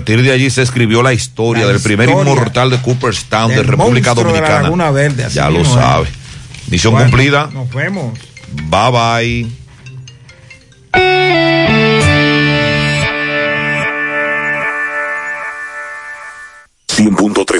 partir 0.00 0.22
de 0.22 0.32
allí 0.32 0.48
se 0.48 0.62
escribió 0.62 1.02
la 1.02 1.12
historia 1.12 1.66
La 1.66 1.72
del 1.72 1.82
primer 1.82 2.08
inmortal 2.08 2.70
de 2.70 2.80
Cooperstown 2.80 3.50
de 3.50 3.62
República 3.62 4.14
monstruo 4.14 4.32
de 4.32 4.40
la 4.40 4.46
Dominicana. 4.46 4.62
Laguna 4.62 4.90
Verde, 4.90 5.24
así 5.24 5.36
ya 5.36 5.50
lo 5.50 5.62
sabe. 5.62 6.08
Misión 6.68 6.94
Bueno, 6.94 7.10
cumplida. 7.10 7.50
Nos 7.52 7.70
vemos. 7.70 8.18
Bye 8.50 8.90
bye. 8.90 9.60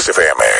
FM. 0.08 0.59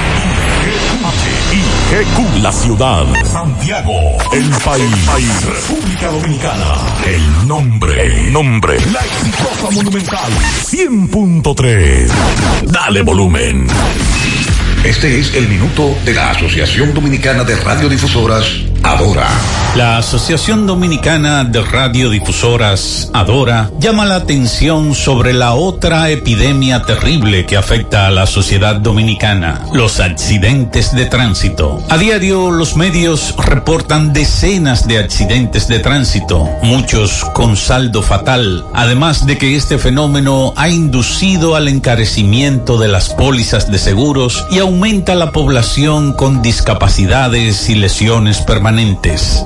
HIGQ, 1.91 2.41
la 2.41 2.53
ciudad, 2.53 3.03
Santiago, 3.25 3.91
el 4.31 4.49
país, 4.63 5.45
República 5.45 6.07
Dominicana, 6.09 6.75
el 7.05 7.47
nombre, 7.49 8.05
el 8.05 8.31
nombre, 8.31 8.77
la 8.93 9.01
exitosa 9.01 9.69
monumental, 9.71 10.31
100.3. 10.31 12.09
Dale 12.63 13.01
volumen. 13.01 13.67
Este 14.85 15.19
es 15.19 15.35
el 15.35 15.49
minuto 15.49 15.93
de 16.05 16.13
la 16.13 16.29
Asociación 16.29 16.93
Dominicana 16.93 17.43
de 17.43 17.57
Radiodifusoras, 17.57 18.45
Adora. 18.83 19.27
La 19.75 19.97
Asociación 19.97 20.67
Dominicana 20.67 21.45
de 21.45 21.61
Radiodifusoras, 21.61 23.09
Adora, 23.13 23.69
llama 23.79 24.05
la 24.05 24.15
atención 24.15 24.95
sobre 24.95 25.33
la 25.33 25.53
otra 25.53 26.09
epidemia 26.09 26.81
terrible 26.81 27.45
que 27.45 27.55
afecta 27.55 28.07
a 28.07 28.11
la 28.11 28.25
sociedad 28.25 28.75
dominicana, 28.75 29.61
los 29.71 30.01
accidentes 30.01 30.93
de 30.93 31.05
tránsito. 31.05 31.81
A 31.89 31.97
diario 31.97 32.51
los 32.51 32.75
medios 32.75 33.33
reportan 33.37 34.11
decenas 34.11 34.87
de 34.87 34.97
accidentes 34.97 35.69
de 35.69 35.79
tránsito, 35.79 36.49
muchos 36.63 37.23
con 37.33 37.55
saldo 37.55 38.01
fatal, 38.01 38.65
además 38.73 39.25
de 39.25 39.37
que 39.37 39.55
este 39.55 39.77
fenómeno 39.77 40.53
ha 40.57 40.67
inducido 40.67 41.55
al 41.55 41.69
encarecimiento 41.69 42.77
de 42.77 42.89
las 42.89 43.09
pólizas 43.09 43.71
de 43.71 43.79
seguros 43.79 44.45
y 44.51 44.59
aumenta 44.59 45.15
la 45.15 45.31
población 45.31 46.11
con 46.11 46.41
discapacidades 46.41 47.69
y 47.69 47.75
lesiones 47.75 48.39
permanentes. 48.39 48.70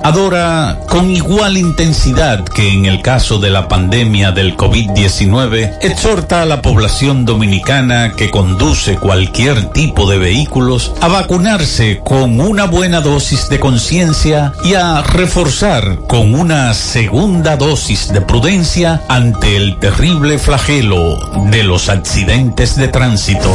Adora, 0.04 0.82
con 0.88 1.10
igual 1.10 1.58
intensidad 1.58 2.44
que 2.44 2.70
en 2.72 2.86
el 2.86 3.02
caso 3.02 3.40
de 3.40 3.50
la 3.50 3.68
pandemia 3.68 4.32
del 4.32 4.56
COVID-19, 4.56 5.80
exhorta 5.82 6.44
a 6.44 6.46
la 6.46 6.62
población 6.62 7.26
dominicana 7.26 8.14
que 8.16 8.30
conduce 8.30 8.98
cualquier 8.98 9.70
tipo 9.70 10.08
de 10.10 10.20
vehículos 10.20 10.94
a 11.02 11.08
vacunarse 11.08 12.02
con 12.04 12.40
una 12.40 12.66
buena 12.66 13.02
dosis 13.02 13.50
de 13.50 13.60
conciencia 13.60 14.54
y 14.64 14.76
a 14.76 15.02
reforzar 15.02 15.98
con 16.08 16.36
una 16.36 16.74
segunda 16.76 17.58
dosis 17.58 18.14
de 18.14 18.22
prudencia 18.22 19.02
ante 19.08 19.58
el 19.58 19.80
terrible 19.80 20.38
flagelo 20.38 21.18
de 21.50 21.64
los 21.64 21.90
accidentes 21.90 22.76
de 22.76 22.90
tránsito. 22.90 23.52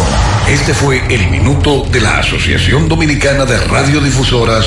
Este 0.49 0.75
fue 0.75 1.03
el 1.15 1.31
minuto 1.31 1.84
de 1.93 2.01
la 2.01 2.19
Asociación 2.19 2.89
Dominicana 2.89 3.45
de 3.45 3.57
Radiodifusoras, 3.59 4.67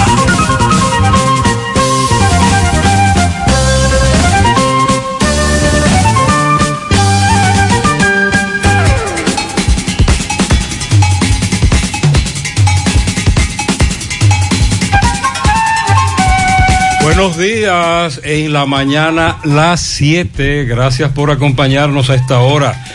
Días, 17.41 18.21
en 18.23 18.53
la 18.53 18.67
mañana 18.67 19.39
las 19.43 19.81
7. 19.81 20.65
Gracias 20.65 21.11
por 21.11 21.31
acompañarnos 21.31 22.11
a 22.11 22.15
esta 22.15 22.39
hora. 22.39 22.85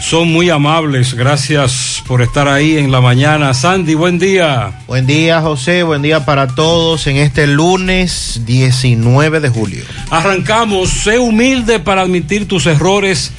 Son 0.00 0.32
muy 0.32 0.50
amables, 0.50 1.14
gracias 1.14 2.02
por 2.08 2.20
estar 2.20 2.48
ahí 2.48 2.78
en 2.78 2.90
la 2.90 3.00
mañana. 3.00 3.54
Sandy, 3.54 3.94
buen 3.94 4.18
día. 4.18 4.72
Buen 4.88 5.06
día, 5.06 5.40
José. 5.40 5.84
Buen 5.84 6.02
día 6.02 6.24
para 6.24 6.48
todos 6.48 7.06
en 7.06 7.16
este 7.18 7.46
lunes 7.46 8.42
19 8.44 9.38
de 9.38 9.48
julio. 9.48 9.84
Arrancamos. 10.10 10.90
Sé 10.90 11.20
humilde 11.20 11.78
para 11.78 12.02
admitir 12.02 12.48
tus 12.48 12.66
errores, 12.66 13.30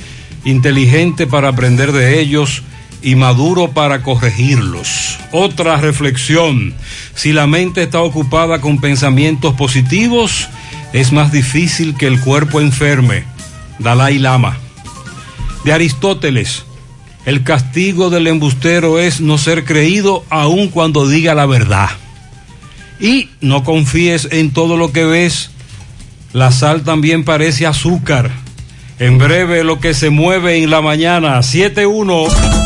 inteligente 0.46 1.28
para 1.28 1.50
aprender 1.50 1.92
de 1.92 2.22
ellos 2.22 2.64
y 3.04 3.16
maduro 3.16 3.72
para 3.72 4.02
corregirlos. 4.02 5.20
Otra 5.32 5.78
reflexión. 5.78 6.74
Si 7.14 7.34
la 7.34 7.46
mente 7.46 7.84
está 7.84 8.02
ocupada 8.02 8.62
con 8.62 8.80
pensamientos 8.80 9.54
positivos, 9.56 10.48
es 10.94 11.12
más 11.12 11.32
difícil 11.32 11.96
que 11.96 12.08
el 12.08 12.20
cuerpo 12.22 12.62
enferme. 12.62 13.26
Dalai 13.78 14.18
Lama. 14.20 14.58
De 15.66 15.74
Aristóteles. 15.74 16.64
El 17.26 17.44
castigo 17.44 18.10
del 18.10 18.28
embustero 18.28 19.00
es 19.00 19.22
no 19.22 19.38
ser 19.38 19.66
creído 19.66 20.26
aun 20.30 20.70
cuando 20.70 21.08
diga 21.08 21.36
la 21.36 21.46
verdad. 21.46 21.90
Y 23.00 23.30
no 23.42 23.64
confíes 23.64 24.30
en 24.32 24.52
todo 24.52 24.78
lo 24.78 24.92
que 24.92 25.04
ves. 25.04 25.52
La 26.32 26.52
sal 26.52 26.84
también 26.84 27.26
parece 27.26 27.66
azúcar. 27.66 28.32
En 29.00 29.18
breve 29.18 29.64
lo 29.64 29.80
que 29.80 29.94
se 29.94 30.10
mueve 30.10 30.64
en 30.64 30.70
la 30.70 30.82
mañana, 30.82 31.40
7-1. 31.40 32.63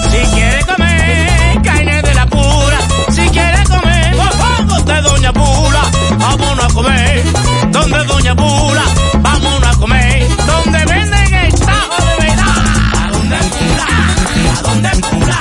Donde 7.90 8.06
Doña 8.06 8.36
Pula, 8.36 8.84
vámonos 9.22 9.64
a 9.64 9.80
comer 9.80 10.28
donde 10.46 10.86
venden 10.86 11.34
el 11.34 11.54
tajo 11.54 12.06
de 12.06 12.26
verdad. 12.26 12.46
¿A 12.94 13.12
dónde 13.12 13.38
Pula? 13.38 13.88
¿A 14.58 14.62
dónde 14.62 14.90
Pula? 14.90 15.40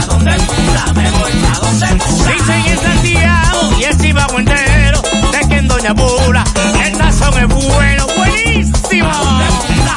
¿A 0.00 0.06
dónde 0.06 0.32
Pula? 0.32 0.92
Me 0.94 1.10
voy 1.10 1.32
a 1.32 1.58
donde 1.58 1.86
Pula. 2.04 2.32
Dicen 2.32 2.66
en 2.66 2.78
Santiago 2.78 3.70
y 3.78 3.84
el 3.84 3.94
Cibao 3.94 4.38
entero 4.38 5.02
de 5.32 5.48
que 5.48 5.56
en 5.56 5.68
Doña 5.68 5.94
Pula 5.94 6.44
el 6.84 6.94
sazón 6.96 7.38
es 7.38 7.48
bueno, 7.48 8.06
buenísimo. 8.16 9.08
¿A 9.10 9.16
dónde 9.24 9.46
Pula? 9.66 9.96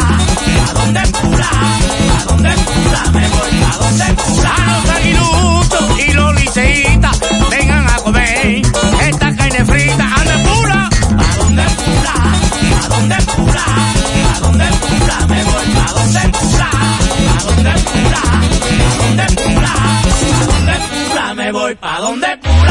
¿A 0.69 0.73
dónde 0.73 1.01
Pula? 1.21 1.49
¿A 2.19 2.25
dónde 2.25 2.51
Pula? 2.51 3.03
Me 3.11 3.27
voy 3.27 3.63
a 3.63 3.77
donde 3.77 4.05
Pula. 4.23 4.55
A 4.55 4.79
los 4.79 4.89
aguiluchos 4.89 5.99
y 6.07 6.13
los 6.13 6.35
liceitas 6.35 7.19
vengan 7.51 7.89
a 7.89 7.95
comer 7.97 8.62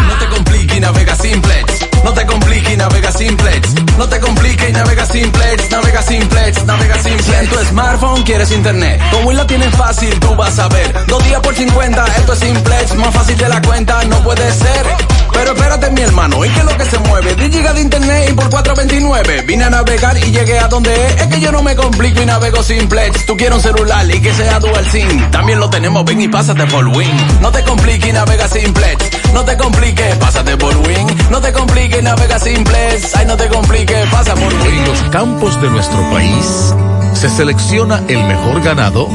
No 0.09 0.19
te 0.19 0.27
compliques 0.29 0.77
y 0.77 0.81
navega 0.81 1.15
simplex. 1.17 1.89
No 2.05 2.13
te 2.13 2.27
compliques 2.27 2.73
y 2.73 2.77
navega 2.77 3.13
simplex. 3.13 3.75
No 3.99 4.09
te 4.09 4.21
compliques 4.21 4.71
y 4.71 4.73
navega 4.73 5.07
simplex. 5.07 5.71
Navega 5.71 6.03
simplex, 6.03 6.65
navega 6.65 7.03
simplex. 7.03 7.41
Si 7.41 7.47
tu 7.49 7.65
smartphone 7.67 8.23
quieres 8.23 8.51
internet, 8.53 9.01
como 9.11 9.29
Win 9.29 9.39
lo 9.39 9.47
tienes 9.47 9.75
fácil, 9.75 10.19
tú 10.21 10.35
vas 10.35 10.59
a 10.59 10.69
ver. 10.69 11.07
Dos 11.07 11.25
días 11.25 11.41
por 11.41 11.55
50, 11.55 12.07
esto 12.19 12.33
es 12.33 12.39
simplex. 12.39 12.95
Más 12.97 13.15
fácil 13.15 13.37
de 13.37 13.49
la 13.49 13.63
cuenta, 13.63 14.05
no 14.05 14.23
puede 14.23 14.53
ser. 14.53 15.12
Pero 15.33 15.53
espérate, 15.53 15.91
mi 15.91 16.03
hermano, 16.03 16.45
¿y 16.45 16.49
qué 16.51 16.61
es 16.61 16.65
lo 16.65 16.77
que 16.77 16.85
se 16.85 16.99
mueve? 16.99 17.35
10 17.35 17.51
gigas 17.51 17.75
de 17.75 17.81
internet 17.81 18.29
y 18.31 18.33
por 18.35 18.51
429. 18.51 19.43
Vine 19.43 19.65
a 19.65 19.71
navegar 19.71 20.17
y 20.19 20.31
llegué 20.31 20.59
a 20.59 20.69
donde 20.69 20.95
es. 20.95 21.23
Es 21.23 21.27
que 21.29 21.41
yo 21.41 21.53
no 21.53 21.63
me 21.63 21.75
complico 21.75 22.23
y 22.23 22.27
navego 22.27 22.63
simplex. 22.63 23.27
Tú 23.27 23.37
quieres 23.37 23.57
un 23.57 23.63
celular 23.63 24.05
y 24.11 24.21
que 24.21 24.33
sea 24.33 24.61
dual 24.61 24.85
SIM. 24.91 25.31
También 25.31 25.61
lo 25.61 25.71
tenemos, 25.71 26.05
ven 26.05 26.21
y 26.21 26.29
pásate 26.29 26.67
por 26.67 26.87
Win. 26.89 27.41
No 27.41 27.51
te 27.51 27.63
compliques 27.65 28.09
y 28.09 28.13
navega 28.13 28.49
simplex. 28.49 29.33
No 29.33 29.45
te 29.45 29.57
compliques, 29.57 30.17
pásate 30.17 30.57
por 30.57 30.77
Win. 30.77 31.07
No 31.31 31.41
te 31.41 31.53
compliques, 31.53 32.03
navega 32.03 32.39
simplex. 32.39 33.15
Ay, 33.15 33.27
no 33.27 33.37
te 33.37 33.49
compliques, 33.49 34.09
pasa 34.11 34.35
por 34.35 34.53
Win. 34.53 34.79
En 34.79 34.85
los 34.87 35.03
campos 35.11 35.61
de 35.61 35.71
nuestro 35.71 36.01
país 36.11 36.75
se 37.15 37.29
selecciona 37.29 38.03
el 38.09 38.23
mejor 38.25 38.63
ganado 38.63 39.09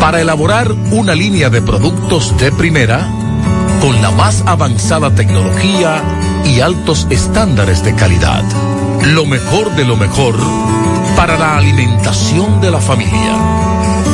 para 0.00 0.20
elaborar 0.20 0.72
una 0.90 1.14
línea 1.14 1.50
de 1.50 1.62
productos 1.62 2.36
de 2.38 2.52
primera 2.52 3.08
con 3.80 4.00
la 4.02 4.10
más 4.10 4.42
avanzada 4.46 5.14
tecnología 5.14 6.02
y 6.44 6.60
altos 6.60 7.06
estándares 7.10 7.82
de 7.82 7.94
calidad. 7.94 8.44
Lo 9.04 9.24
mejor 9.24 9.74
de 9.76 9.84
lo 9.84 9.96
mejor 9.96 10.36
para 11.16 11.36
la 11.36 11.56
alimentación 11.56 12.60
de 12.60 12.70
la 12.70 12.80
familia. 12.80 13.32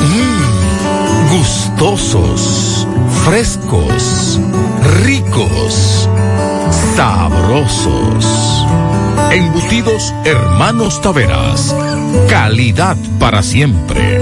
Mmm, 0.09 1.39
gustosos, 1.39 2.87
frescos, 3.25 4.41
ricos, 5.03 6.09
sabrosos. 6.97 8.67
Embutidos 9.31 10.15
Hermanos 10.25 11.01
Taveras. 11.01 11.75
Calidad 12.29 12.97
para 13.19 13.43
siempre. 13.43 14.22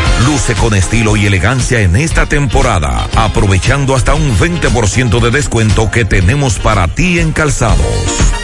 Luce 0.25 0.55
con 0.55 0.73
estilo 0.73 1.15
y 1.15 1.25
elegancia 1.25 1.81
en 1.81 1.95
esta 1.95 2.25
temporada, 2.27 3.07
aprovechando 3.15 3.95
hasta 3.95 4.13
un 4.13 4.37
20% 4.37 5.19
de 5.19 5.31
descuento 5.31 5.89
que 5.89 6.05
tenemos 6.05 6.59
para 6.59 6.87
ti 6.87 7.19
en 7.19 7.31
calzados. 7.31 7.85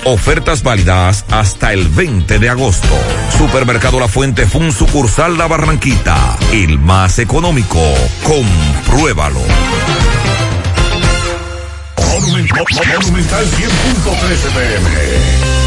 Ofertas 0.06 0.64
válidas 0.64 1.26
hasta 1.30 1.74
el 1.74 1.88
20 1.90 2.40
de 2.40 2.50
agosto. 2.50 2.96
Supermercado 3.38 4.00
La 4.00 4.08
Fuente 4.08 4.46
fue 4.46 4.62
un 4.62 4.72
sucursal 4.72 5.38
La 5.38 5.48
Barranquita, 5.48 6.38
el 6.52 6.80
más 6.80 7.20
económico. 7.20 7.82
Compruébalo. 8.24 9.42
Monumental 11.98 13.46
100.13 13.46 14.52
pm. 14.54 15.67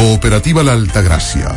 Cooperativa 0.00 0.62
La 0.62 0.72
Altagracia. 0.72 1.54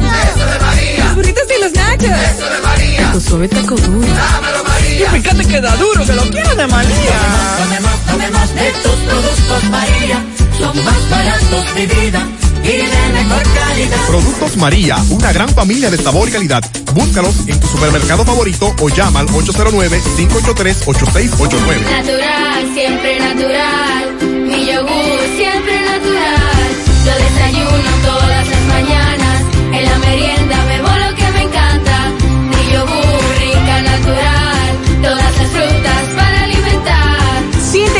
para 0.00 0.30
Eso 0.30 0.46
de 0.46 0.58
María. 0.58 1.04
Los 1.04 1.14
burritos 1.16 1.44
y 1.44 1.62
los 1.62 1.72
nachos. 1.74 2.10
Eso 2.10 2.48
de 2.48 2.60
María. 2.62 3.12
Tu 3.12 3.20
suave 3.20 3.48
taco 3.48 3.76
duro. 3.76 4.08
Dámelo, 4.08 4.64
María. 4.64 5.06
Y 5.06 5.20
fíjate 5.20 5.44
que 5.44 5.60
da 5.60 5.76
duro, 5.76 6.04
que 6.04 6.12
lo 6.14 6.22
quiero 6.30 6.54
de 6.56 6.66
María. 6.66 7.18
Tomemos, 7.58 8.00
tomemos 8.06 8.54
de 8.54 8.70
tus 8.82 8.96
productos, 9.06 9.64
María. 9.70 10.24
Son 10.58 10.84
más 10.84 11.10
baratos 11.10 11.74
de 11.74 11.86
vida 11.86 12.26
y 12.66 12.76
de 12.78 12.86
mejor 13.12 13.42
calidad. 13.42 14.06
Productos 14.08 14.56
María, 14.56 14.96
una 15.10 15.32
gran 15.32 15.48
familia 15.50 15.90
de 15.90 15.98
sabor 15.98 16.28
y 16.28 16.32
calidad. 16.32 16.64
Búscalos 16.94 17.34
en 17.46 17.60
tu 17.60 17.66
supermercado 17.68 18.24
favorito 18.24 18.74
o 18.80 18.88
llama 18.88 19.20
al 19.20 19.28
809-583-8689. 19.28 21.90
Natural, 21.90 22.74
siempre 22.74 23.20
natural. 23.20 24.16
Mi 24.46 24.66
yogur, 24.66 25.05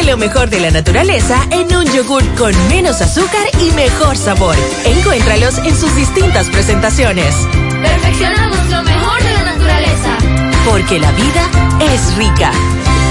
lo 0.07 0.17
mejor 0.17 0.49
de 0.51 0.61
la 0.61 0.71
naturaleza 0.71 1.37
en 1.51 1.75
un 1.75 1.85
yogur 1.93 2.23
con 2.37 2.53
menos 2.69 3.01
azúcar 3.03 3.43
y 3.61 3.73
mejor 3.73 4.17
sabor. 4.17 4.55
Encuéntralos 4.85 5.59
en 5.59 5.75
sus 5.77 5.95
distintas 5.97 6.49
presentaciones. 6.49 7.35
Perfeccionamos 7.83 8.59
lo 8.71 8.83
mejor 8.85 9.23
de 9.23 9.33
la 9.33 9.43
naturaleza. 9.45 10.17
Porque 10.65 11.01
la 11.01 11.11
vida 11.13 11.51
es 11.93 12.17
rica. 12.17 12.53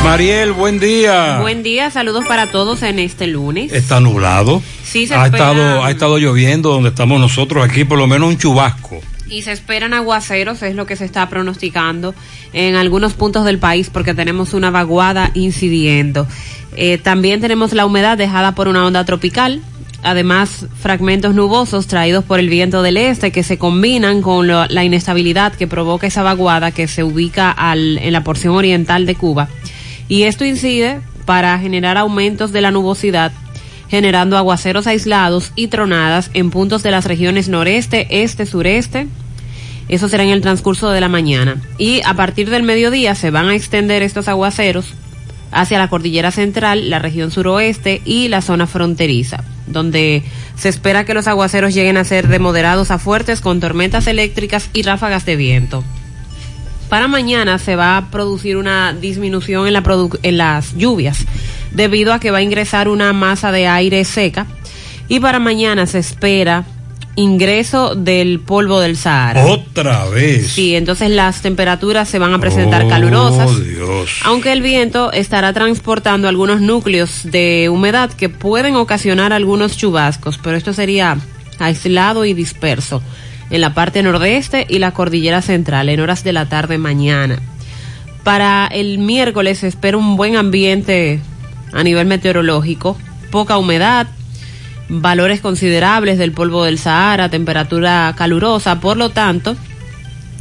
Mariel, 0.04 0.54
buen 0.54 0.80
día. 0.80 1.40
Buen 1.42 1.64
día, 1.64 1.92
saludos 1.92 2.26
para 2.28 2.48
todos 2.48 2.82
en 2.84 3.00
este 3.00 3.28
lunes. 3.28 3.74
Está 3.74 4.00
nublado. 4.00 4.62
Sí, 4.84 5.06
se 5.08 5.16
ha 5.16 5.26
espera- 5.26 5.52
estado, 5.52 5.84
ha 5.84 5.92
estado 5.92 6.18
lloviendo 6.18 6.70
donde 6.70 6.90
estamos 6.90 7.20
nosotros 7.20 7.68
aquí, 7.68 7.84
por 7.84 7.98
lo 7.98 8.08
menos 8.08 8.30
un 8.30 8.38
chubasco. 8.38 9.02
Y 9.30 9.42
se 9.42 9.52
esperan 9.52 9.94
aguaceros, 9.94 10.62
es 10.62 10.76
lo 10.76 10.86
que 10.86 10.96
se 10.96 11.06
está 11.06 11.28
pronosticando 11.30 12.14
en 12.54 12.76
algunos 12.76 13.14
puntos 13.14 13.44
del 13.46 13.58
país 13.58 13.90
porque 13.92 14.14
tenemos 14.14 14.54
una 14.54 14.70
vaguada 14.70 15.32
incidiendo. 15.34 16.28
Eh, 16.76 16.98
también 17.00 17.42
tenemos 17.42 17.74
la 17.74 17.86
humedad 17.86 18.18
dejada 18.18 18.54
por 18.54 18.68
una 18.68 18.86
onda 18.86 19.04
tropical. 19.04 19.62
Además, 20.04 20.68
fragmentos 20.80 21.34
nubosos 21.34 21.88
traídos 21.88 22.24
por 22.24 22.40
el 22.40 22.50
viento 22.50 22.84
del 22.84 22.98
este 22.98 23.32
que 23.32 23.42
se 23.42 23.58
combinan 23.58 24.22
con 24.22 24.48
la 24.48 24.84
inestabilidad 24.84 25.54
que 25.54 25.66
provoca 25.66 26.06
esa 26.06 26.22
vaguada 26.22 26.70
que 26.72 26.88
se 26.88 27.04
ubica 27.04 27.50
al- 27.50 27.98
en 27.98 28.14
la 28.14 28.24
porción 28.24 28.56
oriental 28.56 29.08
de 29.08 29.16
Cuba. 29.16 29.48
Y 30.08 30.24
esto 30.24 30.46
incide 30.46 31.00
para 31.26 31.58
generar 31.58 31.98
aumentos 31.98 32.52
de 32.52 32.62
la 32.62 32.70
nubosidad 32.70 33.32
generando 33.90 34.38
aguaceros 34.38 34.88
aislados 34.88 35.52
y 35.56 35.68
tronadas 35.68 36.32
en 36.34 36.52
puntos 36.52 36.84
de 36.84 36.92
las 36.92 37.06
regiones 37.06 37.50
noreste, 37.50 38.08
este, 38.24 38.46
sureste. 38.46 39.08
Eso 39.88 40.10
será 40.10 40.24
en 40.24 40.30
el 40.30 40.42
transcurso 40.42 40.90
de 40.90 41.02
la 41.02 41.10
mañana. 41.10 41.62
Y 41.78 42.02
a 42.06 42.16
partir 42.16 42.50
del 42.50 42.64
mediodía 42.64 43.14
se 43.16 43.30
van 43.30 43.50
a 43.50 43.56
extender 43.56 44.02
estos 44.02 44.28
aguaceros 44.28 44.94
hacia 45.52 45.80
la 45.80 45.90
cordillera 45.90 46.32
central, 46.32 46.90
la 46.90 47.00
región 47.00 47.32
suroeste 47.32 48.02
y 48.04 48.28
la 48.28 48.42
zona 48.42 48.68
fronteriza. 48.68 49.44
donde 49.68 50.22
se 50.56 50.70
espera 50.70 51.06
que 51.06 51.16
los 51.16 51.28
aguaceros 51.28 51.74
lleguen 51.74 51.98
a 51.98 52.04
ser 52.04 52.28
de 52.28 52.38
moderados 52.38 52.92
a 52.92 53.00
fuertes 53.00 53.42
con 53.42 53.60
tormentas 53.60 54.06
eléctricas 54.06 54.70
y 54.74 54.84
ráfagas 54.84 55.26
de 55.26 55.36
viento. 55.36 55.84
Para 56.88 57.08
mañana 57.08 57.58
se 57.58 57.76
va 57.76 57.98
a 57.98 58.12
producir 58.12 58.58
una 58.58 58.94
disminución 58.94 59.66
en, 59.66 59.74
la 59.74 59.84
en 60.22 60.38
las 60.38 60.78
lluvias 60.78 61.26
debido 61.76 62.14
a 62.14 62.20
que 62.20 62.32
va 62.32 62.40
a 62.40 62.42
ingresar 62.42 62.88
una 62.88 63.14
masa 63.14 63.52
de 63.52 63.68
aire 63.68 64.04
seca 64.06 64.48
y 65.08 65.20
para 65.20 65.40
mañana 65.40 65.86
se 65.86 66.00
espera 66.00 66.66
ingreso 67.18 67.96
del 67.96 68.40
polvo 68.42 68.82
del 68.82 68.98
Sahara. 68.98 69.46
Otra 69.46 70.06
vez. 70.06 70.52
Sí, 70.52 70.76
entonces 70.76 71.10
las 71.10 71.42
temperaturas 71.42 72.10
se 72.10 72.20
van 72.20 72.34
a 72.34 72.40
presentar 72.40 72.84
Oh, 72.84 72.90
calurosas. 72.90 73.64
Dios. 73.66 74.20
Aunque 74.26 74.52
el 74.52 74.62
viento 74.62 75.12
estará 75.14 75.54
transportando 75.54 76.28
algunos 76.28 76.60
núcleos 76.60 77.22
de 77.24 77.70
humedad 77.70 78.12
que 78.12 78.28
pueden 78.28 78.76
ocasionar 78.76 79.32
algunos 79.32 79.78
chubascos, 79.78 80.38
pero 80.40 80.58
esto 80.58 80.74
sería 80.74 81.18
aislado 81.60 82.26
y 82.26 82.34
disperso 82.34 83.02
en 83.50 83.62
la 83.62 83.74
parte 83.74 84.04
nordeste 84.04 84.66
y 84.68 84.80
la 84.80 84.92
cordillera 84.92 85.42
central 85.42 85.88
en 85.88 86.00
horas 86.02 86.24
de 86.24 86.34
la 86.34 86.50
tarde 86.50 86.78
mañana. 86.78 87.40
Para 88.24 88.68
el 88.68 88.98
miércoles 88.98 89.60
se 89.60 89.68
espera 89.68 89.98
un 89.98 90.18
buen 90.18 90.36
ambiente 90.36 91.22
a 91.76 91.84
nivel 91.84 92.08
meteorológico, 92.08 92.98
poca 93.32 93.58
humedad, 93.58 94.08
valores 94.88 95.42
considerables 95.42 96.18
del 96.18 96.32
polvo 96.32 96.64
del 96.64 96.80
Sahara, 96.80 97.30
temperatura 97.30 98.14
calurosa, 98.18 98.80
por 98.80 98.98
lo 98.98 99.10
tanto, 99.10 99.56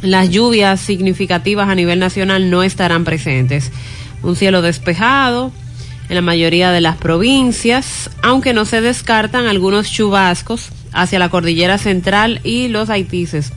las 0.01 0.29
lluvias 0.29 0.79
significativas 0.79 1.67
a 1.67 1.75
nivel 1.75 1.99
nacional 1.99 2.49
no 2.49 2.63
estarán 2.63 3.03
presentes. 3.03 3.71
Un 4.23 4.35
cielo 4.35 4.61
despejado 4.61 5.51
en 6.07 6.15
la 6.15 6.21
mayoría 6.21 6.71
de 6.71 6.81
las 6.81 6.95
provincias, 6.95 8.09
aunque 8.23 8.53
no 8.53 8.63
se 8.63 8.79
descartan 8.79 9.47
algunos 9.47 9.91
chubascos 9.91 10.69
hacia 10.93 11.19
la 11.19 11.29
cordillera 11.29 11.77
central 11.77 12.39
y 12.43 12.69
los 12.69 12.89
haitises 12.89 13.51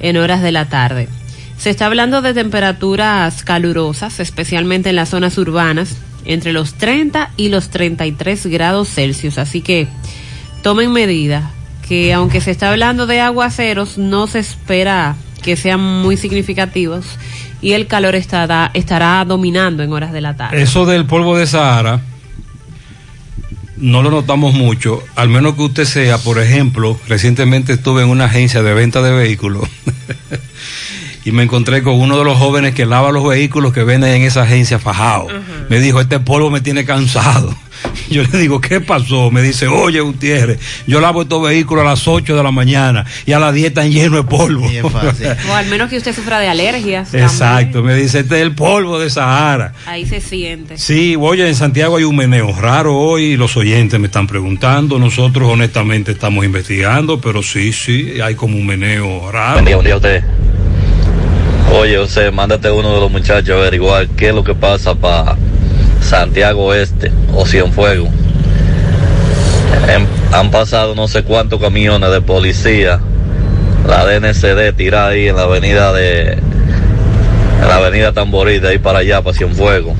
en 0.00 0.16
horas 0.16 0.42
de 0.42 0.50
la 0.50 0.64
tarde. 0.64 1.08
Se 1.58 1.70
está 1.70 1.86
hablando 1.86 2.22
de 2.22 2.34
temperaturas 2.34 3.44
calurosas, 3.44 4.18
especialmente 4.18 4.90
en 4.90 4.96
las 4.96 5.10
zonas 5.10 5.38
urbanas, 5.38 5.96
entre 6.24 6.52
los 6.52 6.74
30 6.74 7.30
y 7.36 7.48
los 7.48 7.68
33 7.70 8.46
grados 8.46 8.88
Celsius. 8.88 9.38
Así 9.38 9.60
que 9.60 9.88
tomen 10.62 10.92
medida 10.92 11.50
que 11.86 12.12
aunque 12.12 12.40
se 12.40 12.50
está 12.50 12.70
hablando 12.70 13.06
de 13.06 13.20
aguaceros, 13.20 13.98
no 13.98 14.26
se 14.26 14.38
espera 14.38 15.16
que 15.42 15.56
sean 15.56 15.80
muy 15.80 16.16
significativos 16.16 17.04
y 17.60 17.72
el 17.72 17.86
calor 17.86 18.14
estará, 18.14 18.70
estará 18.74 19.24
dominando 19.24 19.82
en 19.82 19.92
horas 19.92 20.12
de 20.12 20.20
la 20.20 20.36
tarde. 20.36 20.62
Eso 20.62 20.86
del 20.86 21.06
polvo 21.06 21.36
de 21.36 21.46
Sahara 21.46 22.00
no 23.76 24.02
lo 24.02 24.10
notamos 24.10 24.54
mucho, 24.54 25.02
al 25.16 25.28
menos 25.28 25.54
que 25.54 25.62
usted 25.62 25.84
sea, 25.84 26.18
por 26.18 26.38
ejemplo, 26.38 26.98
recientemente 27.08 27.72
estuve 27.72 28.02
en 28.02 28.08
una 28.08 28.26
agencia 28.26 28.62
de 28.62 28.72
venta 28.72 29.02
de 29.02 29.12
vehículos 29.12 29.68
y 31.24 31.32
me 31.32 31.42
encontré 31.42 31.82
con 31.82 31.94
uno 31.94 32.18
de 32.18 32.24
los 32.24 32.36
jóvenes 32.38 32.74
que 32.74 32.86
lava 32.86 33.10
los 33.10 33.26
vehículos 33.26 33.72
que 33.72 33.82
venden 33.82 34.10
en 34.10 34.22
esa 34.22 34.42
agencia 34.42 34.78
fajado. 34.78 35.28
Me 35.68 35.80
dijo, 35.80 36.00
este 36.00 36.20
polvo 36.20 36.50
me 36.50 36.60
tiene 36.60 36.84
cansado. 36.84 37.54
Yo 38.10 38.22
le 38.22 38.38
digo, 38.38 38.60
¿qué 38.60 38.80
pasó? 38.80 39.30
Me 39.30 39.42
dice, 39.42 39.66
oye 39.66 40.00
Gutiérrez, 40.00 40.58
yo 40.86 41.00
lavo 41.00 41.22
estos 41.22 41.42
vehículos 41.42 41.84
a 41.84 41.90
las 41.90 42.06
8 42.06 42.36
de 42.36 42.42
la 42.42 42.50
mañana 42.50 43.04
y 43.26 43.32
a 43.32 43.38
las 43.38 43.52
10 43.54 43.68
están 43.68 43.90
llenos 43.90 44.24
de 44.24 44.24
polvo. 44.24 44.64
O 45.50 45.54
al 45.54 45.66
menos 45.66 45.90
que 45.90 45.96
usted 45.96 46.14
sufra 46.14 46.38
de 46.38 46.48
alergias. 46.48 47.12
Exacto, 47.14 47.82
me 47.82 47.94
dice, 47.94 48.20
este 48.20 48.36
es 48.36 48.42
el 48.42 48.54
polvo 48.54 48.98
de 48.98 49.10
Sahara. 49.10 49.74
Ahí 49.86 50.06
se 50.06 50.20
siente. 50.20 50.78
Sí, 50.78 51.16
oye, 51.18 51.46
en 51.46 51.54
Santiago 51.54 51.96
hay 51.96 52.04
un 52.04 52.16
meneo 52.16 52.54
raro 52.58 52.96
hoy, 52.96 53.36
los 53.36 53.56
oyentes 53.56 53.98
me 53.98 54.06
están 54.06 54.26
preguntando, 54.26 54.98
nosotros 54.98 55.50
honestamente 55.50 56.12
estamos 56.12 56.44
investigando, 56.44 57.20
pero 57.20 57.42
sí, 57.42 57.72
sí, 57.72 58.20
hay 58.22 58.34
como 58.34 58.56
un 58.56 58.66
meneo 58.66 59.30
raro. 59.30 59.54
Buen 59.54 59.64
día, 59.64 59.76
buen 59.76 59.84
día 59.84 59.94
a 59.94 59.96
usted. 59.96 60.24
Oye, 61.72 61.96
José, 61.96 62.30
mándate 62.30 62.70
uno 62.70 62.94
de 62.94 63.00
los 63.00 63.10
muchachos 63.10 63.50
a 63.50 63.58
averiguar 63.58 64.08
qué 64.08 64.28
es 64.28 64.34
lo 64.34 64.44
que 64.44 64.54
pasa 64.54 64.94
para 64.94 65.36
Santiago 66.00 66.72
Este 66.74 67.10
o 67.34 67.46
Cienfuegos. 67.46 68.08
Em- 69.88 70.06
han 70.32 70.50
pasado 70.50 70.94
no 70.94 71.08
sé 71.08 71.22
cuántos 71.22 71.60
camiones 71.60 72.10
de 72.10 72.20
policía, 72.20 73.00
la 73.86 74.04
DNCD 74.04 74.72
tirada 74.76 75.08
ahí 75.08 75.28
en 75.28 75.36
la 75.36 75.42
avenida 75.42 75.92
de 75.92 76.32
en 76.32 77.68
la 77.68 77.76
avenida 77.76 78.12
Tamborí, 78.12 78.58
de 78.58 78.68
ahí 78.68 78.78
para 78.78 79.00
allá, 79.00 79.22
para 79.22 79.36
Cienfuegos. 79.36 79.94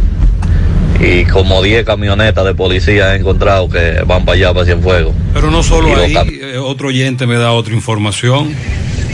Y 1.01 1.25
como 1.25 1.63
10 1.63 1.85
camionetas 1.85 2.45
de 2.45 2.55
policía 2.55 3.15
he 3.15 3.19
encontrado 3.19 3.69
que 3.69 4.03
van 4.07 4.25
para 4.25 4.37
allá, 4.37 4.53
para 4.53 4.67
Cienfuegos. 4.67 5.15
Pero 5.33 5.51
no 5.51 5.63
solo 5.63 5.89
Y 5.89 5.93
ahí, 5.93 6.41
eh, 6.41 6.59
otro 6.59 6.89
oyente 6.89 7.27
me 7.27 7.37
da 7.37 7.53
otra 7.53 7.75
información. 7.75 8.55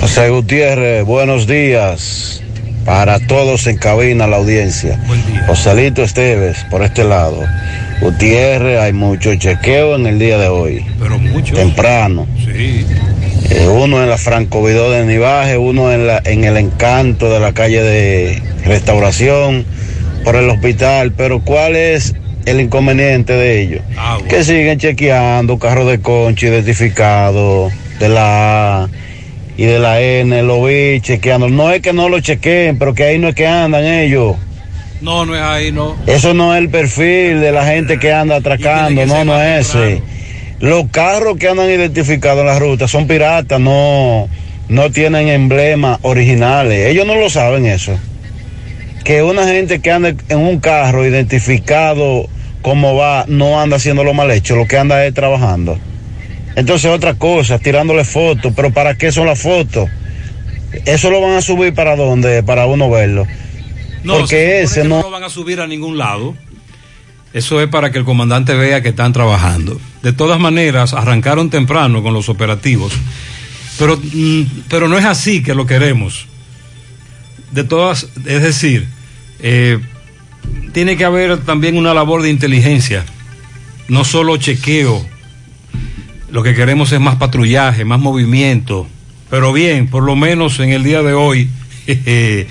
José 0.01 0.31
Gutiérrez, 0.31 1.05
buenos 1.05 1.47
días 1.47 2.43
para 2.87 3.21
todos 3.21 3.67
en 3.67 3.77
cabina, 3.77 4.27
la 4.27 4.39
audiencia. 4.39 4.99
Joselito 5.47 6.03
Esteves, 6.03 6.65
por 6.71 6.83
este 6.83 7.05
lado. 7.05 7.45
Gutiérrez, 8.01 8.81
hay 8.81 8.95
mucho 8.95 9.35
chequeo 9.35 9.97
en 9.97 10.07
el 10.07 10.19
día 10.19 10.39
de 10.39 10.49
hoy. 10.49 10.87
Pero 10.99 11.19
mucho. 11.19 11.55
Temprano. 11.55 12.27
Sí. 12.39 12.87
Eh, 13.51 13.69
uno 13.69 14.03
en 14.03 14.09
la 14.09 14.17
Franco 14.17 14.65
Vidó 14.65 14.91
de 14.91 15.05
Nivaje, 15.05 15.59
uno 15.59 15.93
en, 15.93 16.07
la, 16.07 16.23
en 16.25 16.45
el 16.45 16.57
Encanto 16.57 17.31
de 17.31 17.39
la 17.39 17.53
calle 17.53 17.83
de 17.83 18.43
Restauración, 18.65 19.67
por 20.25 20.35
el 20.35 20.49
hospital. 20.49 21.13
Pero 21.13 21.41
¿cuál 21.41 21.77
es 21.77 22.15
el 22.47 22.61
inconveniente 22.61 23.35
de 23.35 23.61
ellos? 23.61 23.83
Que 24.31 24.45
siguen 24.45 24.79
chequeando 24.79 25.59
carros 25.59 25.91
de 25.91 26.01
concho 26.01 26.47
identificados 26.47 27.71
de 27.99 28.09
la 28.09 28.85
A 28.85 28.89
y 29.61 29.67
de 29.67 29.79
la 29.79 30.01
N, 30.01 30.43
lo 30.43 30.65
vi 30.65 31.03
chequeando. 31.03 31.51
No 31.51 31.71
es 31.71 31.83
que 31.83 31.93
no 31.93 32.09
lo 32.09 32.19
chequeen, 32.21 32.79
pero 32.79 32.95
que 32.95 33.05
ahí 33.05 33.19
no 33.19 33.29
es 33.29 33.35
que 33.35 33.47
andan 33.47 33.85
ellos. 33.85 34.37
No, 35.03 35.27
no 35.27 35.37
es 35.37 35.43
ahí, 35.43 35.71
no. 35.71 35.97
Eso 36.07 36.33
no 36.33 36.55
es 36.55 36.63
el 36.63 36.71
perfil 36.71 37.43
de 37.43 37.53
la 37.53 37.67
gente 37.67 37.99
que 37.99 38.11
anda 38.11 38.37
atracando, 38.37 39.05
no, 39.05 39.23
no 39.27 39.39
es 39.39 39.69
ese. 39.69 40.01
Los 40.61 40.87
carros 40.91 41.37
que 41.37 41.51
andan 41.51 41.69
identificados 41.69 42.41
en 42.41 42.47
la 42.47 42.59
ruta 42.59 42.89
son 42.89 43.07
piratas, 43.07 43.61
no, 43.61 44.31
no 44.71 44.91
tienen 44.93 45.29
emblemas 45.29 45.99
originales. 46.01 46.87
Ellos 46.87 47.07
no 47.07 47.17
lo 47.17 47.29
saben 47.29 47.67
eso. 47.67 47.93
Que 49.05 49.23
una 49.23 49.47
gente 49.47 49.81
que 49.81 49.91
anda 49.91 50.15
en 50.31 50.39
un 50.39 50.59
carro 50.61 51.07
identificado 51.07 52.31
como 52.63 52.97
va, 52.97 53.27
no 53.29 53.61
anda 53.61 53.77
haciendo 53.77 54.05
lo 54.05 54.15
mal 54.15 54.31
hecho, 54.31 54.57
lo 54.57 54.67
que 54.67 54.79
anda 54.79 55.05
es 55.05 55.13
trabajando. 55.13 55.79
Entonces 56.57 56.91
otra 56.91 57.15
cosa, 57.15 57.59
tirándole 57.59 58.05
fotos, 58.05 58.53
pero 58.55 58.73
¿para 58.73 58.97
qué 58.97 59.13
son 59.13 59.27
las 59.27 59.41
fotos? 59.41 59.89
Eso 60.85 61.11
lo 61.11 61.21
van 61.21 61.33
a 61.33 61.43
subir 61.43 61.75
para 61.75 61.97
dónde, 61.97 62.43
para 62.43 62.67
uno 62.67 62.91
verlo. 62.91 63.27
No, 64.03 64.19
Porque 64.19 64.63
ese 64.63 64.85
no... 64.85 64.97
no 64.97 65.03
lo 65.03 65.11
van 65.11 65.25
a 65.25 65.29
subir 65.31 65.61
a 65.61 65.67
ningún 65.67 65.99
lado. 65.99 66.35
Eso 67.33 67.61
es 67.61 67.69
para 67.69 67.93
que 67.93 67.99
el 67.99 68.05
comandante 68.05 68.55
vea 68.55 68.83
que 68.83 68.89
están 68.89 69.13
trabajando. 69.13 69.81
De 70.03 70.13
todas 70.13 70.41
maneras, 70.41 70.95
arrancaron 70.95 71.51
temprano 71.51 72.03
con 72.03 72.13
los 72.13 72.29
operativos. 72.29 72.93
Pero, 73.79 73.97
mm, 73.97 74.43
pero 74.69 74.89
no 74.89 74.99
es 74.99 75.05
así 75.05 75.43
que 75.43 75.55
lo 75.55 75.67
queremos. 75.67 76.27
De 77.53 77.63
todas, 77.65 78.09
es 78.27 78.43
decir, 78.43 78.89
eh, 79.41 79.79
tiene 80.73 80.97
que 80.97 81.05
haber 81.05 81.39
también 81.39 81.77
una 81.77 81.95
labor 81.95 82.23
de 82.23 82.31
inteligencia. 82.31 83.05
No 83.89 84.05
solo 84.05 84.37
chequeo. 84.37 85.05
Lo 86.31 86.43
que 86.43 86.55
queremos 86.55 86.93
es 86.93 87.01
más 87.01 87.17
patrullaje, 87.17 87.85
más 87.85 88.01
movimiento. 88.01 88.87
Pero 89.31 89.53
bien, 89.53 89.89
por 89.89 90.03
lo 90.03 90.17
menos 90.17 90.59
en 90.61 90.71
el 90.71 90.83
día 90.83 91.03
de 91.03 91.13
hoy, 91.13 91.49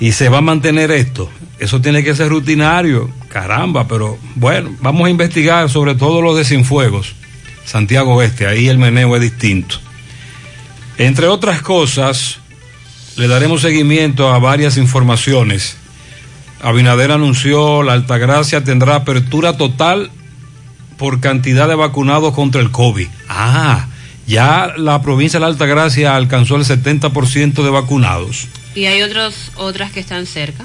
y 0.00 0.12
se 0.12 0.28
va 0.28 0.38
a 0.38 0.42
mantener 0.42 0.90
esto. 0.90 1.30
Eso 1.58 1.80
tiene 1.80 2.04
que 2.04 2.14
ser 2.14 2.28
rutinario, 2.28 3.10
caramba, 3.28 3.88
pero 3.88 4.18
bueno, 4.34 4.76
vamos 4.80 5.06
a 5.06 5.10
investigar 5.10 5.70
sobre 5.70 5.94
todo 5.94 6.20
los 6.20 6.36
desinfuegos. 6.36 7.14
Santiago 7.64 8.14
Oeste, 8.14 8.46
ahí 8.46 8.68
el 8.68 8.78
meneo 8.78 9.16
es 9.16 9.22
distinto. 9.22 9.76
Entre 10.98 11.26
otras 11.26 11.62
cosas, 11.62 12.38
le 13.16 13.28
daremos 13.28 13.62
seguimiento 13.62 14.32
a 14.32 14.38
varias 14.38 14.76
informaciones. 14.76 15.76
Abinader 16.62 17.10
anunció 17.10 17.82
la 17.82 17.94
Altagracia 17.94 18.64
tendrá 18.64 18.96
apertura 18.96 19.56
total 19.56 20.10
por 20.96 21.20
cantidad 21.20 21.68
de 21.68 21.74
vacunados 21.74 22.34
contra 22.34 22.60
el 22.60 22.70
COVID. 22.70 23.08
Ah, 23.28 23.86
ya 24.26 24.74
la 24.76 25.02
provincia 25.02 25.38
de 25.38 25.42
la 25.42 25.50
Altagracia 25.50 26.16
alcanzó 26.16 26.56
el 26.56 26.64
70% 26.64 27.62
de 27.62 27.70
vacunados. 27.70 28.48
Y 28.74 28.86
hay 28.86 29.02
otros, 29.02 29.52
otras 29.56 29.92
que 29.92 30.00
están 30.00 30.26
cerca. 30.26 30.64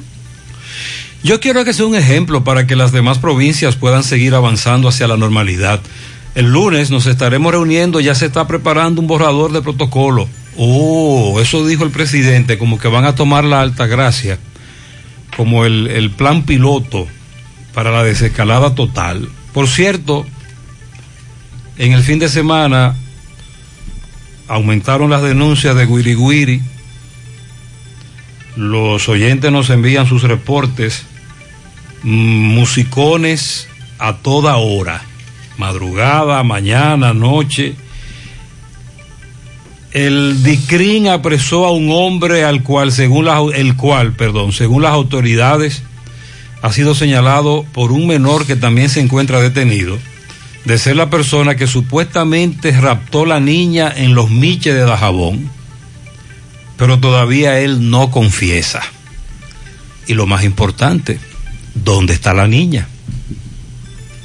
Yo 1.23 1.39
quiero 1.39 1.63
que 1.63 1.73
sea 1.73 1.85
un 1.85 1.95
ejemplo 1.95 2.43
para 2.43 2.65
que 2.65 2.75
las 2.75 2.91
demás 2.91 3.19
provincias 3.19 3.75
puedan 3.75 4.03
seguir 4.03 4.33
avanzando 4.33 4.87
hacia 4.87 5.07
la 5.07 5.17
normalidad. 5.17 5.79
El 6.33 6.51
lunes 6.51 6.89
nos 6.89 7.05
estaremos 7.05 7.51
reuniendo, 7.51 7.99
ya 7.99 8.15
se 8.15 8.25
está 8.25 8.47
preparando 8.47 9.01
un 9.01 9.07
borrador 9.07 9.51
de 9.51 9.61
protocolo. 9.61 10.27
Oh, 10.57 11.39
eso 11.39 11.65
dijo 11.65 11.83
el 11.83 11.91
presidente, 11.91 12.57
como 12.57 12.79
que 12.79 12.87
van 12.87 13.05
a 13.05 13.15
tomar 13.15 13.43
la 13.43 13.61
alta 13.61 13.85
gracia 13.85 14.39
como 15.35 15.65
el, 15.65 15.87
el 15.87 16.11
plan 16.11 16.43
piloto 16.43 17.07
para 17.73 17.91
la 17.91 18.03
desescalada 18.03 18.75
total. 18.75 19.29
Por 19.53 19.67
cierto, 19.67 20.25
En 21.77 21.93
el 21.93 22.03
fin 22.03 22.19
de 22.19 22.29
semana 22.29 22.95
aumentaron 24.47 25.09
las 25.09 25.23
denuncias 25.23 25.75
de 25.75 25.87
Guiri 25.87 26.15
Guiri. 26.15 26.61
Los 28.55 29.09
oyentes 29.09 29.51
nos 29.51 29.69
envían 29.71 30.05
sus 30.05 30.23
reportes. 30.23 31.05
Mm, 32.03 32.53
Musicones 32.53 33.67
a 33.97 34.17
toda 34.17 34.57
hora. 34.57 35.01
Madrugada, 35.57 36.43
mañana, 36.43 37.13
noche. 37.13 37.75
El 39.91 40.43
DICRIN 40.43 41.07
apresó 41.07 41.65
a 41.65 41.71
un 41.71 41.89
hombre 41.91 42.43
al 42.43 42.61
cual, 42.63 42.91
según 42.91 43.25
las, 43.25 43.41
el 43.55 43.75
cual, 43.75 44.13
perdón, 44.13 44.51
según 44.51 44.83
las 44.83 44.91
autoridades, 44.91 45.83
ha 46.61 46.71
sido 46.71 46.95
señalado 46.95 47.65
por 47.73 47.91
un 47.91 48.07
menor 48.07 48.45
que 48.45 48.55
también 48.55 48.89
se 48.89 49.01
encuentra 49.01 49.41
detenido 49.41 49.97
de 50.65 50.77
ser 50.77 50.95
la 50.95 51.09
persona 51.09 51.55
que 51.55 51.67
supuestamente 51.67 52.71
raptó 52.79 53.25
la 53.25 53.39
niña 53.39 53.91
en 53.95 54.13
los 54.13 54.29
miches 54.29 54.75
de 54.75 54.85
Dajabón, 54.85 55.49
pero 56.77 56.99
todavía 56.99 57.59
él 57.59 57.89
no 57.89 58.11
confiesa. 58.11 58.81
Y 60.07 60.13
lo 60.13 60.27
más 60.27 60.43
importante, 60.43 61.19
¿dónde 61.73 62.13
está 62.13 62.33
la 62.33 62.47
niña? 62.47 62.87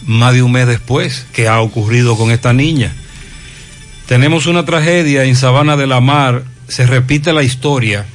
Más 0.07 0.35
de 0.35 0.43
un 0.43 0.53
mes 0.53 0.67
después, 0.67 1.27
¿qué 1.33 1.49
ha 1.49 1.61
ocurrido 1.61 2.17
con 2.17 2.31
esta 2.31 2.53
niña? 2.53 2.93
Tenemos 4.07 4.47
una 4.47 4.65
tragedia 4.65 5.25
en 5.25 5.37
Sabana 5.37 5.77
de 5.77 5.87
la 5.87 6.01
Mar, 6.01 6.45
se 6.69 6.87
repite 6.87 7.33
la 7.33 7.43
historia. 7.43 8.07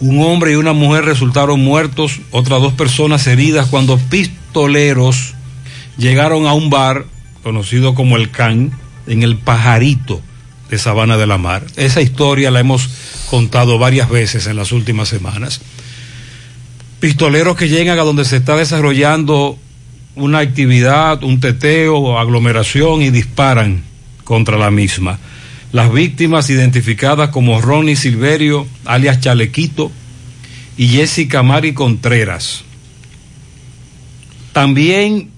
Un 0.00 0.22
hombre 0.22 0.52
y 0.52 0.54
una 0.54 0.72
mujer 0.72 1.04
resultaron 1.04 1.60
muertos, 1.60 2.20
otras 2.30 2.60
dos 2.60 2.72
personas 2.74 3.26
heridas 3.26 3.66
cuando 3.66 3.98
pistoleros 3.98 5.34
llegaron 5.96 6.46
a 6.46 6.54
un 6.54 6.70
bar 6.70 7.06
conocido 7.42 7.94
como 7.94 8.16
el 8.16 8.30
Can, 8.30 8.72
en 9.06 9.22
el 9.22 9.36
Pajarito 9.36 10.20
de 10.70 10.78
Sabana 10.78 11.16
de 11.16 11.26
la 11.26 11.38
Mar. 11.38 11.64
Esa 11.76 12.00
historia 12.00 12.50
la 12.50 12.60
hemos 12.60 12.88
contado 13.30 13.78
varias 13.78 14.08
veces 14.08 14.46
en 14.46 14.56
las 14.56 14.70
últimas 14.70 15.08
semanas. 15.08 15.60
Pistoleros 17.00 17.56
que 17.56 17.68
llegan 17.68 17.98
a 17.98 18.02
donde 18.02 18.24
se 18.24 18.36
está 18.36 18.56
desarrollando 18.56 19.58
una 20.14 20.40
actividad, 20.40 21.22
un 21.22 21.40
teteo, 21.40 22.18
aglomeración 22.18 23.02
y 23.02 23.10
disparan 23.10 23.82
contra 24.24 24.58
la 24.58 24.70
misma. 24.70 25.18
Las 25.72 25.92
víctimas 25.92 26.48
identificadas 26.50 27.30
como 27.30 27.60
Ronnie 27.60 27.96
Silverio, 27.96 28.66
alias 28.84 29.20
Chalequito, 29.20 29.92
y 30.76 30.88
Jessica 30.88 31.42
Mari 31.42 31.74
Contreras. 31.74 32.64
También 34.52 35.30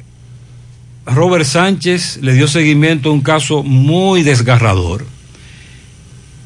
Robert 1.06 1.46
Sánchez 1.46 2.18
le 2.22 2.34
dio 2.34 2.46
seguimiento 2.46 3.10
a 3.10 3.12
un 3.12 3.22
caso 3.22 3.62
muy 3.62 4.22
desgarrador. 4.22 5.06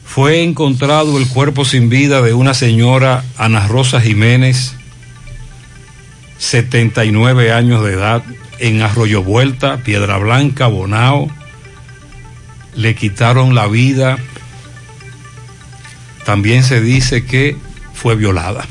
Fue 0.04 0.42
encontrado 0.42 1.18
el 1.18 1.28
cuerpo 1.28 1.64
sin 1.64 1.88
vida 1.88 2.22
de 2.22 2.34
una 2.34 2.54
señora 2.54 3.24
Ana 3.36 3.66
Rosa 3.66 4.00
Jiménez, 4.00 4.74
79 6.38 7.52
años 7.52 7.84
de 7.84 7.94
edad, 7.94 8.22
en 8.60 8.82
Arroyo 8.82 9.22
Vuelta, 9.22 9.78
Piedra 9.78 10.18
Blanca, 10.18 10.68
Bonao. 10.68 11.28
Le 12.76 12.94
quitaron 12.94 13.54
la 13.54 13.66
vida. 13.66 14.18
También 16.24 16.64
se 16.64 16.80
dice 16.80 17.24
que 17.24 17.56
fue 17.92 18.16
violada. 18.16 18.66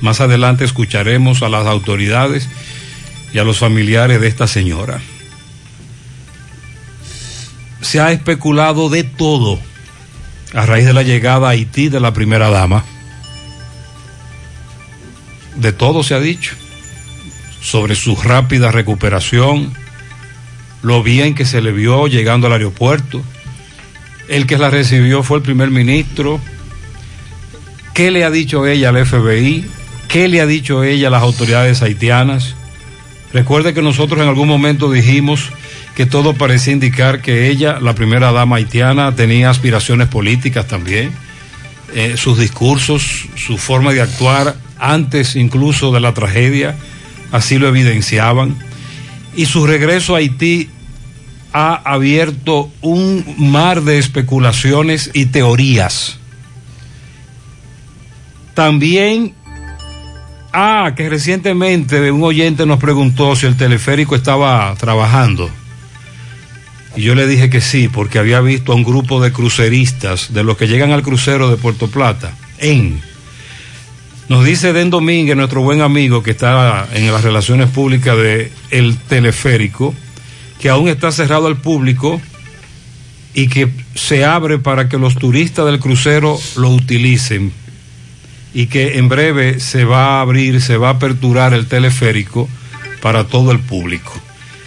Más 0.00 0.20
adelante 0.20 0.64
escucharemos 0.64 1.42
a 1.42 1.48
las 1.48 1.66
autoridades 1.66 2.48
y 3.32 3.38
a 3.38 3.44
los 3.44 3.58
familiares 3.58 4.20
de 4.20 4.28
esta 4.28 4.46
señora. 4.46 5.00
Se 7.80 8.00
ha 8.00 8.12
especulado 8.12 8.88
de 8.88 9.04
todo 9.04 9.58
a 10.54 10.66
raíz 10.66 10.86
de 10.86 10.92
la 10.92 11.02
llegada 11.02 11.48
a 11.48 11.50
Haití 11.50 11.88
de 11.88 12.00
la 12.00 12.12
primera 12.12 12.50
dama. 12.50 12.84
De 15.56 15.72
todo 15.72 16.02
se 16.02 16.14
ha 16.14 16.20
dicho. 16.20 16.54
Sobre 17.60 17.94
su 17.94 18.16
rápida 18.16 18.70
recuperación, 18.70 19.74
lo 20.82 21.02
bien 21.02 21.34
que 21.34 21.44
se 21.44 21.60
le 21.60 21.72
vio 21.72 22.06
llegando 22.06 22.46
al 22.46 22.54
aeropuerto. 22.54 23.22
El 24.28 24.46
que 24.46 24.58
la 24.58 24.70
recibió 24.70 25.22
fue 25.22 25.38
el 25.38 25.42
primer 25.42 25.70
ministro. 25.70 26.40
¿Qué 27.94 28.10
le 28.10 28.24
ha 28.24 28.30
dicho 28.30 28.66
ella 28.66 28.90
al 28.90 29.04
FBI? 29.04 29.64
¿Qué 30.08 30.28
le 30.28 30.40
ha 30.40 30.46
dicho 30.46 30.82
ella 30.84 31.08
a 31.08 31.10
las 31.10 31.22
autoridades 31.22 31.82
haitianas? 31.82 32.54
Recuerde 33.32 33.74
que 33.74 33.82
nosotros 33.82 34.20
en 34.20 34.28
algún 34.28 34.48
momento 34.48 34.90
dijimos 34.90 35.50
que 35.94 36.06
todo 36.06 36.34
parecía 36.34 36.72
indicar 36.72 37.20
que 37.20 37.48
ella, 37.48 37.78
la 37.80 37.94
primera 37.94 38.32
dama 38.32 38.56
haitiana, 38.56 39.14
tenía 39.14 39.50
aspiraciones 39.50 40.08
políticas 40.08 40.66
también. 40.66 41.12
Eh, 41.94 42.14
sus 42.16 42.38
discursos, 42.38 43.26
su 43.36 43.58
forma 43.58 43.92
de 43.92 44.00
actuar 44.00 44.56
antes 44.78 45.36
incluso 45.36 45.92
de 45.92 46.00
la 46.00 46.14
tragedia, 46.14 46.76
así 47.32 47.58
lo 47.58 47.68
evidenciaban. 47.68 48.56
Y 49.34 49.46
su 49.46 49.66
regreso 49.66 50.14
a 50.14 50.18
Haití 50.18 50.68
ha 51.52 51.74
abierto 51.74 52.70
un 52.80 53.24
mar 53.38 53.82
de 53.82 53.98
especulaciones 53.98 55.10
y 55.14 55.26
teorías. 55.26 56.18
También 58.54 59.34
Ah, 60.52 60.94
que 60.96 61.08
recientemente 61.08 62.10
un 62.10 62.24
oyente 62.24 62.66
nos 62.66 62.80
preguntó 62.80 63.36
si 63.36 63.46
el 63.46 63.56
teleférico 63.56 64.16
estaba 64.16 64.74
trabajando. 64.76 65.48
Y 66.96 67.02
yo 67.02 67.14
le 67.14 67.28
dije 67.28 67.50
que 67.50 67.60
sí, 67.60 67.88
porque 67.88 68.18
había 68.18 68.40
visto 68.40 68.72
a 68.72 68.74
un 68.74 68.82
grupo 68.82 69.20
de 69.20 69.32
cruceristas, 69.32 70.32
de 70.32 70.42
los 70.42 70.56
que 70.56 70.66
llegan 70.66 70.90
al 70.90 71.02
crucero 71.02 71.48
de 71.48 71.56
Puerto 71.56 71.86
Plata, 71.86 72.32
en. 72.58 73.00
Nos 74.30 74.44
dice 74.44 74.72
Den 74.72 74.90
Domínguez, 74.90 75.36
nuestro 75.36 75.60
buen 75.60 75.80
amigo 75.80 76.22
que 76.22 76.30
está 76.30 76.86
en 76.92 77.12
las 77.12 77.24
relaciones 77.24 77.68
públicas 77.68 78.16
de 78.16 78.52
el 78.70 78.96
teleférico, 78.96 79.92
que 80.60 80.68
aún 80.68 80.88
está 80.88 81.10
cerrado 81.10 81.48
al 81.48 81.56
público 81.56 82.20
y 83.34 83.48
que 83.48 83.68
se 83.96 84.24
abre 84.24 84.58
para 84.58 84.88
que 84.88 84.98
los 84.98 85.16
turistas 85.16 85.66
del 85.66 85.80
crucero 85.80 86.38
lo 86.54 86.70
utilicen 86.70 87.52
y 88.54 88.66
que 88.66 88.98
en 88.98 89.08
breve 89.08 89.58
se 89.58 89.84
va 89.84 90.18
a 90.18 90.20
abrir, 90.20 90.60
se 90.60 90.76
va 90.76 90.90
a 90.90 90.92
aperturar 90.92 91.52
el 91.52 91.66
teleférico 91.66 92.48
para 93.02 93.24
todo 93.24 93.50
el 93.50 93.58
público. 93.58 94.12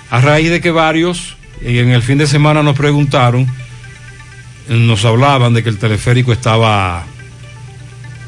A 0.09 0.19
raíz 0.19 0.49
de 0.49 0.59
que 0.59 0.71
varios 0.71 1.37
y 1.61 1.77
en 1.77 1.91
el 1.91 2.01
fin 2.01 2.17
de 2.17 2.27
semana 2.27 2.63
nos 2.63 2.75
preguntaron, 2.75 3.47
nos 4.67 5.05
hablaban 5.05 5.53
de 5.53 5.63
que 5.63 5.69
el 5.69 5.77
teleférico 5.77 6.33
estaba 6.33 7.05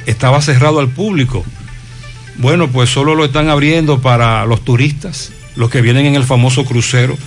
estaba 0.06 0.42
cerrado 0.42 0.80
al 0.80 0.90
público. 0.90 1.46
Bueno, 2.38 2.70
pues 2.70 2.90
solo 2.90 3.16
lo 3.16 3.26
están 3.26 3.50
abriendo 3.50 4.02
para 4.02 4.46
los 4.46 4.64
turistas, 4.64 5.32
los 5.56 5.70
que 5.70 5.82
vienen 5.82 6.06
en 6.06 6.16
el 6.16 6.24
famoso 6.24 6.66
crucero, 6.66 7.18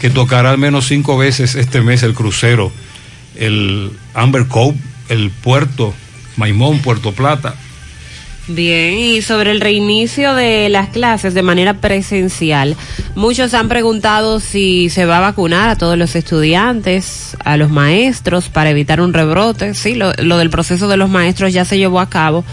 que 0.00 0.10
tocará 0.10 0.50
al 0.50 0.58
menos 0.58 0.86
cinco 0.86 1.16
veces 1.16 1.54
este 1.54 1.80
mes 1.80 2.02
el 2.02 2.14
crucero, 2.14 2.72
el 3.36 3.92
Amber 4.14 4.46
Cove, 4.46 4.76
el 5.08 5.30
puerto 5.30 5.94
Maimón, 6.36 6.80
Puerto 6.80 7.12
Plata, 7.12 7.54
Bien, 8.48 8.96
y 8.96 9.22
sobre 9.22 9.50
el 9.50 9.60
reinicio 9.60 10.32
de 10.34 10.68
las 10.68 10.90
clases 10.90 11.34
de 11.34 11.42
manera 11.42 11.74
presencial, 11.74 12.76
muchos 13.16 13.54
han 13.54 13.68
preguntado 13.68 14.38
si 14.38 14.88
se 14.88 15.04
va 15.04 15.18
a 15.18 15.20
vacunar 15.20 15.68
a 15.68 15.76
todos 15.76 15.98
los 15.98 16.14
estudiantes, 16.14 17.36
a 17.44 17.56
los 17.56 17.70
maestros, 17.70 18.48
para 18.48 18.70
evitar 18.70 19.00
un 19.00 19.12
rebrote. 19.12 19.74
Sí, 19.74 19.96
lo, 19.96 20.12
lo 20.18 20.38
del 20.38 20.50
proceso 20.50 20.86
de 20.86 20.96
los 20.96 21.10
maestros 21.10 21.52
ya 21.52 21.64
se 21.64 21.76
llevó 21.76 21.98
a 21.98 22.08
cabo. 22.08 22.44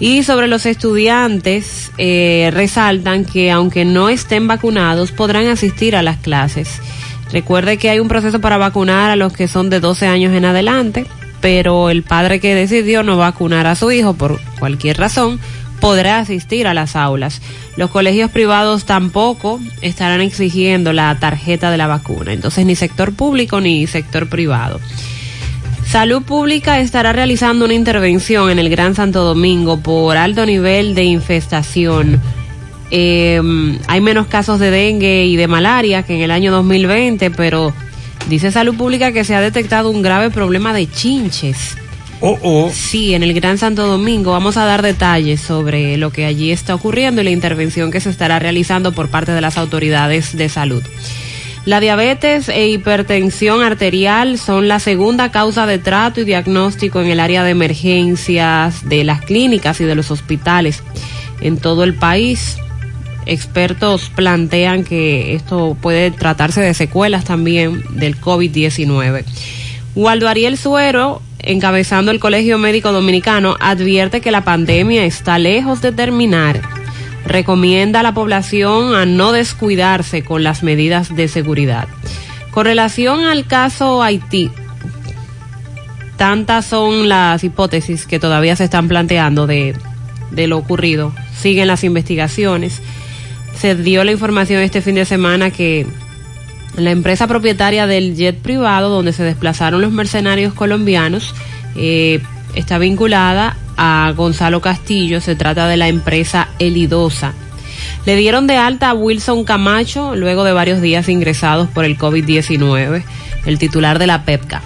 Y 0.00 0.22
sobre 0.22 0.48
los 0.48 0.64
estudiantes, 0.64 1.92
eh, 1.98 2.50
resaltan 2.54 3.26
que 3.26 3.50
aunque 3.50 3.84
no 3.84 4.08
estén 4.08 4.48
vacunados, 4.48 5.12
podrán 5.12 5.46
asistir 5.48 5.94
a 5.94 6.02
las 6.02 6.16
clases. 6.16 6.80
Recuerde 7.32 7.76
que 7.76 7.90
hay 7.90 8.00
un 8.00 8.08
proceso 8.08 8.40
para 8.40 8.56
vacunar 8.56 9.10
a 9.10 9.16
los 9.16 9.34
que 9.34 9.46
son 9.46 9.68
de 9.68 9.80
12 9.80 10.06
años 10.06 10.32
en 10.32 10.46
adelante 10.46 11.06
pero 11.44 11.90
el 11.90 12.02
padre 12.02 12.40
que 12.40 12.54
decidió 12.54 13.02
no 13.02 13.18
vacunar 13.18 13.66
a 13.66 13.74
su 13.74 13.92
hijo 13.92 14.14
por 14.14 14.40
cualquier 14.58 14.96
razón 14.96 15.38
podrá 15.78 16.18
asistir 16.18 16.66
a 16.66 16.72
las 16.72 16.96
aulas. 16.96 17.42
Los 17.76 17.90
colegios 17.90 18.30
privados 18.30 18.86
tampoco 18.86 19.60
estarán 19.82 20.22
exigiendo 20.22 20.94
la 20.94 21.14
tarjeta 21.20 21.70
de 21.70 21.76
la 21.76 21.86
vacuna, 21.86 22.32
entonces 22.32 22.64
ni 22.64 22.74
sector 22.76 23.12
público 23.12 23.60
ni 23.60 23.86
sector 23.86 24.26
privado. 24.26 24.80
Salud 25.86 26.22
Pública 26.22 26.80
estará 26.80 27.12
realizando 27.12 27.66
una 27.66 27.74
intervención 27.74 28.48
en 28.48 28.58
el 28.58 28.70
Gran 28.70 28.94
Santo 28.94 29.22
Domingo 29.22 29.80
por 29.80 30.16
alto 30.16 30.46
nivel 30.46 30.94
de 30.94 31.04
infestación. 31.04 32.22
Eh, 32.90 33.42
hay 33.86 34.00
menos 34.00 34.28
casos 34.28 34.58
de 34.60 34.70
dengue 34.70 35.26
y 35.26 35.36
de 35.36 35.46
malaria 35.46 36.04
que 36.04 36.14
en 36.14 36.22
el 36.22 36.30
año 36.30 36.52
2020, 36.52 37.30
pero 37.32 37.74
Dice 38.28 38.50
Salud 38.50 38.76
Pública 38.76 39.12
que 39.12 39.24
se 39.24 39.34
ha 39.34 39.40
detectado 39.40 39.90
un 39.90 40.02
grave 40.02 40.30
problema 40.30 40.72
de 40.72 40.90
chinches. 40.90 41.76
Oh, 42.20 42.38
oh. 42.42 42.70
Sí, 42.72 43.14
en 43.14 43.22
el 43.22 43.34
Gran 43.34 43.58
Santo 43.58 43.86
Domingo 43.86 44.32
vamos 44.32 44.56
a 44.56 44.64
dar 44.64 44.80
detalles 44.80 45.40
sobre 45.40 45.98
lo 45.98 46.10
que 46.10 46.24
allí 46.24 46.52
está 46.52 46.74
ocurriendo 46.74 47.20
y 47.20 47.24
la 47.24 47.30
intervención 47.30 47.90
que 47.90 48.00
se 48.00 48.08
estará 48.08 48.38
realizando 48.38 48.92
por 48.92 49.10
parte 49.10 49.32
de 49.32 49.42
las 49.42 49.58
autoridades 49.58 50.36
de 50.36 50.48
salud. 50.48 50.82
La 51.66 51.80
diabetes 51.80 52.48
e 52.48 52.68
hipertensión 52.68 53.62
arterial 53.62 54.38
son 54.38 54.68
la 54.68 54.80
segunda 54.80 55.30
causa 55.30 55.66
de 55.66 55.78
trato 55.78 56.20
y 56.20 56.24
diagnóstico 56.24 57.00
en 57.00 57.08
el 57.08 57.20
área 57.20 57.42
de 57.42 57.50
emergencias 57.50 58.88
de 58.88 59.04
las 59.04 59.22
clínicas 59.22 59.80
y 59.80 59.84
de 59.84 59.94
los 59.94 60.10
hospitales 60.10 60.82
en 61.40 61.58
todo 61.58 61.84
el 61.84 61.94
país. 61.94 62.58
Expertos 63.26 64.10
plantean 64.14 64.84
que 64.84 65.34
esto 65.34 65.76
puede 65.80 66.10
tratarse 66.10 66.60
de 66.60 66.74
secuelas 66.74 67.24
también 67.24 67.82
del 67.90 68.20
COVID-19. 68.20 69.24
Waldo 69.94 70.28
Ariel 70.28 70.58
Suero, 70.58 71.22
encabezando 71.38 72.10
el 72.10 72.20
Colegio 72.20 72.58
Médico 72.58 72.92
Dominicano, 72.92 73.56
advierte 73.60 74.20
que 74.20 74.30
la 74.30 74.42
pandemia 74.42 75.04
está 75.04 75.38
lejos 75.38 75.80
de 75.80 75.92
terminar. 75.92 76.60
Recomienda 77.24 78.00
a 78.00 78.02
la 78.02 78.12
población 78.12 78.94
a 78.94 79.06
no 79.06 79.32
descuidarse 79.32 80.24
con 80.24 80.42
las 80.42 80.62
medidas 80.62 81.14
de 81.14 81.28
seguridad. 81.28 81.88
Con 82.50 82.66
relación 82.66 83.24
al 83.24 83.46
caso 83.46 84.02
Haití, 84.02 84.50
tantas 86.16 86.66
son 86.66 87.08
las 87.08 87.42
hipótesis 87.42 88.06
que 88.06 88.18
todavía 88.18 88.56
se 88.56 88.64
están 88.64 88.88
planteando 88.88 89.46
de, 89.46 89.74
de 90.32 90.46
lo 90.46 90.58
ocurrido. 90.58 91.12
Siguen 91.40 91.68
las 91.68 91.84
investigaciones. 91.84 92.82
Se 93.58 93.74
dio 93.74 94.04
la 94.04 94.12
información 94.12 94.62
este 94.62 94.82
fin 94.82 94.96
de 94.96 95.04
semana 95.04 95.50
que 95.50 95.86
la 96.76 96.90
empresa 96.90 97.26
propietaria 97.26 97.86
del 97.86 98.16
jet 98.16 98.36
privado 98.36 98.88
donde 98.88 99.12
se 99.12 99.22
desplazaron 99.22 99.80
los 99.80 99.92
mercenarios 99.92 100.54
colombianos 100.54 101.34
eh, 101.76 102.20
está 102.54 102.78
vinculada 102.78 103.56
a 103.76 104.12
Gonzalo 104.16 104.60
Castillo, 104.60 105.20
se 105.20 105.36
trata 105.36 105.68
de 105.68 105.76
la 105.76 105.88
empresa 105.88 106.48
Elidosa. 106.58 107.32
Le 108.06 108.16
dieron 108.16 108.46
de 108.46 108.56
alta 108.56 108.90
a 108.90 108.94
Wilson 108.94 109.44
Camacho 109.44 110.14
luego 110.14 110.44
de 110.44 110.52
varios 110.52 110.80
días 110.80 111.08
ingresados 111.08 111.68
por 111.68 111.84
el 111.84 111.98
COVID-19, 111.98 113.02
el 113.46 113.58
titular 113.58 113.98
de 113.98 114.06
la 114.06 114.24
PEPCA. 114.24 114.62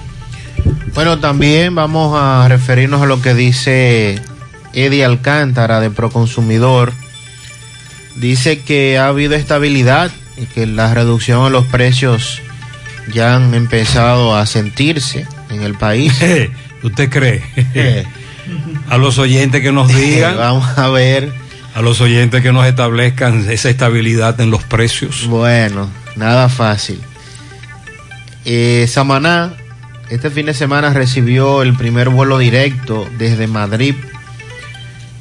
Bueno, 0.94 1.18
también 1.20 1.74
vamos 1.74 2.18
a 2.18 2.46
referirnos 2.48 3.00
a 3.02 3.06
lo 3.06 3.22
que 3.22 3.34
dice 3.34 4.20
Eddie 4.72 5.04
Alcántara 5.04 5.80
de 5.80 5.90
Proconsumidor. 5.90 6.92
Dice 8.20 8.60
que 8.60 8.98
ha 8.98 9.08
habido 9.08 9.34
estabilidad 9.34 10.10
y 10.36 10.46
que 10.46 10.66
la 10.66 10.92
reducción 10.92 11.46
en 11.46 11.52
los 11.52 11.66
precios 11.66 12.40
ya 13.12 13.36
han 13.36 13.54
empezado 13.54 14.36
a 14.36 14.44
sentirse 14.46 15.26
en 15.50 15.62
el 15.62 15.74
país. 15.74 16.12
¿Usted 16.82 17.10
cree? 17.10 17.42
a 18.88 18.98
los 18.98 19.18
oyentes 19.18 19.62
que 19.62 19.72
nos 19.72 19.88
digan. 19.88 20.36
Vamos 20.36 20.78
a 20.78 20.88
ver. 20.88 21.32
A 21.74 21.82
los 21.82 22.00
oyentes 22.00 22.42
que 22.42 22.52
nos 22.52 22.66
establezcan 22.66 23.48
esa 23.50 23.70
estabilidad 23.70 24.40
en 24.40 24.50
los 24.50 24.64
precios. 24.64 25.26
Bueno, 25.28 25.88
nada 26.16 26.48
fácil. 26.48 27.00
Eh, 28.44 28.86
Samaná, 28.88 29.52
este 30.10 30.30
fin 30.30 30.46
de 30.46 30.54
semana 30.54 30.90
recibió 30.90 31.62
el 31.62 31.74
primer 31.76 32.08
vuelo 32.08 32.38
directo 32.38 33.08
desde 33.16 33.46
Madrid. 33.46 33.94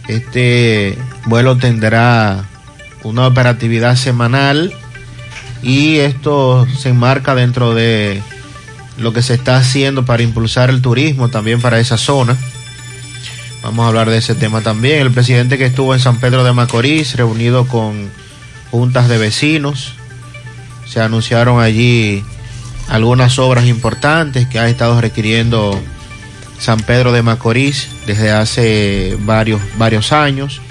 Este 0.07 0.97
vuelo 1.25 1.57
tendrá 1.57 2.45
una 3.03 3.27
operatividad 3.27 3.95
semanal 3.95 4.73
y 5.61 5.97
esto 5.97 6.67
se 6.77 6.89
enmarca 6.89 7.35
dentro 7.35 7.73
de 7.73 8.21
lo 8.97 9.13
que 9.13 9.21
se 9.21 9.33
está 9.33 9.57
haciendo 9.57 10.05
para 10.05 10.23
impulsar 10.23 10.69
el 10.69 10.81
turismo 10.81 11.29
también 11.29 11.61
para 11.61 11.79
esa 11.79 11.97
zona. 11.97 12.35
Vamos 13.63 13.83
a 13.83 13.87
hablar 13.89 14.09
de 14.09 14.17
ese 14.17 14.35
tema 14.35 14.61
también. 14.61 15.01
El 15.01 15.11
presidente 15.11 15.57
que 15.57 15.65
estuvo 15.65 15.93
en 15.93 15.99
San 15.99 16.19
Pedro 16.19 16.43
de 16.43 16.53
Macorís, 16.53 17.15
reunido 17.15 17.67
con 17.67 18.09
juntas 18.71 19.09
de 19.09 19.17
vecinos, 19.17 19.93
se 20.85 21.01
anunciaron 21.01 21.59
allí 21.61 22.23
algunas 22.87 23.39
obras 23.39 23.65
importantes 23.65 24.47
que 24.47 24.59
ha 24.59 24.69
estado 24.69 25.01
requiriendo 25.01 25.79
San 26.59 26.79
Pedro 26.79 27.11
de 27.11 27.21
Macorís 27.21 27.89
desde 28.05 28.31
hace 28.31 29.17
varios, 29.21 29.61
varios 29.77 30.11
años. 30.11 30.61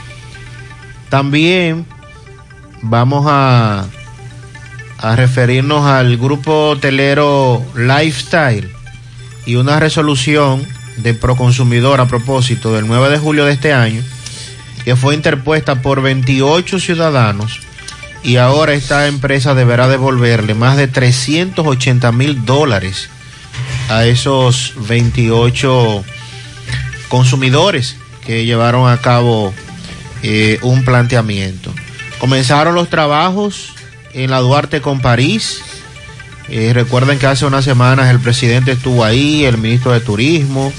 También 1.11 1.87
vamos 2.89 3.27
a, 3.29 3.87
referirnos 5.15 5.87
al 5.87 6.17
grupo 6.17 6.71
hotelero 6.71 7.65
Lifestyle 7.77 8.73
y 9.45 9.57
una 9.57 9.79
resolución 9.79 10.67
de 10.97 11.15
Proconsumidor 11.15 12.01
a 12.01 12.07
propósito 12.07 12.73
del 12.73 12.87
9 12.87 13.11
de 13.11 13.19
julio 13.19 13.45
de 13.45 13.53
este 13.53 13.73
año 13.73 14.03
que 14.85 14.97
fue 14.97 15.15
interpuesta 15.15 15.83
por 15.83 16.01
28 16.01 16.81
ciudadanos 16.81 17.61
y 18.25 18.37
ahora 18.37 18.73
esta 18.73 19.07
empresa 19.07 19.55
deberá 19.55 19.87
devolverle 19.87 20.55
más 20.55 20.77
de 20.77 20.89
380 20.89 22.11
mil 22.13 22.45
dólares 22.45 23.09
a 23.89 24.07
esos 24.07 24.73
28 24.89 26.05
consumidores 27.09 27.97
que 28.25 28.45
llevaron 28.45 28.91
a 28.91 28.99
cabo 28.99 29.53
eh, 30.23 30.59
un 30.63 30.85
planteamiento. 30.85 31.73
Comenzaron 32.19 32.75
los 32.75 32.89
trabajos 32.89 33.75
en 34.15 34.31
la 34.31 34.41
Duarte 34.41 34.81
con 34.81 35.01
París. 35.01 35.61
Eh, 36.49 36.73
recuerden 36.73 37.19
que 37.19 37.27
hace 37.27 37.45
unas 37.45 37.65
semanas 37.65 38.09
el 38.11 38.21
presidente 38.21 38.73
estuvo 38.73 39.05
ahí, 39.05 39.45
el 39.45 39.59
ministro 39.59 39.93
de 39.93 40.01
Turismo, 40.01 40.73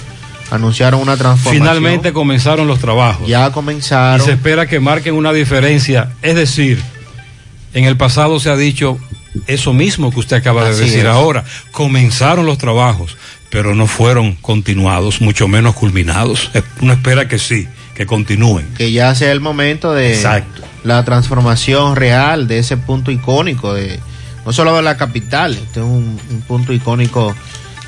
anunciaron 0.50 1.02
una 1.02 1.18
transformación. 1.18 1.64
Finalmente 1.64 2.14
comenzaron 2.14 2.68
los 2.68 2.80
trabajos. 2.80 3.28
Ya 3.28 3.52
comenzaron. 3.52 4.22
Y 4.22 4.26
se 4.26 4.34
espera 4.34 4.66
que 4.66 4.80
marquen 4.80 5.14
una 5.16 5.34
diferencia. 5.34 6.14
Es 6.22 6.36
decir, 6.36 6.82
en 7.74 7.86
el 7.86 7.98
pasado 7.98 8.40
se 8.40 8.50
ha 8.50 8.56
dicho 8.56 8.98
eso 9.46 9.74
mismo 9.74 10.12
que 10.12 10.20
usted 10.20 10.38
acaba 10.38 10.64
de 10.68 10.76
decir 10.76 11.00
es. 11.00 11.06
ahora. 11.06 11.44
Comenzaron 11.72 12.46
los 12.46 12.58
trabajos, 12.58 13.18
pero 13.50 13.76
no 13.76 13.88
fueron 13.88 14.34
continuados, 14.34 15.22
mucho 15.22 15.48
menos 15.48 15.76
culminados. 15.76 16.50
Uno 16.82 16.94
espera 16.94 17.28
que 17.28 17.38
sí, 17.38 17.68
que 17.94 18.06
continúen. 18.06 18.68
que 18.78 18.92
ya 18.92 19.14
sea 19.16 19.32
el 19.32 19.42
momento 19.42 19.94
de 19.94 20.16
Exacto. 20.16 20.64
La 20.88 21.04
transformación 21.06 21.96
real 21.96 22.48
de 22.48 22.60
ese 22.60 22.78
punto 22.78 23.12
icónico 23.12 23.74
de 23.74 24.00
no 24.46 24.54
solo 24.54 24.76
de 24.76 24.82
la 24.82 24.96
capital, 24.98 25.54
este 25.54 25.82
es 25.82 25.86
un, 25.86 26.20
un 26.32 26.42
punto 26.48 26.72
icónico 26.74 27.36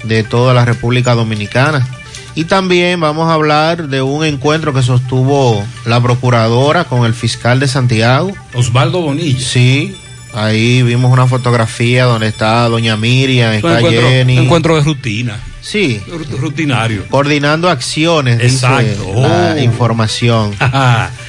de 0.03 0.23
toda 0.23 0.53
la 0.53 0.65
República 0.65 1.15
Dominicana. 1.15 1.87
Y 2.35 2.43
también 2.45 2.99
vamos 2.99 3.29
a 3.29 3.33
hablar 3.33 3.87
de 3.87 4.01
un 4.01 4.23
encuentro 4.25 4.73
que 4.73 4.81
sostuvo 4.83 5.63
la 5.85 6.01
procuradora 6.01 6.83
con 6.83 7.05
el 7.05 7.13
fiscal 7.13 7.59
de 7.59 7.67
Santiago. 7.67 8.31
Osvaldo 8.53 9.01
Bonilla. 9.01 9.39
Sí, 9.39 9.95
ahí 10.33 10.83
vimos 10.83 11.11
una 11.11 11.27
fotografía 11.27 12.05
donde 12.05 12.27
está 12.27 12.67
doña 12.69 12.95
Miriam, 12.97 13.49
Un 13.51 13.55
está 13.55 13.77
encuentro, 13.79 14.09
Jenny. 14.09 14.37
un 14.37 14.43
encuentro 14.45 14.75
de 14.75 14.81
rutina. 14.83 15.39
Sí. 15.61 16.01
Rutinario. 16.39 17.05
Coordinando 17.09 17.69
acciones, 17.69 18.37
dice 18.39 18.65
Exacto. 18.65 19.11
la 19.15 19.55
Oh. 19.55 19.59
información. 19.59 20.55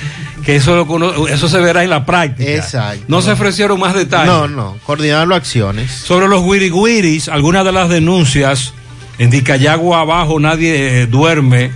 que 0.51 0.57
eso, 0.57 0.75
lo 0.75 1.29
eso 1.29 1.49
se 1.49 1.61
verá 1.61 1.85
en 1.85 1.91
la 1.91 2.05
práctica. 2.05 2.51
Exacto. 2.51 3.05
No 3.07 3.23
se 3.23 3.31
ofrecieron 3.31 3.79
más 3.79 3.95
detalles. 3.95 4.27
No, 4.27 4.49
no, 4.49 4.77
coordinando 4.85 5.35
acciones. 5.35 5.93
Sobre 5.93 6.27
los 6.27 6.45
guiriguiris, 6.45 7.29
algunas 7.29 7.65
de 7.65 7.71
las 7.71 7.89
denuncias, 7.89 8.75
en 9.19 9.31
Dicayagua 9.31 10.01
abajo 10.01 10.41
nadie 10.41 11.03
eh, 11.03 11.07
duerme 11.07 11.71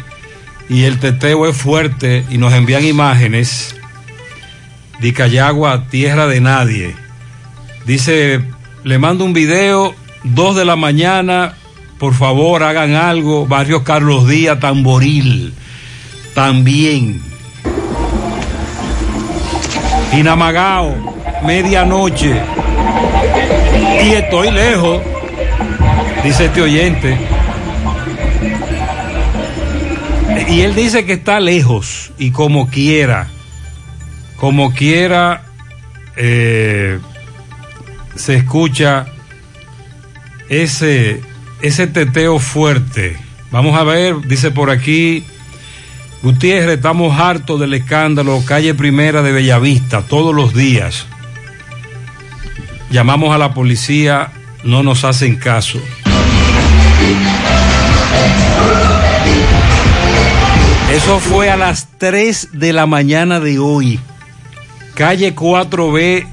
y 0.68 0.84
el 0.84 0.98
teteo 0.98 1.46
es 1.46 1.56
fuerte 1.56 2.24
y 2.30 2.38
nos 2.38 2.52
envían 2.52 2.84
imágenes. 2.84 3.76
Dicayagua, 5.00 5.84
tierra 5.88 6.26
de 6.26 6.40
nadie. 6.40 6.96
Dice, 7.86 8.42
le 8.82 8.98
mando 8.98 9.24
un 9.24 9.34
video, 9.34 9.94
dos 10.24 10.56
de 10.56 10.64
la 10.64 10.74
mañana, 10.74 11.54
por 11.98 12.14
favor 12.14 12.64
hagan 12.64 12.94
algo, 12.94 13.46
barrio 13.46 13.84
Carlos 13.84 14.26
Díaz, 14.26 14.58
Tamboril, 14.58 15.54
también. 16.34 17.33
Inamagao, 20.18 20.94
medianoche. 21.44 22.40
Y 24.04 24.12
estoy 24.12 24.50
lejos, 24.50 25.02
dice 26.22 26.46
este 26.46 26.62
oyente. 26.62 27.18
Y 30.48 30.60
él 30.60 30.74
dice 30.74 31.04
que 31.04 31.14
está 31.14 31.40
lejos 31.40 32.12
y 32.18 32.30
como 32.30 32.68
quiera, 32.68 33.28
como 34.36 34.72
quiera, 34.72 35.42
eh, 36.16 36.98
se 38.14 38.36
escucha 38.36 39.06
ese, 40.48 41.22
ese 41.62 41.86
teteo 41.86 42.38
fuerte. 42.38 43.16
Vamos 43.50 43.76
a 43.78 43.84
ver, 43.84 44.20
dice 44.28 44.50
por 44.50 44.70
aquí, 44.70 45.24
Gutiérrez, 46.24 46.76
estamos 46.76 47.20
hartos 47.20 47.60
del 47.60 47.74
escándalo, 47.74 48.42
calle 48.46 48.72
primera 48.72 49.20
de 49.20 49.30
Bellavista, 49.30 50.00
todos 50.00 50.34
los 50.34 50.54
días. 50.54 51.04
Llamamos 52.90 53.34
a 53.34 53.36
la 53.36 53.52
policía, 53.52 54.32
no 54.62 54.82
nos 54.82 55.04
hacen 55.04 55.36
caso. 55.36 55.78
Eso 60.90 61.20
fue 61.20 61.50
a 61.50 61.58
las 61.58 61.88
3 61.98 62.52
de 62.52 62.72
la 62.72 62.86
mañana 62.86 63.38
de 63.38 63.58
hoy. 63.58 64.00
Calle 64.94 65.36
4B 65.36 66.26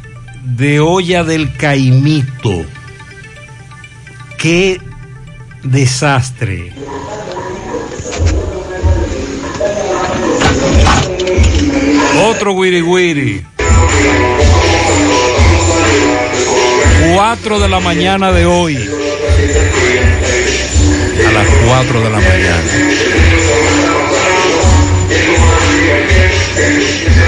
de 0.45 0.79
Olla 0.79 1.25
del 1.25 1.53
Caimito. 1.57 2.63
qué 4.37 4.79
desastre. 5.63 6.71
Otro 12.29 12.53
wiri 12.53 12.81
wiri. 12.81 13.45
4 17.15 17.59
de 17.59 17.67
la 17.67 17.79
mañana 17.79 18.31
de 18.31 18.45
hoy. 18.45 18.75
A 21.27 21.31
las 21.31 21.47
4 21.67 22.01
de 22.01 22.09
la 22.09 22.19
mañana. 22.19 22.71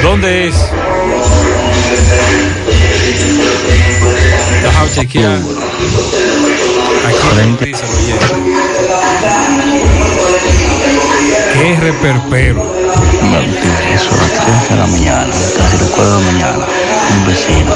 ¿Dónde 0.04 0.48
es? 0.48 0.56
Déjame 4.64 4.92
chequear. 4.92 5.40
Aquí 7.08 7.66
dice 7.66 7.84
oyente. 7.86 8.26
Qué 11.54 11.80
reperpero. 11.80 12.83
Eso 13.94 14.14
a 14.14 14.18
las 14.18 14.46
3 14.46 14.70
de 14.70 14.76
la 14.76 14.88
mañana, 14.88 15.34
casi 15.58 15.78
las 15.78 15.90
4 15.90 16.06
de 16.06 16.26
la 16.26 16.32
mañana, 16.32 16.66
un 17.16 17.28
vecino. 17.28 17.76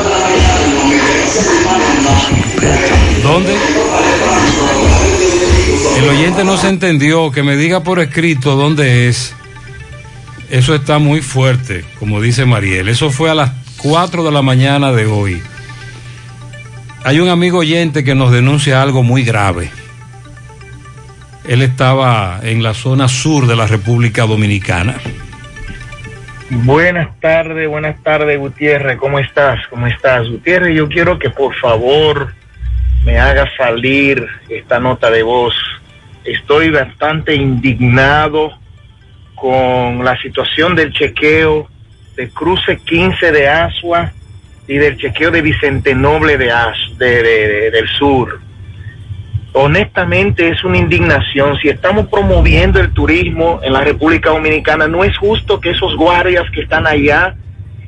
¿Dónde? 3.23 3.55
El 5.97 6.09
oyente 6.09 6.43
no 6.43 6.57
se 6.57 6.69
entendió, 6.69 7.31
que 7.31 7.43
me 7.43 7.55
diga 7.55 7.83
por 7.83 7.99
escrito 7.99 8.55
dónde 8.55 9.07
es. 9.09 9.33
Eso 10.49 10.75
está 10.75 10.99
muy 10.99 11.21
fuerte, 11.21 11.83
como 11.99 12.21
dice 12.21 12.45
Mariel. 12.45 12.87
Eso 12.87 13.09
fue 13.09 13.29
a 13.29 13.35
las 13.35 13.51
4 13.77 14.23
de 14.23 14.31
la 14.31 14.41
mañana 14.41 14.91
de 14.91 15.05
hoy. 15.05 15.41
Hay 17.03 17.19
un 17.19 17.29
amigo 17.29 17.59
oyente 17.59 18.03
que 18.03 18.15
nos 18.15 18.31
denuncia 18.31 18.81
algo 18.81 19.03
muy 19.03 19.23
grave. 19.23 19.71
Él 21.47 21.61
estaba 21.61 22.39
en 22.43 22.61
la 22.61 22.73
zona 22.73 23.07
sur 23.07 23.47
de 23.47 23.55
la 23.55 23.67
República 23.67 24.25
Dominicana. 24.25 24.95
Buenas 26.49 27.17
tardes, 27.19 27.67
buenas 27.67 28.01
tardes 28.03 28.39
Gutiérrez, 28.39 28.97
¿cómo 28.97 29.19
estás? 29.19 29.59
¿Cómo 29.69 29.87
estás? 29.87 30.27
Gutiérrez, 30.29 30.75
yo 30.75 30.87
quiero 30.87 31.19
que 31.19 31.29
por 31.29 31.53
favor 31.55 32.33
me 33.05 33.17
haga 33.19 33.49
salir 33.57 34.25
esta 34.49 34.79
nota 34.79 35.09
de 35.11 35.23
voz. 35.23 35.55
Estoy 36.23 36.69
bastante 36.69 37.35
indignado 37.35 38.51
con 39.35 40.03
la 40.03 40.17
situación 40.21 40.75
del 40.75 40.91
chequeo 40.91 41.69
de 42.15 42.29
Cruce 42.29 42.77
15 42.77 43.31
de 43.31 43.47
Asua 43.47 44.11
y 44.67 44.77
del 44.77 44.97
chequeo 44.97 45.31
de 45.31 45.41
Vicente 45.41 45.95
Noble 45.95 46.37
de, 46.37 46.51
As- 46.51 46.97
de- 46.97 47.23
de- 47.23 47.47
de- 47.47 47.71
del 47.71 47.87
Sur. 47.89 48.41
Honestamente 49.53 50.49
es 50.49 50.63
una 50.63 50.77
indignación. 50.77 51.57
Si 51.57 51.69
estamos 51.69 52.07
promoviendo 52.07 52.79
el 52.79 52.93
turismo 52.93 53.59
en 53.63 53.73
la 53.73 53.81
República 53.81 54.29
Dominicana, 54.29 54.87
no 54.87 55.03
es 55.03 55.17
justo 55.17 55.59
que 55.59 55.71
esos 55.71 55.95
guardias 55.95 56.45
que 56.51 56.61
están 56.61 56.85
allá 56.85 57.35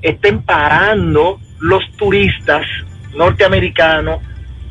estén 0.01 0.41
parando 0.41 1.39
los 1.59 1.83
turistas 1.97 2.65
norteamericanos, 3.13 4.19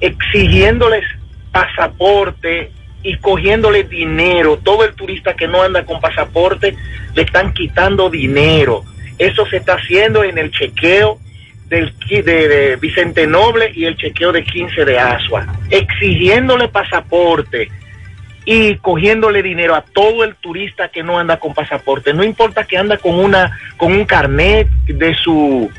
exigiéndoles 0.00 1.04
pasaporte 1.52 2.72
y 3.02 3.16
cogiéndoles 3.16 3.88
dinero. 3.88 4.58
Todo 4.58 4.84
el 4.84 4.94
turista 4.94 5.34
que 5.34 5.46
no 5.46 5.62
anda 5.62 5.84
con 5.84 6.00
pasaporte 6.00 6.76
le 7.14 7.22
están 7.22 7.52
quitando 7.52 8.10
dinero. 8.10 8.84
Eso 9.18 9.46
se 9.46 9.58
está 9.58 9.74
haciendo 9.74 10.24
en 10.24 10.38
el 10.38 10.50
chequeo 10.50 11.18
del, 11.68 11.92
de 12.08 12.76
Vicente 12.80 13.26
Noble 13.26 13.70
y 13.74 13.84
el 13.84 13.96
chequeo 13.96 14.32
de 14.32 14.44
15 14.44 14.84
de 14.84 14.98
Asua, 14.98 15.46
exigiéndole 15.70 16.68
pasaporte 16.68 17.68
y 18.44 18.76
cogiéndole 18.76 19.42
dinero 19.42 19.74
a 19.74 19.82
todo 19.82 20.24
el 20.24 20.34
turista 20.36 20.88
que 20.88 21.02
no 21.02 21.18
anda 21.18 21.38
con 21.38 21.52
pasaporte. 21.52 22.14
No 22.14 22.24
importa 22.24 22.64
que 22.64 22.78
anda 22.78 22.96
con 22.96 23.14
una 23.14 23.58
con 23.76 23.92
un 23.92 24.06
carnet 24.06 24.68
de 24.86 25.14
su 25.14 25.70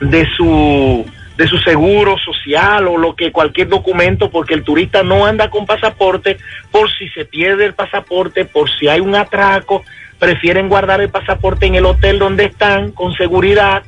de 0.00 0.28
su 0.36 1.06
de 1.38 1.46
su 1.46 1.56
seguro 1.58 2.16
social 2.18 2.86
o 2.88 2.98
lo 2.98 3.16
que 3.16 3.32
cualquier 3.32 3.68
documento 3.68 4.30
porque 4.30 4.52
el 4.52 4.64
turista 4.64 5.02
no 5.02 5.24
anda 5.24 5.48
con 5.48 5.64
pasaporte 5.64 6.36
por 6.70 6.92
si 6.92 7.08
se 7.08 7.24
pierde 7.24 7.64
el 7.64 7.72
pasaporte, 7.72 8.44
por 8.44 8.70
si 8.70 8.88
hay 8.88 9.00
un 9.00 9.14
atraco, 9.14 9.82
prefieren 10.18 10.68
guardar 10.68 11.00
el 11.00 11.08
pasaporte 11.08 11.64
en 11.64 11.76
el 11.76 11.86
hotel 11.86 12.18
donde 12.18 12.44
están 12.44 12.92
con 12.92 13.14
seguridad 13.14 13.84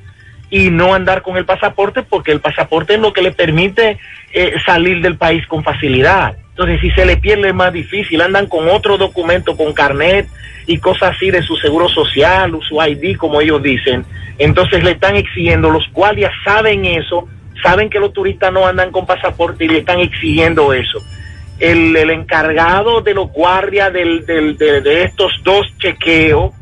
y 0.55 0.71
no 0.71 0.95
andar 0.95 1.23
con 1.23 1.37
el 1.37 1.45
pasaporte 1.45 2.05
porque 2.05 2.31
el 2.31 2.39
pasaporte 2.39 2.95
es 2.95 3.01
lo 3.01 3.13
que 3.13 3.23
le 3.23 3.33
permite 3.33 3.99
eh, 4.33 4.55
salir 4.65 5.01
del 5.03 5.17
país 5.17 5.45
con 5.49 5.65
facilidad. 5.65 6.37
Entonces, 6.51 6.81
si 6.81 6.93
se 6.93 7.05
le 7.05 7.17
pierde 7.17 7.49
es 7.49 7.55
más 7.55 7.73
difícil, 7.73 8.21
andan 8.21 8.47
con 8.47 8.69
otro 8.69 8.97
documento, 8.97 9.57
con 9.57 9.73
carnet 9.73 10.29
y 10.69 10.79
cosas 10.79 11.17
así 11.17 11.33
de 11.33 11.43
su 11.43 11.57
seguro 11.57 11.89
social, 11.89 12.57
su 12.69 12.81
ID, 12.81 13.17
como 13.17 13.41
ellos 13.41 13.61
dicen. 13.65 14.05
Entonces 14.39 14.85
le 14.85 14.93
están 14.93 15.17
exigiendo, 15.17 15.71
los 15.71 15.91
guardias 15.93 16.31
saben 16.45 16.85
eso, 16.85 17.27
saben 17.61 17.91
que 17.91 17.99
los 17.99 18.13
turistas 18.13 18.53
no 18.53 18.65
andan 18.65 18.93
con 18.93 19.07
pasaporte 19.07 19.65
y 19.65 19.69
le 19.69 19.79
están 19.79 19.99
exigiendo 19.99 20.73
eso. 20.73 21.01
El, 21.59 21.97
el 21.97 22.11
encargado 22.11 23.01
de 23.01 23.15
los 23.15 23.29
guardias 23.33 23.93
del, 23.93 24.25
del- 24.25 24.57
de, 24.57 24.81
de 24.83 25.03
estos 25.03 25.33
dos 25.43 25.67
chequeos, 25.79 26.53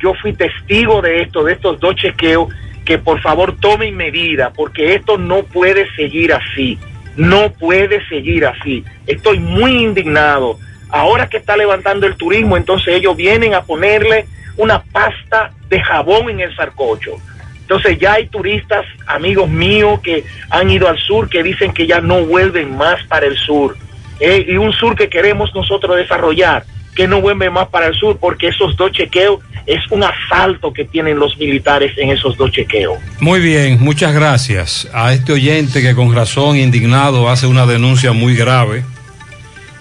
yo 0.00 0.12
fui 0.14 0.32
testigo 0.32 1.00
de 1.02 1.22
esto, 1.22 1.44
de 1.44 1.52
estos 1.52 1.78
dos 1.78 1.94
chequeos, 1.94 2.48
que 2.88 2.96
por 2.96 3.20
favor 3.20 3.54
tomen 3.60 3.94
medida, 3.98 4.50
porque 4.56 4.94
esto 4.94 5.18
no 5.18 5.42
puede 5.42 5.94
seguir 5.94 6.32
así, 6.32 6.78
no 7.16 7.52
puede 7.52 8.02
seguir 8.08 8.46
así. 8.46 8.82
Estoy 9.06 9.38
muy 9.40 9.82
indignado. 9.82 10.58
Ahora 10.88 11.28
que 11.28 11.36
está 11.36 11.54
levantando 11.54 12.06
el 12.06 12.16
turismo, 12.16 12.56
entonces 12.56 12.94
ellos 12.94 13.14
vienen 13.14 13.52
a 13.52 13.64
ponerle 13.64 14.24
una 14.56 14.82
pasta 14.82 15.50
de 15.68 15.82
jabón 15.82 16.30
en 16.30 16.40
el 16.40 16.56
sarcocho. 16.56 17.16
Entonces 17.60 17.98
ya 17.98 18.14
hay 18.14 18.28
turistas, 18.28 18.86
amigos 19.06 19.50
míos, 19.50 20.00
que 20.00 20.24
han 20.48 20.70
ido 20.70 20.88
al 20.88 20.96
sur, 20.96 21.28
que 21.28 21.42
dicen 21.42 21.74
que 21.74 21.86
ya 21.86 22.00
no 22.00 22.24
vuelven 22.24 22.74
más 22.74 23.02
para 23.06 23.26
el 23.26 23.36
sur. 23.36 23.76
Eh, 24.18 24.46
y 24.48 24.56
un 24.56 24.72
sur 24.72 24.96
que 24.96 25.10
queremos 25.10 25.54
nosotros 25.54 25.94
desarrollar, 25.98 26.64
que 26.98 27.06
no 27.06 27.20
vuelve 27.20 27.48
más 27.48 27.68
para 27.68 27.86
el 27.86 27.94
sur, 27.94 28.18
porque 28.20 28.48
esos 28.48 28.76
dos 28.76 28.90
chequeos 28.90 29.38
es 29.66 29.78
un 29.92 30.02
asalto 30.02 30.72
que 30.72 30.84
tienen 30.84 31.16
los 31.16 31.38
militares 31.38 31.92
en 31.96 32.10
esos 32.10 32.36
dos 32.36 32.50
chequeos. 32.50 32.98
Muy 33.20 33.38
bien, 33.38 33.78
muchas 33.80 34.12
gracias 34.12 34.88
a 34.92 35.12
este 35.12 35.32
oyente 35.32 35.80
que 35.80 35.94
con 35.94 36.12
razón 36.12 36.56
indignado 36.56 37.30
hace 37.30 37.46
una 37.46 37.66
denuncia 37.66 38.10
muy 38.12 38.34
grave. 38.34 38.82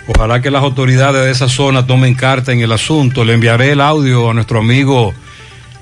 Ojalá 0.06 0.43
que 0.43 0.51
las 0.51 0.62
autoridades 0.62 1.25
de 1.25 1.32
esa 1.32 1.49
zona 1.49 1.88
tomen 1.88 2.13
carta 2.13 2.51
en 2.51 2.62
el 2.62 2.71
asunto. 2.71 3.25
Le 3.25 3.34
enviaré 3.34 3.71
el 3.71 3.82
audio 3.82 4.30
a 4.30 4.36
nuestro 4.36 4.60
amigo 4.60 5.12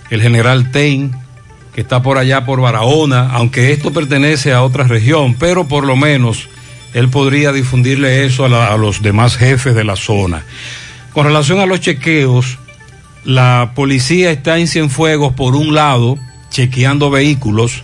el 0.10 0.22
general 0.22 0.72
Tein, 0.72 1.12
que 1.74 1.82
está 1.82 2.02
por 2.02 2.18
allá 2.18 2.46
por 2.46 2.62
Barahona, 2.62 3.32
aunque 3.34 3.74
esto 3.74 3.92
pertenece 3.92 4.54
a 4.54 4.64
otra 4.64 4.86
región, 4.86 5.36
pero 5.38 5.68
por 5.68 5.84
lo 5.84 5.98
menos 5.98 6.48
él 6.94 7.10
podría 7.10 7.52
difundirle 7.52 8.26
eso 8.26 8.46
a 8.46 8.78
los 8.78 9.02
demás 9.02 9.36
jefes 9.36 9.76
de 9.76 9.84
la 9.84 9.98
zona. 9.98 10.46
Con 11.16 11.26
relación 11.26 11.60
a 11.60 11.66
los 11.66 11.80
chequeos, 11.80 12.58
la 13.24 13.72
policía 13.74 14.32
está 14.32 14.58
en 14.58 14.68
Cienfuegos 14.68 15.34
por 15.34 15.56
un 15.56 15.74
lado, 15.74 16.18
chequeando 16.50 17.10
vehículos, 17.10 17.84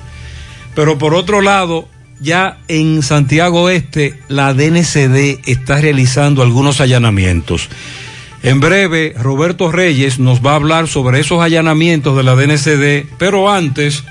pero 0.76 0.98
por 0.98 1.14
otro 1.14 1.40
lado, 1.40 1.88
ya 2.20 2.58
en 2.68 3.02
Santiago 3.02 3.70
Este, 3.70 4.20
la 4.28 4.54
DNCD 4.54 5.40
está 5.46 5.80
realizando 5.80 6.42
algunos 6.42 6.82
allanamientos. 6.82 7.70
En 8.44 8.60
breve, 8.60 9.14
Roberto 9.18 9.72
Reyes 9.72 10.20
nos 10.20 10.46
va 10.46 10.52
a 10.52 10.56
hablar 10.56 10.90
sobre 10.90 11.22
esos 11.22 11.42
allanamientos 11.42 12.18
de 12.18 12.24
la 12.24 12.36
DNCD, 12.36 13.08
pero 13.18 13.50
antes, 13.50 14.04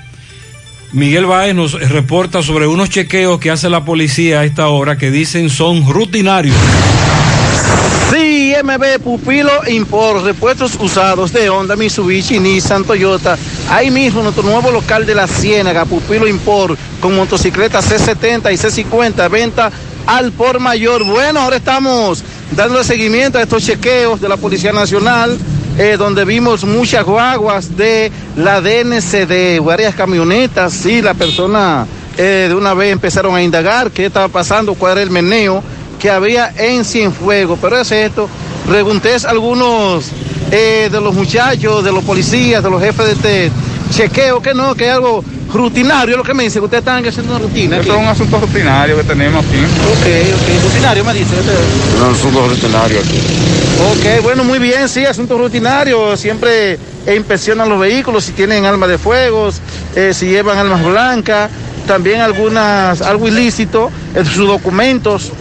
Miguel 0.93 1.27
Baez 1.27 1.53
nos 1.53 1.73
reporta 1.73 2.41
sobre 2.41 2.65
unos 2.65 2.89
chequeos 2.89 3.39
que 3.39 3.51
hace 3.51 3.69
la 3.69 3.85
policía 3.85 4.39
a 4.39 4.45
esta 4.45 4.67
hora 4.69 4.97
que 4.97 5.11
dicen 5.11 5.51
son 5.51 5.87
rutinarios. 5.87 6.57
MB 8.63 8.99
Pupilo 9.03 9.51
Import, 9.67 10.23
repuestos 10.23 10.75
usados 10.79 11.33
de 11.33 11.49
Honda, 11.49 11.75
Mitsubishi, 11.75 12.39
Nissan, 12.39 12.83
Toyota. 12.83 13.37
Ahí 13.69 13.89
mismo 13.89 14.21
nuestro 14.21 14.43
nuevo 14.43 14.69
local 14.71 15.05
de 15.05 15.15
la 15.15 15.27
Ciénaga, 15.27 15.85
Pupilo 15.85 16.27
Import, 16.27 16.77
con 16.99 17.15
motocicletas 17.15 17.89
C70 17.91 18.53
y 18.53 18.57
C50, 18.57 19.29
venta 19.29 19.71
al 20.05 20.31
por 20.31 20.59
mayor. 20.59 21.03
Bueno, 21.03 21.41
ahora 21.41 21.57
estamos 21.57 22.23
dándole 22.51 22.83
seguimiento 22.83 23.37
a 23.37 23.41
estos 23.41 23.65
chequeos 23.65 24.21
de 24.21 24.29
la 24.29 24.37
Policía 24.37 24.71
Nacional, 24.71 25.37
eh, 25.77 25.95
donde 25.97 26.25
vimos 26.25 26.63
muchas 26.63 27.03
guaguas 27.03 27.75
de 27.75 28.11
la 28.35 28.61
DNCD, 28.61 29.59
varias 29.63 29.95
camionetas, 29.95 30.73
sí, 30.73 31.01
la 31.01 31.13
persona 31.13 31.87
eh, 32.17 32.45
de 32.49 32.55
una 32.55 32.73
vez 32.73 32.91
empezaron 32.91 33.35
a 33.35 33.41
indagar 33.41 33.89
qué 33.89 34.05
estaba 34.05 34.27
pasando, 34.27 34.75
cuál 34.75 34.93
era 34.93 35.01
el 35.01 35.09
meneo 35.09 35.63
que 35.99 36.09
había 36.09 36.51
en 36.57 36.83
Cienfuegos. 36.83 37.59
Pero 37.61 37.79
es 37.79 37.91
esto, 37.91 38.27
pregunté 38.67 39.15
a 39.15 39.29
algunos 39.29 40.05
eh, 40.51 40.89
de 40.91 41.01
los 41.01 41.13
muchachos, 41.13 41.83
de 41.83 41.91
los 41.91 42.03
policías, 42.03 42.63
de 42.63 42.69
los 42.69 42.81
jefes 42.81 43.05
de 43.05 43.11
este 43.11 43.51
chequeo, 43.91 44.41
que 44.41 44.53
no, 44.53 44.75
que 44.75 44.85
hay 44.85 44.91
algo 44.91 45.23
rutinario, 45.53 46.17
lo 46.17 46.23
que 46.23 46.33
me 46.33 46.43
dice, 46.43 46.59
que 46.59 46.65
ustedes 46.65 46.81
están 46.81 47.05
haciendo 47.05 47.35
una 47.35 47.43
rutina. 47.43 47.77
Esto 47.77 47.93
es 47.93 47.99
un 47.99 48.07
asunto 48.07 48.39
rutinario 48.39 48.97
que 48.97 49.03
tenemos 49.03 49.45
aquí. 49.45 49.57
Ok, 49.57 50.07
ok, 50.35 50.63
rutinario 50.63 51.03
me 51.03 51.13
dice. 51.13 51.35
Es 51.35 52.01
un 52.01 52.13
asunto 52.13 52.47
rutinario 52.47 52.99
aquí. 52.99 53.19
Ok, 53.91 54.23
bueno, 54.23 54.43
muy 54.43 54.59
bien, 54.59 54.87
sí, 54.87 55.05
asunto 55.05 55.37
rutinario. 55.37 56.15
Siempre 56.15 56.73
eh, 57.05 57.15
inspeccionan 57.15 57.67
los 57.67 57.79
vehículos 57.79 58.23
si 58.23 58.31
tienen 58.31 58.65
armas 58.65 58.89
de 58.89 58.97
fuego, 58.97 59.49
eh, 59.95 60.13
si 60.13 60.27
llevan 60.27 60.57
armas 60.57 60.83
blancas, 60.85 61.49
también 61.87 62.21
algunas, 62.21 63.01
algo 63.01 63.27
ilícito, 63.27 63.91
en 64.15 64.25
sus 64.25 64.47
documentos. 64.47 65.31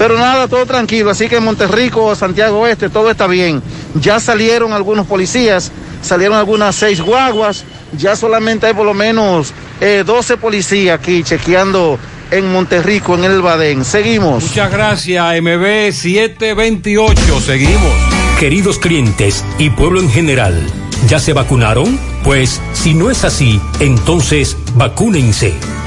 Pero 0.00 0.16
nada, 0.16 0.48
todo 0.48 0.64
tranquilo. 0.64 1.10
Así 1.10 1.28
que 1.28 1.36
en 1.36 1.44
Monterrico, 1.44 2.14
Santiago 2.14 2.60
Oeste, 2.60 2.88
todo 2.88 3.10
está 3.10 3.26
bien. 3.26 3.62
Ya 4.00 4.18
salieron 4.18 4.72
algunos 4.72 5.06
policías, 5.06 5.70
salieron 6.00 6.38
algunas 6.38 6.74
seis 6.74 7.02
guaguas. 7.02 7.64
Ya 7.98 8.16
solamente 8.16 8.66
hay 8.66 8.72
por 8.72 8.86
lo 8.86 8.94
menos 8.94 9.52
eh, 9.78 10.02
12 10.06 10.38
policías 10.38 10.98
aquí 10.98 11.22
chequeando 11.22 11.98
en 12.30 12.50
Monterrico, 12.50 13.14
en 13.14 13.24
el 13.24 13.42
Badén. 13.42 13.84
Seguimos. 13.84 14.42
Muchas 14.44 14.72
gracias, 14.72 15.22
MB 15.42 15.92
728. 15.92 17.40
Seguimos. 17.42 17.92
Queridos 18.38 18.78
clientes 18.78 19.44
y 19.58 19.68
pueblo 19.68 20.00
en 20.00 20.08
general, 20.08 20.66
¿ya 21.08 21.18
se 21.18 21.34
vacunaron? 21.34 22.00
Pues 22.24 22.58
si 22.72 22.94
no 22.94 23.10
es 23.10 23.22
así, 23.24 23.60
entonces 23.80 24.56
vacúnense. 24.76 25.52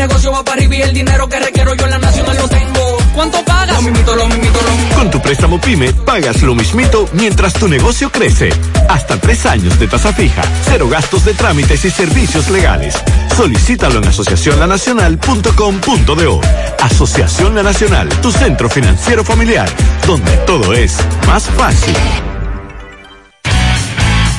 Negocio 0.00 0.32
va 0.32 0.42
para 0.42 0.56
arriba 0.56 0.74
y 0.76 0.82
el 0.82 0.94
dinero 0.94 1.28
que 1.28 1.38
requiero 1.38 1.74
yo 1.74 1.84
en 1.84 1.90
la 1.90 1.98
nacional 1.98 2.34
lo 2.38 2.48
tengo. 2.48 2.96
¿Cuánto 3.14 3.44
pagas? 3.44 3.76
Lo 3.76 3.82
mismito, 3.82 4.16
lo 4.16 4.26
mismito, 4.28 4.58
lo. 4.62 4.70
Con 4.96 5.10
tu 5.10 5.20
préstamo 5.20 5.60
PYME, 5.60 5.92
pagas 5.92 6.40
lo 6.40 6.54
mismito 6.54 7.06
mientras 7.12 7.52
tu 7.52 7.68
negocio 7.68 8.10
crece. 8.10 8.48
Hasta 8.88 9.18
tres 9.18 9.44
años 9.44 9.78
de 9.78 9.88
tasa 9.88 10.14
fija, 10.14 10.40
cero 10.64 10.88
gastos 10.88 11.26
de 11.26 11.34
trámites 11.34 11.84
y 11.84 11.90
servicios 11.90 12.48
legales. 12.48 12.94
Solicítalo 13.36 13.98
en 13.98 14.08
asociacionlanacional.com.do. 14.08 16.40
Asociación 16.80 17.54
La 17.54 17.62
Nacional, 17.62 18.08
tu 18.22 18.32
centro 18.32 18.70
financiero 18.70 19.22
familiar, 19.22 19.68
donde 20.06 20.34
todo 20.38 20.72
es 20.72 20.96
más 21.26 21.44
fácil. 21.44 21.94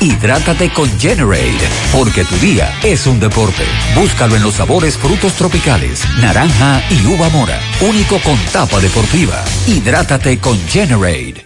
Hidrátate 0.01 0.73
con 0.73 0.89
Generate, 0.99 1.69
porque 1.91 2.25
tu 2.25 2.35
día 2.37 2.73
es 2.81 3.05
un 3.05 3.19
deporte. 3.19 3.63
Búscalo 3.93 4.35
en 4.35 4.41
los 4.41 4.55
sabores 4.55 4.97
frutos 4.97 5.33
tropicales, 5.33 6.03
naranja 6.19 6.81
y 6.89 7.05
uva 7.05 7.29
mora. 7.29 7.59
Único 7.81 8.19
con 8.21 8.35
tapa 8.51 8.79
deportiva. 8.79 9.43
Hidrátate 9.67 10.39
con 10.39 10.57
Generate. 10.67 11.45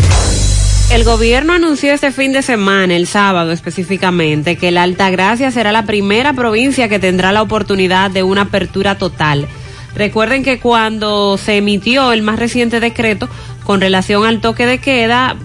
El 0.91 1.03
gobierno 1.03 1.53
anunció 1.53 1.93
este 1.93 2.11
fin 2.11 2.31
de 2.31 2.41
semana, 2.41 2.95
el 2.95 3.07
sábado 3.07 3.51
específicamente, 3.51 4.55
que 4.55 4.71
la 4.71 4.83
Altagracia 4.83 5.51
será 5.51 5.73
la 5.73 5.85
primera 5.85 6.31
provincia 6.33 6.87
que 6.87 6.97
tendrá 6.97 7.33
la 7.33 7.41
oportunidad 7.41 8.09
de 8.09 8.23
una 8.23 8.43
apertura 8.43 8.97
total. 8.97 9.47
Recuerden 9.95 10.43
que 10.43 10.59
cuando 10.59 11.37
se 11.37 11.57
emitió 11.57 12.13
el 12.13 12.21
más 12.21 12.39
reciente 12.39 12.79
decreto 12.79 13.27
con 13.65 13.81
relación 13.81 14.25
al 14.25 14.39
toque 14.39 14.65
de 14.65 14.77
queda, 14.77 15.35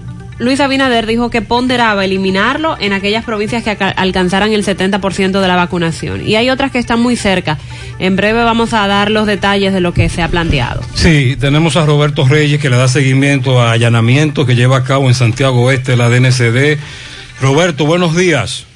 Luis 0.43 0.59
Abinader 0.59 1.07
dijo 1.07 1.30
que 1.30 1.40
ponderaba 1.40 2.05
eliminarlo 2.05 2.76
en 2.80 2.93
aquellas 2.93 3.24
provincias 3.24 3.62
que 3.62 3.70
alcanzaran 3.70 4.53
el 4.53 4.64
70% 4.64 5.40
de 5.40 5.49
la 5.49 5.55
vacunación. 5.55 6.26
Y 6.26 6.34
hay 6.34 6.51
otras 6.51 6.72
que 6.72 6.80
están 6.80 7.01
muy 7.01 7.14
cerca. 7.14 7.59
En 8.01 8.16
breve 8.16 8.43
vamos 8.43 8.74
a 8.74 8.88
dar 8.88 9.09
los 9.11 9.26
detalles 9.26 9.72
de 9.72 9.80
lo 9.80 9.95
que 9.95 10.09
se 10.09 10.20
ha 10.20 10.28
planteado. 10.28 10.82
Sí, 10.95 11.36
tenemos 11.38 11.76
a 11.76 11.86
Roberto 11.86 12.26
Reyes 12.26 12.61
que 12.61 12.70
le 12.70 12.76
da 12.76 12.88
seguimiento 12.88 13.61
a 13.61 13.70
allanamientos 13.70 14.45
que 14.45 14.57
lleva 14.57 14.78
a 14.78 14.84
cabo 14.84 15.07
en 15.07 15.14
Santiago 15.14 15.62
Oeste 15.62 15.97
la 15.97 16.09
DNCD. 16.09 16.76
Roberto, 17.40 17.86
buenos 17.86 18.16
días. 18.16 18.66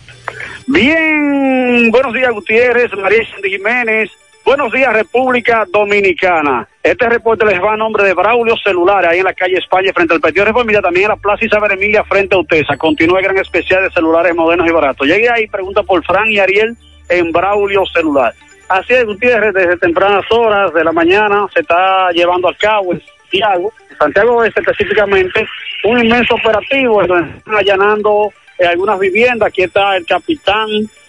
Bien, 0.68 1.90
buenos 1.90 2.14
días 2.14 2.30
Gutiérrez, 2.32 2.92
María 2.96 3.28
Sandy 3.30 3.50
Jiménez, 3.50 4.10
buenos 4.46 4.72
días 4.72 4.92
República 4.92 5.64
Dominicana. 5.68 6.68
Este 6.80 7.08
reporte 7.08 7.44
les 7.44 7.60
va 7.60 7.72
a 7.72 7.76
nombre 7.76 8.04
de 8.04 8.14
Braulio 8.14 8.56
Celular, 8.56 9.04
ahí 9.04 9.18
en 9.18 9.24
la 9.24 9.34
calle 9.34 9.58
España, 9.58 9.90
frente 9.92 10.14
al 10.14 10.20
Partido 10.20 10.44
Reformista, 10.44 10.80
también 10.80 11.06
en 11.06 11.10
la 11.10 11.16
Plaza 11.16 11.44
Isabel 11.44 11.72
Emilia, 11.72 12.04
frente 12.04 12.36
a 12.36 12.38
Utesa. 12.38 12.76
Continúa 12.76 13.18
el 13.18 13.24
gran 13.24 13.38
especial 13.38 13.82
de 13.82 13.90
celulares 13.90 14.34
modernos 14.36 14.68
y 14.68 14.70
baratos. 14.70 15.04
Llegué 15.04 15.28
ahí, 15.28 15.48
pregunta 15.48 15.82
por 15.82 16.04
Fran 16.04 16.30
y 16.30 16.38
Ariel 16.38 16.76
en 17.08 17.32
Braulio 17.32 17.84
Celular. 17.86 18.32
Así 18.68 18.94
es, 18.94 19.04
Gutiérrez, 19.04 19.52
desde 19.52 19.78
tempranas 19.78 20.24
horas 20.30 20.72
de 20.72 20.84
la 20.84 20.92
mañana 20.92 21.46
se 21.52 21.60
está 21.60 22.10
llevando 22.12 22.48
a 22.48 22.54
cabo 22.54 22.92
en 22.92 23.02
Santiago, 23.22 23.72
Santiago 23.98 24.36
Oeste 24.36 24.60
específicamente, 24.60 25.44
un 25.84 26.04
inmenso 26.04 26.34
operativo 26.34 27.02
están 27.02 27.42
allanando 27.46 28.32
eh, 28.58 28.66
algunas 28.66 28.98
viviendas. 29.00 29.48
Aquí 29.48 29.62
está 29.62 29.96
el 29.96 30.06
capitán 30.06 30.68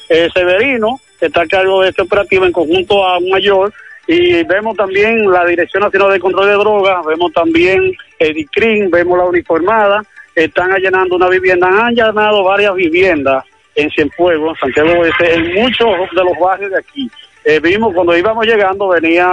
eh, 0.09 0.27
Severino, 0.33 0.99
está 1.19 1.41
a 1.41 1.47
cargo 1.47 1.81
de 1.81 1.89
este 1.89 2.01
operativo 2.01 2.45
en 2.45 2.51
conjunto 2.51 3.05
a 3.05 3.17
un 3.17 3.29
mayor. 3.29 3.73
Y 4.07 4.43
vemos 4.43 4.77
también 4.77 5.29
la 5.29 5.45
Dirección 5.45 5.83
Nacional 5.83 6.13
de 6.13 6.19
Control 6.19 6.47
de 6.47 6.53
Drogas, 6.53 7.05
vemos 7.05 7.33
también 7.33 7.91
el 8.19 8.47
vemos 8.89 9.17
la 9.17 9.25
uniformada, 9.25 10.01
están 10.33 10.71
allanando 10.71 11.17
una 11.17 11.27
vivienda, 11.27 11.67
han 11.67 11.87
allanado 11.87 12.43
varias 12.43 12.73
viviendas 12.75 13.43
en 13.75 13.89
Cienfuegos, 13.91 14.57
Santiago 14.59 14.99
Oeste, 14.99 15.33
en 15.33 15.53
muchos 15.55 15.89
de 16.15 16.23
los 16.23 16.39
barrios 16.39 16.71
de 16.71 16.79
aquí. 16.79 17.11
Eh, 17.43 17.59
vimos 17.59 17.93
cuando 17.93 18.17
íbamos 18.17 18.45
llegando, 18.45 18.87
venía, 18.87 19.27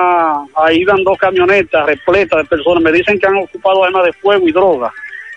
ahí 0.57 0.79
iban 0.79 1.03
dos 1.05 1.19
camionetas 1.19 1.87
repletas 1.87 2.39
de 2.39 2.45
personas, 2.45 2.83
me 2.83 2.93
dicen 2.93 3.19
que 3.19 3.27
han 3.27 3.37
ocupado 3.37 3.85
armas 3.85 4.05
de 4.05 4.13
fuego 4.13 4.47
y 4.47 4.53
droga. 4.53 4.93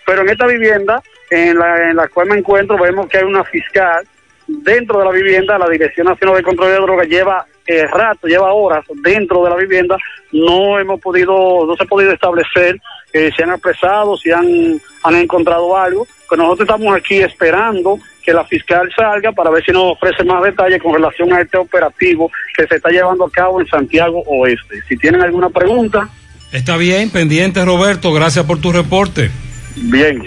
Pero 0.06 0.22
en 0.22 0.30
esta 0.30 0.48
vivienda, 0.48 1.02
en 1.30 1.58
la, 1.58 1.90
en 1.90 1.96
la 1.96 2.08
cual 2.08 2.28
me 2.28 2.38
encuentro, 2.38 2.78
vemos 2.78 3.08
que 3.08 3.18
hay 3.18 3.24
una 3.24 3.44
fiscal 3.44 4.06
dentro 4.48 5.00
de 5.00 5.06
la 5.06 5.12
vivienda, 5.12 5.58
la 5.58 5.70
Dirección 5.70 6.08
Nacional 6.08 6.38
de 6.38 6.44
Control 6.44 6.70
de 6.70 6.76
Drogas 6.76 7.08
lleva 7.08 7.46
eh, 7.66 7.86
rato, 7.86 8.28
lleva 8.28 8.54
horas 8.54 8.86
dentro 9.04 9.44
de 9.44 9.50
la 9.50 9.56
vivienda, 9.58 9.98
no 10.32 10.80
hemos 10.80 11.00
podido, 11.02 11.66
no 11.66 11.76
se 11.76 11.84
ha 11.84 11.88
podido 11.88 12.12
establecer 12.12 12.80
eh, 13.14 13.30
si 13.36 13.44
han 13.44 13.52
apresado, 13.52 14.16
si 14.18 14.32
han, 14.32 14.80
han 15.04 15.16
encontrado 15.16 15.78
algo, 15.78 16.08
pero 16.30 16.44
nosotros 16.44 16.70
estamos 16.70 16.96
aquí 16.96 17.18
esperando 17.18 18.00
que 18.24 18.34
la 18.34 18.46
fiscal 18.46 18.90
salga 18.96 19.32
para 19.32 19.50
ver 19.50 19.64
si 19.64 19.72
nos 19.72 19.94
ofrece 19.94 20.24
más 20.24 20.44
detalles 20.44 20.82
con 20.82 20.94
relación 20.94 21.32
a 21.34 21.42
este 21.42 21.58
operativo 21.58 22.30
que 22.56 22.68
se 22.68 22.76
está 22.76 22.90
llevando 22.90 23.26
a 23.26 23.32
cabo 23.32 23.62
en 23.62 23.68
Santiago 23.68 24.22
Oeste. 24.26 24.82
Si 24.88 24.98
tienen 24.98 25.22
alguna 25.22 25.50
pregunta, 25.50 26.10
Está 26.52 26.78
bien, 26.78 27.10
pendiente 27.10 27.64
Roberto, 27.66 28.14
gracias 28.14 28.46
por 28.46 28.60
tu 28.60 28.72
reporte. 28.72 29.30
bien. 29.76 30.24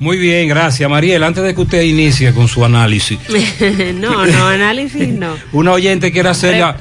Muy 0.00 0.16
bien, 0.16 0.48
gracias. 0.48 0.88
Mariel, 0.88 1.22
antes 1.22 1.44
de 1.44 1.54
que 1.54 1.60
usted 1.60 1.82
inicie 1.82 2.32
con 2.32 2.48
su 2.48 2.64
análisis, 2.64 3.18
no, 3.94 4.24
no, 4.26 4.48
análisis 4.48 5.08
no. 5.08 5.36
una 5.52 5.72
oyente 5.72 6.10
quiere 6.10 6.30
hacerla... 6.30 6.78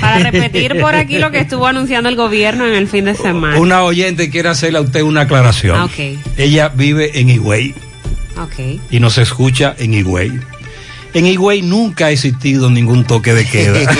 Para 0.00 0.30
repetir 0.30 0.80
por 0.80 0.94
aquí 0.94 1.18
lo 1.18 1.30
que 1.30 1.40
estuvo 1.40 1.66
anunciando 1.66 2.08
el 2.08 2.16
gobierno 2.16 2.66
en 2.66 2.74
el 2.74 2.88
fin 2.88 3.04
de 3.04 3.14
semana. 3.14 3.58
Una 3.58 3.82
oyente 3.82 4.30
quiere 4.30 4.48
hacerle 4.48 4.78
a 4.78 4.80
usted 4.80 5.02
una 5.02 5.22
aclaración. 5.22 5.76
Ah, 5.76 5.84
ok, 5.84 6.18
Ella 6.38 6.70
vive 6.70 7.20
en 7.20 7.28
Higüey 7.28 7.74
ok. 8.38 8.80
y 8.90 9.00
nos 9.00 9.18
escucha 9.18 9.74
en 9.78 9.92
Higüey. 9.92 10.32
En 11.12 11.26
Higüey 11.26 11.60
nunca 11.60 12.06
ha 12.06 12.10
existido 12.10 12.70
ningún 12.70 13.04
toque 13.04 13.34
de 13.34 13.44
queda. 13.44 13.80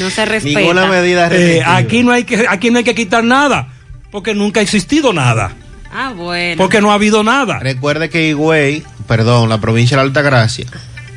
No 0.00 0.10
se 0.10 0.24
respeta. 0.24 1.30
Eh, 1.32 1.62
aquí 1.64 2.02
no 2.02 2.10
hay 2.10 2.24
que 2.24 2.44
aquí 2.48 2.70
no 2.70 2.78
hay 2.78 2.84
que 2.84 2.94
quitar 2.94 3.22
nada, 3.22 3.68
porque 4.10 4.34
nunca 4.34 4.60
ha 4.60 4.62
existido 4.64 5.12
nada, 5.12 5.54
Ah, 5.98 6.12
bueno. 6.14 6.58
porque 6.58 6.82
no 6.82 6.90
ha 6.92 6.94
habido 6.94 7.24
nada. 7.24 7.58
Recuerde 7.58 8.10
que 8.10 8.28
Higüey, 8.28 8.82
perdón, 9.08 9.48
la 9.48 9.58
provincia 9.58 9.96
de 9.96 10.02
la 10.02 10.06
Altagracia, 10.08 10.66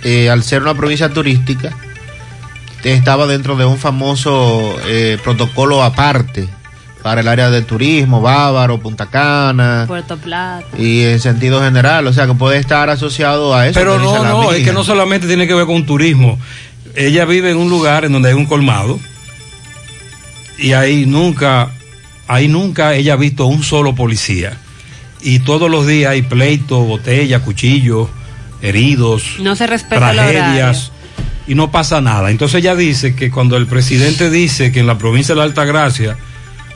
eh, 0.06 0.30
al 0.30 0.42
ser 0.42 0.62
una 0.62 0.74
provincia 0.74 1.10
turística, 1.10 1.76
estaba 2.86 3.28
dentro 3.28 3.58
de 3.58 3.66
un 3.66 3.78
famoso 3.78 4.78
eh, 4.88 5.18
protocolo 5.22 5.84
aparte 5.84 6.48
para 7.04 7.20
el 7.20 7.28
área 7.28 7.50
de 7.50 7.62
turismo, 7.62 8.22
Bávaro, 8.22 8.80
Punta 8.80 9.08
Cana, 9.08 9.84
Puerto 9.86 10.16
Plata. 10.16 10.66
y 10.78 11.04
en 11.04 11.20
sentido 11.20 11.62
general, 11.62 12.08
o 12.08 12.14
sea 12.14 12.26
que 12.26 12.34
puede 12.34 12.58
estar 12.58 12.90
asociado 12.90 13.54
a 13.54 13.68
eso. 13.68 13.78
Pero 13.78 14.00
no, 14.00 14.24
no, 14.24 14.54
es 14.54 14.64
que 14.64 14.72
no 14.72 14.86
solamente 14.86 15.28
tiene 15.28 15.46
que 15.46 15.54
ver 15.56 15.66
con 15.66 15.86
turismo. 15.86 16.40
Ella 16.96 17.26
vive 17.26 17.52
en 17.52 17.58
un 17.58 17.70
lugar 17.70 18.06
en 18.06 18.14
donde 18.14 18.30
hay 18.30 18.36
un 18.36 18.46
colmado 18.46 18.98
y 20.58 20.72
ahí 20.72 21.06
nunca, 21.06 21.70
ahí 22.30 22.48
nunca 22.48 22.94
ella 22.94 23.14
ha 23.14 23.18
visto 23.18 23.46
un 23.46 23.62
solo 23.62 23.94
policía. 23.94 24.58
Y 25.22 25.40
todos 25.40 25.70
los 25.70 25.86
días 25.86 26.12
hay 26.12 26.22
pleitos, 26.22 26.88
botellas, 26.88 27.42
cuchillos, 27.42 28.10
heridos, 28.62 29.38
No 29.40 29.56
se 29.56 29.68
respeta 29.68 30.12
tragedias 30.12 30.92
y 31.48 31.56
no 31.56 31.72
pasa 31.72 32.02
nada. 32.02 32.32
Entonces 32.32 32.60
ella 32.60 32.76
dice 32.76 33.16
que 33.16 33.32
cuando 33.32 33.58
el 33.58 33.68
presidente 33.68 34.30
dice 34.30 34.72
que 34.72 34.80
en 34.80 34.88
la 34.88 34.98
provincia 34.98 35.34
de 35.34 35.40
la 35.40 35.46
Altagracia 35.46 36.18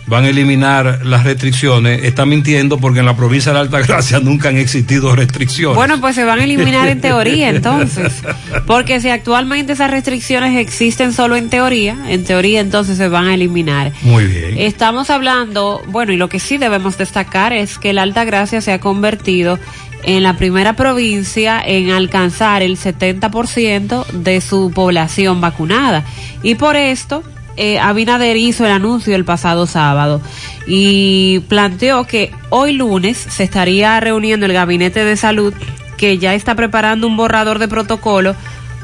van 0.06 0.26
a 0.26 0.30
eliminar 0.30 1.06
las 1.06 1.24
restricciones, 1.24 2.04
está 2.04 2.26
mintiendo 2.26 2.78
porque 2.78 3.00
en 3.00 3.06
la 3.06 3.16
provincia 3.16 3.52
de 3.52 3.56
la 3.56 3.62
Altagracia 3.62 4.20
nunca 4.24 4.50
han 4.50 4.58
existido 4.58 5.16
restricciones. 5.16 5.76
Bueno, 5.76 6.00
pues 6.02 6.16
se 6.16 6.24
van 6.24 6.40
a 6.40 6.44
eliminar 6.44 6.90
en 6.90 7.02
teoría 7.02 7.50
entonces. 7.56 8.24
Porque 8.66 9.00
si 9.00 9.10
actualmente 9.10 9.74
esas 9.74 9.92
restricciones 9.92 10.58
existen 10.58 11.14
solo 11.14 11.36
en 11.36 11.50
teoría, 11.50 11.98
en 12.08 12.24
teoría 12.24 12.60
entonces 12.60 12.98
se 12.98 13.08
van 13.08 13.28
a 13.28 13.34
eliminar. 13.34 13.92
Muy 14.02 14.26
bien. 14.26 14.58
Estamos 14.58 15.10
hablando, 15.10 15.82
bueno, 15.88 16.12
y 16.12 16.18
lo 16.18 16.30
que 16.30 16.40
sí 16.40 16.58
debemos 16.58 16.98
destacar 16.98 17.54
es 17.54 17.78
que 17.78 17.94
la 17.94 18.04
Alta 18.04 18.26
Gracia 18.26 18.62
se 18.62 18.74
ha 18.74 18.80
convertido 18.80 19.60
en 20.04 20.24
la 20.24 20.36
primera 20.36 20.76
provincia 20.76 21.62
en 21.66 21.92
alcanzar 21.92 22.62
el 22.62 22.78
70% 22.78 24.06
de 24.08 24.42
su 24.42 24.72
población 24.72 25.42
vacunada. 25.42 26.04
Y 26.42 26.56
por 26.56 26.76
esto, 26.76 27.24
eh, 27.58 27.80
Abinader 27.80 28.38
hizo 28.38 28.66
el 28.66 28.72
anuncio 28.72 29.16
el 29.16 29.26
pasado 29.26 29.68
sábado 29.68 30.22
y 30.66 31.40
planteó 31.48 32.06
que 32.06 32.32
hoy 32.50 32.74
lunes 32.74 33.18
se 33.18 33.44
estaría 33.44 34.00
reuniendo 34.00 34.46
el 34.46 34.54
Gabinete 34.54 35.04
de 35.04 35.16
Salud 35.18 35.54
que 35.98 36.18
ya 36.18 36.34
está 36.34 36.56
preparando 36.56 37.08
un 37.08 37.18
borrador 37.18 37.60
de 37.60 37.68
protocolo 37.68 38.36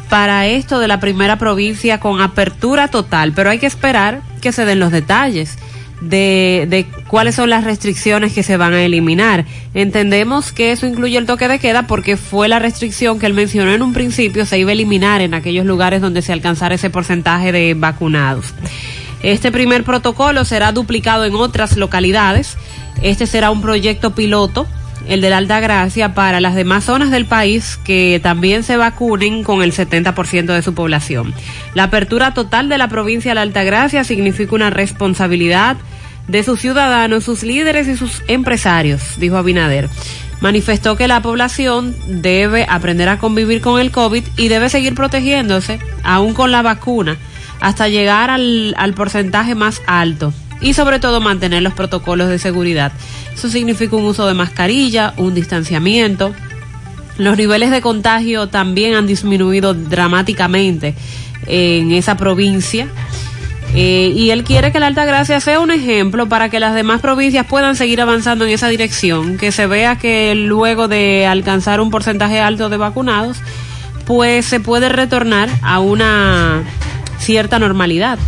para 0.10 0.48
esto 0.48 0.80
de 0.80 0.88
la 0.88 1.00
primera 1.00 1.38
provincia 1.38 2.00
con 2.00 2.22
apertura 2.22 2.88
total, 2.88 3.34
pero 3.34 3.50
hay 3.50 3.60
que 3.60 3.68
esperar 3.68 4.22
que 4.42 4.52
se 4.52 4.66
den 4.66 4.80
los 4.80 4.92
detalles 4.92 5.58
de, 6.02 6.68
de 6.70 6.86
cuáles 7.08 7.36
son 7.36 7.50
las 7.50 7.64
restricciones 7.64 8.34
que 8.34 8.44
se 8.44 8.58
van 8.58 8.74
a 8.74 8.84
eliminar. 8.84 9.46
Entendemos 9.74 10.52
que 10.52 10.72
eso 10.72 10.88
incluye 10.88 11.18
el 11.18 11.26
toque 11.26 11.48
de 11.48 11.60
queda 11.60 11.88
porque 11.88 12.18
fue 12.18 12.48
la 12.48 12.60
restricción 12.60 13.20
que 13.20 13.26
él 13.26 13.34
mencionó 13.34 13.72
en 13.72 13.82
un 13.82 13.94
principio, 13.94 14.46
se 14.46 14.58
iba 14.60 14.70
a 14.70 14.74
eliminar 14.74 15.22
en 15.22 15.34
aquellos 15.34 15.66
lugares 15.66 16.02
donde 16.02 16.22
se 16.22 16.34
alcanzara 16.34 16.76
ese 16.76 16.90
porcentaje 16.90 17.52
de 17.52 17.74
vacunados. 17.74 18.54
Este 19.22 19.52
primer 19.52 19.84
protocolo 19.84 20.46
será 20.46 20.72
duplicado 20.72 21.26
en 21.26 21.36
otras 21.36 21.76
localidades. 21.76 22.58
Este 23.02 23.28
será 23.28 23.52
un 23.52 23.62
proyecto 23.62 24.12
piloto 24.12 24.66
el 25.10 25.22
de 25.22 25.30
la 25.32 25.38
Alta 25.38 25.60
Gracia, 25.60 26.14
para 26.14 26.40
las 26.40 26.56
demás 26.56 26.86
zonas 26.86 27.10
del 27.12 27.26
país 27.26 27.80
que 27.84 28.20
también 28.22 28.64
se 28.64 28.78
vacunen 28.78 29.44
con 29.44 29.64
el 29.64 29.74
70% 29.74 30.46
de 30.46 30.62
su 30.62 30.74
población. 30.74 31.34
La 31.74 31.86
apertura 31.86 32.34
total 32.34 32.70
de 32.70 32.78
la 32.78 32.88
provincia 32.88 33.32
de 33.32 33.36
la 33.36 33.42
Alta 33.42 33.64
Gracia 33.64 34.04
significa 34.04 34.56
una 34.56 34.70
responsabilidad 34.70 35.78
de 36.28 36.44
sus 36.44 36.60
ciudadanos, 36.60 37.24
sus 37.24 37.42
líderes 37.42 37.88
y 37.88 37.98
sus 37.98 38.22
empresarios, 38.28 39.20
dijo 39.20 39.36
Abinader. 39.36 39.90
Manifestó 40.42 40.96
que 40.96 41.08
la 41.08 41.22
población 41.22 41.96
debe 42.08 42.66
aprender 42.70 43.10
a 43.10 43.18
convivir 43.18 43.62
con 43.62 43.82
el 43.82 43.92
COVID 43.92 44.24
y 44.38 44.48
debe 44.48 44.70
seguir 44.70 44.94
protegiéndose, 44.94 45.80
aún 46.04 46.34
con 46.34 46.52
la 46.52 46.62
vacuna, 46.62 47.18
hasta 47.60 47.90
llegar 47.90 48.30
al 48.30 48.94
porcentaje 48.96 49.56
más 49.56 49.82
alto 49.88 50.32
y 50.62 50.74
sobre 50.74 51.00
todo 51.00 51.22
mantener 51.22 51.64
los 51.64 51.74
protocolos 51.74 52.30
de 52.30 52.40
seguridad. 52.40 52.92
Eso 53.40 53.48
significa 53.48 53.96
un 53.96 54.04
uso 54.04 54.28
de 54.28 54.34
mascarilla, 54.34 55.14
un 55.16 55.34
distanciamiento. 55.34 56.34
Los 57.18 57.38
niveles 57.38 57.72
de 57.72 57.80
contagio 57.80 58.50
también 58.50 58.96
han 58.96 59.08
disminuido 59.08 59.74
dramáticamente 59.74 60.94
en 61.48 61.94
esa 61.94 62.18
provincia. 62.18 62.90
Eh, 63.74 64.12
y 64.14 64.32
él 64.32 64.44
quiere 64.44 64.74
que 64.74 64.82
la 64.82 64.88
Altagracia 64.88 65.40
sea 65.40 65.62
un 65.62 65.72
ejemplo 65.72 66.28
para 66.28 66.50
que 66.50 66.60
las 66.60 66.76
demás 66.76 67.00
provincias 67.00 67.46
puedan 67.46 67.78
seguir 67.78 68.02
avanzando 68.02 68.44
en 68.44 68.52
esa 68.52 68.68
dirección, 68.68 69.38
que 69.38 69.54
se 69.54 69.68
vea 69.68 69.98
que 69.98 70.36
luego 70.36 70.90
de 70.90 71.26
alcanzar 71.26 71.80
un 71.80 71.92
porcentaje 71.92 72.42
alto 72.42 72.68
de 72.68 72.76
vacunados, 72.76 73.38
pues 74.06 74.48
se 74.48 74.60
puede 74.60 74.90
retornar 74.90 75.48
a 75.62 75.80
una 75.80 76.64
cierta 77.20 77.58
normalidad, 77.58 78.20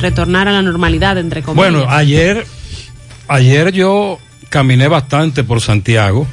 retornar 0.00 0.48
a 0.48 0.52
la 0.52 0.60
normalidad 0.60 1.16
entre 1.16 1.40
comillas. 1.42 1.72
Bueno, 1.72 1.86
ayer, 1.88 2.46
ayer 3.26 3.72
yo 3.72 4.18
caminé 4.50 4.88
bastante 4.88 5.42
por 5.44 5.62
Santiago. 5.62 6.26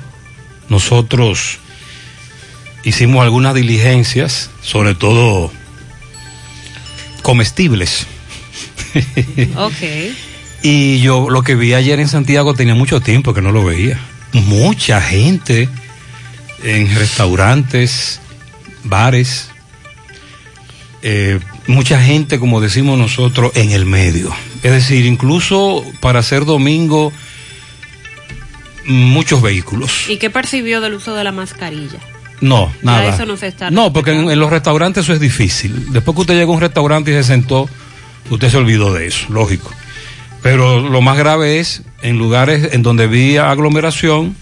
Nosotros 0.68 1.59
hicimos 2.84 3.24
algunas 3.24 3.55
diligencias, 3.55 4.49
sobre 4.61 4.95
todo 4.95 5.51
comestibles. 7.22 8.07
ok. 9.55 10.13
Y 10.63 10.99
yo 10.99 11.30
lo 11.30 11.43
que 11.43 11.55
vi 11.55 11.74
ayer 11.74 11.99
en 11.99 12.09
Santiago 12.09 12.53
tenía 12.53 12.76
mucho 12.76 12.99
tiempo 12.99 13.34
que 13.34 13.41
no 13.41 13.51
lo 13.51 13.63
veía. 13.63 13.99
Mucha 14.34 14.99
gente 14.99 15.70
en 16.63 16.93
restaurantes, 16.95 18.20
bares, 18.84 19.49
eh, 21.03 21.39
mucha 21.68 22.01
gente, 22.01 22.39
como 22.39 22.59
decimos 22.59 22.97
nosotros, 22.97 23.51
en 23.55 23.72
el 23.72 23.86
medio. 23.86 24.34
Es 24.63 24.72
decir, 24.72 25.05
incluso 25.05 25.86
para 26.01 26.24
ser 26.24 26.45
domingo, 26.45 27.13
muchos 28.88 29.41
vehículos. 29.41 30.09
¿Y 30.09 30.17
qué 30.17 30.29
percibió 30.29 30.81
del 30.81 30.93
uso 30.95 31.13
de 31.15 31.23
la 31.23 31.31
mascarilla? 31.31 31.99
No, 32.41 32.71
Ya 32.83 32.85
nada. 32.91 33.07
eso 33.15 33.25
no 33.25 33.35
se 33.35 33.47
está 33.47 33.71
No, 33.71 33.91
porque 33.91 34.11
en, 34.11 34.29
en 34.29 34.39
los 34.39 34.49
restaurantes 34.49 35.03
eso 35.03 35.13
es 35.13 35.19
difícil. 35.19 35.91
Después 35.91 36.13
que 36.15 36.21
usted 36.21 36.33
llega 36.35 36.45
a 36.51 36.55
un 36.55 36.61
restaurante 36.61 37.11
y 37.11 37.13
se 37.15 37.23
sentó, 37.23 37.67
usted 38.29 38.49
se 38.49 38.57
olvidó 38.57 38.93
de 38.93 39.07
eso, 39.07 39.25
lógico. 39.29 39.71
Pero 40.43 40.88
lo 40.88 41.01
más 41.01 41.17
grave 41.17 41.59
es 41.59 41.81
en 42.03 42.17
lugares 42.19 42.73
en 42.73 42.83
donde 42.83 43.05
había 43.05 43.49
aglomeración, 43.49 44.35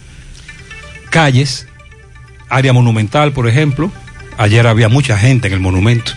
calles, 1.10 1.68
área 2.50 2.74
monumental, 2.74 3.32
por 3.32 3.48
ejemplo. 3.48 3.92
Ayer 4.38 4.68
había 4.68 4.90
mucha 4.90 5.18
gente 5.18 5.48
en 5.48 5.54
el 5.54 5.60
monumento. 5.62 6.12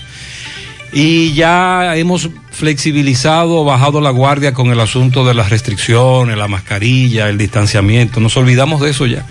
Y 0.93 1.35
ya 1.35 1.97
hemos 1.97 2.31
flexibilizado, 2.51 3.65
bajado 3.65 4.01
la 4.01 4.11
guardia 4.11 4.55
con 4.55 4.69
el 4.71 4.81
asunto 4.81 5.25
de 5.25 5.35
las 5.35 5.51
restricciones, 5.51 6.37
la 6.37 6.49
mascarilla, 6.49 7.29
el 7.29 7.39
distanciamiento. 7.39 8.21
Nos 8.21 8.37
olvidamos 8.37 8.81
de 8.81 8.91
eso 8.91 9.07
ya. 9.07 9.27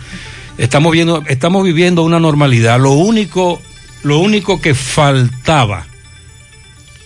Estamos 0.58 0.92
viendo, 0.92 1.24
estamos 1.28 1.64
viviendo 1.64 2.04
una 2.04 2.20
normalidad. 2.20 2.80
Lo 2.80 2.92
único, 2.92 3.62
lo 4.04 4.20
único 4.20 4.62
que 4.62 4.76
faltaba 4.76 5.86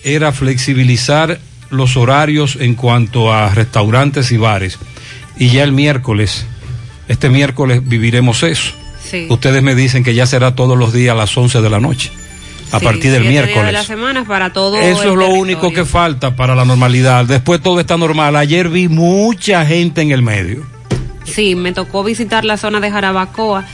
era 0.03 0.31
flexibilizar 0.31 1.39
los 1.69 1.97
horarios 1.97 2.57
en 2.59 2.75
cuanto 2.75 3.33
a 3.33 3.49
restaurantes 3.49 4.31
y 4.31 4.37
bares. 4.37 4.77
Y 5.37 5.49
ya 5.49 5.63
el 5.63 5.71
miércoles, 5.71 6.45
este 7.07 7.29
miércoles 7.29 7.81
viviremos 7.87 8.43
eso. 8.43 8.73
Sí. 9.09 9.27
Ustedes 9.29 9.63
me 9.63 9.75
dicen 9.75 10.03
que 10.03 10.13
ya 10.13 10.25
será 10.25 10.55
todos 10.55 10.77
los 10.77 10.93
días 10.93 11.13
a 11.13 11.17
las 11.17 11.35
11 11.35 11.61
de 11.61 11.69
la 11.69 11.79
noche, 11.79 12.11
a 12.72 12.80
Sí, 12.80 12.86
partir 12.86 13.11
del 13.11 13.26
miércoles. 13.26 13.65
de 13.65 13.72
la 13.72 13.84
semana 13.84 14.24
para 14.26 14.53
todo 14.53 14.78
Eso 14.78 14.86
es 14.86 15.05
lo 15.05 15.11
territorio. 15.13 15.39
único 15.41 15.74
que 15.74 15.86
falta 15.86 16.36
para 16.36 16.55
la 16.55 16.65
normalidad. 16.65 17.26
Después 17.26 17.61
todo 17.61 17.80
está 17.80 17.97
normal. 17.97 18.36
Ayer 18.36 18.69
vi 18.69 18.88
mucha 18.88 19.65
gente 19.65 20.01
en 20.01 20.11
el 20.11 20.22
medio. 20.22 20.63
Sí, 21.26 21.55
me 21.55 21.72
tocó 21.74 22.03
visitar 22.03 22.45
la 22.45 22.57
zona 22.57 22.80
de 22.80 22.89
Jarabacoa 22.91 23.65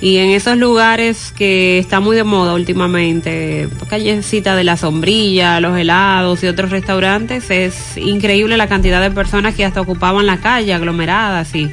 y 0.00 0.18
en 0.18 0.30
esos 0.30 0.56
lugares 0.58 1.32
que 1.36 1.78
está 1.78 2.00
muy 2.00 2.16
de 2.16 2.24
moda 2.24 2.52
últimamente, 2.54 3.68
callecita 3.88 4.54
de 4.56 4.64
la 4.64 4.76
sombrilla, 4.76 5.60
los 5.60 5.78
helados 5.78 6.42
y 6.42 6.46
otros 6.48 6.70
restaurantes, 6.70 7.50
es 7.50 7.96
increíble 7.96 8.56
la 8.56 8.66
cantidad 8.68 9.00
de 9.00 9.10
personas 9.10 9.54
que 9.54 9.64
hasta 9.64 9.80
ocupaban 9.80 10.26
la 10.26 10.38
calle 10.38 10.74
aglomeradas 10.74 11.54
y 11.54 11.70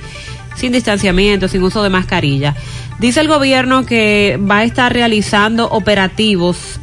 sin 0.56 0.72
distanciamiento, 0.72 1.48
sin 1.48 1.64
uso 1.64 1.82
de 1.84 1.90
mascarilla. 1.90 2.56
Dice 3.00 3.22
el 3.22 3.28
gobierno 3.28 3.86
que 3.86 4.40
va 4.40 4.60
a 4.60 4.64
estar 4.64 4.94
realizando 4.94 5.70
operativos 5.70 6.80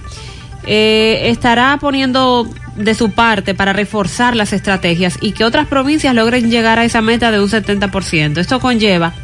eh, 0.64 1.30
estará 1.30 1.78
poniendo 1.80 2.48
de 2.76 2.94
su 2.94 3.10
parte 3.10 3.54
para 3.54 3.72
reforzar 3.72 4.36
las 4.36 4.52
estrategias 4.52 5.18
y 5.20 5.32
que 5.32 5.44
otras 5.44 5.66
provincias 5.66 6.14
logren 6.14 6.50
llegar 6.50 6.78
a 6.78 6.84
esa 6.84 7.00
meta 7.00 7.30
de 7.30 7.40
un 7.40 7.48
70%. 7.48 8.38
Esto 8.38 8.60
conlleva 8.60 9.14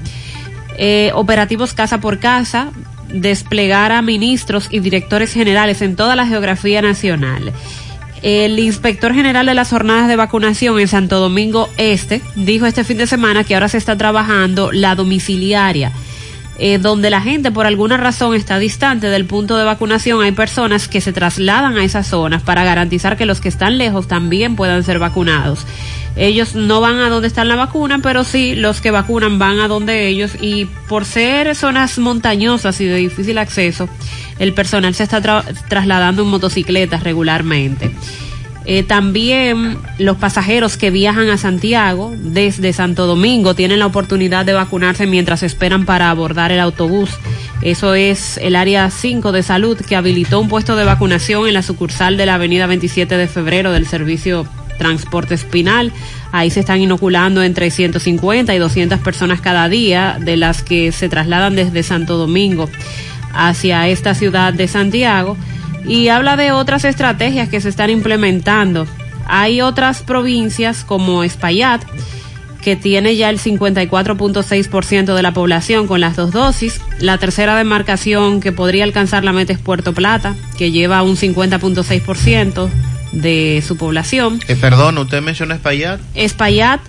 eh, 0.79 1.11
operativos 1.15 1.75
casa 1.75 2.01
por 2.01 2.19
casa, 2.19 2.71
desplegar 3.09 3.93
a 3.93 4.03
ministros 4.03 4.69
y 4.71 4.81
directores 4.81 5.33
generales 5.33 5.83
en 5.83 5.97
toda 5.97 6.17
la 6.17 6.27
geografía 6.27 6.83
nacional. 6.83 7.53
El 8.23 8.59
inspector 8.59 9.15
general 9.15 9.47
de 9.47 9.55
las 9.55 9.71
jornadas 9.71 10.09
de 10.09 10.17
vacunación 10.17 10.81
en 10.81 10.89
Santo 10.89 11.21
Domingo 11.21 11.69
Este 11.77 12.23
dijo 12.35 12.67
este 12.67 12.83
fin 12.83 12.97
de 12.97 13.07
semana 13.07 13.45
que 13.45 13.55
ahora 13.55 13.69
se 13.69 13.77
está 13.79 13.97
trabajando 13.97 14.73
la 14.73 14.95
domiciliaria 14.95 15.93
eh, 16.59 16.79
donde 16.79 17.11
la 17.11 17.21
gente 17.21 17.51
por 17.53 17.67
alguna 17.67 17.97
razón 17.97 18.35
está 18.35 18.59
distante 18.59 19.09
del 19.09 19.27
punto 19.27 19.57
de 19.57 19.65
vacunación, 19.65 20.23
hay 20.23 20.33
personas 20.33 20.89
que 20.89 21.01
se 21.01 21.13
trasladan 21.13 21.77
a 21.77 21.85
esas 21.85 22.07
zonas 22.07 22.43
para 22.43 22.65
garantizar 22.65 23.17
que 23.17 23.27
los 23.27 23.41
que 23.41 23.49
están 23.49 23.79
lejos 23.79 24.09
también 24.09 24.57
puedan 24.57 24.83
ser 24.83 24.99
vacunados. 24.99 25.67
Ellos 26.19 26.55
no 26.55 26.81
van 26.81 26.99
a 26.99 27.11
donde 27.11 27.29
está 27.29 27.45
la 27.45 27.57
vacuna, 27.57 27.99
pero 28.03 28.25
sí 28.25 28.55
los 28.55 28.81
que 28.81 28.91
vacunan 28.91 29.39
van 29.39 29.61
a 29.61 29.69
donde 29.69 30.09
ellos 30.09 30.33
y 30.41 30.65
por 30.89 31.05
ser 31.05 31.55
zonas 31.55 31.99
montañosas 31.99 32.81
y 32.81 32.87
de 32.87 32.97
difícil 32.97 33.37
acceso, 33.37 33.87
el 34.39 34.55
personal 34.55 34.95
se 34.95 35.03
está 35.03 35.23
tra- 35.23 35.45
trasladando 35.69 36.23
en 36.23 36.29
motocicletas 36.29 37.03
regularmente. 37.03 37.91
Eh, 38.69 38.83
también 38.83 39.79
los 39.99 40.17
pasajeros 40.17 40.77
que 40.77 40.91
viajan 40.91 41.31
a 41.31 41.39
Santiago 41.39 42.13
desde 42.19 42.73
Santo 42.73 43.07
Domingo 43.07 43.55
tienen 43.55 43.79
la 43.79 43.87
oportunidad 43.87 44.45
de 44.45 44.55
vacunarse 44.55 45.07
mientras 45.07 45.45
esperan 45.45 45.87
para 45.87 46.11
abordar 46.11 46.51
el 46.51 46.59
autobús. 46.59 47.11
Eso 47.63 47.95
es 47.95 48.39
el 48.39 48.57
área 48.57 48.91
5 48.91 49.31
de 49.31 49.45
salud 49.45 49.79
que 49.79 49.95
habilitó 49.95 50.41
un 50.41 50.49
puesto 50.49 50.75
de 50.75 50.85
vacunación 50.85 51.47
en 51.47 51.55
la 51.55 51.63
sucursal 51.63 52.17
de 52.17 52.27
la 52.27 52.35
avenida 52.35 52.67
27 52.67 53.17
de 53.17 53.29
febrero 53.29 53.71
del 53.71 53.87
servicio 53.87 54.47
Transporte 54.79 55.35
Espinal. 55.35 55.93
Ahí 56.33 56.51
se 56.51 56.61
están 56.61 56.81
inoculando 56.81 57.45
entre 57.45 57.71
150 57.71 58.53
y 58.53 58.59
200 58.59 58.99
personas 58.99 59.41
cada 59.41 59.69
día, 59.69 60.19
de 60.21 60.37
las 60.37 60.63
que 60.63 60.91
se 60.91 61.09
trasladan 61.09 61.55
desde 61.55 61.85
Santo 61.85 62.17
Domingo 62.17 62.69
hacia 63.33 63.87
esta 63.89 64.15
ciudad 64.15 64.53
de 64.53 64.67
Santiago 64.67 65.37
y 65.87 66.09
habla 66.09 66.37
de 66.37 66.53
otras 66.53 66.85
estrategias 66.85 67.49
que 67.49 67.61
se 67.61 67.69
están 67.69 67.91
implementando. 67.91 68.87
Hay 69.27 69.61
otras 69.61 70.03
provincias 70.03 70.85
como 70.85 71.23
Espaillat 71.25 71.83
que 72.67 72.75
tiene 72.75 73.15
ya 73.15 73.31
el 73.31 73.39
54.6% 73.39 75.15
de 75.15 75.23
la 75.23 75.33
población 75.33 75.87
con 75.87 76.01
las 76.01 76.17
dos 76.17 76.33
dosis. 76.33 76.81
La 76.99 77.17
tercera 77.17 77.57
demarcación 77.57 78.41
que 78.41 78.51
podría 78.51 78.83
alcanzar 78.83 79.23
la 79.23 79.33
meta 79.33 79.53
es 79.53 79.61
Puerto 79.61 79.93
Plata, 79.93 80.35
que 80.59 80.73
lleva 80.73 81.05
un 81.05 81.17
50.6% 81.17 82.69
de 83.13 83.63
su 83.65 83.77
población. 83.77 84.41
Eh, 84.49 84.57
perdón, 84.57 84.99
usted 84.99 85.23
mencionó 85.23 85.55
Espaillat. 85.55 86.01
Espaillat, 86.17 86.81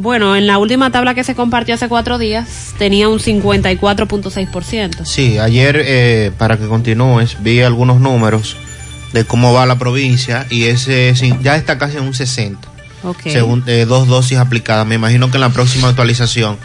bueno, 0.00 0.36
en 0.36 0.46
la 0.46 0.58
última 0.58 0.92
tabla 0.92 1.14
que 1.14 1.24
se 1.24 1.34
compartió 1.34 1.74
hace 1.74 1.88
cuatro 1.88 2.18
días, 2.18 2.74
tenía 2.78 3.08
un 3.08 3.18
54.6%. 3.18 5.04
Sí, 5.04 5.38
ayer, 5.38 5.82
eh, 5.84 6.30
para 6.38 6.56
que 6.56 6.68
continúes, 6.68 7.36
vi 7.42 7.62
algunos 7.62 8.00
números 8.00 8.56
de 9.12 9.24
cómo 9.24 9.52
va 9.52 9.66
la 9.66 9.76
provincia 9.76 10.46
y 10.50 10.64
ese 10.64 11.12
ya 11.42 11.56
está 11.56 11.78
casi 11.78 11.96
en 11.96 12.04
un 12.04 12.14
60. 12.14 12.68
Ok. 13.02 13.22
Según 13.24 13.64
eh, 13.66 13.86
dos 13.88 14.06
dosis 14.06 14.38
aplicadas. 14.38 14.86
Me 14.86 14.94
imagino 14.94 15.32
que 15.32 15.36
en 15.36 15.40
la 15.40 15.50
próxima 15.50 15.88
actualización 15.88 16.58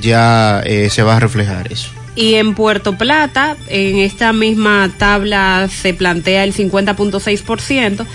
ya 0.00 0.62
eh, 0.64 0.88
se 0.88 1.02
va 1.02 1.16
a 1.16 1.20
reflejar 1.20 1.70
eso. 1.70 1.90
Y 2.16 2.34
en 2.36 2.54
Puerto 2.54 2.96
Plata, 2.96 3.56
en 3.68 3.98
esta 3.98 4.32
misma 4.32 4.90
tabla 4.96 5.68
se 5.68 5.92
plantea 5.92 6.44
el 6.44 6.54
50.6%. 6.54 8.06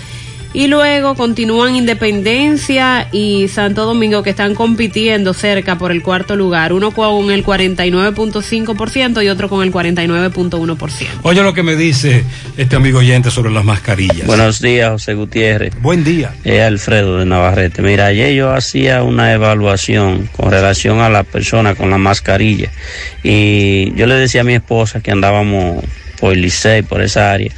Y 0.52 0.68
luego 0.68 1.14
continúan 1.14 1.76
Independencia 1.76 3.08
y 3.12 3.48
Santo 3.48 3.84
Domingo 3.84 4.22
que 4.22 4.30
están 4.30 4.54
compitiendo 4.54 5.34
cerca 5.34 5.76
por 5.76 5.92
el 5.92 6.02
cuarto 6.02 6.36
lugar. 6.36 6.72
Uno 6.72 6.92
con 6.92 7.30
el 7.30 7.44
49.5% 7.44 9.24
y 9.24 9.28
otro 9.28 9.48
con 9.48 9.62
el 9.62 9.72
49.1%. 9.72 11.06
Oye 11.22 11.42
lo 11.42 11.52
que 11.52 11.62
me 11.62 11.76
dice 11.76 12.24
este 12.56 12.76
amigo 12.76 13.00
oyente 13.00 13.30
sobre 13.30 13.50
las 13.50 13.64
mascarillas. 13.64 14.26
Buenos 14.26 14.60
días, 14.60 14.90
José 14.90 15.14
Gutiérrez. 15.14 15.74
Buen 15.80 16.04
día. 16.04 16.34
Es 16.44 16.62
Alfredo 16.62 17.18
de 17.18 17.26
Navarrete. 17.26 17.82
Mira, 17.82 18.06
ayer 18.06 18.34
yo 18.34 18.52
hacía 18.52 19.02
una 19.02 19.32
evaluación 19.32 20.28
con 20.36 20.50
relación 20.50 21.00
a 21.00 21.08
la 21.08 21.22
persona 21.22 21.74
con 21.74 21.90
la 21.90 21.98
mascarilla 21.98 22.70
y 23.22 23.94
yo 23.94 24.06
le 24.06 24.14
decía 24.14 24.42
a 24.42 24.44
mi 24.44 24.54
esposa 24.54 25.00
que 25.00 25.10
andábamos 25.10 25.84
por 26.20 26.36
Licey, 26.36 26.82
por 26.82 27.02
esa 27.02 27.32
área, 27.32 27.52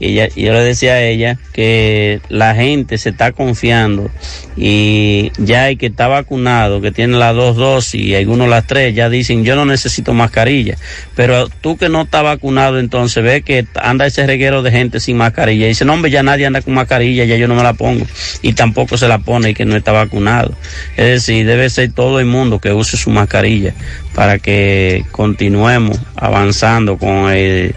ella- 0.00 0.28
yo 0.28 0.52
le 0.52 0.60
decía 0.60 0.94
a 0.94 1.02
ella 1.02 1.38
que 1.52 2.20
la 2.28 2.54
gente 2.54 2.98
se 2.98 3.10
está 3.10 3.32
confiando 3.32 4.10
y 4.56 5.32
ya 5.38 5.68
el 5.68 5.78
que 5.78 5.86
está 5.86 6.08
vacunado, 6.08 6.80
que 6.80 6.92
tiene 6.92 7.18
las 7.18 7.34
dos 7.34 7.56
dosis 7.56 8.00
y 8.00 8.14
algunos 8.14 8.48
las 8.48 8.66
tres, 8.66 8.94
ya 8.94 9.08
dicen 9.08 9.44
yo 9.44 9.56
no 9.56 9.64
necesito 9.64 10.14
mascarilla. 10.14 10.76
Pero 11.14 11.48
tú 11.48 11.76
que 11.76 11.88
no 11.88 12.02
estás 12.02 12.22
vacunado, 12.22 12.78
entonces 12.78 13.22
ve 13.22 13.42
que 13.42 13.66
anda 13.74 14.06
ese 14.06 14.26
reguero 14.26 14.62
de 14.62 14.70
gente 14.70 15.00
sin 15.00 15.16
mascarilla. 15.16 15.66
Y 15.66 15.68
dice, 15.68 15.84
no 15.84 15.94
hombre, 15.94 16.10
ya 16.10 16.22
nadie 16.22 16.46
anda 16.46 16.62
con 16.62 16.74
mascarilla, 16.74 17.24
ya 17.24 17.36
yo 17.36 17.48
no 17.48 17.54
me 17.54 17.62
la 17.62 17.72
pongo. 17.74 18.06
Y 18.42 18.52
tampoco 18.54 18.96
se 18.96 19.08
la 19.08 19.18
pone 19.18 19.50
el 19.50 19.54
que 19.54 19.64
no 19.64 19.76
está 19.76 19.92
vacunado. 19.92 20.54
Es 20.96 21.06
decir, 21.06 21.46
debe 21.46 21.68
ser 21.70 21.92
todo 21.92 22.20
el 22.20 22.26
mundo 22.26 22.58
que 22.58 22.72
use 22.72 22.96
su 22.96 23.10
mascarilla 23.10 23.74
para 24.14 24.38
que 24.38 25.04
continuemos 25.12 25.98
avanzando 26.14 26.96
con 26.96 27.30
el, 27.30 27.74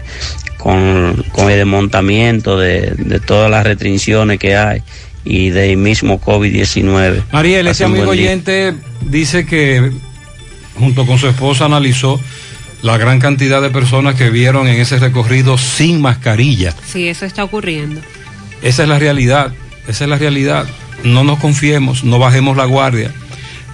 con, 0.62 1.24
con 1.32 1.50
el 1.50 1.58
desmontamiento 1.58 2.58
de, 2.58 2.92
de 2.96 3.20
todas 3.20 3.50
las 3.50 3.64
restricciones 3.64 4.38
que 4.38 4.56
hay 4.56 4.82
y 5.24 5.50
del 5.50 5.76
mismo 5.76 6.20
COVID-19. 6.20 7.24
Mariel, 7.32 7.66
ese 7.66 7.84
amigo 7.84 8.10
oyente 8.10 8.74
dice 9.02 9.46
que 9.46 9.90
junto 10.78 11.06
con 11.06 11.18
su 11.18 11.28
esposa 11.28 11.66
analizó 11.66 12.20
la 12.82 12.96
gran 12.96 13.18
cantidad 13.18 13.60
de 13.60 13.70
personas 13.70 14.14
que 14.14 14.30
vieron 14.30 14.66
en 14.66 14.80
ese 14.80 14.98
recorrido 14.98 15.58
sin 15.58 16.00
mascarilla. 16.00 16.74
Sí, 16.86 17.08
eso 17.08 17.26
está 17.26 17.44
ocurriendo. 17.44 18.00
Esa 18.62 18.82
es 18.84 18.88
la 18.88 18.98
realidad, 18.98 19.52
esa 19.86 20.04
es 20.04 20.10
la 20.10 20.16
realidad. 20.16 20.66
No 21.04 21.24
nos 21.24 21.38
confiemos, 21.38 22.04
no 22.04 22.18
bajemos 22.18 22.56
la 22.56 22.64
guardia. 22.64 23.12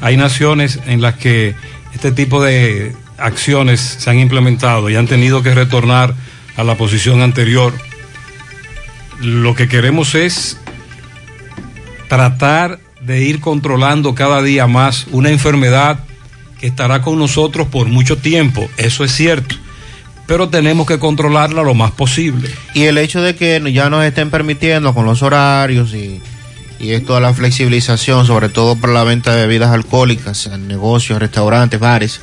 Hay 0.01 0.17
naciones 0.17 0.81
en 0.87 1.01
las 1.01 1.15
que 1.15 1.55
este 1.95 2.13
tipo 2.13 2.43
de 2.43 2.93
acciones 3.19 3.81
se 3.81 4.11
han 4.11 4.19
implementado 4.19 4.91
y 4.91 4.97
han 4.97 5.07
tenido 5.07 5.43
que 5.43 5.55
retornar 5.55 6.15
a 6.57 6.65
la 6.65 6.77
posición 6.77 7.23
anterior. 7.23 7.73
Lo 9.21 9.55
que 9.55 9.69
queremos 9.69 10.15
es 10.15 10.59
tratar 12.09 12.79
de 13.01 13.23
ir 13.23 13.41
controlando 13.41 14.15
cada 14.15 14.43
día 14.43 14.67
más 14.67 15.07
una 15.11 15.31
enfermedad 15.31 16.01
que 16.61 16.67
estará 16.67 17.03
con 17.03 17.19
nosotros 17.19 17.69
por 17.69 17.87
mucho 17.87 18.17
tiempo, 18.17 18.69
eso 18.77 19.05
es 19.05 19.13
cierto, 19.13 19.55
pero 20.27 20.49
tenemos 20.49 20.87
que 20.87 20.99
controlarla 20.99 21.63
lo 21.63 21.75
más 21.75 21.91
posible. 21.93 22.51
Y 22.75 22.85
el 22.85 22.99
hecho 22.99 23.21
de 23.21 23.37
que 23.37 23.63
ya 23.73 23.91
nos 23.91 24.05
estén 24.05 24.31
permitiendo 24.31 24.95
con 24.95 25.05
los 25.05 25.23
horarios 25.23 25.95
y, 25.95 26.21
y 26.81 26.93
esto 26.93 27.15
de 27.15 27.21
la 27.21 27.35
flexibilización, 27.35 28.27
sobre 28.27 28.49
todo 28.49 28.77
para 28.77 28.93
la 28.93 29.05
venta 29.05 29.35
de 29.35 29.47
bebidas 29.47 29.71
alcohólicas 29.71 30.47
en 30.47 30.67
negocios, 30.67 31.19
restaurantes, 31.19 31.79
bares, 31.79 32.21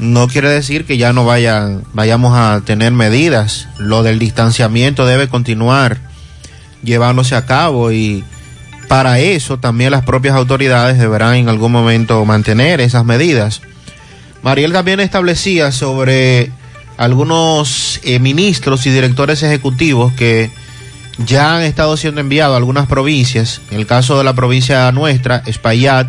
no 0.00 0.28
quiere 0.28 0.48
decir 0.48 0.86
que 0.86 0.96
ya 0.96 1.12
no 1.12 1.24
vayamos 1.24 2.36
a 2.36 2.62
tener 2.64 2.90
medidas. 2.90 3.68
Lo 3.78 4.02
del 4.02 4.18
distanciamiento 4.18 5.04
debe 5.04 5.28
continuar 5.28 5.98
llevándose 6.82 7.36
a 7.36 7.44
cabo 7.44 7.92
y 7.92 8.24
para 8.88 9.18
eso 9.18 9.58
también 9.58 9.90
las 9.90 10.04
propias 10.04 10.34
autoridades 10.34 10.98
deberán 10.98 11.34
en 11.34 11.48
algún 11.50 11.70
momento 11.70 12.24
mantener 12.24 12.80
esas 12.80 13.04
medidas. 13.04 13.60
Mariel 14.42 14.72
también 14.72 15.00
establecía 15.00 15.70
sobre 15.70 16.50
algunos 16.96 18.00
eh, 18.02 18.18
ministros 18.20 18.86
y 18.86 18.90
directores 18.90 19.42
ejecutivos 19.42 20.14
que 20.14 20.50
ya 21.18 21.56
han 21.56 21.62
estado 21.62 21.98
siendo 21.98 22.22
enviados 22.22 22.54
a 22.54 22.56
algunas 22.56 22.86
provincias. 22.86 23.60
En 23.70 23.78
el 23.78 23.86
caso 23.86 24.16
de 24.16 24.24
la 24.24 24.32
provincia 24.32 24.90
nuestra, 24.92 25.42
Espaillat, 25.44 26.08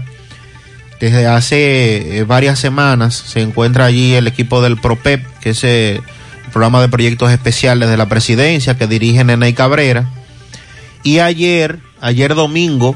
desde 1.02 1.26
hace 1.26 2.20
eh, 2.20 2.24
varias 2.26 2.60
semanas 2.60 3.16
se 3.16 3.41
encuentra 3.41 3.86
allí 3.86 4.14
el 4.14 4.28
equipo 4.28 4.62
del 4.62 4.78
PROPEP, 4.78 5.26
que 5.39 5.49
es 5.49 5.64
eh, 5.64 5.95
el 5.95 6.52
programa 6.54 6.80
de 6.80 6.89
proyectos 6.89 7.32
especiales 7.32 7.89
de 7.89 7.97
la 7.97 8.08
presidencia 8.08 8.78
que 8.78 8.86
dirige 8.86 9.24
Nene 9.24 9.56
Cabrera. 9.56 10.08
Y 11.02 11.18
ayer, 11.18 11.80
ayer 12.02 12.36
domingo, 12.36 12.95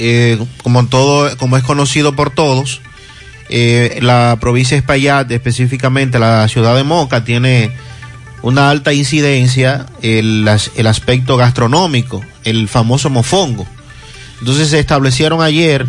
eh, 0.00 0.44
como 0.64 0.84
todo, 0.88 1.36
como 1.38 1.56
es 1.56 1.62
conocido 1.62 2.16
por 2.16 2.30
todos, 2.30 2.80
la 3.48 4.36
provincia 4.40 4.74
de 4.74 4.80
Espaillat, 4.80 5.30
específicamente 5.30 6.18
la 6.18 6.48
ciudad 6.48 6.74
de 6.74 6.82
Moca, 6.82 7.22
tiene 7.22 7.70
una 8.42 8.70
alta 8.70 8.92
incidencia 8.92 9.86
el, 10.02 10.50
el 10.74 10.86
aspecto 10.88 11.36
gastronómico, 11.36 12.24
el 12.42 12.66
famoso 12.66 13.08
mofongo. 13.08 13.64
Entonces 14.44 14.68
se 14.68 14.78
establecieron 14.78 15.40
ayer 15.40 15.86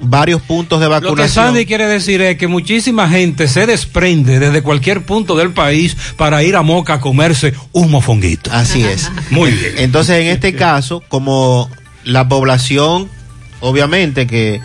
varios 0.00 0.40
puntos 0.40 0.80
de 0.80 0.86
Lo 0.86 0.92
que 0.92 1.04
vacunación. 1.06 1.48
Sandy 1.48 1.66
quiere 1.66 1.86
decir 1.86 2.22
es 2.22 2.38
que 2.38 2.46
muchísima 2.48 3.10
gente 3.10 3.46
se 3.46 3.66
desprende 3.66 4.38
desde 4.38 4.62
cualquier 4.62 5.04
punto 5.04 5.36
del 5.36 5.50
país 5.50 5.94
para 6.16 6.42
ir 6.42 6.56
a 6.56 6.62
Moca 6.62 6.94
a 6.94 7.00
comerse 7.00 7.52
un 7.72 7.90
mofonguito. 7.90 8.50
Así 8.54 8.82
es. 8.82 9.10
Muy 9.28 9.50
bien. 9.50 9.74
Entonces, 9.76 10.22
en 10.22 10.28
este 10.28 10.54
caso, 10.54 11.02
como 11.08 11.68
la 12.04 12.26
población, 12.26 13.10
obviamente 13.60 14.26
que 14.26 14.62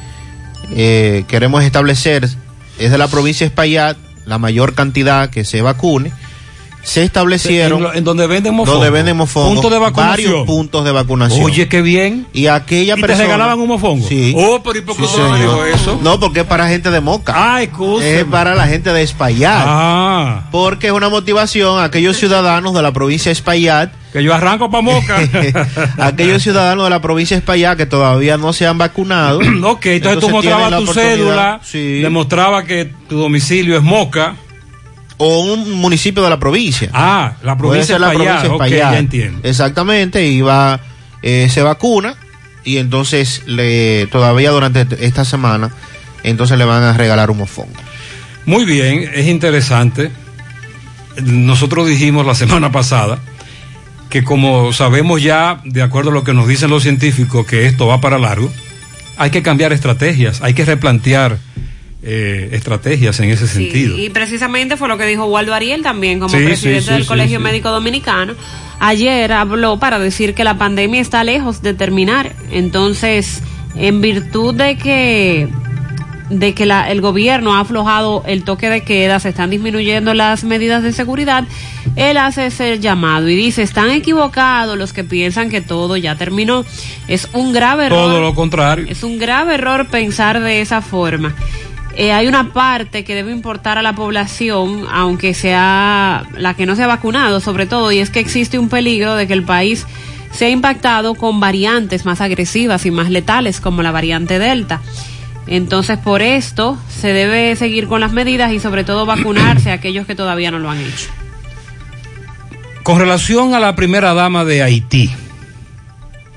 eh, 0.72 1.26
queremos 1.28 1.66
establecer 1.66 2.30
es 2.78 2.90
de 2.90 2.98
la 2.98 3.10
provincia 3.10 3.44
de 3.44 3.50
Espaillat, 3.50 3.98
la 4.26 4.38
mayor 4.38 4.76
cantidad 4.76 5.30
que 5.30 5.44
se 5.44 5.62
vacune, 5.62 6.14
se 6.82 7.04
establecieron 7.04 7.88
En, 7.94 8.04
donde 8.04 8.26
venden 8.26 8.56
mofongo. 8.56 8.78
donde 8.78 8.90
venden 8.90 9.18
mofongo, 9.18 9.54
Punto 9.54 9.70
de 9.70 9.80
vacunación. 9.80 10.10
varios 10.32 10.46
puntos 10.46 10.86
de 10.86 10.92
vacunación. 10.92 11.44
Oye, 11.46 11.68
qué 11.68 11.82
bien. 11.82 12.26
y 12.34 12.48
aquella 12.48 12.94
¿Y 12.94 13.02
te 13.02 13.02
persona 13.08 13.24
regalaban 13.26 13.60
un 13.60 13.68
mofongo? 13.68 14.08
Sí. 14.08 14.34
Oh, 14.36 14.62
pero 14.64 14.80
¿y 14.80 14.82
por 14.82 14.96
qué 14.96 15.06
Sí, 15.06 15.18
no 15.18 15.36
dijo 15.36 15.66
eso? 15.66 16.00
No, 16.02 16.20
porque 16.20 16.40
es 16.42 16.46
para 16.46 16.68
gente 16.70 16.90
de 16.90 17.02
Moca. 17.02 17.34
Ah. 17.36 17.62
Es 17.62 18.24
para 18.26 18.56
la 18.56 18.68
gente 18.68 18.92
de 18.94 19.04
Espaillat. 19.04 19.64
Ah. 19.68 20.48
Porque 20.52 20.88
es 20.88 20.94
una 20.94 21.10
motivación 21.10 21.80
a 21.80 21.84
aquellos 21.86 22.18
ciudadanos 22.18 22.74
de 22.74 22.82
la 22.82 22.92
provincia 22.94 23.30
de 23.30 23.34
Espaillat 23.34 23.92
Que 24.14 24.24
yo 24.24 24.34
arranco 24.34 24.72
para 24.72 24.82
Moca. 24.82 25.18
aquellos 25.98 26.42
ciudadanos 26.42 26.86
de 26.86 26.90
la 26.90 27.02
provincia 27.02 27.36
de 27.36 27.40
Espaillat 27.40 27.78
que 27.78 27.86
todavía 27.86 28.38
no 28.38 28.54
se 28.54 28.66
han 28.66 28.78
vacunado. 28.78 29.40
ok, 29.64 29.86
entonces, 29.86 30.20
tú 30.20 30.28
tienen 30.40 30.60
mostrabas 30.60 30.86
tu 30.86 30.94
cédula, 30.94 31.60
sí, 31.64 32.00
demostraba 32.02 32.64
que 32.64 32.86
tu 33.08 33.20
domicilio 33.20 33.78
es 33.78 33.84
Moca. 33.84 34.36
O 35.20 35.40
un 35.42 35.74
municipio 35.74 36.24
de 36.24 36.30
la 36.30 36.40
provincia. 36.40 36.90
Ah, 36.94 37.34
la 37.44 37.58
provincia 37.58 37.96
de 37.96 38.00
la 38.00 38.10
provincia 38.10 38.42
de 38.42 38.48
Ok, 38.48 38.54
Espaillat. 38.54 38.94
ya 38.94 38.98
entiendo. 39.00 39.40
Exactamente, 39.44 40.26
y 40.26 40.42
va, 40.42 40.80
eh, 41.22 41.48
se 41.52 41.62
vacuna 41.62 42.16
y 42.64 42.78
entonces 42.78 43.44
le, 43.46 44.08
todavía 44.08 44.52
durante 44.52 44.88
esta 45.06 45.26
semana, 45.26 45.72
entonces 46.24 46.58
le 46.58 46.66
van 46.66 46.84
a 46.84 46.94
regalar 46.94 47.30
un 47.32 47.38
mofongo. 47.40 47.74
Muy 48.46 48.64
bien, 48.66 49.10
es 49.14 49.28
interesante. 49.28 50.10
Nosotros 51.22 51.88
dijimos 51.88 52.26
la 52.26 52.34
semana 52.44 52.72
pasada 52.72 53.20
que 54.10 54.24
como 54.24 54.74
sabemos 54.74 55.22
ya, 55.22 55.62
de 55.66 55.82
acuerdo 55.84 56.10
a 56.10 56.14
lo 56.14 56.24
que 56.24 56.34
nos 56.34 56.48
dicen 56.48 56.70
los 56.70 56.84
científicos, 56.84 57.46
que 57.46 57.68
esto 57.68 57.88
va 57.88 58.02
para 58.02 58.18
largo, 58.18 58.52
hay 59.18 59.30
que 59.32 59.44
cambiar 59.44 59.74
estrategias, 59.74 60.42
hay 60.42 60.54
que 60.54 60.66
replantear 60.66 61.38
eh, 62.02 62.50
estrategias 62.54 63.20
en 63.20 63.30
ese 63.30 63.48
sentido. 63.48 63.98
Y 63.98 64.10
precisamente 64.10 64.78
fue 64.78 64.88
lo 64.88 64.98
que 64.98 65.06
dijo 65.06 65.26
Waldo 65.26 65.54
Ariel 65.54 65.82
también 65.82 66.20
como 66.20 66.36
Sí, 66.38 66.44
presidente 66.46 66.82
sí, 66.84 66.92
del 66.94 67.06
Colegio. 67.06 67.40
Médico 67.40 67.70
Dominicano. 67.70 68.34
Ayer 68.80 69.32
habló 69.34 69.78
para 69.80 70.00
decir 70.00 70.34
que 70.34 70.44
la 70.46 70.58
pandemia 70.58 71.02
está 71.02 71.24
lejos 71.26 71.62
de 71.62 71.74
terminar. 71.74 72.34
Entonces, 72.52 73.42
en 73.76 74.00
virtud 74.02 74.56
de 74.56 74.78
que 74.78 75.48
de 76.30 76.54
que 76.54 76.68
la- 76.68 76.92
el 76.92 77.02
gobierno 77.02 77.56
ha 77.56 77.62
aflojado 77.62 78.24
el 78.28 78.44
toque 78.44 78.70
de 78.70 78.82
queda, 78.84 79.20
se 79.20 79.30
están 79.30 79.50
disminuyendo 79.50 80.14
las 80.14 80.44
medidas 80.44 80.84
de 80.84 80.94
seguridad, 80.94 81.44
él 81.96 82.18
hace 82.18 82.46
ese 82.46 82.80
llamado 82.80 83.28
y 83.30 83.36
dice, 83.36 83.64
están 83.64 83.90
equivocados 83.90 84.78
los 84.78 84.94
que 84.94 85.04
piensan 85.04 85.50
que 85.50 85.62
todo 85.62 85.98
ya 85.98 86.14
terminó. 86.18 86.66
Es 87.08 87.28
un 87.34 87.52
grave 87.52 87.88
error. 87.88 87.98
Todo 88.12 88.22
lo 88.22 88.36
contrario. 88.36 88.86
Es 88.88 89.02
un 89.02 89.18
grave 89.18 89.56
error 89.56 89.88
pensar 89.88 90.40
de 90.40 90.62
esa 90.62 90.84
forma. 90.84 91.34
Eh, 92.00 92.14
hay 92.14 92.28
una 92.28 92.54
parte 92.54 93.04
que 93.04 93.14
debe 93.14 93.34
importar 93.34 93.78
a 93.78 93.82
la 93.82 93.92
población, 93.92 94.86
aunque 94.90 95.34
sea 95.34 96.24
la 96.38 96.54
que 96.54 96.66
no 96.66 96.78
se 96.78 96.84
ha 96.84 96.88
vacunado, 96.88 97.42
sobre 97.42 97.66
todo, 97.66 97.92
y 97.92 98.00
es 98.00 98.10
que 98.10 98.22
existe 98.22 98.58
un 98.58 98.70
peligro 98.70 99.16
de 99.16 99.28
que 99.28 99.34
el 99.34 99.44
país 99.44 99.86
sea 100.32 100.48
impactado 100.48 101.16
con 101.16 101.42
variantes 101.42 102.06
más 102.06 102.22
agresivas 102.22 102.86
y 102.86 102.92
más 102.92 103.10
letales, 103.10 103.60
como 103.60 103.84
la 103.84 103.92
variante 103.92 104.40
Delta. 104.40 104.80
Entonces, 105.46 105.98
por 105.98 106.22
esto 106.22 106.78
se 106.88 107.12
debe 107.12 107.54
seguir 107.58 107.90
con 107.90 108.00
las 108.00 108.14
medidas 108.14 108.54
y 108.54 108.62
sobre 108.62 108.86
todo 108.86 109.06
vacunarse 109.06 109.70
a 109.70 109.74
aquellos 109.74 110.08
que 110.08 110.16
todavía 110.16 110.52
no 110.52 110.60
lo 110.60 110.70
han 110.70 110.80
hecho. 110.80 111.10
Con 112.84 112.98
relación 112.98 113.54
a 113.56 113.60
la 113.60 113.76
primera 113.76 114.14
dama 114.14 114.46
de 114.46 114.64
Haití, 114.64 115.10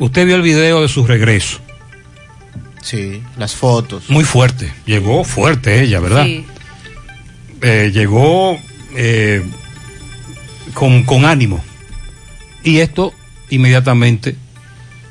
usted 0.01 0.27
vio 0.27 0.35
el 0.35 0.43
video 0.43 0.83
de 0.83 0.89
su 0.89 1.07
regreso. 1.07 1.61
Sí, 2.83 3.23
las 3.39 3.55
fotos. 3.55 4.11
Muy 4.11 4.25
fuerte, 4.25 4.73
llegó 4.87 5.25
fuerte 5.25 5.83
ella, 5.83 6.01
¿verdad? 6.01 6.25
Sí. 6.25 6.45
Eh, 7.63 7.91
llegó 7.95 8.59
eh, 8.95 9.43
con, 10.75 11.05
con 11.05 11.25
ánimo. 11.25 11.65
Y 12.65 12.79
esto 12.79 13.15
inmediatamente 13.51 14.37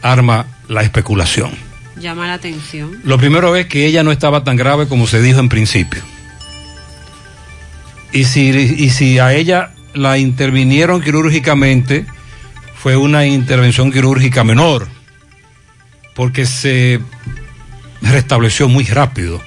arma 0.01 0.45
la 0.67 0.83
especulación. 0.83 1.51
Llama 1.97 2.27
la 2.27 2.33
atención. 2.33 2.99
Lo 3.03 3.17
primero 3.17 3.55
es 3.55 3.67
que 3.67 3.85
ella 3.85 4.03
no 4.03 4.11
estaba 4.11 4.43
tan 4.43 4.57
grave 4.57 4.87
como 4.87 5.07
se 5.07 5.21
dijo 5.21 5.39
en 5.39 5.49
principio. 5.49 6.01
Y 8.11 8.25
si, 8.25 8.49
y 8.49 8.89
si 8.89 9.19
a 9.19 9.33
ella 9.33 9.71
la 9.93 10.17
intervinieron 10.17 11.01
quirúrgicamente, 11.01 12.05
fue 12.75 12.97
una 12.97 13.25
intervención 13.25 13.91
quirúrgica 13.91 14.43
menor, 14.43 14.87
porque 16.15 16.45
se 16.45 16.99
restableció 18.01 18.67
muy 18.67 18.85
rápido 18.85 19.41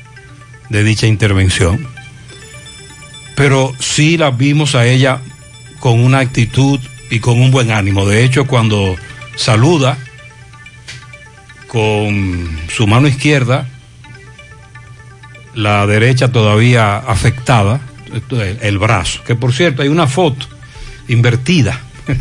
de 0.68 0.84
dicha 0.84 1.07
intervención. 1.07 1.86
Pero 3.36 3.72
sí 3.78 4.16
la 4.16 4.30
vimos 4.30 4.74
a 4.74 4.86
ella 4.86 5.20
con 5.80 6.00
una 6.00 6.20
actitud 6.20 6.78
y 7.11 7.20
con 7.20 7.40
un 7.40 7.50
buen 7.50 7.70
ánimo. 7.70 8.07
De 8.07 8.24
hecho, 8.24 8.46
cuando 8.46 8.96
saluda 9.36 9.98
con 11.68 12.48
su 12.68 12.86
mano 12.86 13.09
izquierda, 13.09 13.66
la 15.55 15.86
derecha 15.86 16.30
todavía 16.30 16.98
afectada, 16.98 17.80
el 18.61 18.78
brazo, 18.78 19.22
que 19.24 19.34
por 19.34 19.52
cierto 19.52 19.82
hay 19.82 19.88
una 19.88 20.07
foto 20.07 20.46
invertida, 21.09 21.80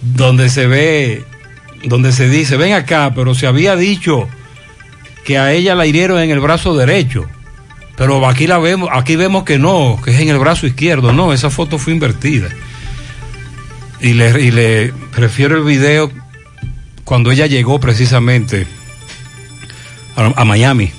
donde 0.00 0.48
se 0.48 0.66
ve, 0.66 1.24
donde 1.82 2.12
se 2.12 2.28
dice, 2.28 2.56
ven 2.56 2.74
acá, 2.74 3.12
pero 3.14 3.34
se 3.34 3.46
había 3.46 3.76
dicho 3.76 4.28
que 5.24 5.38
a 5.38 5.52
ella 5.52 5.74
la 5.74 5.86
hirieron 5.86 6.20
en 6.20 6.30
el 6.30 6.40
brazo 6.40 6.76
derecho, 6.76 7.26
pero 7.96 8.26
aquí 8.26 8.46
la 8.46 8.58
vemos, 8.58 8.88
aquí 8.92 9.16
vemos 9.16 9.44
que 9.44 9.58
no, 9.58 10.00
que 10.04 10.12
es 10.12 10.20
en 10.20 10.28
el 10.28 10.38
brazo 10.38 10.66
izquierdo, 10.66 11.12
no, 11.12 11.32
esa 11.32 11.50
foto 11.50 11.78
fue 11.78 11.92
invertida. 11.92 12.48
Y 14.00 14.14
le, 14.14 14.40
y 14.40 14.50
le 14.50 14.94
prefiero 15.14 15.56
el 15.56 15.64
video 15.64 16.10
cuando 17.04 17.30
ella 17.30 17.46
llegó 17.46 17.78
precisamente 17.80 18.66
a, 20.16 20.44
Miami, 20.44 20.92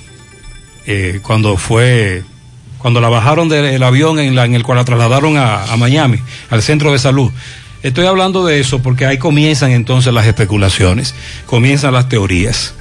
eh, 0.86 1.20
cuando 1.22 1.56
fue, 1.56 2.22
cuando 2.78 3.00
la 3.00 3.08
bajaron 3.08 3.48
del 3.48 3.82
avión 3.82 4.18
en, 4.18 4.34
la, 4.34 4.44
el 4.44 4.62
cual 4.62 4.78
la 4.78 4.84
trasladaron 4.84 5.36
a 5.36 5.76
Miami, 5.76 6.20
al 6.50 6.62
centro 6.62 6.92
de 6.92 6.98
salud. 6.98 7.32
Estoy 7.82 8.06
hablando 8.06 8.46
de 8.46 8.60
eso 8.60 8.80
porque 8.80 9.06
ahí 9.06 9.18
comienzan 9.18 9.72
entonces 9.72 10.12
las 10.12 10.26
especulaciones, 10.26 11.14
comienzan 11.46 11.92
las 11.94 12.08
teorías. 12.08 12.74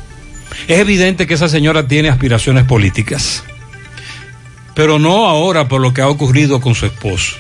Es 0.68 0.80
evidente 0.80 1.26
que 1.26 1.34
esa 1.34 1.50
señora 1.50 1.88
tiene 1.88 2.10
aspiraciones 2.10 2.66
políticas, 2.66 3.44
pero 4.76 5.00
no 5.00 5.28
ahora 5.28 5.68
por 5.68 5.82
lo 5.82 5.94
que 5.94 6.02
ha 6.02 6.08
ocurrido 6.08 6.62
con 6.62 6.76
su 6.76 6.86
esposo, 6.86 7.36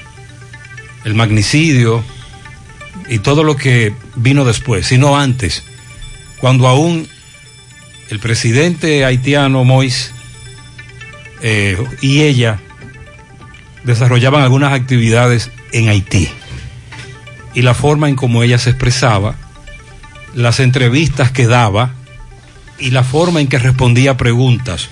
el 1.03 1.14
magnicidio 1.14 2.03
y 3.09 3.20
todo 3.20 3.43
lo 3.43 3.55
que 3.55 3.93
vino 4.16 4.43
después, 4.43 4.88
sino 4.88 5.18
antes, 5.18 5.64
cuando 6.39 6.68
aún 6.68 7.07
el 8.09 8.20
presidente 8.20 9.05
haitiano 9.05 9.64
Mois 9.64 10.14
eh, 11.41 11.78
y 12.01 12.22
ella 12.22 12.59
desarrollaban 13.84 14.41
algunas 14.41 14.74
actividades 14.74 15.51
en 15.72 15.89
Haití. 15.89 16.30
Y 17.53 17.61
la 17.61 17.73
forma 17.73 18.09
en 18.09 18.15
cómo 18.15 18.43
ella 18.43 18.57
se 18.57 18.69
expresaba, 18.69 19.35
las 20.33 20.59
entrevistas 20.59 21.31
que 21.31 21.47
daba 21.47 21.93
y 22.79 22.91
la 22.91 23.03
forma 23.03 23.41
en 23.41 23.47
que 23.47 23.59
respondía 23.59 24.11
a 24.11 24.17
preguntas, 24.17 24.89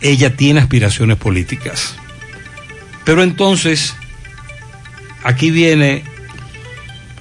ella 0.00 0.36
tiene 0.36 0.60
aspiraciones 0.60 1.16
políticas. 1.16 1.96
Pero 3.04 3.22
entonces, 3.22 3.94
aquí 5.24 5.50
viene, 5.50 6.04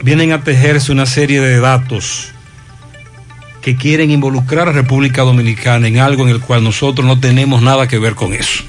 vienen 0.04 0.32
a 0.32 0.44
tejerse 0.44 0.92
una 0.92 1.06
serie 1.06 1.42
de 1.42 1.60
datos 1.60 2.32
que 3.62 3.76
quieren 3.76 4.12
involucrar 4.12 4.68
a 4.68 4.72
República 4.72 5.22
Dominicana 5.22 5.88
en 5.88 6.00
algo 6.00 6.24
en 6.24 6.30
el 6.30 6.40
cual 6.40 6.64
nosotros 6.64 7.06
no 7.06 7.20
tenemos 7.20 7.62
nada 7.62 7.88
que 7.88 8.00
ver 8.00 8.16
con 8.16 8.34
eso. 8.34 8.64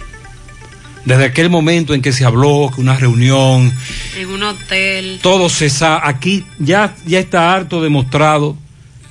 Desde 1.05 1.24
aquel 1.24 1.50
momento 1.50 1.94
en 1.94 2.03
que 2.03 2.12
se 2.12 2.24
habló 2.24 2.70
que 2.74 2.80
una 2.80 2.96
reunión, 2.96 3.72
En 4.16 4.28
un 4.30 4.42
hotel. 4.44 5.18
todo 5.22 5.48
se 5.48 5.68
sabe, 5.68 6.00
aquí 6.05 6.44
ya, 6.61 6.94
ya 7.07 7.18
está 7.18 7.53
harto 7.53 7.82
demostrado 7.82 8.57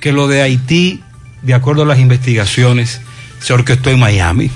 que 0.00 0.10
lo 0.12 0.26
de 0.26 0.40
Haití, 0.42 1.00
de 1.42 1.52
acuerdo 1.54 1.82
a 1.82 1.86
las 1.86 1.98
investigaciones, 1.98 3.00
se 3.40 3.52
orquestó 3.52 3.90
en 3.90 3.98
Miami. 3.98 4.50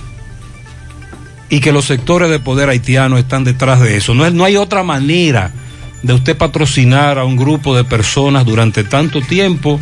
Y 1.50 1.60
que 1.60 1.72
los 1.72 1.84
sectores 1.84 2.30
de 2.30 2.40
poder 2.40 2.68
haitiano 2.70 3.18
están 3.18 3.44
detrás 3.44 3.80
de 3.80 3.96
eso. 3.96 4.14
No, 4.14 4.26
es- 4.26 4.32
no 4.32 4.44
hay 4.44 4.56
otra 4.56 4.82
manera 4.82 5.52
de 6.02 6.12
usted 6.14 6.36
patrocinar 6.36 7.18
a 7.18 7.24
un 7.24 7.36
grupo 7.36 7.76
de 7.76 7.84
personas 7.84 8.44
durante 8.44 8.82
tanto 8.82 9.20
tiempo 9.20 9.78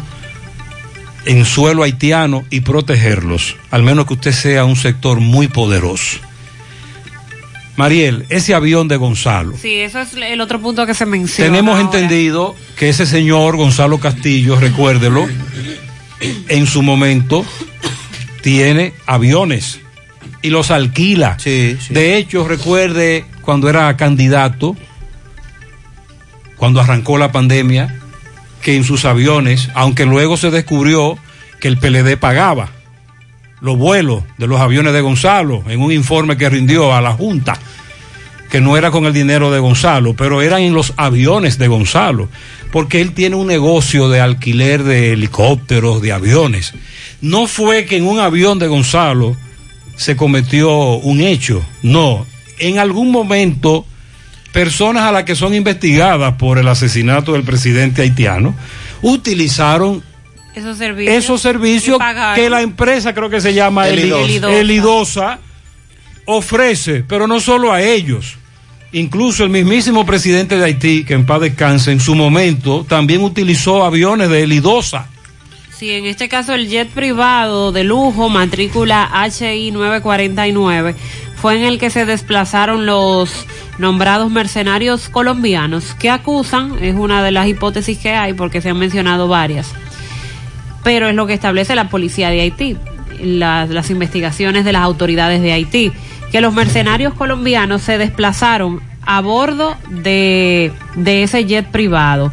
en 1.25 1.45
suelo 1.47 1.83
haitiano 1.83 2.45
y 2.51 2.61
protegerlos, 2.61 3.57
al 3.71 3.83
menos 3.83 4.07
que 4.07 4.15
usted 4.15 4.33
sea 4.33 4.65
un 4.65 4.77
sector 4.77 5.21
muy 5.21 5.49
poderoso. 5.49 6.19
Mariel, 7.77 8.25
ese 8.29 8.55
avión 8.55 8.87
de 8.87 8.97
Gonzalo. 8.97 9.57
Sí, 9.61 9.75
eso 9.75 10.01
es 10.01 10.15
el 10.15 10.41
otro 10.41 10.61
punto 10.61 10.87
que 10.87 10.95
se 10.95 11.07
menciona. 11.07 11.51
Tenemos 11.51 11.77
ahora. 11.77 11.99
entendido 11.99 12.55
que 12.77 12.89
ese 12.89 13.05
señor 13.05 13.57
Gonzalo 13.57 13.99
Castillo, 13.99 14.59
recuérdelo, 14.61 15.27
en 16.49 16.67
su 16.67 16.83
momento 16.83 17.45
tiene 18.43 18.95
aviones 19.07 19.81
y 20.43 20.51
los 20.51 20.71
alquila. 20.71 21.37
De 21.45 22.17
hecho, 22.17 22.47
recuerde 22.47 23.25
cuando 23.41 23.69
era 23.69 23.97
candidato, 23.97 24.77
cuando 26.57 26.81
arrancó 26.81 27.19
la 27.19 27.33
pandemia, 27.33 28.01
que 28.63 28.77
en 28.77 28.85
sus 28.85 29.05
aviones, 29.05 29.71
aunque 29.75 30.07
luego 30.07 30.37
se 30.37 30.51
descubrió 30.51 31.19
que 31.61 31.69
el 31.69 31.79
PLD 31.79 32.17
pagaba 32.19 32.71
los 33.65 33.79
vuelos 33.79 34.23
de 34.37 34.47
los 34.47 34.61
aviones 34.61 34.93
de 34.93 35.01
Gonzalo 35.01 35.65
en 35.69 35.81
un 35.81 35.91
informe 35.91 36.37
que 36.37 36.51
rindió 36.51 36.95
a 36.95 37.01
la 37.01 37.13
Junta, 37.13 37.59
que 38.51 38.61
no 38.61 38.77
era 38.77 38.91
con 38.91 39.07
el 39.07 39.15
dinero 39.15 39.51
de 39.51 39.59
Gonzalo, 39.59 40.13
pero 40.13 40.43
eran 40.43 40.61
en 40.61 40.75
los 40.75 40.93
aviones 40.99 41.57
de 41.57 41.67
Gonzalo, 41.67 42.29
porque 42.71 43.01
él 43.01 43.15
tiene 43.15 43.37
un 43.37 43.47
negocio 43.47 44.11
de 44.11 44.21
alquiler 44.21 44.85
de 44.85 45.15
helicópteros, 45.15 46.03
de 46.03 46.13
aviones. 46.13 46.75
No 47.23 47.47
fue 47.47 47.87
que 47.87 47.97
en 47.97 48.07
un 48.07 48.19
avión 48.19 48.59
de 48.59 48.67
Gonzalo 48.67 49.35
se 49.97 50.15
cometió 50.15 50.97
un 50.97 51.23
hecho, 51.23 51.65
no. 51.83 52.27
En 52.59 52.79
algún 52.79 53.11
momento, 53.11 53.87
personas 54.53 55.05
a 55.05 55.13
las 55.13 55.25
que 55.25 55.37
son 55.37 55.55
investigadas 55.55 56.35
por 56.35 56.59
el 56.59 56.69
asesinato 56.69 57.33
del 57.33 57.45
presidente 57.45 58.03
haitiano 58.03 58.55
utilizaron 59.01 60.03
Esos 60.55 60.79
servicios. 60.79 61.17
esos 61.17 62.35
que 62.35 62.49
la 62.49 62.63
empresa, 62.63 63.13
creo 63.15 63.29
que 63.29 63.41
se 63.41 63.55
llama 63.55 63.89
Elidosa. 63.89 64.25
Elidosa, 64.25 64.61
Elidosa, 64.61 65.39
ofrece, 66.27 67.05
pero 67.07 67.27
no 67.27 67.41
solo 67.41 67.73
a 67.73 67.83
ellos. 67.83 68.37
Incluso 68.93 69.43
el 69.43 69.51
mismísimo 69.51 70.07
presidente 70.07 70.57
de 70.57 70.65
Haití, 70.65 71.05
que 71.05 71.15
en 71.15 71.27
paz 71.27 71.41
descanse, 71.41 71.91
en 71.91 71.99
su 71.99 72.15
momento 72.15 72.87
también 72.89 73.23
utilizó 73.23 73.85
aviones 73.85 74.31
de 74.31 74.45
Elidosa. 74.45 75.09
Sí, 75.77 75.91
en 75.91 76.07
este 76.07 76.29
caso 76.29 76.55
el 76.55 76.69
jet 76.69 76.89
privado 76.89 77.73
de 77.73 77.83
lujo, 77.83 78.29
matrícula 78.29 79.11
HI 79.13 79.73
949, 79.73 80.95
fue 81.35 81.57
en 81.57 81.65
el 81.65 81.81
que 81.81 81.91
se 81.91 82.07
desplazaron 82.07 82.87
los 82.87 83.47
nombrados 83.79 84.31
mercenarios 84.31 85.09
colombianos 85.09 85.97
que 85.99 86.11
acusan, 86.11 86.79
es 86.81 86.95
una 86.95 87.25
de 87.25 87.33
las 87.33 87.49
hipótesis 87.49 87.99
que 87.99 88.11
hay 88.11 88.33
porque 88.35 88.61
se 88.61 88.71
han 88.71 88.79
mencionado 88.79 89.27
varias, 89.27 89.75
pero 90.85 91.09
es 91.09 91.17
lo 91.17 91.27
que 91.27 91.35
establece 91.35 91.75
la 91.75 91.89
policía 91.89 92.31
de 92.31 92.43
Haití, 92.43 92.77
las, 93.21 93.91
investigaciones 93.91 94.65
de 94.65 94.73
las 94.73 94.83
autoridades 94.83 95.43
de 95.43 95.53
Haití, 95.53 95.93
que 96.31 96.41
los 96.41 96.55
mercenarios 96.55 97.15
colombianos 97.15 97.83
se 97.83 97.99
desplazaron 97.99 98.81
a 99.07 99.21
bordo 99.21 99.77
de 99.89 100.71
ese 101.05 101.45
jet 101.47 101.67
privado. 101.67 102.33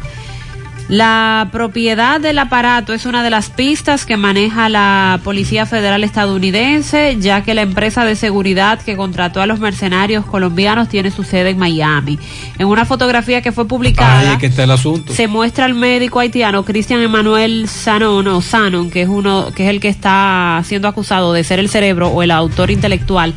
La 0.92 1.48
propiedad 1.50 2.20
del 2.20 2.38
aparato 2.38 2.92
es 2.92 3.06
una 3.06 3.24
de 3.24 3.30
las 3.30 3.48
pistas 3.48 4.04
que 4.04 4.18
maneja 4.18 4.68
la 4.68 5.20
Policía 5.24 5.64
Federal 5.64 6.04
estadounidense, 6.04 7.16
ya 7.18 7.42
que 7.42 7.54
la 7.54 7.62
empresa 7.62 8.04
de 8.04 8.14
seguridad 8.14 8.78
que 8.78 8.94
contrató 8.94 9.40
a 9.40 9.46
los 9.46 9.58
mercenarios 9.58 10.26
colombianos 10.26 10.90
tiene 10.90 11.10
su 11.10 11.24
sede 11.24 11.48
en 11.48 11.58
Miami. 11.58 12.18
En 12.58 12.66
una 12.66 12.84
fotografía 12.84 13.40
que 13.40 13.52
fue 13.52 13.66
publicada, 13.66 14.18
Ahí 14.20 14.34
es 14.34 14.38
que 14.38 14.46
está 14.48 14.64
el 14.64 14.70
asunto. 14.70 15.14
se 15.14 15.28
muestra 15.28 15.64
al 15.64 15.72
médico 15.72 16.20
haitiano 16.20 16.62
Cristian 16.62 17.00
Emanuel 17.00 17.70
Sanon 17.70 18.26
o 18.26 18.42
Sanon, 18.42 18.90
que 18.90 19.00
es 19.00 19.08
uno, 19.08 19.46
que 19.54 19.64
es 19.64 19.70
el 19.70 19.80
que 19.80 19.88
está 19.88 20.60
siendo 20.66 20.88
acusado 20.88 21.32
de 21.32 21.42
ser 21.42 21.58
el 21.58 21.70
cerebro 21.70 22.08
o 22.08 22.22
el 22.22 22.30
autor 22.30 22.70
intelectual 22.70 23.32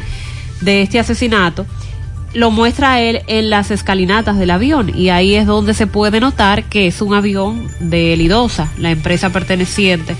de 0.59 0.81
este 0.81 0.99
asesinato. 0.99 1.65
Lo 2.35 2.51
muestra 2.51 2.99
él 2.99 3.21
en 3.27 3.49
las 3.49 3.71
escalinatas 3.71 4.37
del 4.37 4.51
avión 4.51 4.91
y 4.93 5.07
ahí 5.07 5.35
es 5.35 5.45
donde 5.45 5.73
se 5.73 5.87
puede 5.87 6.19
notar 6.19 6.65
que 6.65 6.85
es 6.85 7.01
un 7.01 7.13
avión 7.13 7.69
de 7.79 8.13
Elidosa, 8.13 8.69
la 8.77 8.91
empresa 8.91 9.31
perteneciente 9.31 10.17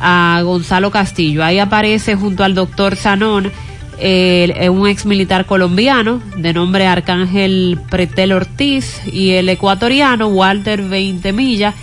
a 0.00 0.40
Gonzalo 0.42 0.90
Castillo. 0.90 1.44
Ahí 1.44 1.58
aparece 1.58 2.16
junto 2.16 2.44
al 2.44 2.54
doctor 2.54 2.96
Sanón 2.96 3.52
eh, 3.98 4.70
un 4.72 4.88
ex 4.88 5.04
militar 5.04 5.44
colombiano 5.44 6.22
de 6.34 6.54
nombre 6.54 6.86
Arcángel 6.86 7.78
Pretel 7.90 8.32
Ortiz 8.32 9.02
y 9.12 9.32
el 9.32 9.46
ecuatoriano 9.50 10.28
Walter 10.28 10.80
Veintemilla, 10.80 11.74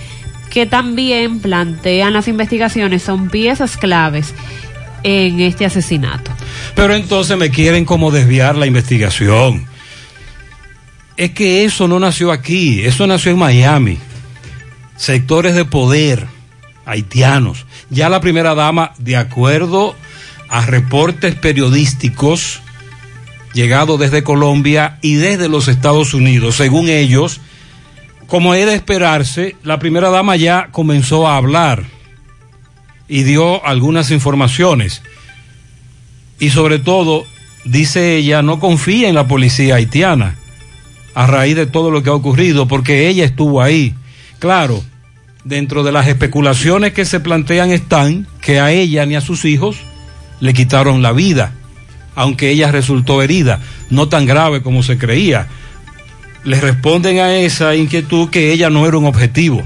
que 0.50 0.66
también 0.66 1.40
plantean 1.40 2.14
las 2.14 2.28
investigaciones, 2.28 3.04
son 3.04 3.30
piezas 3.30 3.78
claves 3.78 4.34
en 5.04 5.40
este 5.40 5.66
asesinato. 5.66 6.32
Pero 6.78 6.94
entonces 6.94 7.36
me 7.36 7.50
quieren 7.50 7.86
como 7.86 8.12
desviar 8.12 8.56
la 8.56 8.68
investigación. 8.68 9.66
es 11.18 11.32
que 11.32 11.66
eso 11.66 11.88
no 11.88 12.00
nació 12.00 12.32
aquí, 12.32 12.82
eso 12.82 13.08
nació 13.08 13.32
en 13.32 13.40
Miami. 13.40 13.98
Sectores 14.96 15.56
de 15.56 15.66
poder 15.66 16.28
haitianos. 16.86 17.66
Ya 17.90 18.10
la 18.10 18.22
primera 18.22 18.54
dama, 18.54 18.94
de 19.00 19.18
acuerdo 19.18 19.96
a 20.50 20.68
reportes 20.68 21.34
periodísticos 21.34 22.62
llegados 23.56 24.00
desde 24.00 24.24
Colombia 24.24 25.00
y 25.02 25.16
desde 25.16 25.50
los 25.50 25.70
Estados 25.70 26.14
Unidos, 26.14 26.58
según 26.58 26.90
ellos, 26.90 27.42
como 28.28 28.54
es 28.54 28.68
de 28.68 28.76
esperarse, 28.76 29.56
la 29.64 29.80
primera 29.80 30.12
dama 30.12 30.36
ya 30.36 30.68
comenzó 30.72 31.28
a 31.28 31.38
hablar 31.38 31.86
y 33.08 33.24
dio 33.24 33.66
algunas 33.66 34.12
informaciones. 34.12 35.02
Y 36.40 36.50
sobre 36.50 36.80
todo, 36.80 37.26
dice 37.66 38.16
ella, 38.18 38.42
no 38.42 38.60
confía 38.60 39.10
en 39.10 39.16
la 39.16 39.28
policía 39.28 39.76
haitiana 39.76 40.36
a 41.16 41.26
raíz 41.26 41.56
de 41.56 41.66
todo 41.66 41.90
lo 41.90 42.04
que 42.04 42.12
ha 42.12 42.14
ocurrido, 42.14 42.68
porque 42.68 43.08
ella 43.08 43.26
estuvo 43.26 43.62
ahí. 43.62 43.96
Claro, 44.38 44.84
dentro 45.44 45.84
de 45.84 45.92
las 45.92 46.08
especulaciones 46.08 46.94
que 46.94 47.06
se 47.06 47.20
plantean 47.20 47.72
están 47.72 48.28
que 48.40 48.60
a 48.60 48.72
ella 48.72 49.06
ni 49.08 49.16
a 49.16 49.22
sus 49.22 49.44
hijos 49.46 49.78
le 50.40 50.54
quitaron 50.54 51.02
la 51.02 51.14
vida, 51.14 51.54
aunque 52.14 52.52
ella 52.52 52.72
resultó 52.72 53.24
herida, 53.24 53.60
no 53.90 54.10
tan 54.10 54.28
grave 54.28 54.62
como 54.62 54.84
se 54.84 55.00
creía. 55.00 55.48
Le 56.44 56.62
responden 56.62 57.20
a 57.20 57.36
esa 57.36 57.76
inquietud 57.76 58.30
que 58.30 58.54
ella 58.54 58.70
no 58.70 58.86
era 58.86 58.98
un 58.98 59.06
objetivo, 59.06 59.64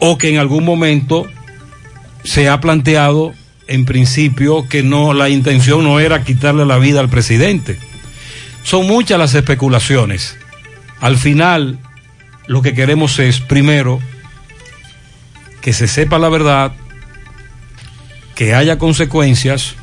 o 0.00 0.18
que 0.18 0.30
en 0.30 0.38
algún 0.38 0.64
momento 0.64 1.28
se 2.24 2.48
ha 2.48 2.60
planteado 2.60 3.34
en 3.70 3.84
principio 3.84 4.68
que 4.68 4.82
no 4.82 5.14
la 5.14 5.28
intención 5.28 5.84
no 5.84 6.00
era 6.00 6.24
quitarle 6.24 6.66
la 6.66 6.78
vida 6.78 6.98
al 6.98 7.08
presidente. 7.08 7.78
Son 8.64 8.86
muchas 8.86 9.16
las 9.18 9.34
especulaciones. 9.34 10.36
Al 11.00 11.16
final 11.16 11.78
lo 12.48 12.62
que 12.62 12.74
queremos 12.74 13.18
es 13.20 13.38
primero 13.40 14.00
que 15.60 15.72
se 15.72 15.86
sepa 15.86 16.18
la 16.18 16.28
verdad, 16.28 16.72
que 18.34 18.54
haya 18.54 18.76
consecuencias, 18.76 19.76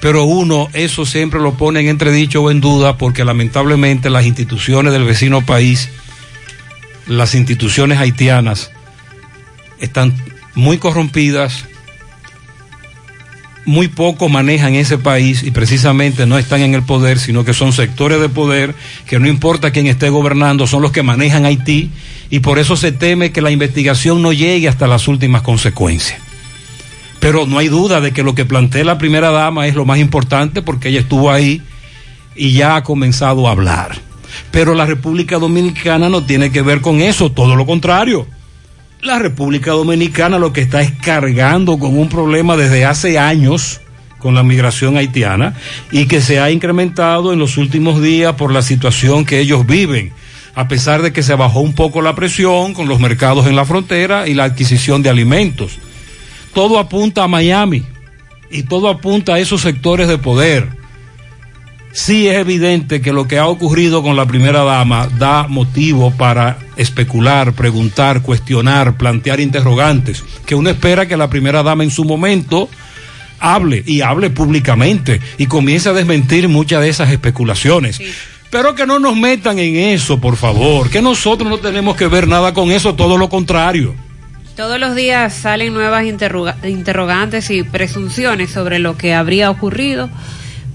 pero 0.00 0.22
uno 0.22 0.68
eso 0.72 1.04
siempre 1.04 1.40
lo 1.40 1.54
pone 1.54 1.80
en 1.80 1.88
entredicho 1.88 2.42
o 2.44 2.52
en 2.52 2.60
duda 2.60 2.98
porque 2.98 3.24
lamentablemente 3.24 4.10
las 4.10 4.26
instituciones 4.26 4.92
del 4.92 5.04
vecino 5.04 5.44
país, 5.44 5.90
las 7.08 7.34
instituciones 7.34 7.98
haitianas, 7.98 8.70
están 9.80 10.14
muy 10.54 10.78
corrompidas, 10.78 11.64
muy 13.68 13.88
poco 13.88 14.30
manejan 14.30 14.74
ese 14.74 14.96
país 14.96 15.42
y 15.42 15.50
precisamente 15.50 16.24
no 16.24 16.38
están 16.38 16.62
en 16.62 16.74
el 16.74 16.82
poder, 16.82 17.18
sino 17.18 17.44
que 17.44 17.52
son 17.52 17.74
sectores 17.74 18.18
de 18.18 18.30
poder 18.30 18.74
que 19.06 19.18
no 19.18 19.28
importa 19.28 19.72
quién 19.72 19.86
esté 19.86 20.08
gobernando, 20.08 20.66
son 20.66 20.80
los 20.80 20.90
que 20.90 21.02
manejan 21.02 21.44
Haití 21.44 21.90
y 22.30 22.38
por 22.38 22.58
eso 22.58 22.76
se 22.76 22.92
teme 22.92 23.30
que 23.30 23.42
la 23.42 23.50
investigación 23.50 24.22
no 24.22 24.32
llegue 24.32 24.68
hasta 24.68 24.86
las 24.86 25.06
últimas 25.06 25.42
consecuencias. 25.42 26.18
Pero 27.20 27.46
no 27.46 27.58
hay 27.58 27.68
duda 27.68 28.00
de 28.00 28.12
que 28.12 28.22
lo 28.22 28.34
que 28.34 28.46
plantea 28.46 28.84
la 28.84 28.96
primera 28.96 29.30
dama 29.30 29.66
es 29.66 29.74
lo 29.74 29.84
más 29.84 29.98
importante 29.98 30.62
porque 30.62 30.88
ella 30.88 31.00
estuvo 31.00 31.30
ahí 31.30 31.60
y 32.34 32.52
ya 32.52 32.74
ha 32.74 32.82
comenzado 32.82 33.48
a 33.48 33.50
hablar. 33.50 34.00
Pero 34.50 34.74
la 34.74 34.86
República 34.86 35.38
Dominicana 35.38 36.08
no 36.08 36.24
tiene 36.24 36.50
que 36.50 36.62
ver 36.62 36.80
con 36.80 37.02
eso, 37.02 37.30
todo 37.32 37.54
lo 37.54 37.66
contrario. 37.66 38.26
La 39.00 39.20
República 39.20 39.70
Dominicana 39.70 40.38
lo 40.38 40.52
que 40.52 40.60
está 40.60 40.80
es 40.82 40.90
cargando 40.90 41.78
con 41.78 41.96
un 41.96 42.08
problema 42.08 42.56
desde 42.56 42.84
hace 42.84 43.16
años 43.16 43.80
con 44.18 44.34
la 44.34 44.42
migración 44.42 44.96
haitiana 44.96 45.54
y 45.92 46.06
que 46.06 46.20
se 46.20 46.40
ha 46.40 46.50
incrementado 46.50 47.32
en 47.32 47.38
los 47.38 47.58
últimos 47.58 48.02
días 48.02 48.34
por 48.34 48.52
la 48.52 48.60
situación 48.60 49.24
que 49.24 49.38
ellos 49.38 49.64
viven, 49.66 50.12
a 50.56 50.66
pesar 50.66 51.02
de 51.02 51.12
que 51.12 51.22
se 51.22 51.36
bajó 51.36 51.60
un 51.60 51.74
poco 51.74 52.02
la 52.02 52.16
presión 52.16 52.74
con 52.74 52.88
los 52.88 52.98
mercados 52.98 53.46
en 53.46 53.54
la 53.54 53.64
frontera 53.64 54.26
y 54.26 54.34
la 54.34 54.44
adquisición 54.44 55.00
de 55.00 55.10
alimentos. 55.10 55.78
Todo 56.52 56.80
apunta 56.80 57.22
a 57.22 57.28
Miami 57.28 57.84
y 58.50 58.64
todo 58.64 58.88
apunta 58.88 59.34
a 59.34 59.38
esos 59.38 59.60
sectores 59.60 60.08
de 60.08 60.18
poder 60.18 60.77
sí 61.92 62.28
es 62.28 62.36
evidente 62.36 63.00
que 63.00 63.12
lo 63.12 63.26
que 63.26 63.38
ha 63.38 63.46
ocurrido 63.46 64.02
con 64.02 64.16
la 64.16 64.26
primera 64.26 64.64
dama 64.64 65.08
da 65.18 65.46
motivo 65.48 66.10
para 66.10 66.58
especular, 66.76 67.52
preguntar, 67.52 68.22
cuestionar, 68.22 68.96
plantear 68.96 69.40
interrogantes, 69.40 70.24
que 70.46 70.54
uno 70.54 70.70
espera 70.70 71.06
que 71.06 71.16
la 71.16 71.30
primera 71.30 71.62
dama 71.62 71.84
en 71.84 71.90
su 71.90 72.04
momento 72.04 72.68
hable 73.40 73.82
y 73.86 74.00
hable 74.00 74.30
públicamente 74.30 75.20
y 75.38 75.46
comience 75.46 75.88
a 75.88 75.92
desmentir 75.92 76.48
muchas 76.48 76.82
de 76.82 76.88
esas 76.88 77.10
especulaciones. 77.10 78.00
Pero 78.50 78.74
que 78.74 78.86
no 78.86 78.98
nos 78.98 79.16
metan 79.16 79.58
en 79.58 79.76
eso, 79.76 80.20
por 80.20 80.36
favor, 80.36 80.88
que 80.88 81.02
nosotros 81.02 81.48
no 81.48 81.58
tenemos 81.58 81.96
que 81.96 82.06
ver 82.06 82.26
nada 82.26 82.54
con 82.54 82.70
eso, 82.70 82.94
todo 82.94 83.18
lo 83.18 83.28
contrario. 83.28 83.94
Todos 84.56 84.80
los 84.80 84.96
días 84.96 85.34
salen 85.34 85.72
nuevas 85.74 86.04
interrogantes 86.64 87.50
y 87.50 87.62
presunciones 87.62 88.50
sobre 88.50 88.78
lo 88.78 88.96
que 88.96 89.14
habría 89.14 89.50
ocurrido 89.50 90.10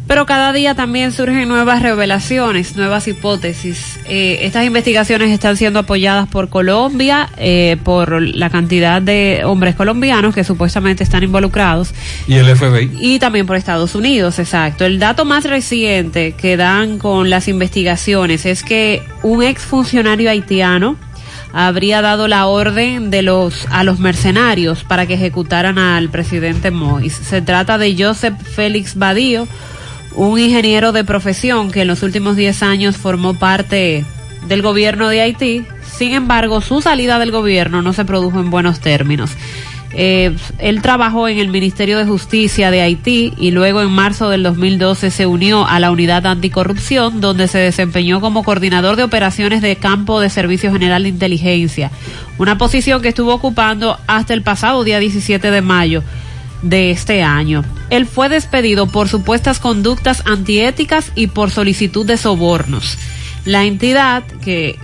pero 0.08 0.26
cada 0.26 0.52
día 0.52 0.76
también 0.76 1.12
surgen 1.12 1.48
nuevas 1.48 1.82
revelaciones, 1.82 2.76
nuevas 2.76 3.08
hipótesis. 3.08 4.00
Eh, 4.06 4.40
estas 4.42 4.66
investigaciones 4.66 5.32
están 5.32 5.56
siendo 5.56 5.80
apoyadas 5.80 6.28
por 6.28 6.50
Colombia, 6.50 7.30
eh, 7.38 7.78
por 7.84 8.22
la 8.22 8.50
cantidad 8.50 9.02
de 9.02 9.44
hombres 9.46 9.76
colombianos 9.76 10.36
que 10.36 10.44
supuestamente 10.44 11.04
están 11.04 11.24
involucrados. 11.24 11.94
Y 12.28 12.36
el 12.36 12.54
FBI. 12.54 12.92
Y 13.00 13.20
también 13.20 13.46
por 13.46 13.56
Estados 13.56 13.96
Unidos, 13.96 14.40
exacto. 14.40 14.86
El 14.86 15.00
dato 15.00 15.24
más 15.24 15.46
reciente 15.46 16.34
que 16.34 16.58
dan 16.58 17.00
con 17.00 17.30
las 17.30 17.48
investigaciones 17.48 18.46
es 18.46 18.64
que 18.64 19.04
un 19.22 19.42
exfuncionario 19.42 20.30
haitiano 20.30 20.98
habría 21.54 22.02
dado 22.02 22.28
la 22.28 22.48
orden 22.48 23.12
de 23.12 23.22
los 23.22 23.68
a 23.70 23.84
los 23.84 24.00
mercenarios 24.00 24.84
para 24.84 25.06
que 25.06 25.14
ejecutaran 25.14 25.78
al 25.78 26.10
presidente 26.10 26.72
Moïse. 26.72 27.24
Se 27.24 27.42
trata 27.42 27.78
de 27.78 27.96
Joseph 27.98 28.36
Félix 28.42 28.96
Badío 28.96 29.48
un 30.16 30.40
ingeniero 30.40 30.92
de 30.92 31.04
profesión 31.04 31.72
que 31.72 31.82
en 31.82 31.88
los 31.88 32.04
últimos 32.04 32.36
10 32.36 32.64
años 32.64 32.98
formó 32.98 33.34
parte 33.34 34.06
del 34.48 34.62
gobierno 34.62 35.10
de 35.10 35.22
Haití. 35.22 35.66
Sin 35.84 36.14
embargo, 36.14 36.62
su 36.62 36.82
salida 36.82 37.20
del 37.20 37.32
gobierno 37.32 37.82
no 37.82 37.94
se 37.94 38.06
produjo 38.06 38.40
en 38.40 38.50
buenos 38.50 38.80
términos. 38.80 39.32
Eh, 39.96 40.36
él 40.58 40.82
trabajó 40.82 41.28
en 41.28 41.38
el 41.38 41.50
Ministerio 41.50 42.00
de 42.00 42.06
Justicia 42.06 42.72
de 42.72 42.82
Haití 42.82 43.32
y 43.38 43.52
luego 43.52 43.82
en 43.82 43.92
marzo 43.92 44.28
del 44.30 44.42
2012 44.42 45.12
se 45.12 45.28
unió 45.28 45.68
a 45.68 45.80
la 45.80 45.92
Unidad 45.92 46.26
Anticorrupción, 46.26 47.22
donde 47.22 47.48
se 47.48 47.60
desempeñó 47.60 48.20
como 48.20 48.44
coordinador 48.44 48.96
de 48.96 49.04
operaciones 49.04 49.62
de 49.62 49.76
campo 49.76 50.20
de 50.20 50.32
Servicio 50.32 50.72
General 50.72 51.04
de 51.04 51.10
Inteligencia, 51.10 51.92
una 52.40 52.58
posición 52.58 53.04
que 53.04 53.10
estuvo 53.10 53.36
ocupando 53.36 54.00
hasta 54.08 54.34
el 54.34 54.42
pasado 54.42 54.84
día 54.84 54.98
17 54.98 55.52
de 55.52 55.62
mayo 55.62 56.02
de 56.64 56.90
este 56.90 57.22
año. 57.22 57.64
Él 57.92 58.08
fue 58.08 58.30
despedido 58.30 58.88
por 58.88 59.08
supuestas 59.08 59.60
conductas 59.60 60.24
antiéticas 60.26 61.12
y 61.14 61.28
por 61.28 61.52
solicitud 61.52 62.06
de 62.06 62.18
sobornos. 62.18 62.98
La 63.46 63.66
entidad 63.66 64.24
que 64.44 64.80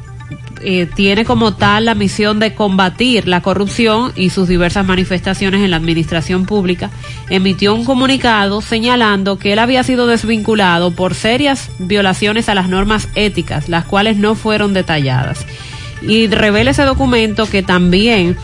eh, 0.62 0.88
tiene 0.94 1.24
como 1.24 1.54
tal 1.54 1.86
la 1.86 1.96
misión 1.96 2.40
de 2.40 2.54
combatir 2.54 3.30
la 3.30 3.42
corrupción 3.42 4.12
y 4.18 4.30
sus 4.30 4.50
diversas 4.50 4.86
manifestaciones 4.86 5.62
en 5.64 5.72
la 5.72 5.78
administración 5.78 6.46
pública, 6.46 6.92
emitió 7.30 7.74
un 7.74 7.86
comunicado 7.86 8.62
señalando 8.62 9.40
que 9.40 9.54
él 9.54 9.60
había 9.60 9.84
sido 9.84 10.06
desvinculado 10.06 10.92
por 10.92 11.14
serias 11.16 11.70
violaciones 11.80 12.50
a 12.50 12.56
las 12.56 12.68
normas 12.68 13.08
éticas, 13.16 13.70
las 13.70 13.86
cuales 13.86 14.18
no 14.18 14.36
fueron 14.36 14.74
detalladas. 14.74 15.46
Y 16.02 16.28
revela 16.28 16.72
ese 16.72 16.84
documento 16.84 17.46
que 17.46 17.64
también 17.64 18.36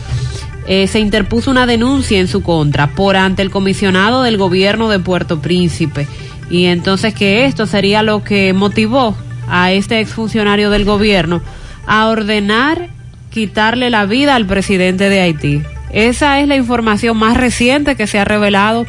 eh, 0.66 0.86
se 0.88 0.98
interpuso 0.98 1.50
una 1.50 1.66
denuncia 1.66 2.18
en 2.18 2.28
su 2.28 2.42
contra 2.42 2.88
por 2.88 3.16
ante 3.16 3.42
el 3.42 3.50
comisionado 3.50 4.22
del 4.22 4.36
gobierno 4.36 4.88
de 4.88 4.98
Puerto 4.98 5.40
Príncipe. 5.40 6.08
Y 6.50 6.66
entonces 6.66 7.14
que 7.14 7.44
esto 7.46 7.66
sería 7.66 8.02
lo 8.02 8.24
que 8.24 8.52
motivó 8.52 9.16
a 9.48 9.72
este 9.72 10.00
exfuncionario 10.00 10.70
del 10.70 10.84
gobierno 10.84 11.40
a 11.86 12.08
ordenar 12.08 12.90
quitarle 13.30 13.90
la 13.90 14.06
vida 14.06 14.34
al 14.34 14.46
presidente 14.46 15.08
de 15.08 15.20
Haití. 15.20 15.62
Esa 15.92 16.40
es 16.40 16.48
la 16.48 16.56
información 16.56 17.16
más 17.16 17.36
reciente 17.36 17.94
que 17.94 18.06
se 18.06 18.18
ha 18.18 18.24
revelado 18.24 18.86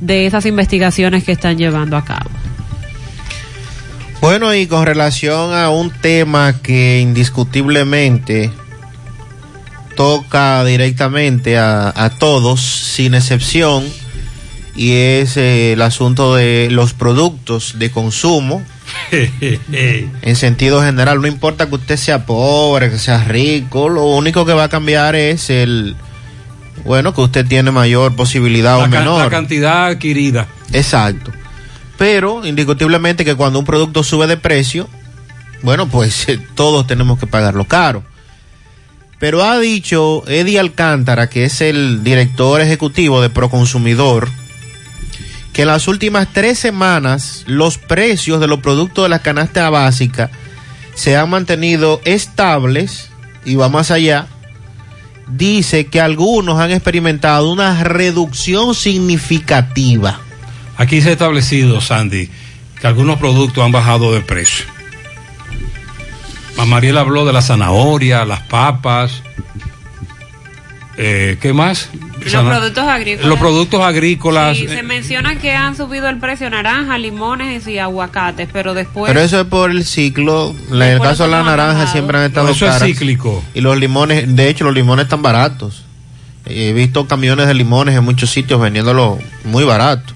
de 0.00 0.26
esas 0.26 0.44
investigaciones 0.46 1.24
que 1.24 1.32
están 1.32 1.56
llevando 1.56 1.96
a 1.96 2.04
cabo. 2.04 2.30
Bueno, 4.20 4.54
y 4.54 4.66
con 4.66 4.86
relación 4.86 5.54
a 5.54 5.70
un 5.70 5.90
tema 5.90 6.60
que 6.62 7.00
indiscutiblemente 7.00 8.50
toca 9.94 10.64
directamente 10.64 11.58
a, 11.58 12.12
todos, 12.18 12.60
sin 12.60 13.14
excepción, 13.14 13.84
y 14.76 14.92
es 14.92 15.36
eh, 15.36 15.72
el 15.72 15.82
asunto 15.82 16.34
de 16.34 16.68
los 16.70 16.92
productos 16.92 17.78
de 17.78 17.90
consumo. 17.90 18.62
en 19.10 20.36
sentido 20.36 20.82
general, 20.82 21.20
no 21.20 21.26
importa 21.26 21.68
que 21.68 21.76
usted 21.76 21.96
sea 21.96 22.26
pobre, 22.26 22.90
que 22.90 22.98
sea 22.98 23.24
rico, 23.24 23.88
lo 23.88 24.04
único 24.04 24.44
que 24.44 24.52
va 24.52 24.64
a 24.64 24.68
cambiar 24.68 25.16
es 25.16 25.48
el, 25.50 25.96
bueno, 26.84 27.14
que 27.14 27.22
usted 27.22 27.46
tiene 27.46 27.70
mayor 27.70 28.14
posibilidad 28.14 28.78
o 28.78 28.86
menor. 28.88 29.24
La 29.24 29.30
cantidad 29.30 29.86
adquirida. 29.86 30.46
Exacto. 30.72 31.32
Pero 31.96 32.44
indiscutiblemente 32.44 33.24
que 33.24 33.34
cuando 33.34 33.58
un 33.58 33.64
producto 33.64 34.02
sube 34.02 34.26
de 34.26 34.36
precio, 34.36 34.88
bueno, 35.62 35.88
pues 35.88 36.28
eh, 36.28 36.38
todos 36.54 36.86
tenemos 36.86 37.18
que 37.18 37.26
pagarlo 37.26 37.64
caro. 37.64 38.02
Pero 39.24 39.42
ha 39.42 39.58
dicho 39.58 40.22
Eddie 40.26 40.60
Alcántara, 40.60 41.30
que 41.30 41.46
es 41.46 41.62
el 41.62 42.04
director 42.04 42.60
ejecutivo 42.60 43.22
de 43.22 43.30
Proconsumidor, 43.30 44.28
que 45.54 45.62
en 45.62 45.68
las 45.68 45.88
últimas 45.88 46.28
tres 46.30 46.58
semanas 46.58 47.42
los 47.46 47.78
precios 47.78 48.38
de 48.38 48.48
los 48.48 48.60
productos 48.60 49.06
de 49.06 49.08
la 49.08 49.20
canasta 49.20 49.70
básica 49.70 50.30
se 50.94 51.16
han 51.16 51.30
mantenido 51.30 52.02
estables 52.04 53.08
y 53.46 53.54
va 53.54 53.70
más 53.70 53.90
allá. 53.90 54.26
Dice 55.26 55.86
que 55.86 56.02
algunos 56.02 56.60
han 56.60 56.72
experimentado 56.72 57.50
una 57.50 57.82
reducción 57.82 58.74
significativa. 58.74 60.20
Aquí 60.76 61.00
se 61.00 61.08
ha 61.08 61.12
establecido, 61.12 61.80
Sandy, 61.80 62.28
que 62.78 62.86
algunos 62.86 63.18
productos 63.18 63.64
han 63.64 63.72
bajado 63.72 64.12
de 64.12 64.20
precio. 64.20 64.73
A 66.58 66.64
Mariel 66.64 66.96
habló 66.98 67.24
de 67.24 67.32
la 67.32 67.42
zanahoria, 67.42 68.24
las 68.24 68.40
papas. 68.40 69.22
Eh, 70.96 71.38
¿Qué 71.40 71.52
más? 71.52 71.88
Los 72.22 72.30
Sana- 72.30 72.50
productos 72.50 72.84
agrícolas. 72.84 73.28
Los 73.28 73.38
productos 73.40 73.80
agrícolas. 73.82 74.56
Sí, 74.56 74.68
se 74.68 74.82
menciona 74.84 75.36
que 75.36 75.52
han 75.52 75.76
subido 75.76 76.08
el 76.08 76.18
precio 76.18 76.48
naranja, 76.48 76.96
limones 76.98 77.66
y 77.66 77.78
aguacates, 77.78 78.48
pero 78.52 78.74
después... 78.74 79.08
Pero 79.10 79.20
eso 79.20 79.40
es 79.40 79.46
por 79.46 79.72
el 79.72 79.84
ciclo. 79.84 80.54
En 80.70 80.80
el 80.80 81.00
caso 81.00 81.24
de 81.24 81.30
las 81.30 81.44
naranjas 81.44 81.90
siempre 81.90 82.18
han 82.18 82.24
estado 82.24 82.46
No, 82.46 82.52
eso 82.52 82.68
es 82.68 82.80
cíclico. 82.82 83.42
Y 83.54 83.60
los 83.60 83.76
limones, 83.76 84.34
de 84.36 84.48
hecho, 84.48 84.64
los 84.64 84.72
limones 84.74 85.04
están 85.04 85.22
baratos. 85.22 85.84
He 86.46 86.72
visto 86.72 87.08
camiones 87.08 87.48
de 87.48 87.54
limones 87.54 87.96
en 87.96 88.04
muchos 88.04 88.30
sitios 88.30 88.60
vendiéndolo 88.60 89.18
muy 89.44 89.64
barato. 89.64 90.13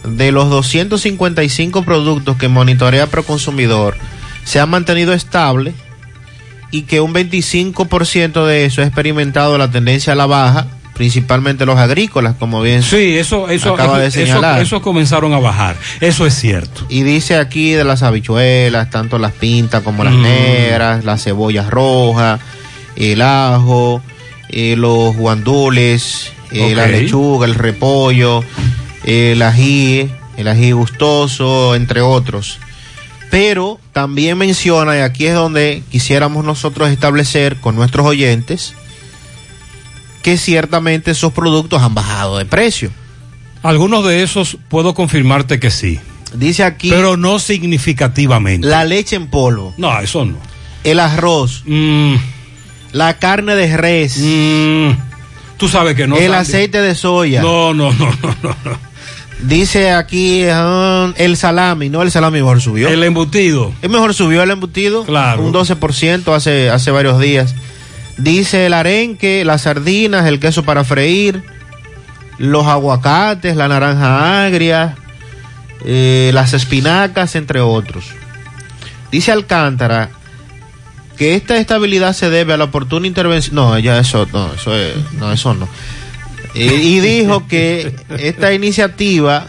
de 0.06 0.32
los 0.32 0.50
255 0.50 1.84
productos 1.84 2.38
que 2.38 2.48
monitorea 2.48 3.08
Proconsumidor 3.08 3.98
se 4.44 4.60
han 4.60 4.70
mantenido 4.70 5.14
estable 5.14 5.74
y 6.72 6.84
que 6.84 7.00
un 7.02 7.14
25% 7.14 8.46
de 8.46 8.66
eso 8.66 8.82
ha 8.82 8.86
experimentado 8.86 9.58
la 9.58 9.70
tendencia 9.72 10.14
a 10.14 10.16
la 10.16 10.26
baja, 10.26 10.68
principalmente 10.94 11.66
los 11.66 11.78
agrícolas, 11.78 12.36
como 12.40 12.62
bien 12.62 12.82
Sí, 12.84 13.18
eso, 13.18 13.50
eso, 13.50 13.74
acaba 13.76 14.00
de 14.00 14.10
señalar. 14.12 14.62
eso 14.62 14.82
comenzaron 14.82 15.34
a 15.34 15.40
bajar. 15.40 15.76
Eso 16.02 16.26
es 16.26 16.34
cierto. 16.34 16.86
Y 16.90 17.04
dice 17.04 17.36
aquí 17.38 17.72
de 17.74 17.84
las 17.84 18.02
habichuelas, 18.04 18.90
tanto 18.90 19.18
las 19.20 19.32
pintas 19.34 19.84
como 19.84 20.04
las 20.04 20.14
Mm. 20.14 20.22
negras, 20.24 21.06
las 21.06 21.24
cebollas 21.24 21.70
rojas, 21.70 22.40
el 22.96 23.22
ajo, 23.22 24.02
eh, 24.50 24.76
los 24.78 25.16
guandules, 25.16 26.32
eh, 26.52 26.74
la 26.76 26.88
lechuga, 26.88 27.46
el 27.46 27.54
repollo, 27.56 28.44
el 29.04 29.42
ají, 29.42 30.10
el 30.38 30.48
ají 30.48 30.72
gustoso, 30.72 31.76
entre 31.76 32.02
otros. 32.02 32.58
Pero 33.30 33.80
también 33.98 34.38
menciona, 34.38 34.96
y 34.96 35.00
aquí 35.00 35.26
es 35.26 35.34
donde 35.34 35.82
quisiéramos 35.90 36.46
nosotros 36.46 36.90
establecer 36.90 37.56
con 37.56 37.76
nuestros 37.76 38.06
oyentes, 38.06 38.76
que 40.22 40.38
ciertamente 40.38 41.10
esos 41.10 41.34
productos 41.34 41.82
han 41.82 41.96
bajado 41.96 42.38
de 42.38 42.46
precio. 42.46 42.92
Algunos 43.64 44.06
de 44.06 44.22
esos 44.22 44.60
puedo 44.70 44.94
confirmarte 44.94 45.60
que 45.60 45.72
sí. 45.72 46.00
Dice 46.36 46.64
aquí. 46.64 46.92
Pero 46.92 47.18
no 47.18 47.40
significativamente. 47.40 48.68
La 48.68 48.86
leche 48.86 49.16
en 49.16 49.32
polvo. 49.32 49.74
No, 49.78 50.00
eso 50.00 50.26
no. 50.26 50.38
El 50.84 51.00
arroz. 51.00 51.64
Mm. 51.66 52.18
La 52.92 53.18
carne 53.18 53.56
de 53.56 53.78
res. 53.78 54.22
Tú 55.58 55.68
sabes 55.68 55.96
que 55.96 56.06
no. 56.06 56.18
El 56.18 56.36
aceite 56.36 56.82
de 56.82 56.94
soya. 56.94 57.42
No, 57.42 57.74
no, 57.74 57.92
no, 57.94 58.12
no, 58.22 58.56
no. 58.64 58.87
Dice 59.40 59.92
aquí 59.92 60.44
ah, 60.52 61.14
el 61.16 61.38
salami, 61.38 61.90
no 61.90 62.02
el 62.02 62.10
salami 62.12 62.40
mejor 62.40 62.60
subió. 62.62 62.88
El 62.90 63.04
embutido. 63.04 63.72
Es 63.82 63.90
mejor 63.90 64.14
subió 64.14 64.42
el 64.44 64.50
embutido. 64.52 65.04
Claro. 65.06 65.44
Un 65.44 65.54
12% 65.54 66.34
hace, 66.36 66.70
hace 66.70 66.92
varios 66.92 67.20
días. 67.20 67.54
Dice 68.18 68.66
el 68.66 68.74
arenque, 68.74 69.46
las 69.46 69.62
sardinas, 69.64 70.26
el 70.26 70.40
queso 70.40 70.64
para 70.64 70.84
freír, 70.84 71.44
los 72.40 72.66
aguacates, 72.66 73.56
la 73.56 73.68
naranja 73.68 74.46
agria, 74.46 74.96
eh, 75.86 76.32
las 76.34 76.54
espinacas, 76.54 77.36
entre 77.36 77.62
otros. 77.62 78.06
Dice 79.12 79.32
Alcántara 79.32 80.10
que 81.16 81.36
esta 81.36 81.58
estabilidad 81.58 82.14
se 82.14 82.30
debe 82.32 82.54
a 82.54 82.58
la 82.58 82.66
oportuna 82.66 83.06
intervención. 83.08 83.56
No, 83.56 83.78
ya 83.78 84.00
eso, 84.00 84.28
no, 84.34 84.52
eso, 84.54 84.76
es- 84.76 84.96
no, 85.14 85.32
eso 85.32 85.54
no. 85.54 85.68
Y, 86.58 86.64
y 86.64 87.00
dijo 87.00 87.48
que 87.48 87.94
esta 88.18 88.54
iniciativa 88.54 89.48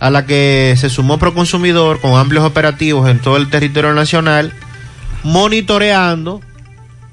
a 0.00 0.10
la 0.10 0.26
que 0.26 0.74
se 0.76 0.90
sumó 0.90 1.18
Proconsumidor 1.18 2.00
con 2.00 2.14
amplios 2.18 2.44
operativos 2.44 3.08
en 3.08 3.18
todo 3.18 3.36
el 3.36 3.48
territorio 3.48 3.94
nacional, 3.94 4.52
monitoreando 5.22 6.40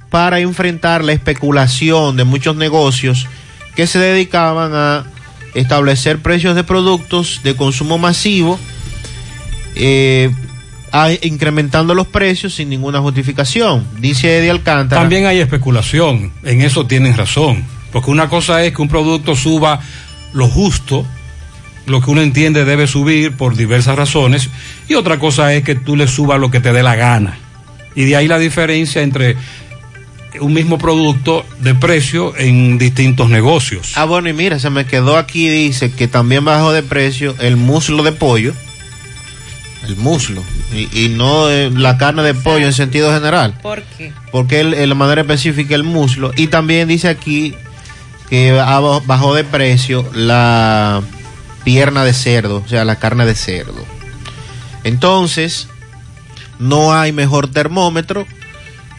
para 0.09 0.39
enfrentar 0.39 1.03
la 1.03 1.13
especulación 1.13 2.17
de 2.17 2.23
muchos 2.23 2.55
negocios 2.55 3.27
que 3.75 3.87
se 3.87 3.99
dedicaban 3.99 4.71
a 4.75 5.05
establecer 5.55 6.19
precios 6.19 6.55
de 6.55 6.63
productos 6.63 7.41
de 7.43 7.55
consumo 7.55 7.97
masivo, 7.97 8.59
eh, 9.75 10.31
incrementando 11.23 11.95
los 11.95 12.07
precios 12.07 12.53
sin 12.53 12.69
ninguna 12.69 12.99
justificación. 12.99 13.87
Dice 13.99 14.37
Eddie 14.37 14.51
Alcántara. 14.51 15.01
También 15.01 15.25
hay 15.25 15.39
especulación. 15.39 16.31
En 16.43 16.61
eso 16.61 16.85
tienen 16.85 17.17
razón. 17.17 17.63
Porque 17.93 18.11
una 18.11 18.27
cosa 18.27 18.63
es 18.65 18.73
que 18.73 18.81
un 18.81 18.89
producto 18.89 19.35
suba 19.35 19.79
lo 20.33 20.47
justo, 20.49 21.05
lo 21.85 22.01
que 22.01 22.11
uno 22.11 22.21
entiende 22.21 22.65
debe 22.65 22.87
subir 22.87 23.33
por 23.37 23.55
diversas 23.55 23.95
razones, 23.95 24.49
y 24.89 24.95
otra 24.95 25.19
cosa 25.19 25.53
es 25.53 25.63
que 25.63 25.75
tú 25.75 25.95
le 25.95 26.07
subas 26.07 26.39
lo 26.39 26.51
que 26.51 26.59
te 26.59 26.73
dé 26.73 26.83
la 26.83 26.95
gana. 26.95 27.37
Y 27.95 28.05
de 28.05 28.15
ahí 28.15 28.27
la 28.27 28.39
diferencia 28.39 29.01
entre 29.03 29.37
un 30.41 30.51
mismo 30.53 30.79
producto 30.79 31.45
de 31.59 31.75
precio 31.75 32.35
en 32.35 32.79
distintos 32.79 33.29
negocios. 33.29 33.91
Ah, 33.95 34.05
bueno, 34.05 34.27
y 34.29 34.33
mira, 34.33 34.57
se 34.57 34.71
me 34.71 34.85
quedó 34.85 35.17
aquí, 35.17 35.47
dice 35.47 35.91
que 35.91 36.07
también 36.07 36.43
bajó 36.43 36.71
de 36.73 36.81
precio 36.81 37.35
el 37.39 37.55
muslo 37.55 38.01
de 38.01 38.13
pollo. 38.13 38.53
El 39.87 39.95
muslo. 39.97 40.41
Y, 40.73 40.87
y 41.05 41.09
no 41.09 41.51
eh, 41.51 41.69
la 41.69 41.97
carne 41.97 42.23
de 42.23 42.33
pollo 42.33 42.65
en 42.65 42.73
sentido 42.73 43.13
general. 43.13 43.53
¿Por 43.61 43.83
qué? 43.97 44.11
Porque 44.31 44.61
el, 44.61 44.73
el- 44.73 44.89
de 44.89 44.95
manera 44.95 45.21
específica 45.21 45.75
el 45.75 45.83
muslo. 45.83 46.31
Y 46.35 46.47
también 46.47 46.87
dice 46.87 47.09
aquí 47.09 47.53
que 48.29 48.51
bajó 48.51 49.35
de 49.35 49.43
precio 49.43 50.09
la 50.13 51.01
pierna 51.63 52.03
de 52.03 52.13
cerdo, 52.13 52.63
o 52.65 52.67
sea, 52.67 52.85
la 52.85 52.97
carne 52.97 53.25
de 53.25 53.35
cerdo. 53.35 53.85
Entonces, 54.83 55.67
no 56.59 56.93
hay 56.93 57.11
mejor 57.11 57.47
termómetro 57.47 58.25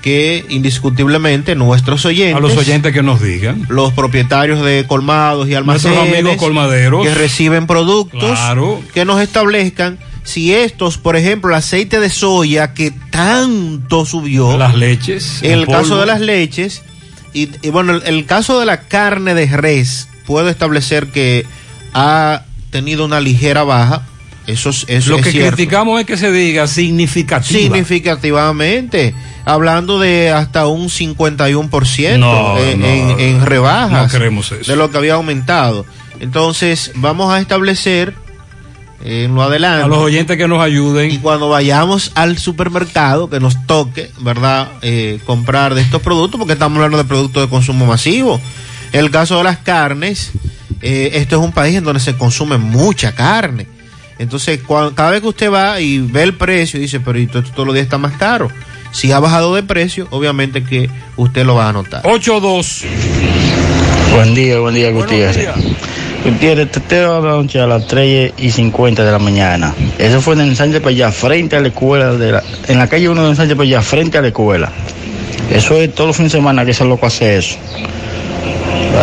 que 0.02 0.44
indiscutiblemente 0.50 1.54
nuestros 1.54 2.04
oyentes. 2.04 2.36
A 2.36 2.40
los 2.40 2.56
oyentes 2.56 2.92
que 2.92 3.02
nos 3.02 3.22
digan. 3.22 3.64
Los 3.70 3.92
propietarios 3.94 4.62
de 4.62 4.84
colmados 4.86 5.48
y 5.48 5.52
Nuestros 5.52 5.86
almacenes. 5.86 6.18
amigos 6.20 6.36
colmaderos. 6.36 7.06
Que 7.06 7.14
reciben 7.14 7.66
productos. 7.66 8.22
Claro. 8.22 8.82
Que 8.92 9.06
nos 9.06 9.22
establezcan 9.22 9.98
si 10.22 10.52
estos, 10.54 10.98
por 10.98 11.16
ejemplo, 11.16 11.50
el 11.50 11.56
aceite 11.56 12.00
de 12.00 12.10
soya 12.10 12.74
que 12.74 12.90
tanto 13.10 14.04
subió. 14.04 14.58
Las 14.58 14.74
leches. 14.74 15.42
En 15.42 15.52
el 15.52 15.64
polvo. 15.66 15.80
caso 15.80 16.00
de 16.00 16.06
las 16.06 16.20
leches. 16.20 16.82
Y, 17.35 17.51
y 17.62 17.68
bueno, 17.70 17.93
el, 17.97 18.03
el 18.07 18.24
caso 18.24 18.59
de 18.61 18.64
la 18.66 18.82
carne 18.82 19.35
de 19.35 19.47
res, 19.47 20.09
puedo 20.26 20.49
establecer 20.49 21.09
que 21.09 21.45
ha 21.93 22.45
tenido 22.70 23.05
una 23.05 23.20
ligera 23.20 23.62
baja. 23.64 24.07
Eso 24.47 24.70
es, 24.70 24.85
eso 24.89 25.11
Lo 25.11 25.16
es 25.18 25.22
que 25.24 25.30
cierto. 25.32 25.57
criticamos 25.57 25.99
es 26.01 26.07
que 26.07 26.16
se 26.16 26.30
diga 26.30 26.66
significativa. 26.66 27.59
Significativamente, 27.61 29.14
hablando 29.45 29.99
de 29.99 30.30
hasta 30.30 30.66
un 30.66 30.89
51% 30.89 32.18
No, 32.18 32.59
en, 32.59 32.80
no, 32.80 32.87
en- 32.87 33.20
en 33.20 33.47
rebajas 33.47 34.12
no 34.12 34.18
queremos 34.18 34.53
eso. 34.53 34.70
de 34.70 34.76
lo 34.76 34.91
que 34.91 34.99
había 34.99 35.14
aumentado. 35.14 35.87
Entonces, 36.20 36.93
vamos 36.97 37.32
a 37.32 37.41
establecer 37.41 38.14
en 39.03 39.34
lo 39.34 39.42
adelante. 39.42 39.84
A 39.84 39.86
los 39.88 39.99
oyentes 39.99 40.36
que 40.36 40.49
nos 40.49 40.62
ayuden. 40.62 41.11
Y 41.11 41.18
cuando 41.18 41.49
vayamos 41.49 42.12
al 42.14 42.38
supermercado, 42.38 43.28
que 43.28 43.40
nos 43.40 43.66
toque, 43.66 44.11
¿verdad?, 44.20 44.68
Eh, 44.82 45.20
comprar 45.24 45.74
de 45.74 45.82
estos 45.82 46.03
productos, 46.03 46.38
porque 46.38 46.53
estamos 46.55 46.76
hablando 46.76 46.99
de 46.99 47.05
productos 47.05 47.42
de 47.42 47.49
consumo 47.49 47.86
masivo. 47.86 48.40
El 48.92 49.11
caso 49.11 49.38
de 49.38 49.45
las 49.45 49.59
carnes, 49.59 50.32
eh, 50.80 51.11
esto 51.14 51.36
es 51.36 51.42
un 51.42 51.53
país 51.53 51.76
en 51.76 51.84
donde 51.84 52.01
se 52.01 52.16
consume 52.16 52.59
mucha 52.59 53.12
carne. 53.12 53.66
Entonces, 54.18 54.61
cada 54.95 55.11
vez 55.11 55.20
que 55.20 55.28
usted 55.28 55.51
va 55.51 55.80
y 55.80 55.99
ve 55.99 56.22
el 56.22 56.34
precio, 56.34 56.78
dice, 56.78 57.01
pero 57.01 57.18
esto, 57.18 57.40
esto 57.40 57.51
todos 57.53 57.66
los 57.66 57.74
días 57.74 57.84
está 57.84 57.99
más 57.99 58.12
caro. 58.12 58.49
Si 58.92 59.11
ha 59.11 59.18
bajado 59.18 59.55
de 59.57 59.64
precio, 59.64 60.07
obviamente 60.11 60.62
que 60.62 60.88
usted 61.16 61.45
lo 61.45 61.57
va 61.57 61.68
a 61.68 61.72
notar. 61.72 62.03
8-2. 62.05 62.84
Buen 64.14 64.34
día, 64.36 64.61
buen 64.61 64.74
día, 64.76 64.92
Gutiérrez. 64.92 65.49
Gutiérrez, 66.24 66.70
te 66.70 66.80
tengo 66.80 67.16
anoche 67.16 67.60
a 67.60 67.66
las 67.66 67.86
3 67.86 68.32
y 68.38 68.50
50 68.50 69.04
de 69.04 69.12
la 69.12 69.18
mañana. 69.18 69.74
Eso 69.98 70.20
fue 70.22 70.34
en 70.34 70.40
el 70.40 70.56
Sánchez 70.56 70.80
Pellá, 70.80 71.12
frente 71.12 71.56
a 71.56 71.60
la 71.60 71.68
escuela, 71.68 72.12
de 72.14 72.32
la- 72.32 72.42
en 72.68 72.78
la 72.78 72.86
calle 72.88 73.08
1 73.10 73.28
de 73.28 73.36
Sánchez 73.36 73.56
Pellá, 73.58 73.82
frente 73.82 74.16
a 74.18 74.22
la 74.22 74.28
escuela. 74.28 74.72
Eso 75.50 75.76
es 75.76 75.94
todos 75.94 76.08
los 76.08 76.16
fines 76.16 76.32
de 76.32 76.38
semana 76.38 76.64
que 76.64 76.70
ese 76.70 76.84
loco 76.86 77.06
hace 77.06 77.36
eso. 77.36 77.56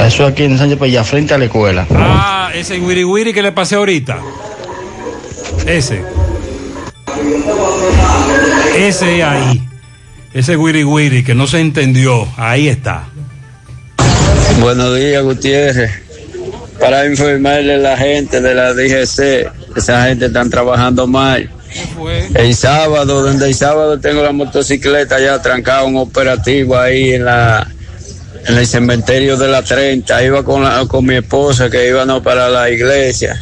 Eso 0.07 0.25
aquí 0.25 0.43
en 0.45 0.57
Sánchez 0.57 0.79
Pellá, 0.79 1.03
frente 1.03 1.33
a 1.35 1.37
la 1.37 1.45
escuela. 1.45 1.85
Ah, 1.95 2.49
ese 2.55 2.79
wiri 2.79 3.03
wiri 3.03 3.33
que 3.33 3.43
le 3.43 3.51
pasé 3.51 3.75
ahorita. 3.75 4.17
Ese. 5.67 6.01
Ese 8.75 9.23
ahí. 9.23 9.61
Ese 10.33 10.55
wiri 10.57 10.83
wiri 10.83 11.23
que 11.23 11.35
no 11.35 11.45
se 11.45 11.59
entendió. 11.59 12.27
Ahí 12.37 12.67
está. 12.67 13.03
Buenos 14.59 14.95
días, 14.97 15.21
Gutiérrez. 15.23 15.91
Para 16.81 17.05
informarle 17.05 17.75
a 17.75 17.77
la 17.77 17.95
gente 17.97 18.41
de 18.41 18.55
la 18.55 18.73
DGC, 18.73 19.49
esa 19.77 20.05
gente 20.07 20.25
están 20.25 20.49
trabajando 20.49 21.05
mal. 21.07 21.49
El 22.33 22.53
sábado, 22.55 23.21
donde 23.23 23.45
el 23.47 23.55
sábado 23.55 23.99
tengo 23.99 24.21
la 24.23 24.31
motocicleta 24.33 25.19
ya 25.19 25.41
trancada, 25.41 25.83
un 25.83 25.95
operativo 25.97 26.77
ahí 26.77 27.13
en 27.13 27.25
la 27.25 27.67
en 28.47 28.57
el 28.57 28.65
cementerio 28.65 29.37
de 29.37 29.47
la 29.47 29.61
30. 29.61 30.23
Iba 30.23 30.43
con, 30.43 30.63
la- 30.63 30.85
con 30.87 31.05
mi 31.05 31.15
esposa 31.15 31.69
que 31.69 31.87
íbamos 31.87 32.23
para 32.23 32.49
la 32.49 32.69
iglesia. 32.71 33.39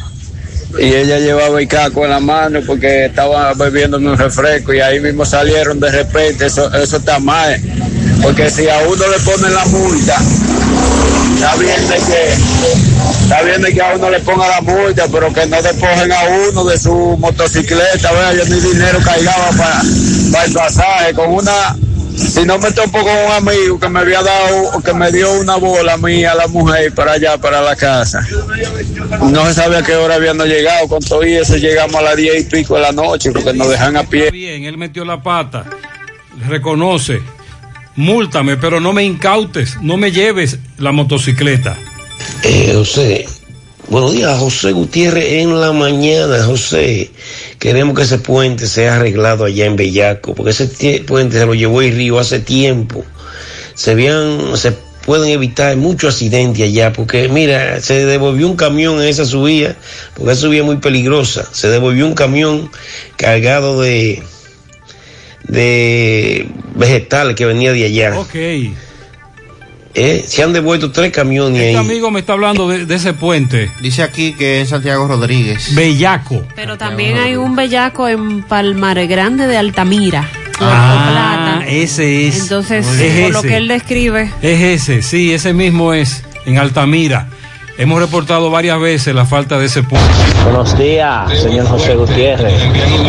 Y 0.78 0.84
ella 0.94 1.18
llevaba 1.18 1.58
el 1.60 1.66
caco 1.66 2.04
en 2.04 2.10
la 2.10 2.20
mano 2.20 2.60
porque 2.66 3.06
estaba 3.06 3.54
bebiéndome 3.54 4.10
un 4.10 4.18
refresco 4.18 4.72
y 4.74 4.80
ahí 4.80 5.00
mismo 5.00 5.24
salieron 5.24 5.80
de 5.80 5.90
repente. 5.90 6.46
Eso, 6.46 6.72
eso 6.74 6.98
está 6.98 7.18
mal. 7.18 7.58
Porque 8.22 8.50
si 8.50 8.68
a 8.68 8.78
uno 8.86 9.02
le 9.08 9.18
ponen 9.24 9.54
la 9.54 9.64
multa, 9.64 10.16
está 11.40 11.56
bien 11.56 11.88
de 11.88 11.96
que, 11.96 12.32
está 13.22 13.42
bien 13.42 13.74
que 13.74 13.80
a 13.80 13.94
uno 13.94 14.10
le 14.10 14.20
ponga 14.20 14.46
la 14.46 14.60
multa, 14.60 15.06
pero 15.10 15.32
que 15.32 15.46
no 15.46 15.62
despojen 15.62 16.12
a 16.12 16.22
uno 16.50 16.64
de 16.64 16.78
su 16.78 17.16
motocicleta. 17.18 18.12
Vea, 18.12 18.34
yo 18.34 18.44
ni 18.44 18.60
dinero 18.60 18.98
cargaba 19.02 19.48
para, 19.56 20.44
el 20.44 20.52
pasaje. 20.52 21.14
Con 21.14 21.32
una, 21.32 21.74
si 22.14 22.44
no 22.44 22.58
me 22.58 22.70
topo 22.72 22.98
con 22.98 23.16
un 23.16 23.32
amigo 23.32 23.80
que 23.80 23.88
me 23.88 24.00
había 24.00 24.22
dado, 24.22 24.82
que 24.82 24.92
me 24.92 25.10
dio 25.10 25.32
una 25.40 25.56
bola 25.56 25.94
a 25.94 25.96
mí, 25.96 26.24
a 26.26 26.34
la 26.34 26.46
mujer, 26.46 26.94
para 26.94 27.12
allá, 27.12 27.38
para 27.38 27.62
la 27.62 27.74
casa. 27.74 28.20
No 29.22 29.46
se 29.46 29.54
sabe 29.54 29.78
a 29.78 29.82
qué 29.82 29.96
hora 29.96 30.16
habíamos 30.16 30.46
llegado, 30.46 30.88
con 30.88 31.02
todo 31.02 31.22
eso 31.22 31.56
llegamos 31.56 31.94
a 31.96 32.02
las 32.02 32.16
diez 32.16 32.42
y 32.42 32.44
pico 32.44 32.74
de 32.74 32.82
la 32.82 32.92
noche, 32.92 33.32
porque 33.32 33.54
nos 33.54 33.70
dejan 33.70 33.96
a 33.96 34.02
pie. 34.02 34.30
Bien, 34.30 34.64
él 34.64 34.76
metió 34.76 35.06
la 35.06 35.22
pata. 35.22 35.64
Reconoce. 36.48 37.22
Múltame, 38.00 38.56
pero 38.56 38.80
no 38.80 38.94
me 38.94 39.04
incautes. 39.04 39.76
No 39.82 39.98
me 39.98 40.10
lleves 40.10 40.58
la 40.78 40.90
motocicleta. 40.90 41.76
Eh, 42.44 42.72
José, 42.74 43.26
buenos 43.90 44.14
días, 44.14 44.38
José 44.38 44.72
Gutiérrez 44.72 45.42
en 45.42 45.60
la 45.60 45.72
mañana, 45.72 46.42
José. 46.44 47.10
Queremos 47.58 47.94
que 47.94 48.04
ese 48.04 48.16
puente 48.16 48.66
sea 48.66 48.96
arreglado 48.96 49.44
allá 49.44 49.66
en 49.66 49.76
Bellaco, 49.76 50.34
porque 50.34 50.52
ese 50.52 51.04
puente 51.06 51.38
se 51.38 51.44
lo 51.44 51.54
llevó 51.54 51.82
el 51.82 51.94
río 51.94 52.18
hace 52.18 52.40
tiempo. 52.40 53.04
Se 53.74 53.94
vean, 53.94 54.56
se 54.56 54.72
pueden 55.04 55.28
evitar 55.28 55.76
muchos 55.76 56.14
accidentes 56.14 56.62
allá, 56.62 56.94
porque 56.94 57.28
mira, 57.28 57.82
se 57.82 58.06
devolvió 58.06 58.48
un 58.48 58.56
camión 58.56 59.02
en 59.02 59.08
esa 59.08 59.26
subida, 59.26 59.76
porque 60.14 60.32
esa 60.32 60.40
subida 60.40 60.60
es 60.60 60.66
muy 60.66 60.78
peligrosa. 60.78 61.46
Se 61.52 61.68
devolvió 61.68 62.06
un 62.06 62.14
camión 62.14 62.70
cargado 63.18 63.78
de 63.78 64.22
de 65.50 66.48
vegetales 66.80 67.36
que 67.36 67.44
venía 67.46 67.72
de 67.72 67.84
allá. 67.84 68.18
Ok. 68.18 68.34
Eh, 69.92 70.24
se 70.24 70.42
han 70.44 70.52
devuelto 70.52 70.92
tres 70.92 71.10
camiones 71.10 71.58
Este 71.60 71.68
ahí. 71.70 71.74
amigo 71.76 72.12
me 72.12 72.20
está 72.20 72.34
hablando 72.34 72.68
de, 72.68 72.86
de 72.86 72.94
ese 72.94 73.12
puente. 73.12 73.70
Dice 73.80 74.02
aquí 74.04 74.32
que 74.34 74.60
es 74.60 74.68
Santiago 74.68 75.06
Rodríguez. 75.08 75.74
Bellaco. 75.74 76.44
Pero 76.54 76.78
también 76.78 77.16
hay 77.18 77.34
un 77.36 77.56
bellaco 77.56 78.06
en 78.08 78.42
Palmar 78.42 79.04
Grande 79.08 79.46
de 79.48 79.56
Altamira. 79.56 80.28
Ah, 80.60 81.56
Plata. 81.58 81.70
ese 81.70 82.28
es. 82.28 82.40
Entonces, 82.42 82.86
Es 82.86 83.22
por 83.24 83.32
lo 83.32 83.42
que 83.42 83.56
él 83.56 83.66
describe, 83.66 84.30
Es 84.42 84.60
ese, 84.60 85.02
sí, 85.02 85.32
ese 85.32 85.52
mismo 85.54 85.92
es, 85.92 86.22
en 86.46 86.58
Altamira. 86.58 87.28
Hemos 87.80 87.98
reportado 87.98 88.50
varias 88.50 88.78
veces 88.78 89.14
la 89.14 89.24
falta 89.24 89.58
de 89.58 89.64
ese 89.64 89.82
puente. 89.82 90.06
Buenos 90.44 90.76
días, 90.76 91.32
señor 91.40 91.66
José 91.66 91.94
Gutiérrez. 91.94 92.52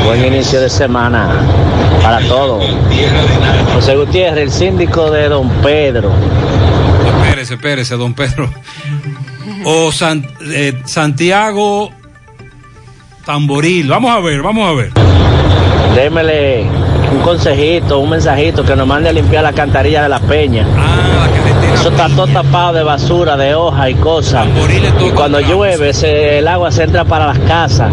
Buen 0.05 0.25
inicio 0.33 0.61
de 0.61 0.69
semana 0.69 1.29
para 2.01 2.21
todos. 2.21 2.63
José 3.73 3.97
Gutiérrez, 3.97 4.43
el 4.45 4.51
síndico 4.51 5.11
de 5.11 5.27
Don 5.27 5.49
Pedro. 5.61 6.13
Espérese, 7.21 7.55
espérese, 7.55 7.95
don 7.97 8.13
Pedro. 8.13 8.49
O 9.65 9.91
San- 9.91 10.25
eh, 10.53 10.81
Santiago 10.85 11.91
Tamboril. 13.25 13.89
Vamos 13.89 14.11
a 14.15 14.19
ver, 14.21 14.41
vamos 14.41 14.69
a 14.69 14.73
ver. 14.73 14.91
Démele 15.95 16.65
un 17.11 17.19
consejito, 17.19 17.99
un 17.99 18.09
mensajito 18.11 18.63
que 18.63 18.73
nos 18.77 18.87
mande 18.87 19.09
a 19.09 19.11
limpiar 19.11 19.43
la 19.43 19.51
cantarilla 19.51 20.03
de 20.03 20.09
la 20.09 20.19
peña. 20.21 20.65
Eso 21.81 21.89
está 21.89 22.07
todo 22.09 22.27
tapado 22.27 22.73
de 22.73 22.83
basura, 22.83 23.35
de 23.35 23.55
hojas 23.55 23.89
y 23.89 23.95
cosas. 23.95 24.45
Y 25.03 25.09
cuando 25.09 25.39
llueve, 25.39 25.91
el 26.37 26.47
agua 26.47 26.71
se 26.71 26.83
entra 26.83 27.03
para 27.05 27.25
las 27.25 27.39
casas. 27.39 27.91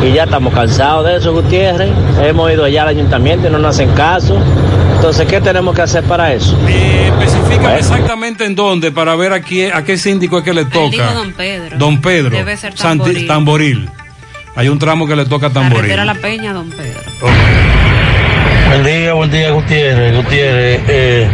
Y 0.00 0.12
ya 0.12 0.22
estamos 0.24 0.54
cansados 0.54 1.04
de 1.06 1.16
eso, 1.16 1.32
Gutiérrez. 1.32 1.90
Hemos 2.22 2.52
ido 2.52 2.64
allá 2.64 2.82
al 2.82 2.88
ayuntamiento 2.90 3.48
y 3.48 3.50
no 3.50 3.58
nos 3.58 3.74
hacen 3.74 3.90
caso. 3.94 4.38
Entonces, 4.94 5.26
¿qué 5.26 5.40
tenemos 5.40 5.74
que 5.74 5.82
hacer 5.82 6.04
para 6.04 6.32
eso? 6.32 6.56
Especifica 6.68 7.76
exactamente 7.78 8.44
en 8.44 8.54
dónde 8.54 8.92
para 8.92 9.16
ver 9.16 9.32
a, 9.32 9.40
quién, 9.42 9.72
a 9.74 9.82
qué 9.82 9.98
síndico 9.98 10.38
es 10.38 10.44
que 10.44 10.54
le 10.54 10.66
toca. 10.66 11.12
Don 11.12 11.32
Pedro. 11.32 11.78
Don 11.78 12.00
Pedro. 12.00 12.30
Debe 12.30 12.56
ser 12.56 12.76
Santi- 12.76 13.26
Tamboril. 13.26 13.26
Tamboril. 13.26 13.88
Hay 14.54 14.68
un 14.68 14.78
tramo 14.78 15.08
que 15.08 15.16
le 15.16 15.24
toca 15.26 15.48
a 15.48 15.50
Tamboril. 15.50 15.78
Carretera 15.90 16.04
La 16.04 16.14
Peña, 16.14 16.52
Don 16.52 16.70
Pedro. 16.70 17.00
Buen 18.68 18.84
día, 18.84 19.14
buen 19.14 19.30
día, 19.32 19.50
Gutiérrez. 19.50 20.16
Gutiérrez, 20.16 20.80
eh, 20.86 21.28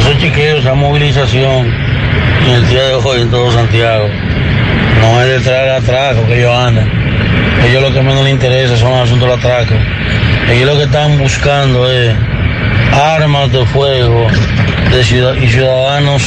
esos 0.00 0.18
chiquillos, 0.18 0.60
esa 0.60 0.74
movilización 0.74 1.66
en 2.46 2.54
el 2.54 2.68
día 2.68 2.82
de 2.84 2.94
hoy 2.94 3.20
en 3.22 3.30
todo 3.30 3.50
Santiago, 3.52 4.08
no 5.00 5.20
es 5.22 5.28
de 5.28 5.40
traer 5.40 5.70
atraco 5.70 6.26
que 6.26 6.38
ellos 6.38 6.54
andan. 6.54 6.88
Ellos 7.68 7.82
lo 7.82 7.92
que 7.92 8.00
menos 8.00 8.24
les 8.24 8.32
interesa 8.32 8.76
son 8.76 8.90
los 8.90 9.00
asuntos 9.00 9.28
del 9.28 9.38
atraco. 9.38 9.74
Ellos 10.50 10.66
lo 10.66 10.76
que 10.78 10.84
están 10.84 11.18
buscando 11.18 11.90
es 11.90 12.14
armas 12.92 13.52
de 13.52 13.64
fuego 13.66 14.26
de 14.90 15.04
ciudad- 15.04 15.36
y 15.36 15.46
ciudadanos 15.48 16.22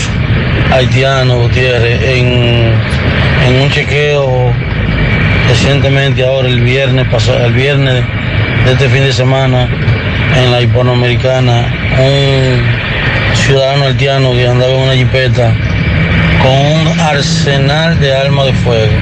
haitianos, 0.71 1.37
Gutiérrez, 1.39 2.01
en, 2.03 2.73
en 3.47 3.61
un 3.61 3.69
chequeo 3.69 4.53
recientemente 5.49 6.25
ahora 6.25 6.47
el 6.47 6.61
viernes 6.61 7.07
pasado, 7.09 7.45
el 7.45 7.53
viernes 7.53 8.03
de 8.65 8.71
este 8.71 8.87
fin 8.89 9.03
de 9.03 9.11
semana 9.11 9.67
en 10.35 10.51
la 10.51 10.61
hispanoamericana, 10.61 11.65
un 11.99 12.63
ciudadano 13.45 13.85
haitiano 13.85 14.31
que 14.33 14.47
andaba 14.47 14.71
en 14.73 14.79
una 14.79 14.95
jipeta 14.95 15.53
con 16.41 16.87
un 16.87 16.99
arsenal 16.99 17.99
de 17.99 18.15
armas 18.15 18.45
de 18.45 18.53
fuego. 18.53 18.93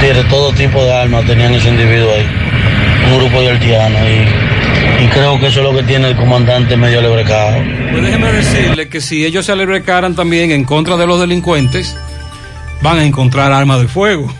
Tiene 0.00 0.24
todo 0.24 0.52
tipo 0.52 0.82
de 0.84 0.92
armas 0.92 1.24
tenían 1.26 1.54
ese 1.54 1.68
individuo 1.68 2.12
ahí, 2.12 2.26
un 3.10 3.18
grupo 3.18 3.40
de 3.40 3.50
haitianos 3.50 4.00
y, 4.02 5.04
y 5.04 5.08
creo 5.08 5.38
que 5.38 5.46
eso 5.46 5.60
es 5.60 5.66
lo 5.66 5.76
que 5.76 5.84
tiene 5.84 6.08
el 6.08 6.16
comandante 6.16 6.76
medio 6.76 7.00
lebrecado. 7.00 7.58
Pues 7.92 8.02
déjeme 8.02 8.32
decirle 8.32 8.88
que 8.88 9.00
si 9.00 9.24
ellos 9.24 9.46
se 9.46 9.52
alebricaran 9.52 10.14
también 10.14 10.50
en 10.50 10.64
contra 10.64 10.96
de 10.96 11.06
los 11.06 11.20
delincuentes, 11.20 11.96
van 12.82 12.98
a 12.98 13.04
encontrar 13.04 13.52
armas 13.52 13.80
de 13.80 13.88
fuego. 13.88 14.32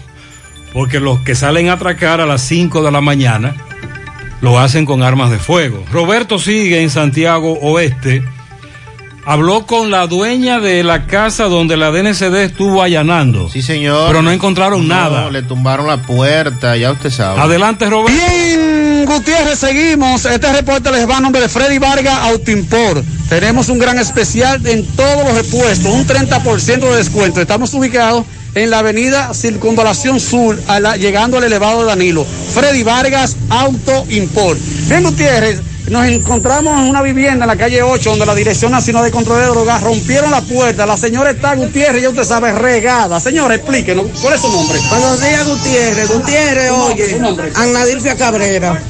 Porque 0.72 1.01
los 1.01 1.20
que 1.20 1.35
salen 1.35 1.68
a 1.68 1.74
atracar 1.74 2.20
a 2.20 2.26
las 2.26 2.43
5 2.43 2.82
de 2.82 2.90
la 2.90 3.01
mañana 3.01 3.55
lo 4.40 4.59
hacen 4.59 4.85
con 4.85 5.02
armas 5.02 5.31
de 5.31 5.39
fuego. 5.39 5.85
Roberto 5.90 6.39
sigue 6.39 6.82
en 6.82 6.90
Santiago 6.90 7.59
Oeste. 7.60 8.22
Habló 9.28 9.66
con 9.66 9.90
la 9.90 10.07
dueña 10.07 10.61
de 10.61 10.85
la 10.85 11.07
casa 11.09 11.44
donde 11.44 11.77
la 11.77 11.90
DNCD 11.90 12.36
estuvo 12.44 12.81
allanando. 12.81 13.51
Sí, 13.51 13.61
señor. 13.61 14.07
Pero 14.07 14.23
no 14.23 14.31
encontraron 14.31 14.86
No, 14.86 14.94
nada. 14.94 15.31
Le 15.31 15.43
tumbaron 15.43 15.89
la 15.89 15.97
puerta, 16.03 16.77
ya 16.77 16.93
usted 16.93 17.11
sabe. 17.11 17.40
Adelante, 17.40 17.90
Roberto. 17.90 18.12
Bien, 18.12 19.05
Gutiérrez, 19.05 19.59
seguimos. 19.59 20.24
Este 20.24 20.53
reporte 20.53 20.93
les 20.93 21.09
va 21.09 21.16
a 21.16 21.20
nombre 21.20 21.40
de 21.43 21.48
Freddy 21.48 21.78
Vargas 21.78 22.19
Autimpor. 22.23 23.03
Tenemos 23.28 23.69
un 23.69 23.81
gran 23.81 23.98
especial 23.98 24.65
en 24.65 24.86
todos 24.94 25.24
los 25.24 25.35
repuestos, 25.35 25.93
un 25.93 26.07
30% 26.07 26.89
de 26.90 26.97
descuento. 26.97 27.40
Estamos 27.40 27.74
ubicados 27.74 28.24
en 28.55 28.70
la 28.70 28.78
avenida 28.78 29.35
Circunvalación 29.35 30.20
Sur, 30.20 30.59
a 30.69 30.78
la- 30.81 30.97
llegando 30.97 31.36
al 31.39 31.44
elevado 31.44 31.81
de 31.81 31.86
Danilo. 31.86 32.24
Freddy 32.55 32.85
Vargas 32.85 33.36
Auto 33.51 34.07
Import. 34.09 34.59
Bien, 34.89 35.03
Gutiérrez, 35.03 35.61
nos 35.90 36.06
encontramos 36.06 36.80
en 36.80 36.88
una 36.88 37.02
vivienda 37.02 37.44
en 37.44 37.48
la 37.48 37.56
calle 37.56 37.82
8, 37.82 38.10
donde 38.10 38.26
la 38.26 38.34
Dirección 38.34 38.72
Nacional 38.72 39.04
de 39.04 39.10
Control 39.10 39.40
de 39.40 39.46
Drogas 39.46 39.82
rompieron 39.82 40.30
la 40.30 40.40
puerta. 40.40 40.84
La 40.86 40.96
señora 40.96 41.30
está, 41.30 41.54
Gutiérrez, 41.54 42.02
ya 42.02 42.10
usted 42.10 42.24
sabe, 42.24 42.52
regada. 42.52 43.20
Señora, 43.20 43.54
explíquenos, 43.54 44.06
¿cuál 44.20 44.34
es 44.34 44.40
su 44.40 44.50
nombre? 44.50 44.78
Buenos 44.88 45.20
días, 45.20 45.46
Gutiérrez. 45.46 46.08
Gutiérrez, 46.08 46.70
oye. 46.70 47.20
Anadilfia 47.54 48.16
Cabrera. 48.16 48.82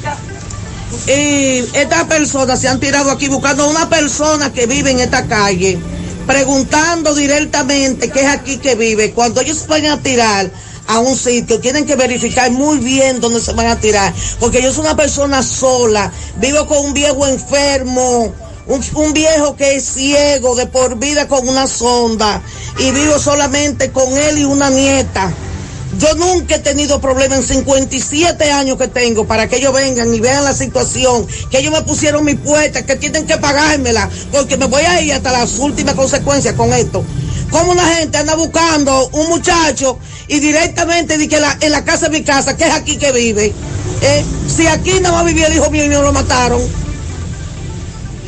Y 1.07 1.63
estas 1.73 2.05
personas 2.05 2.59
se 2.59 2.67
han 2.67 2.79
tirado 2.79 3.11
aquí 3.11 3.27
buscando 3.27 3.63
a 3.63 3.67
una 3.67 3.89
persona 3.89 4.51
que 4.51 4.65
vive 4.65 4.91
en 4.91 4.99
esta 4.99 5.27
calle. 5.27 5.79
preguntando 6.25 7.15
directamente 7.15 8.09
qué 8.09 8.21
es 8.21 8.27
aquí 8.27 8.57
que 8.57 8.75
vive. 8.75 9.11
Cuando 9.11 9.39
ellos 9.41 9.65
van 9.67 9.85
a 9.85 9.97
tirar 9.97 10.51
a 10.87 10.99
un 10.99 11.15
sitio, 11.15 11.59
tienen 11.59 11.85
que 11.85 11.95
verificar 11.95 12.49
muy 12.51 12.79
bien 12.79 13.19
dónde 13.19 13.41
se 13.41 13.53
van 13.53 13.67
a 13.67 13.79
tirar, 13.79 14.13
porque 14.39 14.61
yo 14.61 14.71
soy 14.71 14.85
una 14.85 14.95
persona 14.95 15.43
sola, 15.43 16.11
vivo 16.37 16.65
con 16.65 16.85
un 16.85 16.93
viejo 16.93 17.27
enfermo, 17.27 18.33
un, 18.67 18.83
un 18.95 19.13
viejo 19.13 19.55
que 19.55 19.75
es 19.75 19.85
ciego 19.85 20.55
de 20.55 20.65
por 20.65 20.97
vida 20.97 21.27
con 21.27 21.47
una 21.47 21.67
sonda, 21.67 22.41
y 22.79 22.91
vivo 22.91 23.19
solamente 23.19 23.91
con 23.91 24.17
él 24.17 24.39
y 24.39 24.45
una 24.45 24.69
nieta. 24.69 25.33
Yo 25.99 26.13
nunca 26.15 26.55
he 26.55 26.59
tenido 26.59 27.01
problema 27.01 27.37
en 27.37 27.43
57 27.43 28.51
años 28.51 28.77
que 28.77 28.87
tengo 28.87 29.25
para 29.25 29.47
que 29.47 29.55
ellos 29.55 29.73
vengan 29.73 30.13
y 30.13 30.19
vean 30.19 30.43
la 30.43 30.53
situación, 30.53 31.25
que 31.49 31.59
ellos 31.59 31.73
me 31.73 31.81
pusieron 31.81 32.23
mi 32.23 32.35
puerta, 32.35 32.85
que 32.85 32.97
tienen 32.97 33.25
que 33.25 33.37
pagármela, 33.37 34.07
porque 34.31 34.57
me 34.57 34.67
voy 34.67 34.83
a 34.83 35.01
ir 35.01 35.13
hasta 35.13 35.31
las 35.31 35.57
últimas 35.57 35.95
consecuencias 35.95 36.53
con 36.53 36.71
esto. 36.71 37.03
Como 37.49 37.71
una 37.71 37.87
gente 37.95 38.17
anda 38.17 38.35
buscando 38.35 39.07
un 39.13 39.29
muchacho 39.29 39.97
y 40.27 40.39
directamente 40.39 41.17
dice 41.17 41.29
que 41.29 41.39
la- 41.39 41.57
en 41.61 41.71
la 41.71 41.83
casa 41.83 42.09
de 42.09 42.17
mi 42.19 42.23
casa, 42.23 42.55
que 42.57 42.65
es 42.65 42.73
aquí 42.73 42.97
que 42.97 43.11
vive. 43.11 43.53
Eh, 44.01 44.25
si 44.47 44.67
aquí 44.67 44.99
nada 45.01 45.15
más 45.15 45.25
vivía 45.25 45.47
el 45.47 45.53
hijo 45.55 45.69
mío 45.71 45.85
y 45.85 45.89
no 45.89 46.01
lo 46.01 46.13
mataron. 46.13 46.61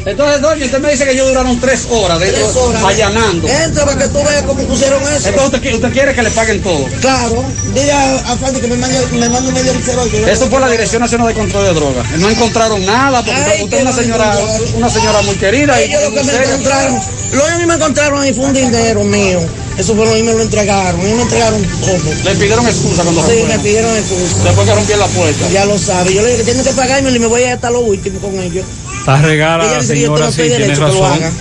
Entonces, 0.06 0.42
doña, 0.42 0.66
usted 0.66 0.80
me 0.80 0.92
dice 0.92 1.04
que 1.06 1.12
ellos 1.12 1.28
duraron 1.28 1.60
tres 1.60 1.86
horas, 1.90 2.20
de, 2.20 2.28
Tres 2.32 2.56
horas. 2.56 2.82
allanando. 2.84 3.48
Entra 3.48 3.86
para 3.86 3.98
que 3.98 4.08
tú 4.08 4.18
veas 4.24 4.44
cómo 4.44 4.64
pusieron 4.64 5.02
eso. 5.04 5.30
Entonces, 5.30 5.46
usted, 5.46 5.62
qui- 5.62 5.76
usted 5.76 5.92
quiere 5.92 6.16
que 6.16 6.24
le 6.24 6.32
paguen 6.32 6.62
todo. 6.64 6.86
Claro, 7.02 7.44
dile 7.74 7.92
a, 7.92 8.16
a 8.16 8.38
Fanny 8.38 8.60
que 8.62 8.68
me 8.68 8.78
mande, 8.78 8.98
me 9.12 9.30
mande 9.30 9.52
medio 9.52 9.74
licero. 9.74 10.04
Eso 10.06 10.50
fue 10.50 10.60
la 10.62 10.70
Dirección 10.70 11.02
Nacional 11.02 11.28
de 11.28 11.34
Control 11.34 11.66
de 11.66 11.74
Drogas. 11.74 12.10
No 12.18 12.30
encontraron 12.30 12.86
nada, 12.86 13.24
porque 13.24 13.40
Ay, 13.42 13.64
usted 13.64 13.78
es 13.78 13.84
una 13.84 13.92
señora, 13.94 14.38
una 14.76 14.90
señora 14.90 15.22
muy 15.24 15.36
querida. 15.36 15.80
y 15.82 15.86
Ellos 15.92 16.02
lo 16.04 16.12
que 16.14 16.24
me 16.24 16.34
encontraron, 16.46 17.00
lo 17.34 17.46
que 17.46 17.52
a 17.52 17.58
mí 17.58 17.66
me 17.66 17.74
encontraron 17.76 18.22
ahí 18.22 18.34
fue 18.34 18.46
un 18.46 18.54
dinero 18.54 19.04
mío. 19.04 19.40
Eso 19.78 19.96
fue 19.96 20.06
lo 20.06 20.14
que 20.14 20.24
me 20.24 20.34
lo 20.34 20.42
entregaron. 20.42 21.00
Ellos 21.02 21.16
me 21.18 21.22
entregaron 21.24 21.62
todo. 21.82 22.14
Le 22.24 22.36
pidieron 22.36 22.68
excusa 22.68 23.04
cuando 23.04 23.22
Sí, 23.28 23.44
me 23.48 23.60
pidieron 23.60 23.96
excusa. 23.96 24.44
Después 24.44 24.68
que 24.68 24.76
rompieron 24.76 25.00
la 25.08 25.14
puerta. 25.14 25.50
Ya 25.52 25.66
lo 25.66 25.78
sabe. 25.78 26.14
Yo 26.14 26.22
le 26.22 26.28
dije 26.30 26.38
que 26.40 26.44
tienen 26.46 26.64
que 26.66 26.72
pagarme 26.72 27.12
y 27.12 27.20
me 27.20 27.28
voy 27.28 27.44
a 27.44 27.54
hasta 27.54 27.70
lo 27.70 27.82
último 27.82 28.20
con 28.20 28.40
ellos. 28.40 28.66
Está 29.00 29.22
regada 29.22 29.64
Ella 29.64 29.74
la 29.74 29.80
dice 29.82 29.94
que 29.94 30.02
yo 30.02 30.16
señora, 30.18 30.32
sí, 30.32 30.42
tiene 30.42 30.58
derecho 30.60 30.86
que 30.86 30.92
lo 30.94 31.02
razón. 31.02 31.14
haga. 31.24 31.32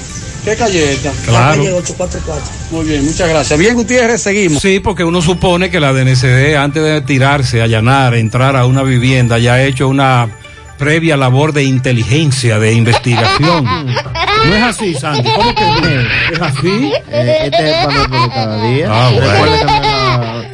Qué 0.44 0.54
galleta. 0.54 1.12
Claro. 1.26 1.56
Calle 1.62 1.72
844. 1.72 2.42
Muy 2.70 2.84
bien, 2.86 3.04
muchas 3.04 3.28
gracias. 3.28 3.58
Bien, 3.58 3.74
Gutiérrez, 3.74 4.22
seguimos. 4.22 4.62
Sí, 4.62 4.80
porque 4.80 5.04
uno 5.04 5.20
supone 5.20 5.68
que 5.70 5.80
la 5.80 5.92
DNCD, 5.92 6.56
antes 6.56 6.82
de 6.82 7.00
tirarse, 7.02 7.60
allanar, 7.60 8.14
entrar 8.14 8.56
a 8.56 8.64
una 8.64 8.82
vivienda, 8.82 9.38
ya 9.38 9.54
ha 9.54 9.62
hecho 9.62 9.88
una 9.88 10.28
previa 10.78 11.16
labor 11.16 11.52
de 11.52 11.64
inteligencia, 11.64 12.58
de 12.58 12.72
investigación. 12.72 13.66
No 14.38 14.54
es 14.54 14.62
así, 14.62 14.94
Sandy. 14.94 15.28
¿Cómo 15.34 15.52
que 15.52 15.64
no? 15.64 15.78
¿Es 16.32 16.40
así? 16.40 16.92
Eh, 17.10 17.38
este 17.42 17.70
es 17.70 17.76
el 17.76 17.86
valor 17.88 18.08
de 18.08 18.28
cada 18.32 18.62
día. 18.68 18.86
Ah, 18.88 19.10
bueno. 19.12 19.87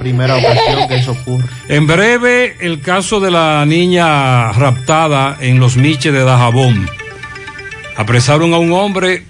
Primera 0.05 0.36
ocasión 0.36 0.86
que 0.86 0.97
eso 0.97 1.12
ocurre. 1.12 1.47
En 1.68 1.86
breve, 1.86 2.56
el 2.60 2.81
caso 2.82 3.20
de 3.20 3.31
la 3.31 3.64
niña 3.64 4.52
raptada 4.52 5.39
en 5.40 5.59
los 5.59 5.78
Miches 5.78 6.12
de 6.12 6.22
Dajabón. 6.24 6.86
Apresaron 7.97 8.52
a 8.52 8.59
un 8.59 8.72
hombre 8.72 9.24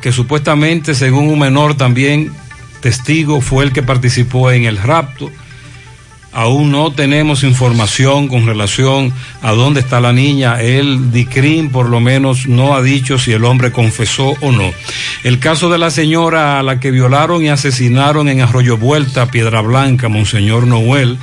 que 0.00 0.12
supuestamente, 0.12 0.94
según 0.94 1.26
un 1.28 1.40
menor 1.40 1.74
también 1.74 2.30
testigo, 2.80 3.40
fue 3.40 3.64
el 3.64 3.72
que 3.72 3.82
participó 3.82 4.52
en 4.52 4.64
el 4.64 4.76
rapto. 4.76 5.32
Aún 6.34 6.72
no 6.72 6.90
tenemos 6.90 7.44
información 7.44 8.26
con 8.26 8.44
relación 8.44 9.12
a 9.40 9.52
dónde 9.52 9.80
está 9.80 10.00
la 10.00 10.12
niña. 10.12 10.60
El 10.60 11.12
DICRIM 11.12 11.70
por 11.70 11.88
lo 11.88 12.00
menos 12.00 12.46
no 12.48 12.74
ha 12.74 12.82
dicho 12.82 13.18
si 13.18 13.32
el 13.32 13.44
hombre 13.44 13.70
confesó 13.70 14.34
o 14.40 14.50
no. 14.50 14.72
El 15.22 15.38
caso 15.38 15.70
de 15.70 15.78
la 15.78 15.90
señora 15.90 16.58
a 16.58 16.62
la 16.64 16.80
que 16.80 16.90
violaron 16.90 17.42
y 17.44 17.48
asesinaron 17.48 18.28
en 18.28 18.40
Arroyo 18.40 18.76
Vuelta, 18.76 19.30
Piedra 19.30 19.60
Blanca, 19.60 20.08
Monseñor 20.08 20.66
Noel, 20.66 21.18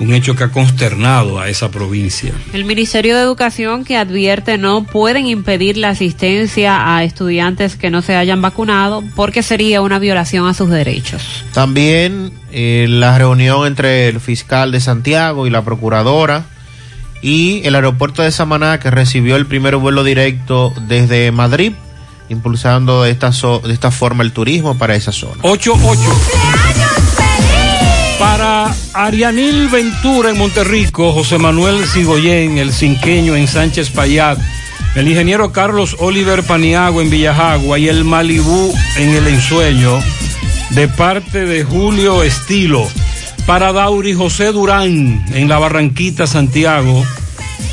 un 0.00 0.12
hecho 0.14 0.34
que 0.34 0.44
ha 0.44 0.48
consternado 0.50 1.38
a 1.38 1.48
esa 1.48 1.70
provincia. 1.70 2.32
El 2.52 2.64
Ministerio 2.64 3.14
de 3.16 3.22
Educación 3.22 3.84
que 3.84 3.96
advierte 3.96 4.58
no 4.58 4.84
pueden 4.84 5.26
impedir 5.26 5.76
la 5.76 5.90
asistencia 5.90 6.96
a 6.96 7.04
estudiantes 7.04 7.76
que 7.76 7.90
no 7.90 8.02
se 8.02 8.16
hayan 8.16 8.42
vacunado 8.42 9.04
porque 9.14 9.42
sería 9.42 9.80
una 9.82 9.98
violación 9.98 10.48
a 10.48 10.54
sus 10.54 10.70
derechos. 10.70 11.44
También 11.52 12.32
eh, 12.50 12.86
la 12.88 13.16
reunión 13.18 13.66
entre 13.66 14.08
el 14.08 14.18
fiscal 14.20 14.72
de 14.72 14.80
Santiago 14.80 15.46
y 15.46 15.50
la 15.50 15.62
procuradora 15.62 16.46
y 17.20 17.60
el 17.64 17.74
aeropuerto 17.76 18.22
de 18.22 18.32
Samaná 18.32 18.80
que 18.80 18.90
recibió 18.90 19.36
el 19.36 19.46
primer 19.46 19.76
vuelo 19.76 20.02
directo 20.02 20.72
desde 20.88 21.30
Madrid, 21.30 21.72
impulsando 22.28 23.02
de 23.04 23.10
esta, 23.12 23.30
so- 23.32 23.60
de 23.60 23.72
esta 23.72 23.90
forma 23.92 24.24
el 24.24 24.32
turismo 24.32 24.76
para 24.76 24.96
esa 24.96 25.12
zona. 25.12 25.40
8-8. 25.42 25.72
Para 28.22 28.72
Arianil 28.94 29.66
Ventura 29.66 30.30
en 30.30 30.38
Monterrico, 30.38 31.12
José 31.12 31.38
Manuel 31.38 31.84
Sigoyén, 31.84 32.56
el 32.56 32.72
cinqueño 32.72 33.34
en 33.34 33.48
Sánchez 33.48 33.90
Payat, 33.90 34.38
el 34.94 35.08
ingeniero 35.08 35.50
Carlos 35.50 35.96
Oliver 35.98 36.44
Paniago 36.44 37.02
en 37.02 37.10
Villajagua 37.10 37.80
y 37.80 37.88
el 37.88 38.04
Malibú 38.04 38.72
en 38.96 39.10
el 39.10 39.26
Ensueño, 39.26 39.98
de 40.70 40.86
parte 40.86 41.46
de 41.46 41.64
Julio 41.64 42.22
Estilo. 42.22 42.88
Para 43.44 43.72
Dauri 43.72 44.14
José 44.14 44.52
Durán 44.52 45.24
en 45.34 45.48
la 45.48 45.58
Barranquita, 45.58 46.28
Santiago, 46.28 47.04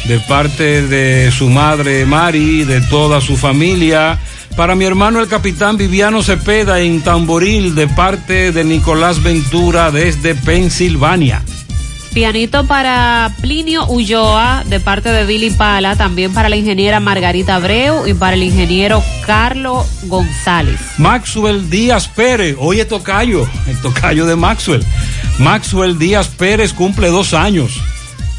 de 0.05 0.19
parte 0.21 0.81
de 0.81 1.31
su 1.31 1.51
madre 1.51 2.07
Mari, 2.07 2.63
de 2.63 2.81
toda 2.81 3.21
su 3.21 3.38
familia. 3.38 4.17
Para 4.60 4.76
mi 4.76 4.84
hermano 4.84 5.22
el 5.22 5.30
capitán 5.30 5.77
Viviano 5.77 6.22
Cepeda 6.22 6.81
en 6.81 7.02
Tamboril, 7.02 7.76
de 7.76 7.88
parte 7.88 8.52
de 8.52 8.65
Nicolás 8.65 9.23
Ventura 9.23 9.90
desde 9.90 10.36
Pensilvania. 10.36 11.41
Pianito 12.14 12.68
para 12.68 13.34
Plinio 13.40 13.88
Ulloa 13.88 14.65
de 14.68 14.81
parte 14.81 15.14
de 15.14 15.26
Billy 15.26 15.52
Pala, 15.52 15.95
también 15.95 16.34
para 16.34 16.49
la 16.49 16.57
ingeniera 16.57 16.99
Margarita 16.99 17.56
Abreu 17.56 18.06
y 18.06 18.14
para 18.14 18.36
el 18.36 18.44
ingeniero 18.44 19.02
Carlos 19.26 19.88
González. 20.03 20.77
Maxwell 20.98 21.69
Díaz 21.69 22.10
Pérez, 22.10 22.57
oye 22.60 22.84
tocayo, 22.84 23.48
el 23.65 23.80
tocayo 23.80 24.26
de 24.26 24.36
Maxwell. 24.36 24.84
Maxwell 25.38 25.98
Díaz 25.98 26.27
Pérez 26.27 26.73
cumple 26.73 27.07
dos 27.07 27.34
años, 27.34 27.80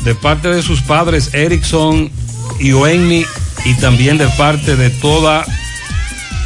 de 0.04 0.14
parte 0.14 0.48
de 0.48 0.60
sus 0.60 0.82
padres 0.82 1.32
Erickson 1.32 2.10
y 2.58 2.72
Oenni 2.72 3.24
y 3.64 3.74
también 3.76 4.18
de 4.18 4.28
parte 4.28 4.76
de 4.76 4.90
toda 4.90 5.46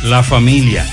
la 0.05 0.23
familia. 0.23 0.87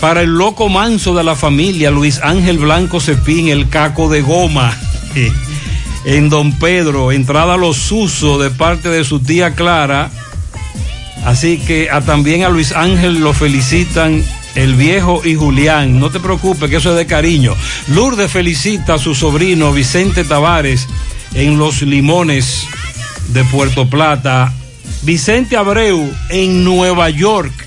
Para 0.00 0.22
el 0.22 0.30
loco 0.30 0.68
manso 0.68 1.14
de 1.14 1.24
la 1.24 1.34
familia, 1.34 1.90
Luis 1.90 2.20
Ángel 2.22 2.58
Blanco 2.58 3.00
Cepín, 3.00 3.48
el 3.48 3.68
caco 3.68 4.08
de 4.08 4.22
goma. 4.22 4.76
En 6.04 6.28
Don 6.28 6.52
Pedro, 6.52 7.10
entrada 7.10 7.54
a 7.54 7.56
los 7.56 7.90
usos 7.90 8.40
de 8.40 8.50
parte 8.50 8.88
de 8.88 9.02
su 9.02 9.18
tía 9.18 9.56
Clara. 9.56 10.08
Así 11.24 11.58
que 11.58 11.90
a, 11.90 12.00
también 12.00 12.44
a 12.44 12.48
Luis 12.48 12.70
Ángel 12.70 13.18
lo 13.18 13.32
felicitan 13.32 14.22
el 14.54 14.74
viejo 14.74 15.22
y 15.24 15.34
Julián. 15.34 15.98
No 15.98 16.10
te 16.10 16.20
preocupes, 16.20 16.70
que 16.70 16.76
eso 16.76 16.90
es 16.90 16.96
de 16.96 17.06
cariño. 17.06 17.56
Lourdes 17.88 18.30
felicita 18.30 18.94
a 18.94 18.98
su 18.98 19.16
sobrino 19.16 19.72
Vicente 19.72 20.22
Tavares 20.22 20.86
en 21.34 21.58
Los 21.58 21.82
Limones 21.82 22.68
de 23.28 23.42
Puerto 23.44 23.90
Plata. 23.90 24.52
Vicente 25.02 25.56
Abreu 25.56 26.08
en 26.28 26.62
Nueva 26.62 27.10
York. 27.10 27.65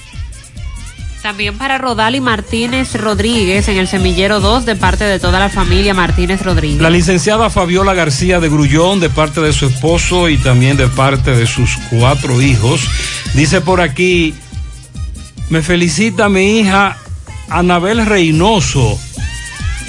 También 1.21 1.57
para 1.57 1.77
Rodali 1.77 2.21
Martínez 2.21 2.95
Rodríguez 2.95 3.67
en 3.67 3.77
el 3.77 3.87
Semillero 3.89 4.39
2 4.39 4.65
de 4.65 4.75
parte 4.77 5.03
de 5.03 5.19
toda 5.19 5.37
la 5.39 5.49
familia 5.49 5.93
Martínez 5.93 6.41
Rodríguez. 6.41 6.81
La 6.81 6.89
licenciada 6.89 7.49
Fabiola 7.49 7.93
García 7.93 8.39
de 8.39 8.47
Grullón, 8.47 9.01
de 9.01 9.09
parte 9.09 9.41
de 9.41 9.51
su 9.51 9.65
esposo 9.65 10.29
y 10.29 10.37
también 10.37 10.77
de 10.77 10.87
parte 10.87 11.31
de 11.31 11.45
sus 11.45 11.75
cuatro 11.89 12.41
hijos. 12.41 12.87
Dice 13.33 13.59
por 13.59 13.81
aquí, 13.81 14.33
me 15.49 15.61
felicita 15.61 16.29
mi 16.29 16.59
hija 16.59 16.97
Anabel 17.49 18.05
Reynoso. 18.05 18.97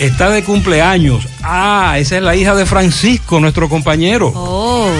Está 0.01 0.31
de 0.31 0.43
cumpleaños. 0.43 1.29
Ah, 1.43 1.97
esa 1.99 2.17
es 2.17 2.23
la 2.23 2.35
hija 2.35 2.55
de 2.55 2.67
Francisco, 2.67 3.39
nuestro 3.39 3.69
compañero. 3.69 4.33
Oh, 4.35 4.91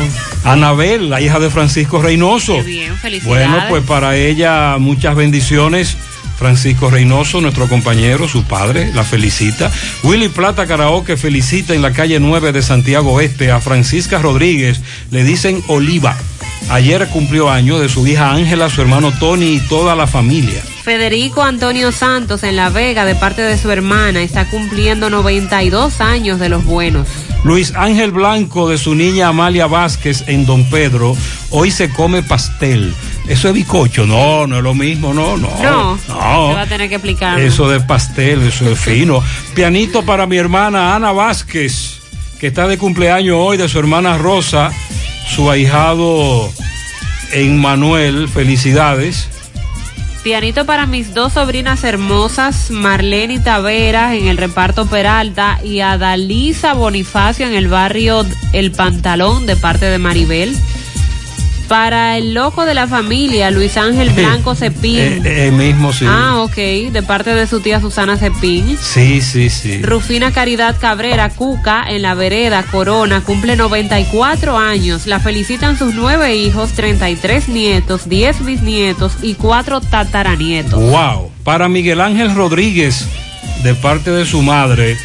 Anabel, 0.45 1.11
la 1.11 1.21
hija 1.21 1.41
de 1.41 1.51
Francisco 1.51 2.01
Reynoso. 2.01 2.55
qué 2.57 2.63
bien, 2.63 2.97
felicidades. 2.99 3.49
Bueno, 3.49 3.65
pues 3.69 3.83
para 3.83 4.15
ella 4.17 4.77
muchas 4.79 5.17
bendiciones. 5.17 5.97
Francisco 6.41 6.89
Reynoso, 6.89 7.43
nuestro 7.43 7.69
compañero, 7.69 8.27
su 8.27 8.45
padre, 8.45 8.91
la 8.95 9.05
felicita. 9.05 9.71
Willy 10.03 10.31
Plata 10.31 10.67
Karaoke 10.67 11.19
felicita 11.19 11.75
en 11.75 11.83
la 11.83 11.93
calle 11.93 12.19
9 12.19 12.53
de 12.53 12.63
Santiago 12.63 13.13
Oeste 13.13 13.51
a 13.51 13.61
Francisca 13.61 14.21
Rodríguez, 14.21 14.81
le 15.11 15.23
dicen 15.23 15.63
Oliva. 15.67 16.17
Ayer 16.71 17.07
cumplió 17.09 17.51
año 17.51 17.79
de 17.79 17.91
su 17.91 18.07
hija 18.07 18.33
Ángela, 18.33 18.71
su 18.71 18.81
hermano 18.81 19.13
Tony 19.21 19.57
y 19.57 19.61
toda 19.69 19.95
la 19.95 20.07
familia. 20.07 20.63
Federico 20.83 21.43
Antonio 21.43 21.93
Santos 21.93 22.43
en 22.43 22.57
La 22.57 22.71
Vega 22.71 23.05
de 23.05 23.17
parte 23.17 23.43
de 23.43 23.59
su 23.59 23.71
hermana 23.71 24.23
está 24.23 24.49
cumpliendo 24.49 25.11
92 25.11 26.01
años 26.01 26.41
de 26.41 26.49
los 26.49 26.65
buenos. 26.65 27.07
Luis 27.43 27.73
Ángel 27.75 28.11
Blanco 28.11 28.69
de 28.69 28.77
su 28.77 28.95
niña 28.95 29.29
Amalia 29.29 29.67
Vázquez 29.67 30.25
en 30.27 30.45
Don 30.45 30.65
Pedro, 30.69 31.17
hoy 31.51 31.71
se 31.71 31.91
come 31.91 32.23
pastel. 32.23 32.95
Eso 33.29 33.49
es 33.49 33.55
bicocho, 33.55 34.07
no, 34.07 34.47
no 34.47 34.59
es 34.59 34.63
lo 34.63 34.75
mismo, 34.75 35.15
no, 35.15 35.37
no. 35.39 35.49
No, 35.63 35.99
no. 36.09 36.55
va 36.55 36.63
a 36.63 36.67
tener 36.67 36.89
que 36.89 36.97
explicar. 36.97 37.41
Eso 37.41 37.69
de 37.69 37.81
pastel, 37.81 38.43
eso 38.43 38.71
es 38.71 38.79
fino. 38.79 39.23
Pianito 39.55 40.03
para 40.03 40.27
mi 40.27 40.37
hermana 40.37 40.95
Ana 40.95 41.13
Vázquez, 41.13 42.01
que 42.39 42.49
está 42.49 42.69
de 42.69 42.77
cumpleaños 42.77 43.37
hoy 43.39 43.57
de 43.57 43.69
su 43.69 43.79
hermana 43.79 44.19
Rosa, 44.19 44.71
su 45.35 45.51
ahijado 45.51 46.51
Emmanuel. 47.33 48.29
Felicidades. 48.29 49.29
Pianito 50.23 50.67
para 50.67 50.85
mis 50.85 51.15
dos 51.15 51.33
sobrinas 51.33 51.83
hermosas, 51.83 52.71
Marlene 52.71 53.41
Taveras 53.41 54.13
en 54.15 54.27
el 54.27 54.37
reparto 54.37 54.87
Peralta 54.87 55.59
y 55.65 55.81
Adalisa 55.81 56.75
Bonifacio 56.75 57.47
en 57.47 57.55
el 57.55 57.69
barrio 57.69 58.27
El 58.53 58.71
Pantalón 58.71 59.47
de 59.47 59.57
parte 59.57 59.87
de 59.87 59.97
Maribel. 59.97 60.55
Para 61.71 62.19
el 62.19 62.35
loco 62.35 62.65
de 62.65 62.75
la 62.75 62.89
familia, 62.89 63.53
Luis 63.53 63.77
Ángel 63.77 64.11
Blanco 64.11 64.57
Cepín. 64.57 65.25
Eh, 65.25 65.47
eh, 65.47 65.51
mismo, 65.53 65.93
sí. 65.93 66.05
Ah, 66.05 66.39
ok, 66.43 66.57
de 66.91 67.03
parte 67.07 67.33
de 67.33 67.47
su 67.47 67.61
tía 67.61 67.81
Susana 67.81 68.17
Cepín. 68.17 68.77
Sí, 68.77 69.21
sí, 69.21 69.49
sí. 69.49 69.81
Rufina 69.81 70.33
Caridad 70.33 70.75
Cabrera, 70.81 71.31
Cuca, 71.31 71.85
en 71.89 72.03
la 72.03 72.15
vereda, 72.15 72.65
Corona, 72.65 73.21
cumple 73.21 73.55
94 73.55 74.59
años. 74.59 75.07
La 75.07 75.21
felicitan 75.21 75.79
sus 75.79 75.95
nueve 75.95 76.35
hijos, 76.35 76.73
33 76.73 77.49
nietos, 77.49 78.09
10 78.09 78.45
bisnietos 78.45 79.13
y 79.23 79.35
cuatro 79.35 79.81
tataranietos. 79.81 80.83
Wow. 80.83 81.31
Para 81.45 81.69
Miguel 81.69 82.01
Ángel 82.01 82.35
Rodríguez, 82.35 83.07
de 83.63 83.77
parte 83.77 84.11
de 84.11 84.27
su 84.27 84.43
madre, 84.43 84.99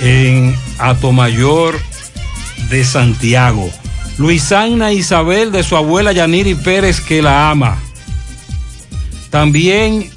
en 0.00 0.54
Atomayor 0.78 1.80
de 2.68 2.84
Santiago. 2.84 3.70
Luisana 4.20 4.92
Isabel, 4.92 5.50
de 5.50 5.62
su 5.62 5.76
abuela 5.78 6.12
Yaniri 6.12 6.54
Pérez, 6.54 7.00
que 7.00 7.22
la 7.22 7.50
ama. 7.50 7.78
También 9.30 10.10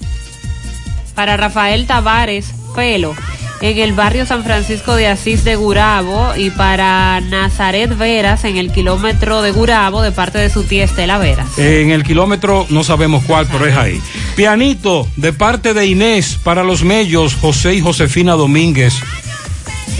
Para 1.15 1.37
Rafael 1.37 1.87
Tavares, 1.87 2.53
Pelo, 2.75 3.15
en 3.61 3.77
el 3.77 3.93
barrio 3.93 4.25
San 4.25 4.43
Francisco 4.43 4.97
de 4.97 5.07
Asís 5.07 5.45
de 5.45 5.55
Gurabo. 5.55 6.35
Y 6.35 6.49
para 6.49 7.21
Nazaret 7.21 7.97
Veras, 7.97 8.43
en 8.43 8.57
el 8.57 8.73
kilómetro 8.73 9.41
de 9.41 9.51
Gurabo, 9.51 10.01
de 10.01 10.11
parte 10.11 10.37
de 10.37 10.49
su 10.49 10.65
tía 10.65 10.83
Estela 10.83 11.17
Veras. 11.17 11.57
en 11.57 11.91
el 11.91 12.03
kilómetro, 12.03 12.67
no 12.69 12.83
sabemos 12.83 13.23
cuál, 13.23 13.47
pero 13.49 13.65
es 13.65 13.77
ahí. 13.77 14.01
Pianito, 14.35 15.07
de 15.15 15.31
parte 15.31 15.73
de 15.73 15.85
Inés, 15.85 16.37
para 16.43 16.65
los 16.65 16.83
mellos, 16.83 17.35
José 17.35 17.75
y 17.75 17.79
Josefina 17.79 18.33
Domínguez, 18.33 18.95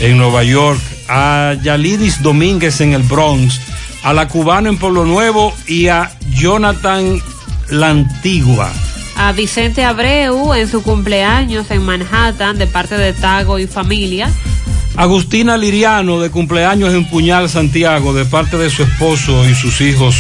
en 0.02 0.18
Nueva 0.18 0.44
York. 0.44 0.82
A 1.08 1.56
Yalidis 1.62 2.22
Domínguez 2.22 2.82
en 2.82 2.94
el 2.94 3.04
Bronx. 3.04 3.62
A 4.04 4.12
la 4.12 4.28
cubana 4.28 4.68
en 4.68 4.78
Pueblo 4.78 5.06
Nuevo 5.06 5.54
y 5.66 5.88
a 5.88 6.12
Jonathan 6.36 7.22
La 7.70 7.92
Antigua. 7.92 8.70
A 9.16 9.32
Vicente 9.32 9.86
Abreu 9.86 10.54
en 10.54 10.68
su 10.68 10.84
cumpleaños 10.84 11.72
en 11.72 11.86
Manhattan, 11.86 12.58
de 12.58 12.68
parte 12.68 12.98
de 12.98 13.14
Tago 13.14 13.60
y 13.60 13.68
familia. 13.68 14.30
Agustina 14.98 15.56
Liriano, 15.56 16.20
de 16.20 16.30
cumpleaños 16.30 16.94
en 16.94 17.06
Puñal, 17.10 17.48
Santiago, 17.48 18.14
de 18.14 18.26
parte 18.26 18.58
de 18.58 18.70
su 18.70 18.84
esposo 18.84 19.48
y 19.48 19.56
sus 19.56 19.80
hijos 19.80 20.18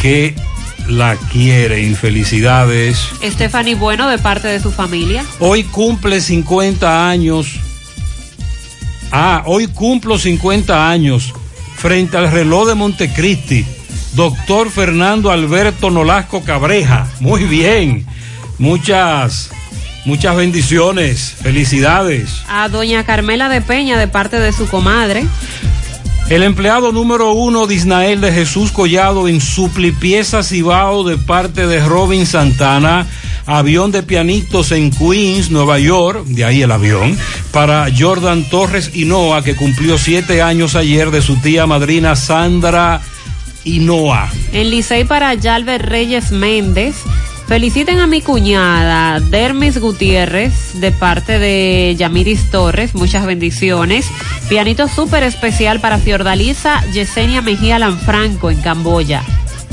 que 0.00 0.34
la 0.88 1.16
quieren. 1.30 1.96
Felicidades. 1.96 2.98
Stephanie 3.22 3.74
Bueno, 3.74 4.08
de 4.08 4.16
parte 4.16 4.48
de 4.48 4.60
su 4.60 4.72
familia. 4.72 5.26
Hoy 5.40 5.64
cumple 5.64 6.22
50 6.22 7.06
años. 7.10 7.48
Ah, 9.12 9.42
hoy 9.44 9.66
cumplo 9.66 10.18
50 10.18 10.88
años 10.90 11.34
frente 11.84 12.16
al 12.16 12.32
reloj 12.32 12.68
de 12.68 12.74
Montecristi. 12.74 13.66
Doctor 14.14 14.70
Fernando 14.70 15.30
Alberto 15.30 15.90
Nolasco 15.90 16.42
Cabreja. 16.42 17.06
Muy 17.20 17.44
bien. 17.44 18.06
Muchas, 18.58 19.50
muchas 20.06 20.34
bendiciones. 20.34 21.36
Felicidades. 21.42 22.42
A 22.48 22.70
doña 22.70 23.04
Carmela 23.04 23.50
de 23.50 23.60
Peña, 23.60 23.98
de 23.98 24.08
parte 24.08 24.40
de 24.40 24.54
su 24.54 24.66
comadre. 24.66 25.26
El 26.30 26.42
empleado 26.42 26.90
número 26.90 27.34
uno 27.34 27.66
de 27.66 27.74
Isnael 27.74 28.22
de 28.22 28.32
Jesús 28.32 28.72
Collado 28.72 29.28
en 29.28 29.42
Suplipieza 29.42 30.42
Cibao 30.42 31.04
de 31.04 31.18
parte 31.18 31.66
de 31.66 31.84
Robin 31.84 32.24
Santana. 32.24 33.06
Avión 33.46 33.92
de 33.92 34.02
pianitos 34.02 34.72
en 34.72 34.90
Queens, 34.90 35.50
Nueva 35.50 35.78
York, 35.78 36.24
de 36.26 36.44
ahí 36.44 36.62
el 36.62 36.72
avión, 36.72 37.16
para 37.52 37.86
Jordan 37.96 38.48
Torres 38.48 38.90
Hinoa, 38.94 39.42
que 39.42 39.54
cumplió 39.54 39.98
siete 39.98 40.40
años 40.40 40.74
ayer 40.74 41.10
de 41.10 41.20
su 41.20 41.36
tía 41.36 41.66
madrina 41.66 42.16
Sandra 42.16 43.02
Hinoa. 43.64 44.30
En 44.52 44.70
Licey 44.70 45.04
para 45.04 45.34
Yalver 45.34 45.86
Reyes 45.86 46.30
Méndez. 46.30 46.96
Feliciten 47.46 48.00
a 48.00 48.06
mi 48.06 48.22
cuñada 48.22 49.20
Dermis 49.20 49.78
Gutiérrez 49.78 50.80
de 50.80 50.92
parte 50.92 51.38
de 51.38 51.94
Yamiris 51.94 52.50
Torres, 52.50 52.94
muchas 52.94 53.26
bendiciones. 53.26 54.06
Pianito 54.48 54.88
súper 54.88 55.24
especial 55.24 55.78
para 55.80 55.98
Fiordalisa 55.98 56.82
Yesenia 56.92 57.42
Mejía 57.42 57.78
Lanfranco 57.78 58.50
en 58.50 58.62
Camboya. 58.62 59.22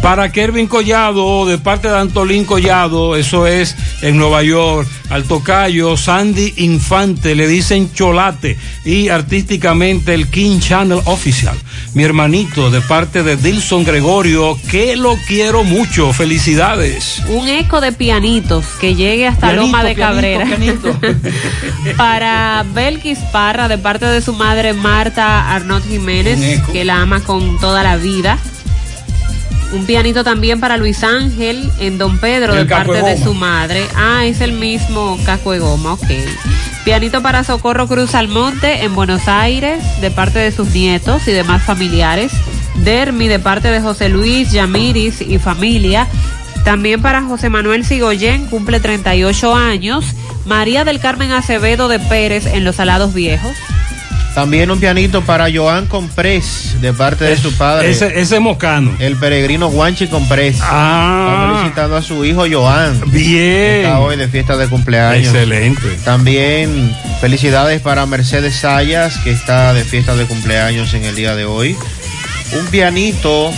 Para 0.01 0.31
Kervin 0.31 0.65
Collado, 0.65 1.45
de 1.45 1.59
parte 1.59 1.87
de 1.87 1.97
Antolín 1.97 2.43
Collado, 2.43 3.15
eso 3.15 3.45
es 3.45 3.75
en 4.01 4.17
Nueva 4.17 4.41
York, 4.41 4.87
al 5.11 5.25
tocayo 5.25 5.95
Sandy 5.95 6.55
Infante, 6.57 7.35
le 7.35 7.47
dicen 7.47 7.93
Cholate, 7.93 8.57
y 8.83 9.09
artísticamente 9.09 10.15
el 10.15 10.27
King 10.29 10.59
Channel 10.59 11.01
Official. 11.05 11.55
Mi 11.93 12.03
hermanito, 12.03 12.71
de 12.71 12.81
parte 12.81 13.21
de 13.21 13.37
Dilson 13.37 13.83
Gregorio, 13.83 14.57
que 14.71 14.95
lo 14.95 15.17
quiero 15.27 15.63
mucho, 15.63 16.13
felicidades. 16.13 17.21
Un 17.29 17.47
eco 17.47 17.79
de 17.79 17.91
pianitos 17.91 18.65
que 18.79 18.95
llegue 18.95 19.27
hasta 19.27 19.51
Pianito, 19.51 19.61
Loma 19.67 19.83
de 19.83 19.95
pianito, 19.95 20.15
Cabrera. 20.15 20.45
pianito. 20.45 20.99
Para 21.97 22.65
Belkis 22.73 23.19
Parra, 23.31 23.67
de 23.67 23.77
parte 23.77 24.07
de 24.07 24.21
su 24.21 24.33
madre 24.33 24.73
Marta 24.73 25.53
Arnott 25.53 25.87
Jiménez, 25.87 26.61
que 26.71 26.85
la 26.85 27.01
ama 27.01 27.19
con 27.19 27.59
toda 27.59 27.83
la 27.83 27.97
vida. 27.97 28.39
Un 29.73 29.85
pianito 29.85 30.23
también 30.23 30.59
para 30.59 30.77
Luis 30.77 31.03
Ángel 31.03 31.71
en 31.79 31.97
Don 31.97 32.19
Pedro, 32.19 32.53
de 32.53 32.65
parte 32.65 33.01
de 33.01 33.17
su 33.17 33.33
madre. 33.33 33.85
Ah, 33.95 34.25
es 34.25 34.41
el 34.41 34.51
mismo 34.51 35.17
caco 35.25 35.53
de 35.53 35.59
goma, 35.59 35.93
ok. 35.93 36.07
Pianito 36.83 37.21
para 37.21 37.43
Socorro 37.43 37.87
Cruz 37.87 38.15
Almonte 38.15 38.83
en 38.83 38.95
Buenos 38.95 39.27
Aires, 39.27 39.81
de 40.01 40.11
parte 40.11 40.39
de 40.39 40.51
sus 40.51 40.69
nietos 40.71 41.27
y 41.27 41.31
demás 41.31 41.63
familiares. 41.63 42.33
Dermi, 42.83 43.27
de 43.27 43.39
parte 43.39 43.69
de 43.69 43.79
José 43.79 44.09
Luis, 44.09 44.51
Yamiris 44.51 45.21
y 45.21 45.39
familia. 45.39 46.07
También 46.65 47.01
para 47.01 47.23
José 47.23 47.49
Manuel 47.49 47.85
Sigoyen, 47.85 48.47
cumple 48.47 48.79
38 48.79 49.55
años. 49.55 50.05
María 50.45 50.83
del 50.83 50.99
Carmen 50.99 51.31
Acevedo 51.31 51.87
de 51.87 51.99
Pérez 51.99 52.45
en 52.45 52.65
Los 52.65 52.75
Salados 52.77 53.13
Viejos. 53.13 53.55
También 54.33 54.71
un 54.71 54.79
pianito 54.79 55.21
para 55.23 55.47
Joan 55.53 55.87
Comprés, 55.87 56.77
de 56.79 56.93
parte 56.93 57.25
de 57.25 57.35
su 57.35 57.53
padre. 57.57 57.91
Ese, 57.91 58.19
ese 58.19 58.39
mocano. 58.39 58.95
El 58.99 59.17
peregrino 59.17 59.67
Guanchi 59.69 60.07
Comprés. 60.07 60.57
Ah. 60.61 61.27
Está 61.27 61.57
felicitando 61.57 61.97
a 61.97 62.01
su 62.01 62.23
hijo 62.23 62.45
Joan. 62.49 63.01
Bien. 63.11 63.83
Está 63.85 63.99
hoy 63.99 64.15
de 64.15 64.29
fiesta 64.29 64.55
de 64.55 64.67
cumpleaños. 64.67 65.27
Excelente. 65.27 65.81
También 66.05 66.95
felicidades 67.19 67.81
para 67.81 68.05
Mercedes 68.05 68.55
Sayas, 68.55 69.17
que 69.17 69.31
está 69.31 69.73
de 69.73 69.83
fiesta 69.83 70.15
de 70.15 70.25
cumpleaños 70.25 70.93
en 70.93 71.03
el 71.03 71.15
día 71.15 71.35
de 71.35 71.43
hoy. 71.43 71.75
Un 72.57 72.65
pianito 72.67 73.51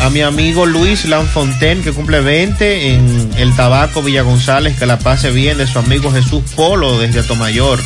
a 0.00 0.10
mi 0.10 0.20
amigo 0.20 0.66
Luis 0.66 1.06
Lanfontaine, 1.06 1.82
que 1.82 1.92
cumple 1.92 2.20
20 2.20 2.94
en 2.94 3.30
el 3.36 3.56
Tabaco 3.56 4.02
Villa 4.02 4.22
González, 4.22 4.78
que 4.78 4.86
la 4.86 4.98
pase 4.98 5.30
bien 5.30 5.58
de 5.58 5.66
su 5.66 5.78
amigo 5.78 6.12
Jesús 6.12 6.42
Polo 6.54 6.98
desde 6.98 7.20
Atomayor. 7.20 7.80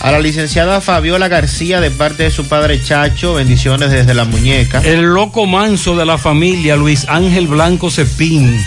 A 0.00 0.12
la 0.12 0.20
licenciada 0.20 0.80
Fabiola 0.80 1.28
García, 1.28 1.80
de 1.80 1.90
parte 1.90 2.24
de 2.24 2.30
su 2.30 2.46
padre 2.46 2.80
Chacho, 2.82 3.34
bendiciones 3.34 3.90
desde 3.90 4.14
la 4.14 4.24
muñeca. 4.24 4.80
El 4.84 5.02
loco 5.02 5.46
manso 5.46 5.96
de 5.96 6.04
la 6.04 6.18
familia, 6.18 6.76
Luis 6.76 7.06
Ángel 7.08 7.46
Blanco 7.46 7.90
Cepín, 7.90 8.64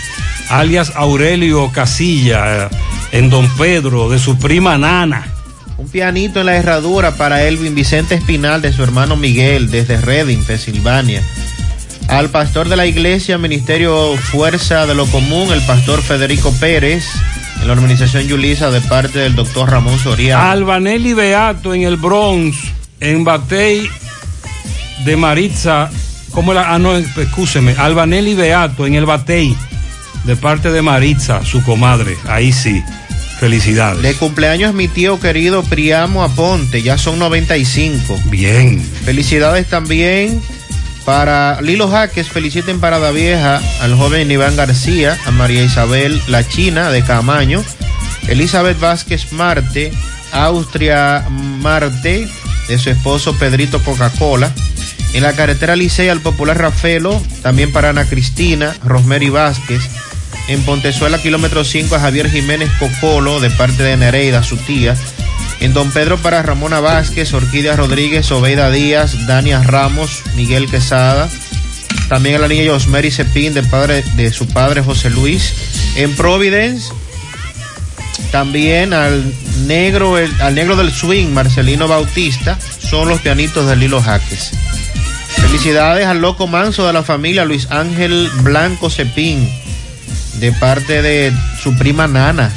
alias 0.48 0.92
Aurelio 0.96 1.70
Casilla, 1.72 2.68
en 3.12 3.30
Don 3.30 3.48
Pedro, 3.56 4.10
de 4.10 4.18
su 4.18 4.38
prima 4.38 4.76
Nana. 4.76 5.32
Un 5.78 5.88
pianito 5.88 6.40
en 6.40 6.46
la 6.46 6.56
herradura 6.56 7.14
para 7.16 7.44
Elvin 7.44 7.74
Vicente 7.74 8.16
Espinal 8.16 8.60
de 8.60 8.72
su 8.72 8.82
hermano 8.82 9.16
Miguel 9.16 9.70
desde 9.70 9.98
Reading, 9.98 10.42
Pensilvania. 10.44 11.22
Al 12.08 12.28
pastor 12.28 12.68
de 12.68 12.76
la 12.76 12.86
iglesia, 12.86 13.38
Ministerio 13.38 14.16
Fuerza 14.16 14.84
de 14.84 14.94
lo 14.94 15.06
Común, 15.06 15.52
el 15.52 15.62
pastor 15.62 16.02
Federico 16.02 16.52
Pérez, 16.60 17.06
en 17.60 17.66
la 17.66 17.72
organización 17.72 18.26
Yulisa 18.26 18.70
de 18.70 18.80
parte 18.80 19.18
del 19.18 19.34
doctor 19.34 19.70
Ramón 19.70 19.98
Soriano. 19.98 20.42
Albanelli 20.42 21.14
Beato 21.14 21.74
en 21.74 21.82
el 21.82 21.96
Bronx, 21.96 22.56
en 23.00 23.24
Batey 23.24 23.88
de 25.04 25.16
Maritza, 25.16 25.90
¿cómo 26.30 26.52
la? 26.52 26.74
Ah, 26.74 26.78
no, 26.78 26.96
excúseme, 26.96 27.74
Albanelli 27.76 28.34
Beato 28.34 28.86
en 28.86 28.94
el 28.94 29.06
Batey, 29.06 29.56
de 30.24 30.36
parte 30.36 30.70
de 30.70 30.82
Maritza, 30.82 31.44
su 31.44 31.62
comadre, 31.62 32.16
ahí 32.28 32.52
sí, 32.52 32.82
felicidades. 33.38 34.02
De 34.02 34.14
cumpleaños 34.14 34.74
mi 34.74 34.88
tío 34.88 35.18
querido 35.20 35.62
Priamo 35.62 36.22
Aponte, 36.22 36.82
ya 36.82 36.98
son 36.98 37.18
95. 37.18 38.18
Bien. 38.26 38.82
Felicidades 39.04 39.66
también 39.68 40.40
Para 41.04 41.60
Lilo 41.60 41.88
Jaques, 41.88 42.28
feliciten 42.28 42.80
Parada 42.80 43.10
Vieja 43.10 43.60
al 43.80 43.94
joven 43.96 44.30
Iván 44.30 44.56
García, 44.56 45.18
a 45.26 45.30
María 45.30 45.62
Isabel 45.62 46.20
La 46.28 46.46
China 46.46 46.90
de 46.90 47.02
Camaño, 47.02 47.64
Elizabeth 48.28 48.78
Vázquez 48.78 49.32
Marte, 49.32 49.92
Austria 50.32 51.26
Marte, 51.30 52.28
de 52.68 52.78
su 52.78 52.90
esposo 52.90 53.36
Pedrito 53.36 53.82
Coca-Cola. 53.82 54.52
En 55.12 55.24
la 55.24 55.32
carretera 55.32 55.74
Licea 55.74 56.12
al 56.12 56.20
popular 56.20 56.56
Rafelo, 56.56 57.20
también 57.42 57.72
para 57.72 57.90
Ana 57.90 58.04
Cristina, 58.04 58.76
Rosemary 58.84 59.28
Vázquez. 59.28 59.82
En 60.50 60.62
Pontezuela, 60.64 61.18
kilómetro 61.22 61.64
5, 61.64 61.94
a 61.94 62.00
Javier 62.00 62.28
Jiménez 62.30 62.68
Cocolo, 62.78 63.38
de 63.40 63.50
parte 63.50 63.82
de 63.84 63.96
Nereida, 63.96 64.42
su 64.42 64.56
tía. 64.56 64.96
En 65.60 65.72
Don 65.72 65.90
Pedro 65.92 66.18
para 66.18 66.42
Ramona 66.42 66.80
Vázquez, 66.80 67.32
Orquídea 67.32 67.76
Rodríguez, 67.76 68.30
Obeida 68.32 68.70
Díaz, 68.70 69.26
Dania 69.26 69.62
Ramos, 69.62 70.22
Miguel 70.34 70.68
Quesada. 70.68 71.28
También 72.08 72.34
a 72.34 72.38
la 72.40 72.48
niña 72.48 72.64
Yosmeri 72.64 73.10
Cepín, 73.12 73.54
de, 73.54 73.62
padre, 73.62 74.02
de 74.16 74.32
su 74.32 74.48
padre 74.48 74.82
José 74.82 75.10
Luis. 75.10 75.52
En 75.94 76.16
Providence, 76.16 76.90
también 78.32 78.92
al 78.92 79.32
negro, 79.66 80.18
el- 80.18 80.34
al 80.40 80.54
negro 80.56 80.74
del 80.76 80.90
swing, 80.92 81.28
Marcelino 81.28 81.86
Bautista, 81.86 82.58
son 82.80 83.08
los 83.08 83.20
pianitos 83.20 83.68
de 83.68 83.76
Lilo 83.76 84.02
Jaques. 84.02 84.50
Felicidades 85.36 86.06
al 86.06 86.20
loco 86.20 86.46
manso 86.48 86.86
de 86.86 86.92
la 86.92 87.02
familia, 87.04 87.44
Luis 87.44 87.68
Ángel 87.70 88.28
Blanco 88.42 88.90
Cepín, 88.90 89.48
de 90.34 90.52
parte 90.52 91.02
de 91.02 91.32
su 91.62 91.76
prima 91.76 92.06
Nana. 92.06 92.52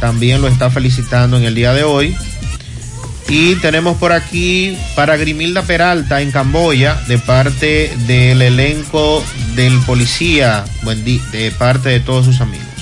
También 0.00 0.40
lo 0.40 0.48
está 0.48 0.70
felicitando 0.70 1.36
en 1.36 1.44
el 1.44 1.54
día 1.54 1.72
de 1.72 1.84
hoy. 1.84 2.16
Y 3.28 3.54
tenemos 3.56 3.96
por 3.96 4.12
aquí 4.12 4.76
para 4.94 5.16
Grimilda 5.16 5.62
Peralta 5.62 6.20
en 6.20 6.30
Camboya, 6.30 7.00
de 7.08 7.18
parte 7.18 7.96
del 8.06 8.42
elenco 8.42 9.24
del 9.54 9.78
policía, 9.80 10.64
de 11.32 11.50
parte 11.52 11.88
de 11.88 12.00
todos 12.00 12.26
sus 12.26 12.40
amigos. 12.40 12.73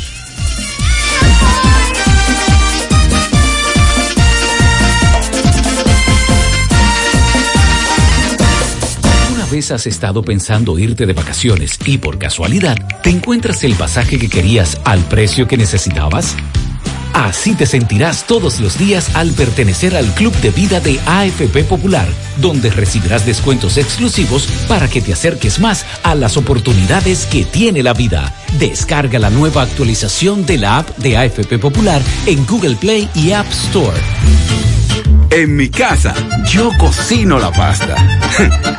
Has 9.52 9.86
estado 9.86 10.22
pensando 10.22 10.78
irte 10.78 11.04
de 11.04 11.12
vacaciones 11.12 11.78
y 11.84 11.98
por 11.98 12.18
casualidad 12.18 12.74
te 13.02 13.10
encuentras 13.10 13.62
el 13.64 13.74
pasaje 13.74 14.18
que 14.18 14.30
querías 14.30 14.80
al 14.84 15.00
precio 15.00 15.46
que 15.46 15.58
necesitabas? 15.58 16.34
Así 17.12 17.54
te 17.54 17.66
sentirás 17.66 18.26
todos 18.26 18.60
los 18.60 18.78
días 18.78 19.14
al 19.14 19.32
pertenecer 19.32 19.94
al 19.94 20.06
Club 20.14 20.34
de 20.36 20.50
Vida 20.50 20.80
de 20.80 20.98
AFP 21.04 21.64
Popular, 21.64 22.08
donde 22.38 22.70
recibirás 22.70 23.26
descuentos 23.26 23.76
exclusivos 23.76 24.48
para 24.68 24.88
que 24.88 25.02
te 25.02 25.12
acerques 25.12 25.60
más 25.60 25.84
a 26.02 26.14
las 26.14 26.38
oportunidades 26.38 27.26
que 27.26 27.44
tiene 27.44 27.82
la 27.82 27.92
vida. 27.92 28.34
Descarga 28.58 29.18
la 29.18 29.28
nueva 29.28 29.62
actualización 29.62 30.46
de 30.46 30.56
la 30.56 30.78
app 30.78 30.96
de 30.96 31.18
AFP 31.18 31.58
Popular 31.58 32.00
en 32.24 32.46
Google 32.46 32.76
Play 32.76 33.06
y 33.14 33.32
App 33.32 33.50
Store. 33.52 34.81
En 35.34 35.56
mi 35.56 35.70
casa, 35.70 36.14
yo 36.44 36.70
cocino 36.76 37.38
la 37.38 37.50
pasta. 37.50 37.96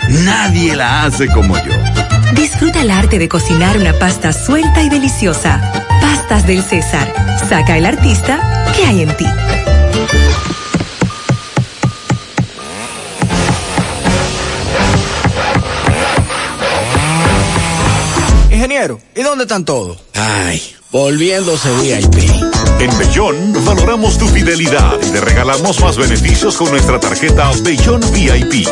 Nadie 0.24 0.76
la 0.76 1.04
hace 1.04 1.28
como 1.28 1.58
yo. 1.58 1.74
Disfruta 2.36 2.82
el 2.82 2.92
arte 2.92 3.18
de 3.18 3.28
cocinar 3.28 3.76
una 3.76 3.94
pasta 3.94 4.32
suelta 4.32 4.84
y 4.84 4.90
deliciosa. 4.90 5.60
Pastas 6.00 6.46
del 6.46 6.62
César. 6.62 7.12
Saca 7.50 7.76
el 7.76 7.88
artista 7.88 8.72
que 8.76 8.86
hay 8.86 9.02
en 9.02 9.18
ti. 9.18 9.26
Ingeniero, 18.52 19.02
¿y 19.16 19.24
dónde 19.24 19.46
están 19.46 19.66
todos? 19.66 19.98
Ay, 20.14 20.62
volviéndose 20.94 21.70
VIP. 21.82 22.30
En 22.80 22.98
Bellón 23.00 23.66
valoramos 23.66 24.16
tu 24.20 24.28
fidelidad 24.28 25.00
y 25.02 25.10
te 25.10 25.20
regalamos 25.20 25.82
más 25.82 25.98
beneficios 25.98 26.56
con 26.56 26.70
nuestra 26.70 27.00
tarjeta 27.00 27.52
Bellón 27.64 28.00
VIP. 28.14 28.68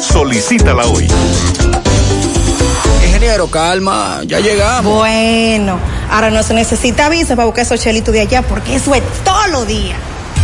Solicítala 0.00 0.86
hoy. 0.86 1.08
Ingeniero, 3.04 3.48
calma, 3.48 4.20
ya 4.24 4.38
llegamos. 4.38 4.94
Bueno, 4.94 5.80
ahora 6.10 6.30
no 6.30 6.44
se 6.44 6.54
necesita 6.54 7.08
visa 7.08 7.34
para 7.34 7.46
buscar 7.46 7.64
esos 7.64 7.80
chelitos 7.80 8.14
de 8.14 8.20
allá 8.20 8.42
porque 8.42 8.76
eso 8.76 8.94
es 8.94 9.02
todo 9.24 9.46
lo 9.48 9.64
día. 9.64 9.96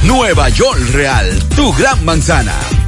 Nueva 0.03 0.49
York 0.49 0.81
Real, 0.91 1.49
tu 1.55 1.73
gran 1.73 2.05
manzana. 2.05 2.55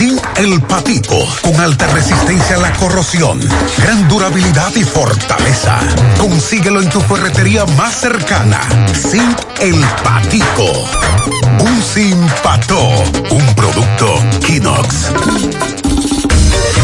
Sí, 0.00 0.16
el 0.36 0.62
patito. 0.62 1.14
Con 1.42 1.60
alta 1.60 1.86
resistencia 1.88 2.56
a 2.56 2.58
la 2.58 2.72
corrosión, 2.72 3.38
gran 3.76 4.08
durabilidad 4.08 4.74
y 4.74 4.82
fortaleza. 4.82 5.78
Consíguelo 6.18 6.80
en 6.80 6.88
tu 6.88 7.02
ferretería 7.02 7.66
más 7.76 7.96
cercana. 7.96 8.62
Zinc 8.94 9.38
El 9.60 9.78
Patico. 10.02 10.88
Un 11.60 11.82
Simpató, 11.82 12.88
un 13.30 13.54
producto 13.54 14.06
Kinox. 14.46 15.79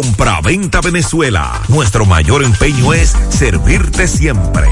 Compra-venta 0.00 0.80
Venezuela. 0.80 1.60
Nuestro 1.68 2.06
mayor 2.06 2.42
empeño 2.42 2.94
es 2.94 3.14
servirte 3.28 4.08
siempre. 4.08 4.66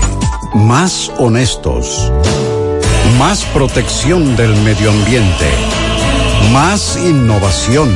Más 0.55 1.13
honestos. 1.19 2.11
Más 3.19 3.45
protección 3.53 4.37
del 4.37 4.57
medio 4.63 4.91
ambiente. 4.91 5.51
Más 6.51 6.97
innovación. 6.97 7.91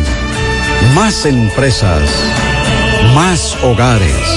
Más 0.94 1.24
empresas. 1.24 2.02
Más 3.14 3.56
hogares. 3.62 4.28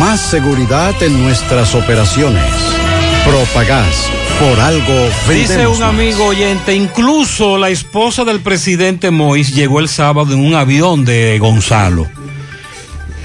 Más 0.00 0.20
seguridad 0.20 1.00
en 1.04 1.22
nuestras 1.22 1.72
operaciones. 1.76 2.52
Propagás. 3.24 4.10
Por 4.42 4.58
algo 4.58 5.08
vendemos 5.28 5.28
Dice 5.28 5.66
un 5.68 5.82
amigo 5.84 6.24
oyente, 6.24 6.74
incluso 6.74 7.58
la 7.58 7.70
esposa 7.70 8.24
del 8.24 8.40
presidente 8.40 9.12
Mois 9.12 9.54
llegó 9.54 9.78
el 9.78 9.88
sábado 9.88 10.34
en 10.34 10.40
un 10.40 10.56
avión 10.56 11.04
de 11.04 11.38
Gonzalo. 11.38 12.08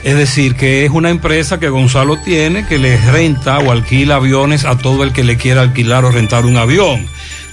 Es 0.04 0.16
decir, 0.16 0.54
que 0.54 0.86
es 0.86 0.92
una 0.92 1.10
empresa 1.10 1.60
que 1.60 1.70
Gonzalo 1.70 2.18
tiene 2.18 2.68
que 2.68 2.78
le 2.78 2.98
renta 2.98 3.58
o 3.58 3.72
alquila 3.72 4.18
aviones 4.18 4.64
a 4.64 4.78
todo 4.78 5.04
el 5.04 5.12
que 5.12 5.24
le 5.24 5.38
quiera 5.38 5.62
alquilar 5.62 6.06
o 6.06 6.12
rentar 6.12 6.46
un 6.46 6.56
avión. 6.56 7.08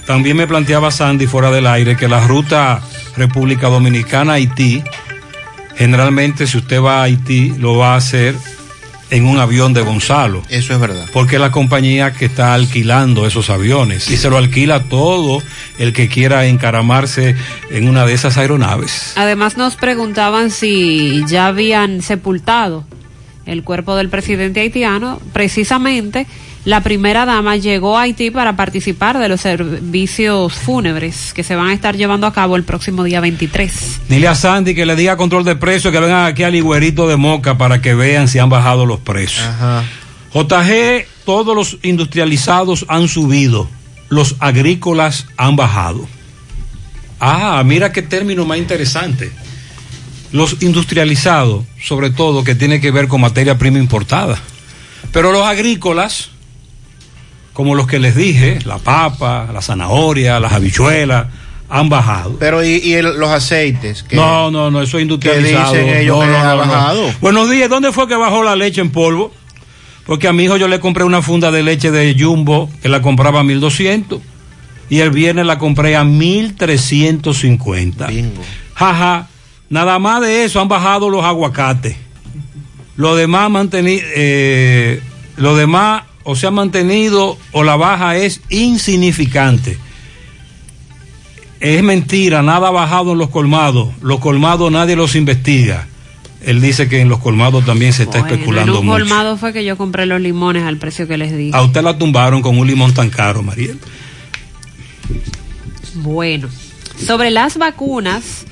También 0.05 0.37
me 0.37 0.45
planteaba 0.45 0.91
Sandy 0.91 1.25
fuera 1.25 1.49
del 1.49 1.65
aire 1.65 1.97
que 1.97 2.07
la 2.07 2.25
ruta 2.27 2.83
República 3.17 3.67
Dominicana-Haití, 3.69 4.83
generalmente 5.75 6.45
si 6.45 6.59
usted 6.59 6.83
va 6.83 6.99
a 6.99 7.03
Haití, 7.05 7.55
lo 7.57 7.77
va 7.77 7.95
a 7.95 7.97
hacer 7.97 8.35
en 9.15 9.25
un 9.25 9.39
avión 9.39 9.73
de 9.73 9.81
Gonzalo. 9.81 10.43
Eso 10.49 10.73
es 10.73 10.79
verdad. 10.79 11.05
Porque 11.13 11.35
es 11.35 11.41
la 11.41 11.51
compañía 11.51 12.11
que 12.11 12.25
está 12.25 12.53
alquilando 12.53 13.25
esos 13.25 13.49
aviones 13.49 14.09
y 14.09 14.17
se 14.17 14.29
lo 14.29 14.37
alquila 14.37 14.75
a 14.75 14.83
todo 14.83 15.41
el 15.77 15.93
que 15.93 16.09
quiera 16.09 16.45
encaramarse 16.45 17.35
en 17.69 17.87
una 17.87 18.05
de 18.05 18.13
esas 18.13 18.37
aeronaves. 18.37 19.13
Además 19.15 19.55
nos 19.57 19.75
preguntaban 19.75 20.51
si 20.51 21.23
ya 21.27 21.47
habían 21.47 22.01
sepultado 22.01 22.85
el 23.45 23.63
cuerpo 23.63 23.95
del 23.95 24.09
presidente 24.09 24.59
haitiano. 24.59 25.21
Precisamente 25.31 26.27
la 26.65 26.81
primera 26.81 27.25
dama 27.25 27.55
llegó 27.57 27.97
a 27.97 28.01
Haití 28.01 28.31
para 28.31 28.55
participar 28.55 29.19
de 29.19 29.29
los 29.29 29.41
servicios 29.41 30.51
fúnebres 30.51 31.31
que 31.33 31.43
se 31.43 31.55
van 31.55 31.67
a 31.67 31.73
estar 31.73 31.95
llevando 31.95 32.25
a 32.25 32.33
cabo 32.33 32.55
el 32.55 32.63
próximo 32.63 33.03
día 33.03 33.21
23. 33.21 34.01
Dile 34.09 34.27
a 34.27 34.33
Sandy 34.33 34.73
que 34.73 34.87
le 34.87 34.95
diga 34.95 35.15
control 35.15 35.43
de 35.43 35.55
precios, 35.55 35.93
que 35.93 35.99
vengan 35.99 36.25
aquí 36.25 36.41
al 36.41 36.55
higuerito 36.55 37.07
de 37.07 37.17
Moca 37.17 37.57
para 37.57 37.81
que 37.81 37.93
vean 37.93 38.27
si 38.27 38.39
han 38.39 38.49
bajado 38.49 38.87
los 38.87 38.99
precios. 38.99 39.45
JG, 40.33 41.05
todos 41.23 41.55
los 41.55 41.77
industrializados 41.83 42.85
han 42.89 43.07
subido, 43.07 43.69
los 44.09 44.35
agrícolas 44.39 45.27
han 45.37 45.55
bajado. 45.55 46.07
Ah, 47.19 47.61
mira 47.63 47.91
qué 47.91 48.01
término 48.01 48.43
más 48.43 48.57
interesante. 48.57 49.31
Los 50.31 50.61
industrializados, 50.61 51.63
sobre 51.81 52.09
todo, 52.09 52.43
que 52.43 52.55
tiene 52.55 52.81
que 52.81 52.89
ver 52.89 53.07
con 53.07 53.21
materia 53.21 53.57
prima 53.57 53.77
importada. 53.77 54.37
Pero 55.11 55.31
los 55.31 55.45
agrícolas, 55.45 56.31
como 57.55 57.73
los 57.73 57.87
que 57.87 57.97
les 57.97 58.15
dije, 58.15 58.59
la 58.65 58.77
papa, 58.77 59.47
la 59.51 59.63
zanahoria, 59.63 60.39
las 60.39 60.53
habichuelas, 60.53 61.25
han 61.69 61.89
bajado. 61.89 62.35
Pero 62.37 62.63
¿y, 62.63 62.75
y 62.83 62.93
el- 62.93 63.17
los 63.17 63.31
aceites? 63.31 64.03
Que, 64.03 64.15
No, 64.17 64.51
no, 64.51 64.69
no, 64.69 64.83
eso 64.83 64.97
es 64.99 65.01
industrializado. 65.01 65.73
que 65.73 65.79
dicen 65.81 65.97
ellos 65.97 66.17
No, 66.17 66.21
que 66.23 66.27
no, 66.27 66.37
ha 66.37 66.43
no, 66.43 66.51
no. 66.65 66.71
bajado. 66.71 67.11
Buenos 67.21 67.49
días, 67.49 67.67
¿dónde 67.69 67.91
fue 67.91 68.07
que 68.07 68.15
bajó 68.15 68.43
la 68.43 68.55
leche 68.55 68.81
en 68.81 68.91
polvo? 68.91 69.33
Porque 70.05 70.27
a 70.27 70.33
mi 70.33 70.43
hijo 70.43 70.57
yo 70.57 70.67
le 70.67 70.79
compré 70.79 71.03
una 71.05 71.23
funda 71.23 71.49
de 71.49 71.63
leche 71.63 71.89
de 71.89 72.15
Jumbo 72.19 72.69
que 72.83 72.89
la 72.89 73.01
compraba 73.01 73.39
a 73.39 73.43
1200 73.43 74.21
y 74.89 74.99
el 74.99 75.09
viernes 75.09 75.47
la 75.47 75.57
compré 75.57 75.95
a 75.95 76.03
1350. 76.03 78.09
Jaja, 78.75 79.27
nada 79.69 79.97
más 79.99 80.21
de 80.21 80.43
eso 80.43 80.61
han 80.61 80.67
bajado 80.67 81.09
los 81.09 81.23
aguacates. 81.25 81.95
Lo 82.97 83.15
demás 83.15 83.49
mantenido, 83.49 84.03
eh, 84.15 85.01
lo 85.37 85.55
demás 85.55 86.03
o 86.25 86.35
se 86.35 86.47
ha 86.47 86.51
mantenido 86.51 87.37
o 87.53 87.63
la 87.63 87.77
baja 87.77 88.17
es 88.17 88.41
insignificante. 88.49 89.77
Es 91.61 91.81
mentira, 91.81 92.41
nada 92.41 92.67
ha 92.67 92.71
bajado 92.71 93.13
en 93.13 93.17
los 93.19 93.29
colmados. 93.29 93.89
Los 94.01 94.19
colmados 94.19 94.69
nadie 94.71 94.95
los 94.97 95.15
investiga. 95.15 95.87
Él 96.43 96.61
dice 96.61 96.87
que 96.89 96.99
en 96.99 97.09
los 97.09 97.19
colmados 97.19 97.65
también 97.65 97.93
se 97.93 98.03
está 98.03 98.19
Bueno, 98.19 98.27
en 98.27 98.33
especulando 98.39 98.79
un 98.81 98.85
mucho. 98.85 98.99
colmado 98.99 99.37
fue 99.37 99.53
que 99.53 99.63
yo 99.65 99.77
compré 99.77 100.05
los 100.05 100.19
limones 100.21 100.63
al 100.63 100.77
precio 100.77 101.07
que 101.07 101.17
les 101.17 101.35
di. 101.35 101.51
A 101.53 101.61
usted 101.63 101.81
la 101.81 101.97
tumbaron 101.97 102.41
con 102.41 102.57
un 102.57 102.67
limón 102.67 102.93
tan 102.93 103.09
caro, 103.09 103.41
Mariel. 103.41 103.79
Bueno, 105.95 106.49
sobre 107.03 107.31
las 107.31 107.57
vacunas, 107.57 108.45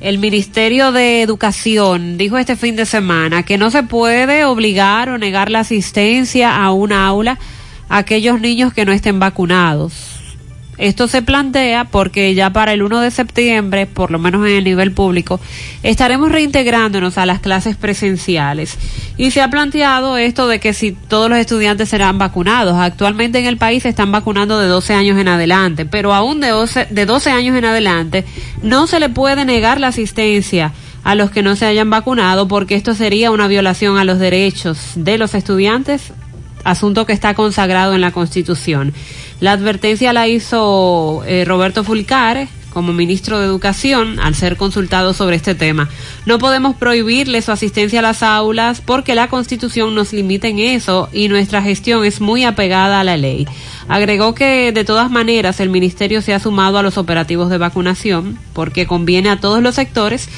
el 0.00 0.18
Ministerio 0.18 0.92
de 0.92 1.22
Educación 1.22 2.18
dijo 2.18 2.38
este 2.38 2.56
fin 2.56 2.76
de 2.76 2.86
semana 2.86 3.42
que 3.42 3.58
no 3.58 3.70
se 3.70 3.82
puede 3.82 4.44
obligar 4.44 5.08
o 5.08 5.18
negar 5.18 5.50
la 5.50 5.60
asistencia 5.60 6.56
a 6.56 6.70
una 6.70 7.06
aula 7.06 7.38
a 7.88 7.98
aquellos 7.98 8.40
niños 8.40 8.72
que 8.72 8.84
no 8.84 8.92
estén 8.92 9.18
vacunados. 9.18 10.17
Esto 10.78 11.08
se 11.08 11.22
plantea 11.22 11.84
porque 11.84 12.34
ya 12.34 12.50
para 12.50 12.72
el 12.72 12.82
1 12.82 13.00
de 13.00 13.10
septiembre, 13.10 13.86
por 13.86 14.10
lo 14.10 14.18
menos 14.18 14.46
en 14.46 14.54
el 14.54 14.64
nivel 14.64 14.92
público, 14.92 15.40
estaremos 15.82 16.30
reintegrándonos 16.30 17.18
a 17.18 17.26
las 17.26 17.40
clases 17.40 17.76
presenciales. 17.76 18.78
Y 19.16 19.32
se 19.32 19.42
ha 19.42 19.50
planteado 19.50 20.16
esto 20.16 20.46
de 20.46 20.60
que 20.60 20.72
si 20.72 20.92
todos 20.92 21.28
los 21.28 21.38
estudiantes 21.38 21.88
serán 21.88 22.18
vacunados. 22.18 22.76
Actualmente 22.76 23.38
en 23.40 23.46
el 23.46 23.56
país 23.56 23.82
se 23.82 23.88
están 23.88 24.12
vacunando 24.12 24.60
de 24.60 24.68
12 24.68 24.94
años 24.94 25.18
en 25.18 25.28
adelante, 25.28 25.84
pero 25.84 26.14
aún 26.14 26.40
de 26.40 26.48
12, 26.48 26.86
de 26.90 27.06
12 27.06 27.30
años 27.30 27.56
en 27.56 27.64
adelante 27.64 28.24
no 28.62 28.86
se 28.86 29.00
le 29.00 29.08
puede 29.08 29.44
negar 29.44 29.80
la 29.80 29.88
asistencia 29.88 30.72
a 31.04 31.14
los 31.14 31.30
que 31.30 31.42
no 31.42 31.56
se 31.56 31.66
hayan 31.66 31.90
vacunado 31.90 32.48
porque 32.48 32.74
esto 32.74 32.94
sería 32.94 33.30
una 33.30 33.48
violación 33.48 33.98
a 33.98 34.04
los 34.04 34.18
derechos 34.18 34.92
de 34.94 35.18
los 35.18 35.34
estudiantes, 35.34 36.12
asunto 36.64 37.06
que 37.06 37.12
está 37.12 37.34
consagrado 37.34 37.94
en 37.94 38.00
la 38.00 38.10
Constitución. 38.10 38.92
La 39.40 39.52
advertencia 39.52 40.12
la 40.12 40.26
hizo 40.26 41.22
eh, 41.26 41.44
Roberto 41.44 41.84
Fulcare 41.84 42.48
como 42.70 42.92
ministro 42.92 43.38
de 43.38 43.46
Educación 43.46 44.20
al 44.20 44.34
ser 44.34 44.56
consultado 44.56 45.14
sobre 45.14 45.36
este 45.36 45.54
tema. 45.54 45.88
No 46.26 46.38
podemos 46.38 46.76
prohibirle 46.76 47.40
su 47.42 47.50
asistencia 47.50 48.00
a 48.00 48.02
las 48.02 48.22
aulas 48.22 48.82
porque 48.84 49.14
la 49.14 49.28
Constitución 49.28 49.94
nos 49.94 50.12
limita 50.12 50.48
en 50.48 50.58
eso 50.58 51.08
y 51.12 51.28
nuestra 51.28 51.62
gestión 51.62 52.04
es 52.04 52.20
muy 52.20 52.44
apegada 52.44 53.00
a 53.00 53.04
la 53.04 53.16
ley. 53.16 53.46
Agregó 53.88 54.34
que 54.34 54.72
de 54.72 54.84
todas 54.84 55.10
maneras 55.10 55.60
el 55.60 55.70
ministerio 55.70 56.20
se 56.20 56.34
ha 56.34 56.40
sumado 56.40 56.78
a 56.78 56.82
los 56.82 56.98
operativos 56.98 57.48
de 57.48 57.58
vacunación 57.58 58.38
porque 58.52 58.86
conviene 58.86 59.30
a 59.30 59.40
todos 59.40 59.62
los 59.62 59.74
sectores 59.74 60.28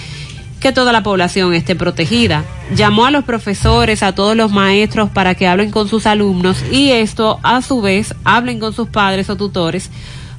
que 0.60 0.72
toda 0.72 0.92
la 0.92 1.02
población 1.02 1.54
esté 1.54 1.74
protegida. 1.74 2.44
Llamó 2.76 3.06
a 3.06 3.10
los 3.10 3.24
profesores, 3.24 4.02
a 4.02 4.14
todos 4.14 4.36
los 4.36 4.52
maestros 4.52 5.10
para 5.10 5.34
que 5.34 5.48
hablen 5.48 5.70
con 5.70 5.88
sus 5.88 6.06
alumnos 6.06 6.62
y 6.70 6.90
esto 6.90 7.40
a 7.42 7.62
su 7.62 7.80
vez 7.80 8.14
hablen 8.24 8.60
con 8.60 8.72
sus 8.72 8.88
padres 8.88 9.30
o 9.30 9.36
tutores 9.36 9.90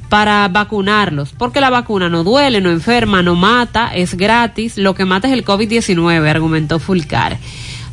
para 0.10 0.48
vacunarlos, 0.50 1.32
porque 1.38 1.62
la 1.62 1.70
vacuna 1.70 2.10
no 2.10 2.26
duele, 2.26 2.60
no 2.60 2.70
enferma, 2.70 3.24
no 3.24 3.36
mata, 3.36 3.92
es 3.96 4.16
gratis, 4.16 4.78
lo 4.78 4.94
que 4.94 5.06
mata 5.06 5.30
es 5.30 5.34
el 5.34 5.46
COVID-19, 5.46 6.30
argumentó 6.30 6.80
Fulcar. 6.80 7.38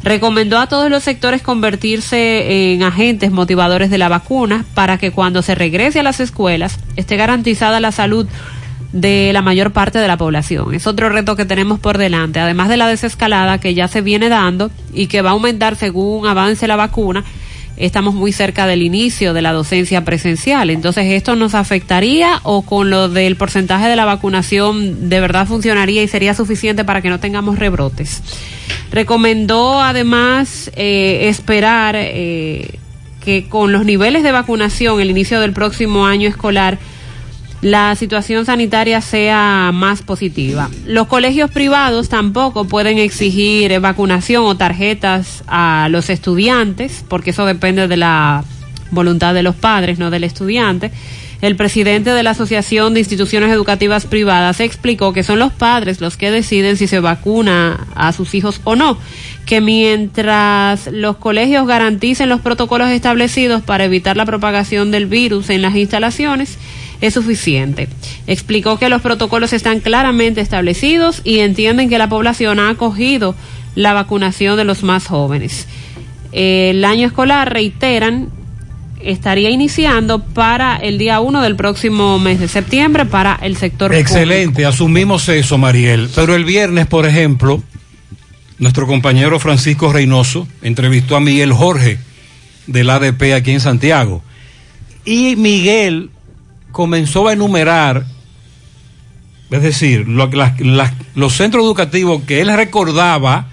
Recomendó 0.02 0.58
a 0.58 0.66
todos 0.66 0.90
los 0.90 1.04
sectores 1.04 1.42
convertirse 1.42 2.72
en 2.72 2.82
agentes 2.82 3.30
motivadores 3.30 3.88
de 3.88 3.98
la 3.98 4.08
vacuna 4.08 4.64
para 4.74 4.98
que 4.98 5.12
cuando 5.12 5.42
se 5.42 5.54
regrese 5.54 6.00
a 6.00 6.02
las 6.02 6.18
escuelas 6.18 6.80
esté 6.96 7.16
garantizada 7.16 7.78
la 7.78 7.92
salud 7.92 8.26
de 8.92 9.32
la 9.32 9.42
mayor 9.42 9.72
parte 9.72 9.98
de 9.98 10.08
la 10.08 10.16
población. 10.16 10.74
Es 10.74 10.86
otro 10.86 11.08
reto 11.08 11.36
que 11.36 11.44
tenemos 11.44 11.78
por 11.78 11.98
delante, 11.98 12.40
además 12.40 12.68
de 12.68 12.76
la 12.76 12.88
desescalada 12.88 13.58
que 13.58 13.74
ya 13.74 13.88
se 13.88 14.00
viene 14.00 14.28
dando 14.28 14.70
y 14.92 15.08
que 15.08 15.22
va 15.22 15.30
a 15.30 15.32
aumentar 15.34 15.76
según 15.76 16.26
avance 16.26 16.66
la 16.66 16.76
vacuna. 16.76 17.24
Estamos 17.76 18.14
muy 18.14 18.32
cerca 18.32 18.66
del 18.66 18.82
inicio 18.82 19.34
de 19.34 19.42
la 19.42 19.52
docencia 19.52 20.04
presencial. 20.04 20.68
Entonces, 20.70 21.06
¿esto 21.12 21.36
nos 21.36 21.54
afectaría 21.54 22.40
o 22.42 22.62
con 22.62 22.90
lo 22.90 23.08
del 23.08 23.36
porcentaje 23.36 23.86
de 23.86 23.94
la 23.94 24.04
vacunación 24.04 25.08
de 25.08 25.20
verdad 25.20 25.46
funcionaría 25.46 26.02
y 26.02 26.08
sería 26.08 26.34
suficiente 26.34 26.84
para 26.84 27.02
que 27.02 27.08
no 27.08 27.20
tengamos 27.20 27.58
rebrotes? 27.58 28.20
Recomendó 28.90 29.80
además 29.80 30.72
eh, 30.74 31.28
esperar 31.28 31.94
eh, 31.96 32.80
que 33.24 33.48
con 33.48 33.70
los 33.70 33.84
niveles 33.84 34.24
de 34.24 34.32
vacunación 34.32 35.00
el 35.00 35.10
inicio 35.10 35.38
del 35.38 35.52
próximo 35.52 36.04
año 36.04 36.28
escolar 36.28 36.78
la 37.60 37.96
situación 37.96 38.46
sanitaria 38.46 39.00
sea 39.00 39.70
más 39.72 40.02
positiva. 40.02 40.70
Los 40.86 41.08
colegios 41.08 41.50
privados 41.50 42.08
tampoco 42.08 42.66
pueden 42.66 42.98
exigir 42.98 43.78
vacunación 43.80 44.44
o 44.44 44.56
tarjetas 44.56 45.42
a 45.48 45.88
los 45.90 46.08
estudiantes, 46.10 47.04
porque 47.08 47.30
eso 47.30 47.46
depende 47.46 47.88
de 47.88 47.96
la 47.96 48.44
voluntad 48.90 49.34
de 49.34 49.42
los 49.42 49.54
padres, 49.54 49.98
no 49.98 50.10
del 50.10 50.24
estudiante. 50.24 50.92
El 51.40 51.54
presidente 51.54 52.10
de 52.10 52.24
la 52.24 52.30
Asociación 52.30 52.94
de 52.94 53.00
Instituciones 53.00 53.52
Educativas 53.52 54.06
Privadas 54.06 54.58
explicó 54.58 55.12
que 55.12 55.22
son 55.22 55.38
los 55.38 55.52
padres 55.52 56.00
los 56.00 56.16
que 56.16 56.32
deciden 56.32 56.76
si 56.76 56.88
se 56.88 56.98
vacuna 56.98 57.86
a 57.94 58.12
sus 58.12 58.34
hijos 58.34 58.60
o 58.64 58.74
no, 58.74 58.98
que 59.46 59.60
mientras 59.60 60.88
los 60.88 61.16
colegios 61.16 61.64
garanticen 61.66 62.28
los 62.28 62.40
protocolos 62.40 62.90
establecidos 62.90 63.62
para 63.62 63.84
evitar 63.84 64.16
la 64.16 64.26
propagación 64.26 64.90
del 64.90 65.06
virus 65.06 65.48
en 65.50 65.62
las 65.62 65.76
instalaciones, 65.76 66.58
es 67.00 67.14
suficiente. 67.14 67.88
Explicó 68.26 68.78
que 68.78 68.88
los 68.88 69.02
protocolos 69.02 69.52
están 69.52 69.80
claramente 69.80 70.40
establecidos 70.40 71.20
y 71.24 71.40
entienden 71.40 71.88
que 71.88 71.98
la 71.98 72.08
población 72.08 72.58
ha 72.58 72.70
acogido 72.70 73.34
la 73.74 73.92
vacunación 73.92 74.56
de 74.56 74.64
los 74.64 74.82
más 74.82 75.06
jóvenes. 75.06 75.66
El 76.32 76.84
año 76.84 77.06
escolar, 77.06 77.52
reiteran, 77.52 78.28
estaría 79.00 79.50
iniciando 79.50 80.22
para 80.22 80.76
el 80.76 80.98
día 80.98 81.20
1 81.20 81.42
del 81.42 81.56
próximo 81.56 82.18
mes 82.18 82.40
de 82.40 82.48
septiembre 82.48 83.06
para 83.06 83.38
el 83.42 83.56
sector 83.56 83.94
Excelente, 83.94 84.66
asumimos 84.66 85.28
eso, 85.28 85.56
Mariel. 85.58 86.10
Pero 86.14 86.34
el 86.34 86.44
viernes, 86.44 86.86
por 86.86 87.06
ejemplo, 87.06 87.62
nuestro 88.58 88.86
compañero 88.86 89.38
Francisco 89.38 89.92
Reynoso 89.92 90.48
entrevistó 90.62 91.16
a 91.16 91.20
Miguel 91.20 91.52
Jorge 91.52 91.98
del 92.66 92.90
ADP 92.90 93.34
aquí 93.34 93.52
en 93.52 93.60
Santiago. 93.60 94.22
Y 95.04 95.36
Miguel 95.36 96.10
comenzó 96.78 97.26
a 97.26 97.32
enumerar, 97.32 98.06
es 99.50 99.62
decir, 99.62 100.06
lo, 100.06 100.28
las- 100.30 100.60
las- 100.60 100.92
los 101.16 101.32
centros 101.36 101.64
educativos 101.64 102.22
que 102.22 102.40
él 102.40 102.54
recordaba 102.56 103.48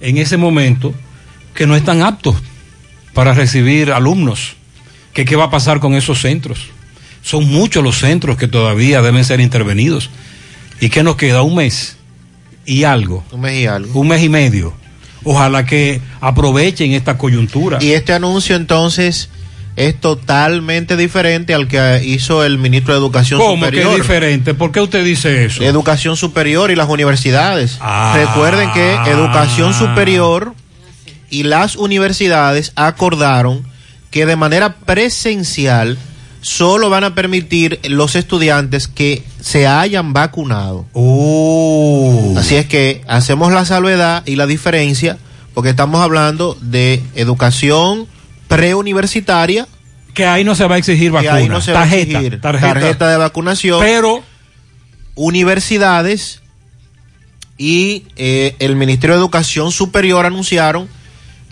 en 0.00 0.16
ese 0.16 0.38
momento 0.38 0.94
que 1.52 1.66
no 1.66 1.76
están 1.76 2.00
aptos 2.00 2.36
para 3.12 3.34
recibir 3.34 3.92
alumnos. 3.92 4.54
Que 5.12 5.26
qué 5.26 5.36
va 5.36 5.44
a 5.44 5.50
pasar 5.50 5.80
con 5.80 5.92
esos 5.92 6.22
centros. 6.22 6.68
Son 7.20 7.46
muchos 7.46 7.84
los 7.84 7.98
centros 7.98 8.38
que 8.38 8.48
todavía 8.48 9.02
deben 9.02 9.22
ser 9.26 9.40
intervenidos. 9.40 10.08
¿Y 10.80 10.88
qué 10.88 11.02
nos 11.02 11.16
queda? 11.16 11.42
Un 11.42 11.56
mes 11.56 11.98
y 12.64 12.84
algo. 12.84 13.22
Un 13.32 13.42
mes 13.42 13.60
y 13.60 13.66
algo. 13.66 14.00
Un 14.00 14.08
mes 14.08 14.22
y 14.22 14.30
medio. 14.30 14.72
Ojalá 15.24 15.66
que 15.66 16.00
aprovechen 16.22 16.92
esta 16.92 17.18
coyuntura. 17.18 17.76
Y 17.82 17.90
este 17.92 18.14
anuncio 18.14 18.56
entonces 18.56 19.28
es 19.76 19.98
totalmente 20.00 20.96
diferente 20.96 21.54
al 21.54 21.68
que 21.68 22.02
hizo 22.04 22.44
el 22.44 22.58
ministro 22.58 22.94
de 22.94 23.00
Educación 23.00 23.40
¿Cómo 23.40 23.54
que 23.54 23.66
Superior. 23.66 23.92
es 23.92 23.96
diferente? 23.98 24.54
¿Por 24.54 24.72
qué 24.72 24.80
usted 24.80 25.04
dice 25.04 25.44
eso? 25.44 25.62
Educación 25.62 26.16
superior 26.16 26.70
y 26.70 26.76
las 26.76 26.88
universidades. 26.88 27.78
Ah. 27.80 28.14
Recuerden 28.16 28.72
que 28.72 28.94
educación 29.10 29.72
superior 29.72 30.54
y 31.30 31.44
las 31.44 31.76
universidades 31.76 32.72
acordaron 32.74 33.64
que 34.10 34.26
de 34.26 34.36
manera 34.36 34.76
presencial 34.76 35.96
solo 36.42 36.90
van 36.90 37.04
a 37.04 37.14
permitir 37.14 37.80
los 37.84 38.16
estudiantes 38.16 38.88
que 38.88 39.22
se 39.40 39.66
hayan 39.66 40.12
vacunado. 40.12 40.86
Oh. 40.92 42.34
Así 42.36 42.56
es 42.56 42.66
que 42.66 43.02
hacemos 43.06 43.52
la 43.52 43.64
salvedad 43.64 44.22
y 44.26 44.36
la 44.36 44.46
diferencia 44.46 45.18
porque 45.54 45.70
estamos 45.70 46.00
hablando 46.00 46.56
de 46.60 47.02
educación 47.14 48.06
preuniversitaria 48.50 49.66
que 50.12 50.26
ahí 50.26 50.44
no 50.44 50.54
se 50.54 50.66
va 50.66 50.74
a 50.74 50.78
exigir 50.78 51.06
que 51.06 51.16
vacuna. 51.16 51.34
ahí 51.34 51.48
no 51.48 51.60
se 51.60 51.72
va 51.72 51.80
a 51.80 51.82
tarjeta, 51.84 52.18
exigir 52.18 52.40
tarjeta. 52.40 52.74
tarjeta 52.74 53.08
de 53.08 53.16
vacunación 53.16 53.80
Pero 53.80 54.22
universidades 55.14 56.42
y 57.56 58.04
eh, 58.16 58.56
el 58.58 58.76
Ministerio 58.76 59.14
de 59.14 59.20
Educación 59.20 59.70
Superior 59.72 60.26
anunciaron 60.26 60.88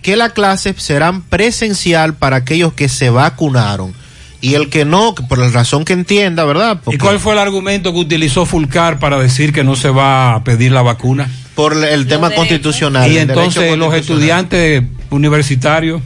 que 0.03 0.17
las 0.17 0.33
clases 0.33 0.83
serán 0.83 1.23
presencial 1.23 2.15
para 2.15 2.37
aquellos 2.37 2.73
que 2.73 2.89
se 2.89 3.11
vacunaron 3.11 3.95
y 4.41 4.55
el 4.55 4.69
que 4.69 4.85
no, 4.85 5.15
por 5.15 5.39
la 5.39 5.49
razón 5.49 5.85
que 5.85 5.93
entienda, 5.93 6.45
¿verdad? 6.45 6.81
¿Y 6.91 6.99
cuál 6.99 7.19
fue 7.19 7.33
el 7.33 7.41
argumento 7.41 7.93
que 7.93 7.99
utilizó 7.99 8.47
Fulcar 8.47 8.99
para 8.99 9.19
decir 9.19 9.53
que 9.53 9.65
no 9.65 9.75
se 9.75 9.91
va 9.91 10.35
a 10.35 10.45
pedir 10.45 10.73
la 10.73 10.83
vacuna? 10.83 11.29
por 11.59 11.77
el 11.85 12.07
tema 12.07 12.31
constitucional. 12.31 13.11
Y 13.11 13.19
entonces 13.19 13.77
los 13.77 13.93
estudiantes 13.93 14.85
universitarios, 15.11 16.01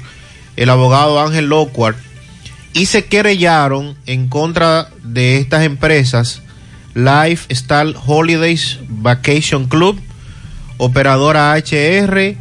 el 0.59 0.71
abogado 0.71 1.21
Ángel 1.21 1.47
Lockhart 1.47 1.97
y 2.73 2.87
se 2.87 3.05
querellaron 3.05 3.97
en 4.07 4.29
contra 4.29 4.89
de 5.05 5.39
estas 5.39 5.63
empresas 5.63 6.43
Lifestyle 6.95 7.95
Holidays 8.05 8.81
Vacation 8.89 9.69
Club, 9.69 10.01
Operadora 10.77 11.53
HR, 11.53 12.35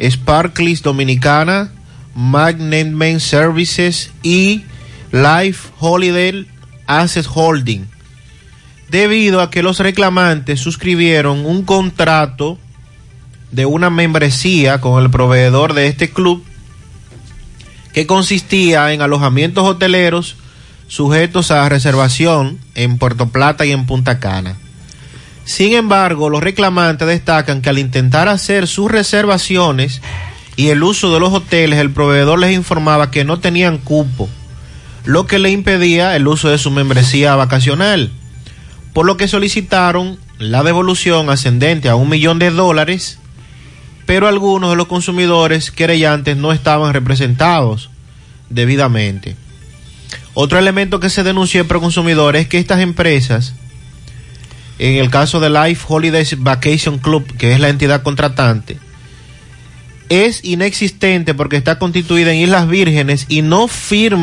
Sparklis 0.00 0.82
Dominicana, 0.82 1.72
Magnet 2.14 3.18
Services 3.18 4.12
y 4.22 4.62
Life 5.10 5.70
Holiday 5.80 6.46
Asset 6.86 7.26
Holding, 7.34 7.88
debido 8.88 9.40
a 9.40 9.50
que 9.50 9.64
los 9.64 9.80
reclamantes 9.80 10.60
suscribieron 10.60 11.44
un 11.44 11.64
contrato 11.64 12.56
de 13.50 13.66
una 13.66 13.90
membresía 13.90 14.80
con 14.80 15.02
el 15.02 15.10
proveedor 15.10 15.74
de 15.74 15.88
este 15.88 16.10
club 16.10 16.44
que 17.92 18.06
consistía 18.06 18.92
en 18.92 19.02
alojamientos 19.02 19.64
hoteleros 19.66 20.36
sujetos 20.88 21.50
a 21.50 21.68
reservación 21.68 22.58
en 22.74 22.98
Puerto 22.98 23.28
Plata 23.28 23.66
y 23.66 23.72
en 23.72 23.86
Punta 23.86 24.18
Cana. 24.18 24.56
Sin 25.44 25.74
embargo, 25.74 26.28
los 26.28 26.42
reclamantes 26.42 27.08
destacan 27.08 27.62
que 27.62 27.70
al 27.70 27.78
intentar 27.78 28.28
hacer 28.28 28.66
sus 28.66 28.90
reservaciones 28.90 30.02
y 30.56 30.68
el 30.68 30.82
uso 30.82 31.12
de 31.14 31.20
los 31.20 31.32
hoteles, 31.32 31.78
el 31.78 31.90
proveedor 31.90 32.38
les 32.38 32.54
informaba 32.54 33.10
que 33.10 33.24
no 33.24 33.38
tenían 33.38 33.78
cupo, 33.78 34.28
lo 35.04 35.26
que 35.26 35.38
le 35.38 35.50
impedía 35.50 36.16
el 36.16 36.26
uso 36.26 36.48
de 36.48 36.58
su 36.58 36.70
membresía 36.70 37.36
vacacional, 37.36 38.10
por 38.92 39.06
lo 39.06 39.16
que 39.16 39.28
solicitaron 39.28 40.18
la 40.38 40.62
devolución 40.62 41.30
ascendente 41.30 41.88
a 41.88 41.94
un 41.94 42.08
millón 42.08 42.38
de 42.38 42.50
dólares, 42.50 43.18
pero 44.08 44.26
algunos 44.26 44.70
de 44.70 44.76
los 44.76 44.86
consumidores 44.86 45.70
querellantes 45.70 46.34
no 46.34 46.52
estaban 46.52 46.94
representados 46.94 47.90
debidamente. 48.48 49.36
Otro 50.32 50.58
elemento 50.58 50.98
que 50.98 51.10
se 51.10 51.22
denunció 51.22 51.68
por 51.68 51.80
consumidores 51.80 52.40
es 52.40 52.48
que 52.48 52.58
estas 52.58 52.80
empresas, 52.80 53.52
en 54.78 54.94
el 54.94 55.10
caso 55.10 55.40
de 55.40 55.50
Life 55.50 55.84
Holidays 55.86 56.42
Vacation 56.42 56.96
Club, 56.96 57.36
que 57.36 57.52
es 57.52 57.60
la 57.60 57.68
entidad 57.68 58.02
contratante, 58.02 58.78
es 60.08 60.42
inexistente 60.42 61.34
porque 61.34 61.58
está 61.58 61.78
constituida 61.78 62.32
en 62.32 62.38
Islas 62.38 62.66
Vírgenes 62.66 63.26
y 63.28 63.42
no, 63.42 63.68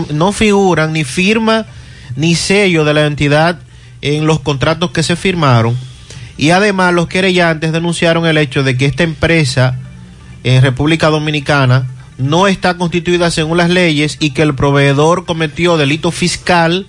no 0.10 0.32
figuran 0.32 0.94
ni 0.94 1.04
firma 1.04 1.68
ni 2.16 2.34
sello 2.34 2.86
de 2.86 2.94
la 2.96 3.06
entidad 3.06 3.60
en 4.02 4.26
los 4.26 4.40
contratos 4.40 4.90
que 4.90 5.04
se 5.04 5.16
firmaron. 5.16 5.78
Y 6.38 6.50
además 6.52 6.94
los 6.94 7.08
querellantes 7.08 7.72
denunciaron 7.72 8.26
el 8.26 8.38
hecho 8.38 8.64
de 8.64 8.78
que 8.78 8.86
esta 8.86 9.04
empresa 9.04 9.80
en 10.44 10.62
República 10.62 11.10
Dominicana 11.10 11.88
no 12.18 12.48
está 12.48 12.78
constituida 12.78 13.32
según 13.32 13.58
las 13.58 13.70
leyes 13.70 14.18
y 14.20 14.32
que 14.32 14.42
el 14.42 14.56
proveedor 14.56 15.26
cometió 15.26 15.78
delito 15.78 16.12
fiscal 16.12 16.88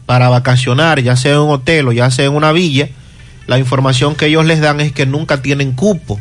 para 0.06 0.30
vacacionar, 0.30 1.02
ya 1.02 1.16
sea 1.16 1.34
en 1.34 1.40
un 1.40 1.52
hotel 1.52 1.88
o 1.88 1.92
ya 1.92 2.10
sea 2.10 2.26
en 2.26 2.34
una 2.34 2.52
villa, 2.52 2.90
la 3.48 3.60
información 3.60 4.16
que 4.16 4.28
ellos 4.28 4.46
les 4.46 4.60
dan 4.60 4.82
es 4.82 4.92
que 4.92 5.06
nunca 5.06 5.42
tienen 5.42 5.74
cupo. 5.74 6.20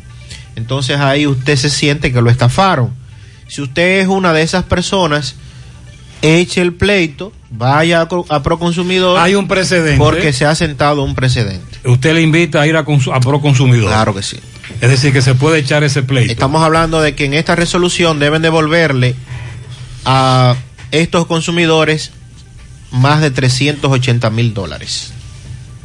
Entonces 0.56 0.98
ahí 0.98 1.26
usted 1.26 1.56
se 1.56 1.70
siente 1.70 2.12
que 2.12 2.20
lo 2.20 2.30
estafaron. 2.30 2.90
Si 3.46 3.62
usted 3.62 4.00
es 4.00 4.08
una 4.08 4.32
de 4.32 4.42
esas 4.42 4.64
personas, 4.64 5.36
eche 6.20 6.60
el 6.60 6.74
pleito, 6.74 7.32
vaya 7.50 8.02
a, 8.28 8.42
Proconsumidor. 8.42 9.18
Hay 9.18 9.34
un 9.34 9.48
precedente. 9.48 9.98
Porque 9.98 10.32
se 10.32 10.44
ha 10.44 10.54
sentado 10.54 11.02
un 11.02 11.14
precedente. 11.14 11.78
Usted 11.84 12.14
le 12.14 12.22
invita 12.22 12.60
a 12.60 12.66
ir 12.66 12.76
a, 12.76 12.80
a 12.80 13.20
Proconsumidor. 13.20 13.88
Claro 13.88 14.14
que 14.14 14.22
sí. 14.22 14.38
Es 14.80 14.90
decir, 14.90 15.12
que 15.12 15.22
se 15.22 15.34
puede 15.34 15.58
echar 15.58 15.82
ese 15.82 16.02
pleito. 16.02 16.32
Estamos 16.32 16.62
hablando 16.62 17.00
de 17.00 17.14
que 17.14 17.24
en 17.24 17.34
esta 17.34 17.56
resolución 17.56 18.18
deben 18.18 18.42
devolverle 18.42 19.14
a 20.04 20.56
estos 20.90 21.26
consumidores 21.26 22.12
más 22.90 23.20
de 23.20 23.30
380 23.30 24.30
mil 24.30 24.54
dólares. 24.54 25.12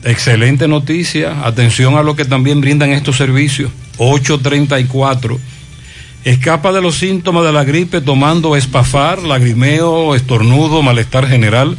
Excelente 0.03 0.67
noticia. 0.67 1.45
Atención 1.45 1.95
a 1.95 2.03
lo 2.03 2.15
que 2.15 2.25
también 2.25 2.61
brindan 2.61 2.91
estos 2.91 3.17
servicios. 3.17 3.71
834. 3.97 5.39
Escapa 6.25 6.71
de 6.71 6.81
los 6.81 6.95
síntomas 6.97 7.43
de 7.45 7.51
la 7.51 7.63
gripe 7.63 7.99
tomando 7.99 8.55
espafar, 8.55 9.23
lagrimeo, 9.23 10.15
estornudo, 10.15 10.81
malestar 10.81 11.27
general, 11.27 11.77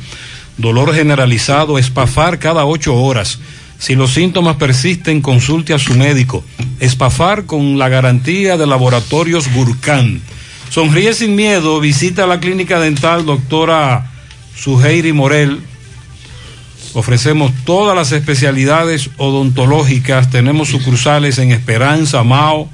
dolor 0.58 0.94
generalizado, 0.94 1.78
espafar 1.78 2.38
cada 2.38 2.66
ocho 2.66 2.94
horas. 2.94 3.38
Si 3.84 3.96
los 3.96 4.14
síntomas 4.14 4.56
persisten, 4.56 5.20
consulte 5.20 5.74
a 5.74 5.78
su 5.78 5.92
médico. 5.92 6.42
Espafar 6.80 7.44
con 7.44 7.78
la 7.78 7.90
garantía 7.90 8.56
de 8.56 8.66
laboratorios 8.66 9.52
Gurkhan 9.52 10.22
Sonríe 10.70 11.12
sin 11.12 11.36
miedo, 11.36 11.80
visita 11.80 12.26
la 12.26 12.40
clínica 12.40 12.80
dental 12.80 13.26
doctora 13.26 14.10
Suheiri 14.56 15.12
Morel. 15.12 15.60
Ofrecemos 16.94 17.52
todas 17.66 17.94
las 17.94 18.10
especialidades 18.12 19.10
odontológicas. 19.18 20.30
Tenemos 20.30 20.68
sucursales 20.70 21.36
en 21.36 21.52
Esperanza, 21.52 22.24
Mao, 22.24 22.70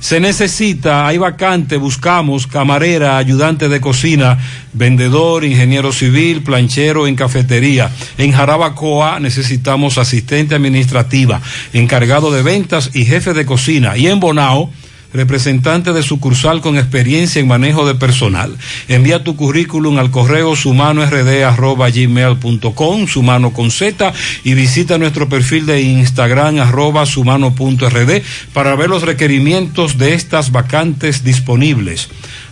Se 0.00 0.18
necesita, 0.18 1.06
hay 1.06 1.18
vacante, 1.18 1.76
buscamos 1.76 2.48
camarera, 2.48 3.18
ayudante 3.18 3.68
de 3.68 3.80
cocina, 3.80 4.36
vendedor, 4.72 5.44
ingeniero 5.44 5.92
civil, 5.92 6.42
planchero 6.42 7.06
en 7.06 7.14
cafetería. 7.14 7.88
En 8.18 8.32
Jarabacoa 8.32 9.20
necesitamos 9.20 9.98
asistente 9.98 10.56
administrativa, 10.56 11.40
encargado 11.72 12.32
de 12.32 12.42
ventas 12.42 12.90
y 12.94 13.04
jefe 13.04 13.32
de 13.32 13.46
cocina. 13.46 13.96
Y 13.96 14.08
en 14.08 14.18
Bonao, 14.18 14.72
representante 15.12 15.92
de 15.92 16.02
sucursal 16.02 16.60
con 16.60 16.76
experiencia 16.76 17.40
en 17.40 17.46
manejo 17.48 17.86
de 17.86 17.94
personal. 17.94 18.56
Envía 18.88 19.24
tu 19.24 19.36
currículum 19.36 19.98
al 19.98 20.10
correo 20.10 20.54
sumanord@gmail.com, 20.56 23.06
sumano 23.06 23.52
con 23.52 23.70
Z, 23.70 24.12
y 24.44 24.54
visita 24.54 24.98
nuestro 24.98 25.28
perfil 25.28 25.66
de 25.66 25.82
Instagram 25.82 26.58
arroba 26.60 27.06
sumano.rd 27.06 28.22
para 28.52 28.74
ver 28.74 28.90
los 28.90 29.02
requerimientos 29.02 29.98
de 29.98 30.14
estas 30.14 30.50
vacantes 30.52 31.24
disponibles. 31.24 32.08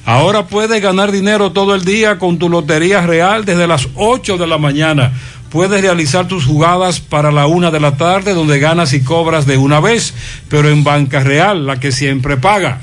Ahora 0.07 0.47
puedes 0.47 0.83
ganar 0.83 1.13
dinero 1.13 1.53
todo 1.53 1.75
el 1.75 1.85
día 1.85 2.19
con 2.19 2.39
tu 2.39 2.49
Lotería 2.49 3.07
Real 3.07 3.45
desde 3.45 3.67
las 3.67 3.89
8 3.95 4.39
de 4.39 4.47
la 4.47 4.57
mañana. 4.59 5.13
Puedes 5.51 5.81
realizar 5.81 6.29
tus 6.29 6.47
jugadas 6.47 7.01
para 7.01 7.33
la 7.33 7.49
una 7.49 7.73
de 7.73 7.81
la 7.81 7.97
tarde 7.97 8.35
donde 8.35 8.61
ganas 8.61 8.93
y 8.93 9.03
cobras 9.03 9.47
de 9.47 9.57
una 9.57 9.81
vez, 9.81 10.15
pero 10.49 10.69
en 10.69 10.85
Banca 10.85 11.21
Real, 11.21 11.67
la 11.67 11.81
que 11.81 11.91
siempre 11.91 12.37
paga. 12.37 12.81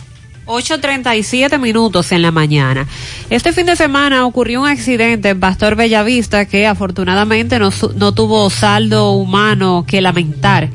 8.37 0.48 1.60
minutos 1.60 2.12
en 2.12 2.22
la 2.22 2.32
mañana. 2.32 2.88
Este 3.30 3.54
fin 3.54 3.66
de 3.66 3.76
semana 3.76 4.26
ocurrió 4.26 4.62
un 4.62 4.68
accidente 4.68 5.30
en 5.30 5.40
Pastor 5.40 5.76
Bellavista 5.76 6.46
que 6.46 6.66
afortunadamente 6.66 7.60
no, 7.60 7.72
tuvo 8.14 8.50
saldo 8.50 9.12
humano 9.12 9.86
que 9.88 10.02
lamentar. 10.02 10.70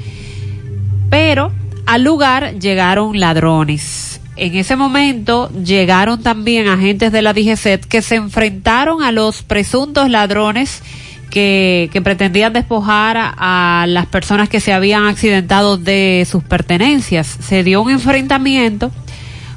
Pero 1.10 1.52
al 1.86 2.05
lugar 2.05 2.59
llegaron 2.59 3.19
ladrones. 3.19 4.20
En 4.36 4.55
ese 4.55 4.77
momento 4.77 5.51
llegaron 5.62 6.23
también 6.23 6.69
agentes 6.69 7.12
de 7.12 7.23
la 7.23 7.35
DGCET 7.35 7.85
que 7.85 8.01
se 8.01 8.14
enfrentaron 8.14 9.02
a 9.02 9.12
los 9.12 9.43
presuntos 9.43 10.09
ladrones 10.09 10.82
que, 11.32 12.00
pretendían 12.04 12.52
despojar 12.52 13.16
a, 13.18 13.86
las 13.88 14.06
personas 14.06 14.48
que 14.48 14.60
se 14.60 14.72
habían 14.72 15.06
accidentado 15.06 15.78
de 15.78 16.26
sus 16.30 16.44
pertenencias. 16.44 17.38
Se 17.40 17.64
dio 17.64 17.80
un 17.80 17.90
enfrentamiento, 17.90 18.92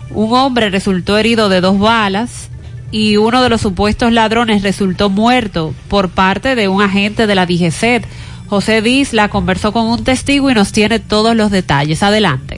un 0.09 0.33
hombre 0.33 0.69
resultó 0.69 1.17
herido 1.17 1.49
de 1.49 1.59
dos 1.59 1.77
balas 1.77 2.49
y 2.91 3.17
uno 3.17 3.43
de 3.43 3.49
los 3.49 3.59
supuestos 3.61 4.13
ladrones 4.13 4.63
resultó 4.63 5.09
muerto 5.09 5.75
por 5.89 6.09
parte 6.09 6.55
de 6.55 6.69
un 6.69 6.81
agente 6.81 7.27
de 7.27 7.35
la 7.35 7.45
DGCET. 7.45 8.05
José 8.47 8.81
Disla 8.81 9.27
conversó 9.27 9.73
con 9.73 9.87
un 9.87 10.03
testigo 10.03 10.49
y 10.49 10.53
nos 10.53 10.71
tiene 10.71 10.99
todos 10.99 11.35
los 11.35 11.51
detalles. 11.51 12.03
Adelante. 12.03 12.54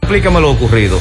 Explícame 0.01 0.41
lo 0.41 0.51
ocurrido. 0.51 0.99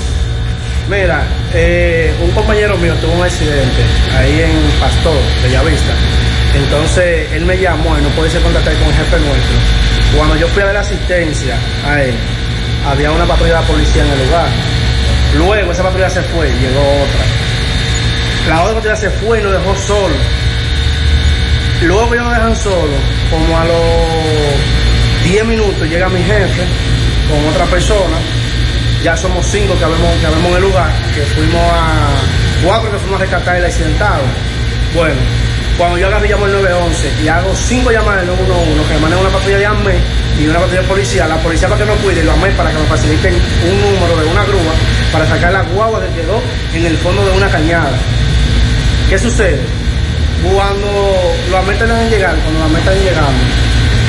Mira, 0.88 1.24
eh, 1.54 2.14
un 2.22 2.30
compañero 2.32 2.76
mío 2.76 2.94
tuvo 3.00 3.12
un 3.12 3.22
accidente 3.22 3.82
ahí 4.16 4.42
en 4.42 4.80
Pastor, 4.80 5.16
Bellavista. 5.42 5.92
Entonces 6.54 7.32
él 7.32 7.44
me 7.46 7.56
llamó 7.58 7.98
y 7.98 8.02
no 8.02 8.08
pude 8.10 8.28
contactar 8.40 8.74
con 8.74 8.88
el 8.88 8.94
jefe 8.94 9.18
nuestro. 9.18 9.56
Cuando 10.16 10.36
yo 10.36 10.46
fui 10.48 10.62
a 10.62 10.66
dar 10.66 10.76
asistencia 10.76 11.56
a 11.86 12.02
él, 12.02 12.14
había 12.86 13.10
una 13.10 13.24
patrulla 13.24 13.60
de 13.60 13.66
policía 13.66 14.04
en 14.04 14.12
el 14.12 14.26
lugar. 14.26 14.48
Luego 15.38 15.72
esa 15.72 15.82
patrulla 15.82 16.10
se 16.10 16.22
fue 16.22 16.48
llegó 16.48 16.80
otra. 16.80 17.24
La 18.48 18.62
otra 18.62 18.74
patrulla 18.74 18.96
se 18.96 19.10
fue 19.10 19.40
y 19.40 19.42
nos 19.42 19.52
dejó 19.52 19.74
solo. 19.76 20.14
Luego 21.82 22.14
ellos 22.14 22.24
nos 22.26 22.34
dejan 22.34 22.56
solo, 22.56 22.96
como 23.30 23.58
a 23.58 23.64
los 23.64 25.24
10 25.24 25.44
minutos 25.46 25.88
llega 25.88 26.08
mi 26.08 26.22
jefe 26.22 26.62
con 27.28 27.48
otra 27.48 27.64
persona 27.66 28.39
ya 29.02 29.16
somos 29.16 29.46
cinco 29.46 29.76
que 29.78 29.84
habemos, 29.84 30.14
que 30.20 30.26
habemos 30.26 30.50
en 30.50 30.56
el 30.56 30.62
lugar, 30.62 30.90
que 31.14 31.22
fuimos 31.34 31.62
a, 31.72 32.08
cuatro 32.64 32.90
que 32.90 32.98
fuimos 32.98 33.20
a 33.20 33.24
rescatar 33.24 33.56
el 33.56 33.64
accidentado. 33.64 34.22
Bueno, 34.94 35.14
cuando 35.78 35.96
yo 35.96 36.06
agarro 36.08 36.26
y 36.26 36.28
llamo 36.28 36.46
el 36.46 36.52
911 36.52 37.12
y 37.24 37.28
hago 37.28 37.54
cinco 37.56 37.90
llamadas 37.90 38.20
del 38.20 38.36
911, 38.36 38.88
que 38.88 38.94
me 38.94 39.00
maneja 39.00 39.20
una 39.20 39.30
patrulla 39.30 39.58
de 39.58 39.66
AME 39.66 39.94
y 40.38 40.46
una 40.46 40.58
patrulla 40.58 40.82
de 40.82 40.88
policía, 40.88 41.26
la 41.26 41.36
policía 41.38 41.68
para 41.68 41.80
que 41.80 41.86
nos 41.86 41.98
cuide 42.00 42.20
y 42.20 42.24
los 42.24 42.34
AME 42.36 42.50
para 42.50 42.70
que 42.70 42.78
nos 42.78 42.88
faciliten 42.88 43.34
un 43.34 43.80
número 43.80 44.16
de 44.20 44.26
una 44.26 44.44
grúa 44.44 44.74
para 45.12 45.26
sacar 45.26 45.52
la 45.52 45.62
guagua 45.62 46.00
que 46.00 46.20
quedó 46.20 46.42
en 46.74 46.84
el 46.84 46.96
fondo 46.98 47.24
de 47.24 47.36
una 47.36 47.48
cañada. 47.48 47.92
¿Qué 49.08 49.18
sucede? 49.18 49.60
Cuando 50.42 51.34
los 51.50 51.58
AME 51.60 51.72
están 51.72 52.10
llegando, 52.10 52.42
cuando 52.42 52.60
los 52.60 52.68
AME 52.68 52.78
están 52.80 52.98
llegando, 52.98 53.40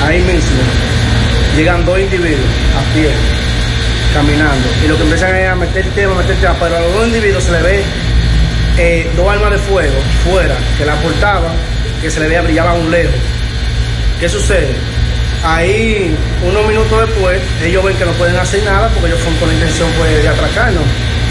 ahí 0.06 0.20
mismo, 0.20 0.62
llegan 1.56 1.86
dos 1.86 2.00
individuos 2.00 2.50
a 2.76 2.94
pie 2.94 3.12
caminando. 4.14 4.68
Y 4.84 4.88
lo 4.88 4.98
que 4.98 5.04
empiezan 5.04 5.36
es 5.36 5.50
a 5.50 5.56
meter 5.56 5.86
tema, 5.96 6.16
meter 6.16 6.36
tema, 6.38 6.56
pero 6.60 6.78
a 6.78 6.80
los 6.82 6.94
dos 6.94 7.08
individuos 7.08 7.44
se 7.44 7.52
le 7.52 7.62
ve 7.62 7.84
eh, 8.78 9.12
dos 9.16 9.30
armas 9.30 9.52
de 9.52 9.58
fuego 9.58 9.96
fuera 10.24 10.56
que 10.78 10.86
la 10.86 10.96
portaban, 10.96 11.54
que 12.02 12.10
se 12.10 12.20
le 12.20 12.28
veía 12.28 12.42
brillaban 12.42 12.76
a 12.76 12.80
un 12.80 12.92
lejos. 12.92 13.16
¿Qué 14.20 14.30
sucede? 14.30 14.76
Ahí, 15.44 16.16
unos 16.48 16.68
minutos 16.68 17.08
después, 17.08 17.42
ellos 17.64 17.84
ven 17.84 17.98
que 17.98 18.06
no 18.06 18.12
pueden 18.12 18.36
hacer 18.38 18.64
nada 18.64 18.88
porque 18.90 19.08
ellos 19.08 19.20
fueron 19.20 19.40
con 19.40 19.48
la 19.50 19.56
intención 19.56 19.90
pues, 19.98 20.22
de 20.22 20.30
atracarnos, 20.30 20.84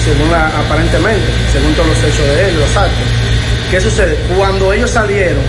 según 0.04 0.34
aparentemente, 0.34 1.26
según 1.52 1.72
todos 1.74 1.88
los 1.88 1.98
hechos 1.98 2.26
de 2.26 2.48
ellos, 2.48 2.60
los 2.60 2.76
actos. 2.76 3.06
¿Qué 3.70 3.80
sucede? 3.80 4.16
Cuando 4.36 4.72
ellos 4.72 4.90
salieron, 4.90 5.42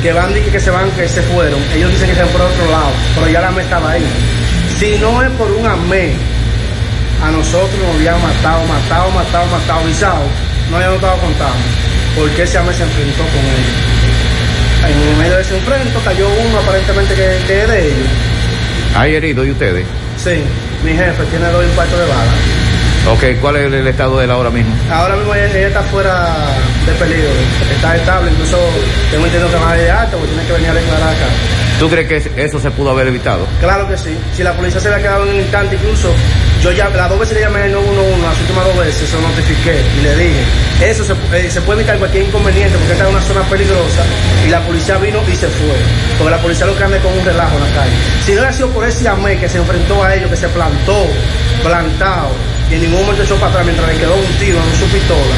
que 0.00 0.12
van 0.12 0.36
y 0.36 0.40
que 0.50 0.60
se 0.60 0.70
van, 0.70 0.88
que 0.92 1.08
se 1.08 1.22
fueron, 1.22 1.60
ellos 1.74 1.90
dicen 1.90 2.08
que 2.08 2.14
se 2.14 2.22
van 2.22 2.30
por 2.30 2.42
otro 2.42 2.70
lado, 2.70 2.92
pero 3.16 3.28
ya 3.28 3.40
la 3.40 3.48
AME 3.48 3.62
estaba 3.62 3.90
ahí. 3.90 4.06
Si 4.78 4.98
no 4.98 5.22
es 5.22 5.30
por 5.32 5.50
un 5.50 5.66
AME, 5.66 6.12
a 7.24 7.30
nosotros 7.30 7.80
nos 7.80 7.96
habían 7.96 8.20
matado, 8.20 8.62
matado, 8.66 9.10
matado, 9.10 9.46
matado, 9.46 9.80
avisado, 9.80 10.22
no 10.70 10.76
habíamos 10.76 10.96
estado 10.96 11.16
contando, 11.18 11.56
porque 12.14 12.42
ese 12.42 12.58
AME 12.58 12.74
se 12.74 12.82
enfrentó 12.82 13.22
con 13.22 13.40
ellos. 13.40 13.96
En 14.86 15.18
medio 15.18 15.36
de 15.36 15.42
ese 15.42 15.56
enfrento 15.56 15.98
cayó 16.04 16.28
uno 16.28 16.58
aparentemente 16.60 17.14
que, 17.14 17.38
que 17.46 17.62
es 17.62 17.68
de 17.68 17.86
ellos. 17.86 18.08
¿Hay 18.94 19.14
heridos 19.14 19.46
y 19.46 19.50
ustedes? 19.50 19.86
Sí, 20.22 20.42
mi 20.84 20.92
jefe 20.92 21.24
tiene 21.30 21.46
dos 21.46 21.64
impactos 21.64 21.98
de 21.98 22.06
bala. 22.06 22.32
Ok, 23.08 23.40
¿cuál 23.40 23.56
es 23.56 23.72
el 23.72 23.86
estado 23.86 24.18
de 24.18 24.24
él 24.24 24.30
ahora 24.30 24.50
mismo? 24.50 24.74
Ahora 24.92 25.16
mismo 25.16 25.34
ella, 25.34 25.46
ella 25.56 25.68
está 25.68 25.82
fuera 25.84 26.36
de 26.84 26.92
peligro, 26.92 27.30
está 27.74 27.96
estable, 27.96 28.30
incluso 28.30 28.58
tengo 29.10 29.24
entendido 29.24 29.50
que 29.50 29.64
va 29.64 29.74
de 29.74 29.90
alta 29.90 30.16
porque 30.16 30.34
tiene 30.34 30.46
que 30.46 30.52
venir 30.52 30.68
a 30.68 30.74
declarar 30.74 31.08
acá. 31.08 31.26
¿Tú 31.78 31.90
crees 31.90 32.08
que 32.08 32.42
eso 32.42 32.58
se 32.58 32.70
pudo 32.70 32.90
haber 32.90 33.08
evitado? 33.08 33.46
Claro 33.60 33.86
que 33.86 33.98
sí. 33.98 34.16
Si 34.34 34.42
la 34.42 34.54
policía 34.54 34.80
se 34.80 34.88
había 34.88 35.02
quedado 35.02 35.24
en 35.24 35.34
un 35.34 35.40
instante, 35.40 35.76
incluso 35.76 36.10
yo 36.62 36.72
ya 36.72 36.88
las 36.88 37.10
dos 37.10 37.18
veces 37.20 37.34
le 37.34 37.40
llamé 37.42 37.62
al 37.62 37.72
911 37.72 38.22
las 38.22 38.40
últimas 38.40 38.64
dos 38.64 38.78
veces, 38.78 39.08
se 39.08 39.16
lo 39.16 39.22
notifiqué 39.28 39.82
y 39.98 40.02
le 40.02 40.16
dije, 40.16 40.44
eso 40.80 41.04
se, 41.04 41.12
eh, 41.12 41.50
se 41.50 41.60
puede 41.60 41.80
evitar 41.80 41.98
cualquier 41.98 42.24
inconveniente 42.24 42.78
porque 42.78 42.92
esta 42.92 43.04
es 43.04 43.10
una 43.10 43.20
zona 43.22 43.42
peligrosa 43.42 44.02
y 44.46 44.48
la 44.48 44.60
policía 44.62 44.96
vino 44.96 45.20
y 45.30 45.36
se 45.36 45.48
fue. 45.48 45.76
Porque 46.16 46.30
la 46.30 46.40
policía 46.40 46.66
lo 46.66 46.76
que 46.76 46.84
anda 46.84 46.98
con 46.98 47.12
un 47.12 47.24
relajo 47.24 47.56
en 47.56 47.62
la 47.62 47.70
calle. 47.76 47.92
Si 48.24 48.32
no 48.32 48.38
hubiera 48.38 48.52
sido 48.52 48.70
por 48.70 48.84
ese 48.86 49.06
amé 49.06 49.38
que 49.38 49.48
se 49.48 49.58
enfrentó 49.58 50.02
a 50.02 50.14
ellos, 50.14 50.30
que 50.30 50.36
se 50.36 50.48
plantó, 50.48 51.06
plantado, 51.62 52.30
y 52.70 52.74
en 52.74 52.80
ningún 52.80 53.02
momento 53.02 53.22
echó 53.22 53.36
para 53.36 53.48
atrás 53.48 53.66
mientras 53.66 53.86
le 53.86 53.98
quedó 53.98 54.14
un 54.14 54.32
tiro 54.40 54.58
en 54.58 54.76
su 54.80 54.86
pistola, 54.86 55.36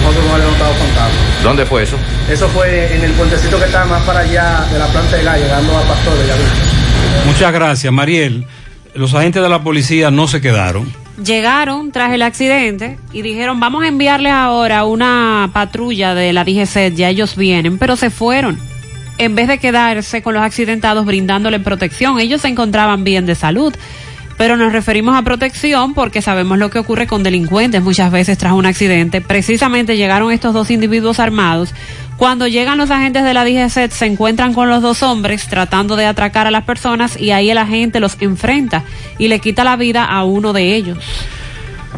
nosotros 0.00 0.24
no 0.26 0.38
le 0.38 0.44
hemos 0.44 0.54
estado 0.54 0.74
contando. 0.74 1.16
¿Dónde 1.42 1.66
fue 1.66 1.82
eso? 1.82 1.96
Eso 2.30 2.48
fue 2.48 2.94
en 2.94 3.04
el 3.04 3.12
puentecito 3.12 3.58
que 3.58 3.64
está 3.64 3.84
más 3.84 4.02
para 4.02 4.20
allá 4.20 4.66
de 4.72 4.78
la 4.78 4.86
planta 4.86 5.16
de 5.16 5.24
gas, 5.24 5.40
llegando 5.40 5.76
a 5.76 5.82
Pastor 5.82 6.18
de 6.18 6.26
Yavista. 6.26 6.56
Muchas 7.26 7.52
gracias, 7.52 7.92
Mariel. 7.92 8.46
Los 8.94 9.14
agentes 9.14 9.42
de 9.42 9.48
la 9.48 9.62
policía 9.62 10.10
no 10.10 10.28
se 10.28 10.40
quedaron. 10.40 10.92
Llegaron 11.22 11.92
tras 11.92 12.12
el 12.12 12.22
accidente 12.22 12.98
y 13.12 13.22
dijeron, 13.22 13.60
vamos 13.60 13.84
a 13.84 13.88
enviarles 13.88 14.32
ahora 14.32 14.84
una 14.84 15.50
patrulla 15.52 16.14
de 16.14 16.32
la 16.32 16.44
DGC, 16.44 16.94
ya 16.94 17.08
ellos 17.08 17.36
vienen, 17.36 17.78
pero 17.78 17.96
se 17.96 18.10
fueron. 18.10 18.58
En 19.18 19.34
vez 19.34 19.46
de 19.46 19.58
quedarse 19.58 20.22
con 20.22 20.34
los 20.34 20.42
accidentados 20.42 21.04
brindándole 21.04 21.60
protección, 21.60 22.18
ellos 22.18 22.40
se 22.40 22.48
encontraban 22.48 23.04
bien 23.04 23.26
de 23.26 23.34
salud. 23.34 23.74
Pero 24.42 24.56
nos 24.56 24.72
referimos 24.72 25.14
a 25.14 25.22
protección 25.22 25.94
porque 25.94 26.20
sabemos 26.20 26.58
lo 26.58 26.68
que 26.68 26.80
ocurre 26.80 27.06
con 27.06 27.22
delincuentes 27.22 27.80
muchas 27.80 28.10
veces 28.10 28.36
tras 28.38 28.54
un 28.54 28.66
accidente. 28.66 29.20
Precisamente 29.20 29.96
llegaron 29.96 30.32
estos 30.32 30.52
dos 30.52 30.72
individuos 30.72 31.20
armados. 31.20 31.72
Cuando 32.16 32.48
llegan 32.48 32.76
los 32.76 32.90
agentes 32.90 33.22
de 33.22 33.34
la 33.34 33.44
DGC 33.44 33.92
se 33.92 34.06
encuentran 34.06 34.52
con 34.52 34.68
los 34.68 34.82
dos 34.82 35.04
hombres 35.04 35.46
tratando 35.46 35.94
de 35.94 36.06
atracar 36.06 36.48
a 36.48 36.50
las 36.50 36.64
personas 36.64 37.16
y 37.20 37.30
ahí 37.30 37.52
el 37.52 37.58
agente 37.58 38.00
los 38.00 38.16
enfrenta 38.18 38.82
y 39.16 39.28
le 39.28 39.38
quita 39.38 39.62
la 39.62 39.76
vida 39.76 40.04
a 40.06 40.24
uno 40.24 40.52
de 40.52 40.74
ellos. 40.74 40.98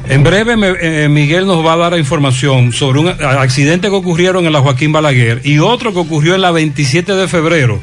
En 0.07 0.23
breve, 0.23 0.55
eh, 0.83 1.09
Miguel 1.09 1.47
nos 1.47 1.65
va 1.65 1.73
a 1.73 1.77
dar 1.79 1.99
información 1.99 2.75
sobre 2.75 3.01
un 3.01 3.09
accidente 3.09 3.89
que 3.89 3.95
ocurrieron 3.95 4.45
en 4.45 4.53
la 4.53 4.61
Joaquín 4.61 4.93
Balaguer 4.93 5.41
y 5.45 5.61
otro 5.61 5.95
que 5.95 6.01
ocurrió 6.01 6.35
en 6.35 6.43
la 6.43 6.51
27 6.51 7.15
de 7.15 7.27
febrero, 7.27 7.83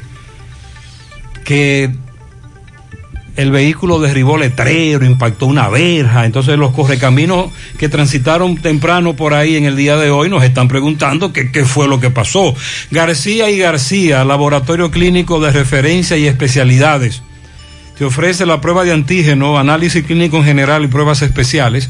que 1.46 1.90
el 3.36 3.52
vehículo 3.52 4.00
derribó 4.00 4.38
letrero, 4.38 5.06
impactó 5.06 5.46
una 5.46 5.70
verja, 5.70 6.26
entonces 6.26 6.58
los 6.58 6.72
correcaminos 6.72 7.52
que 7.78 7.90
transitaron 7.90 8.58
temprano 8.58 9.16
por 9.16 9.34
ahí 9.34 9.56
en 9.56 9.66
el 9.66 9.76
día 9.76 9.96
de 9.98 10.10
hoy 10.10 10.30
nos 10.30 10.44
están 10.44 10.68
preguntando 10.68 11.32
qué, 11.32 11.66
fue 11.66 11.88
lo 11.88 12.00
que 12.00 12.10
pasó. 12.10 12.54
García 12.92 13.50
y 13.50 13.58
García, 13.58 14.26
Laboratorio 14.26 14.92
Clínico 14.92 15.40
de 15.40 15.52
Referencia 15.52 16.18
y 16.18 16.28
Especialidades, 16.28 17.22
te 17.98 18.06
ofrece 18.06 18.46
la 18.46 18.60
prueba 18.60 18.84
de 18.84 18.94
antígeno, 18.94 19.58
análisis 19.58 20.04
clínico 20.04 20.38
en 20.38 20.44
general 20.44 20.84
y 20.84 20.88
pruebas 20.88 21.22
especiales, 21.22 21.90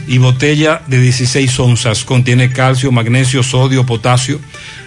y 0.08 0.18
botella 0.18 0.82
de 0.88 1.00
16 1.00 1.60
onzas. 1.60 2.04
Contiene 2.04 2.52
calcio, 2.52 2.92
magnesio, 2.92 3.44
sodio, 3.44 3.86
potasio. 3.86 4.40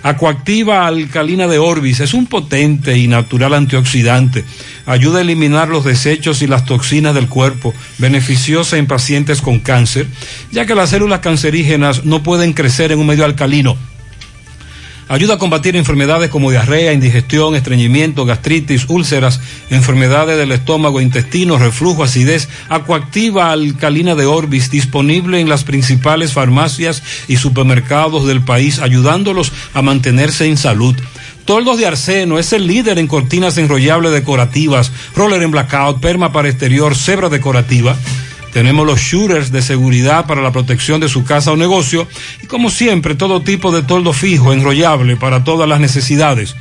Acuactiva 0.02 0.86
Alcalina 0.86 1.46
de 1.46 1.58
Orbis 1.58 2.00
es 2.00 2.12
un 2.12 2.26
potente 2.26 2.98
y 2.98 3.06
natural 3.06 3.54
antioxidante. 3.54 4.44
Ayuda 4.86 5.18
a 5.18 5.22
eliminar 5.22 5.68
los 5.68 5.84
desechos 5.84 6.42
y 6.42 6.48
las 6.48 6.64
toxinas 6.64 7.14
del 7.14 7.28
cuerpo, 7.28 7.72
beneficiosa 7.98 8.78
en 8.78 8.86
pacientes 8.86 9.42
con 9.42 9.60
cáncer, 9.60 10.06
ya 10.50 10.66
que 10.66 10.74
las 10.74 10.90
células 10.90 11.20
cancerígenas 11.20 12.04
no 12.04 12.22
pueden 12.22 12.52
crecer 12.52 12.90
en 12.90 12.98
un 12.98 13.06
medio 13.06 13.24
alcalino. 13.24 13.76
Ayuda 15.10 15.34
a 15.34 15.38
combatir 15.38 15.74
enfermedades 15.74 16.30
como 16.30 16.52
diarrea, 16.52 16.92
indigestión, 16.92 17.56
estreñimiento, 17.56 18.24
gastritis, 18.26 18.84
úlceras, 18.88 19.40
enfermedades 19.68 20.38
del 20.38 20.52
estómago, 20.52 21.00
intestino, 21.00 21.58
reflujo, 21.58 22.04
acidez. 22.04 22.48
Acuactiva 22.68 23.50
alcalina 23.50 24.14
de 24.14 24.26
Orbis, 24.26 24.70
disponible 24.70 25.40
en 25.40 25.48
las 25.48 25.64
principales 25.64 26.32
farmacias 26.32 27.02
y 27.26 27.38
supermercados 27.38 28.24
del 28.24 28.42
país, 28.42 28.78
ayudándolos 28.78 29.52
a 29.74 29.82
mantenerse 29.82 30.46
en 30.46 30.56
salud. 30.56 30.94
Toldos 31.44 31.78
de 31.78 31.86
Arseno 31.86 32.38
es 32.38 32.52
el 32.52 32.68
líder 32.68 33.00
en 33.00 33.08
cortinas 33.08 33.58
enrollables 33.58 34.12
decorativas, 34.12 34.92
roller 35.16 35.42
en 35.42 35.50
blackout, 35.50 35.98
perma 35.98 36.30
para 36.30 36.50
exterior, 36.50 36.94
cebra 36.94 37.28
decorativa. 37.28 37.96
Tenemos 38.52 38.86
los 38.86 39.00
shooters 39.00 39.52
de 39.52 39.62
seguridad 39.62 40.26
para 40.26 40.42
la 40.42 40.52
protección 40.52 41.00
de 41.00 41.08
su 41.08 41.24
casa 41.24 41.52
o 41.52 41.56
negocio. 41.56 42.06
Y 42.42 42.46
como 42.46 42.70
siempre, 42.70 43.14
todo 43.14 43.42
tipo 43.42 43.72
de 43.72 43.82
toldo 43.82 44.12
fijo, 44.12 44.52
enrollable 44.52 45.16
para 45.16 45.44
todas 45.44 45.68
las 45.68 45.80
necesidades. 45.80 46.56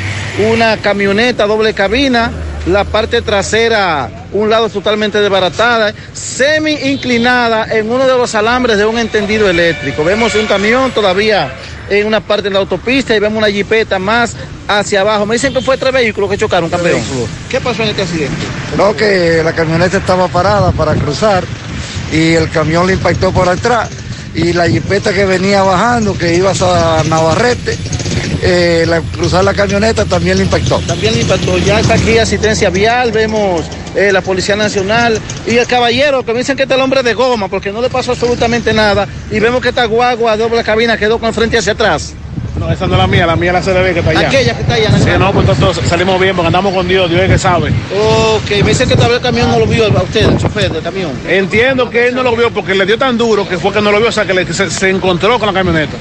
una 0.50 0.76
camioneta 0.78 1.46
doble 1.46 1.74
cabina 1.74 2.32
la 2.68 2.84
parte 2.84 3.22
trasera, 3.22 4.10
un 4.32 4.50
lado 4.50 4.68
totalmente 4.68 5.18
desbaratada, 5.20 5.94
semi 6.12 6.72
inclinada 6.72 7.66
en 7.70 7.90
uno 7.90 8.06
de 8.06 8.16
los 8.16 8.34
alambres 8.34 8.76
de 8.76 8.84
un 8.84 8.98
entendido 8.98 9.48
eléctrico. 9.48 10.04
Vemos 10.04 10.34
un 10.34 10.46
camión 10.46 10.90
todavía 10.90 11.50
en 11.88 12.06
una 12.06 12.20
parte 12.20 12.44
de 12.44 12.50
la 12.50 12.58
autopista 12.58 13.16
y 13.16 13.20
vemos 13.20 13.38
una 13.38 13.50
jipeta 13.50 13.98
más 13.98 14.36
hacia 14.66 15.00
abajo. 15.00 15.24
Me 15.24 15.36
dicen 15.36 15.54
que 15.54 15.62
fue 15.62 15.78
tres 15.78 15.92
vehículos 15.92 16.30
que 16.30 16.36
chocaron, 16.36 16.68
campeón. 16.68 17.00
¿Qué 17.48 17.60
pasó 17.60 17.82
en 17.82 17.90
este 17.90 18.02
accidente? 18.02 18.36
No, 18.76 18.94
que 18.94 19.42
la 19.42 19.54
camioneta 19.54 19.96
estaba 19.96 20.28
parada 20.28 20.72
para 20.72 20.94
cruzar 20.94 21.44
y 22.12 22.34
el 22.34 22.50
camión 22.50 22.86
le 22.86 22.94
impactó 22.94 23.32
por 23.32 23.48
atrás 23.48 23.88
y 24.38 24.52
la 24.52 24.68
jipeta 24.68 25.12
que 25.12 25.24
venía 25.24 25.62
bajando, 25.62 26.16
que 26.16 26.36
iba 26.36 26.52
a 26.52 27.02
Navarrete, 27.08 27.76
eh, 28.40 28.86
cruzar 29.12 29.42
la 29.42 29.52
camioneta 29.52 30.04
también 30.04 30.36
le 30.36 30.44
impactó. 30.44 30.78
También 30.86 31.14
le 31.14 31.22
impactó. 31.22 31.58
Ya 31.58 31.80
está 31.80 31.94
aquí 31.94 32.18
asistencia 32.18 32.70
vial, 32.70 33.10
vemos 33.10 33.64
eh, 33.96 34.12
la 34.12 34.20
Policía 34.20 34.54
Nacional 34.54 35.18
y 35.44 35.56
el 35.56 35.66
caballero 35.66 36.24
que 36.24 36.32
me 36.32 36.38
dicen 36.38 36.56
que 36.56 36.62
este 36.62 36.74
es 36.74 36.78
el 36.78 36.84
hombre 36.84 37.02
de 37.02 37.14
goma 37.14 37.48
porque 37.48 37.72
no 37.72 37.82
le 37.82 37.90
pasó 37.90 38.12
absolutamente 38.12 38.72
nada 38.72 39.08
y 39.30 39.40
vemos 39.40 39.60
que 39.60 39.70
esta 39.70 39.84
guagua 39.86 40.36
doble 40.36 40.62
cabina 40.62 40.96
quedó 40.96 41.18
con 41.18 41.34
frente 41.34 41.58
hacia 41.58 41.72
atrás. 41.72 42.14
No, 42.58 42.70
esa 42.70 42.86
no 42.86 42.94
es 42.94 42.98
la 42.98 43.06
mía, 43.06 43.26
la 43.26 43.36
mía 43.36 43.52
es 43.56 43.66
la 43.66 43.72
CDB 43.72 43.92
que 43.94 43.98
está 44.00 44.10
allá. 44.10 44.28
Aquella 44.28 44.54
que 44.54 44.60
está 44.62 44.74
allá. 44.74 44.98
Sí, 44.98 45.10
no, 45.18 45.32
pues 45.32 45.46
todos 45.58 45.76
salimos 45.86 46.20
bien 46.20 46.34
porque 46.34 46.46
andamos 46.48 46.74
con 46.74 46.86
Dios, 46.88 47.08
Dios 47.08 47.22
es 47.22 47.28
que 47.30 47.38
sabe. 47.38 47.70
Ok, 47.70 48.50
me 48.62 48.70
dice 48.70 48.86
que 48.86 48.96
tal 48.96 49.08
vez 49.08 49.16
el 49.18 49.22
camión 49.22 49.50
no 49.50 49.58
lo 49.58 49.66
vio 49.66 49.84
a 49.86 50.02
usted, 50.02 50.28
el 50.28 50.38
chofer 50.38 50.70
del 50.72 50.82
camión. 50.82 51.12
Entiendo 51.28 51.88
que 51.90 52.08
él 52.08 52.14
no 52.14 52.22
lo 52.22 52.34
vio 52.36 52.50
porque 52.50 52.74
le 52.74 52.84
dio 52.86 52.98
tan 52.98 53.16
duro 53.16 53.48
que 53.48 53.58
fue 53.58 53.72
que 53.72 53.80
no 53.80 53.90
lo 53.92 53.98
vio, 54.00 54.08
o 54.08 54.12
sea, 54.12 54.24
que 54.24 54.34
le- 54.34 54.52
se, 54.52 54.70
se 54.70 54.90
encontró 54.90 55.38
con 55.38 55.46
la 55.46 55.52
camioneta. 55.52 55.96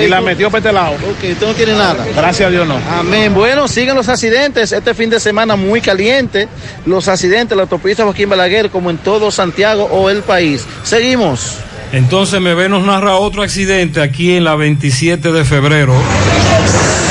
y 0.00 0.06
la 0.06 0.20
metió 0.20 0.50
para 0.50 0.58
este 0.60 0.72
lado. 0.72 0.92
Ok, 0.94 1.24
usted 1.32 1.46
no 1.46 1.52
tiene 1.54 1.72
nada. 1.72 2.04
Gracias 2.14 2.46
a 2.46 2.50
Dios 2.50 2.66
no. 2.66 2.78
Amén. 2.96 3.34
Bueno, 3.34 3.66
siguen 3.66 3.96
los 3.96 4.08
accidentes. 4.08 4.70
Este 4.72 4.94
fin 4.94 5.10
de 5.10 5.18
semana 5.18 5.56
muy 5.56 5.80
caliente. 5.80 6.48
Los 6.86 7.08
accidentes 7.08 7.52
en 7.52 7.56
la 7.56 7.62
autopista 7.64 8.04
Joaquín 8.04 8.28
Balaguer, 8.28 8.70
como 8.70 8.90
en 8.90 8.98
todo 8.98 9.30
Santiago 9.32 9.84
o 9.90 10.10
el 10.10 10.22
país. 10.22 10.64
Seguimos. 10.84 11.56
Entonces 11.94 12.40
me 12.40 12.54
ve 12.54 12.68
nos 12.68 12.84
narra 12.84 13.16
otro 13.16 13.42
accidente 13.42 14.00
aquí 14.02 14.34
en 14.34 14.42
la 14.44 14.56
27 14.56 15.30
de 15.30 15.44
febrero. 15.44 15.94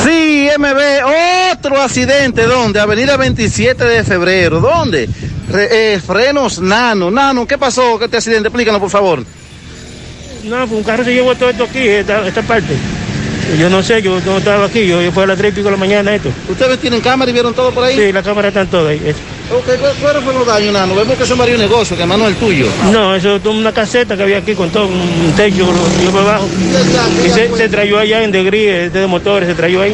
Sí, 0.04 0.50
MB, 0.58 1.54
otro 1.54 1.82
accidente. 1.82 2.44
¿Dónde? 2.44 2.80
Avenida 2.82 3.16
27 3.16 3.84
de 3.86 4.04
febrero. 4.04 4.60
¿Dónde? 4.60 5.08
Re- 5.50 5.94
eh, 5.94 6.00
frenos 6.06 6.60
Nano. 6.60 7.10
Nano, 7.10 7.48
¿qué 7.48 7.58
pasó 7.58 7.94
con 7.94 8.04
este 8.04 8.18
accidente? 8.18 8.50
Explícanos, 8.50 8.82
por 8.82 8.90
favor. 8.90 9.24
No, 10.44 10.58
pues 10.68 10.72
un 10.72 10.84
carro 10.84 11.06
se 11.06 11.14
llevó 11.14 11.34
todo 11.36 11.50
esto 11.50 11.64
aquí, 11.64 11.80
esta, 11.88 12.28
esta 12.28 12.42
parte. 12.42 12.74
Yo 13.60 13.70
no 13.70 13.84
sé, 13.84 14.02
yo 14.02 14.20
no 14.26 14.38
estaba 14.38 14.66
aquí, 14.66 14.86
yo, 14.88 15.02
yo 15.02 15.12
fue 15.12 15.24
a 15.24 15.28
las 15.28 15.38
3 15.38 15.52
y 15.52 15.56
pico 15.56 15.66
de 15.66 15.72
la 15.72 15.78
mañana 15.78 16.16
esto. 16.16 16.30
¿Ustedes 16.50 16.80
tienen 16.80 17.02
cámara 17.02 17.30
y 17.30 17.34
vieron 17.34 17.54
todo 17.54 17.72
por 17.72 17.84
ahí? 17.84 17.96
Sí, 17.96 18.12
las 18.12 18.24
cámaras 18.24 18.50
están 18.50 18.68
todas 18.68 18.92
ahí. 18.92 19.02
eso. 19.06 19.20
Ok, 19.52 19.66
¿cu- 19.66 20.02
¿cuáles 20.02 20.24
fueron 20.24 20.40
los 20.40 20.48
daños, 20.48 20.74
Nano? 20.74 20.96
Vemos 20.96 21.18
que 21.18 21.24
eso 21.24 21.34
es 21.34 21.40
varios 21.40 21.60
negocios, 21.60 22.00
que 22.00 22.06
no 22.06 22.16
es 22.16 22.22
el 22.28 22.36
tuyo. 22.36 22.66
No, 22.92 23.14
eso 23.16 23.36
es 23.36 23.46
una 23.46 23.72
caseta 23.72 24.16
que 24.18 24.24
había 24.24 24.38
aquí 24.40 24.56
con 24.56 24.70
todo 24.72 24.88
un 24.88 25.34
techo 25.36 25.68
yo 26.04 26.12
por 26.12 26.22
abajo. 26.22 26.48
Y 27.26 27.30
se, 27.30 27.56
se 27.56 27.70
trayó 27.70 28.00
allá 28.00 28.24
en 28.24 28.32
Degrí, 28.32 28.66
este 28.68 29.00
de 29.00 29.08
motores, 29.08 29.48
se 29.50 29.56
trayó 29.56 29.82
ahí. 29.82 29.92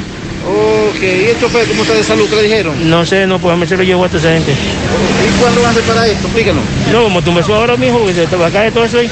Ok, 0.47 1.01
¿y 1.01 1.25
el 1.29 1.39
chofer 1.39 1.67
cómo 1.67 1.81
está 1.83 1.93
de 1.95 2.03
salud? 2.03 2.29
¿Qué 2.29 2.35
le 2.37 2.43
dijeron? 2.43 2.89
No 2.89 3.05
sé, 3.05 3.27
no, 3.27 3.39
pues 3.39 3.53
a 3.53 3.57
mí 3.57 3.67
se 3.67 3.75
lo 3.75 3.83
llevó 3.83 4.03
a 4.03 4.07
esta 4.07 4.19
gente. 4.19 4.53
¿Y 4.53 5.39
cuándo 5.41 5.61
van 5.61 5.71
a 5.71 5.77
reparar 5.79 6.07
esto? 6.07 6.27
Explícanos. 6.27 6.63
No, 6.91 7.03
como 7.03 7.21
tú 7.21 7.31
me 7.31 7.41
ahora 7.41 7.75
mismo, 7.75 8.05
que 8.05 8.13
se 8.13 8.25
te 8.27 8.35
va 8.35 8.47
a 8.47 8.51
caer 8.51 8.71
todo 8.71 8.85
eso 8.85 8.99
ahí. 8.99 9.07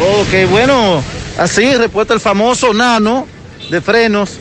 Ok, 0.00 0.48
bueno, 0.50 1.02
así 1.36 1.74
repuesta 1.74 2.14
el 2.14 2.20
famoso 2.20 2.72
nano 2.72 3.26
de 3.70 3.80
frenos. 3.80 4.38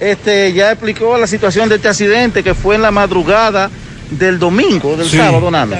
Este 0.00 0.52
ya 0.52 0.72
explicó 0.72 1.16
la 1.16 1.26
situación 1.26 1.68
de 1.68 1.76
este 1.76 1.88
accidente 1.88 2.42
que 2.42 2.54
fue 2.54 2.74
en 2.74 2.82
la 2.82 2.90
madrugada 2.90 3.70
del 4.10 4.38
domingo, 4.38 4.96
del 4.96 5.08
Sí. 5.08 5.16
sábado, 5.16 5.50
nano. 5.50 5.76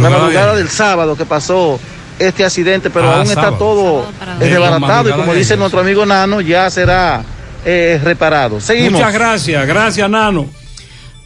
La 0.00 0.10
madrugada 0.10 0.54
del 0.56 0.68
sábado 0.68 1.16
que 1.16 1.24
pasó 1.24 1.78
este 2.18 2.44
accidente, 2.44 2.90
pero 2.90 3.08
Ah, 3.10 3.16
aún 3.18 3.26
está 3.28 3.56
todo 3.56 4.06
desbaratado 4.38 5.08
y 5.08 5.12
como 5.12 5.32
dice 5.34 5.56
nuestro 5.56 5.80
amigo 5.80 6.04
Nano, 6.04 6.40
ya 6.40 6.68
será 6.68 7.22
eh, 7.64 8.00
reparado. 8.02 8.60
Seguimos. 8.60 8.92
Muchas 9.00 9.12
gracias, 9.14 9.66
gracias 9.66 10.10
Nano. 10.10 10.46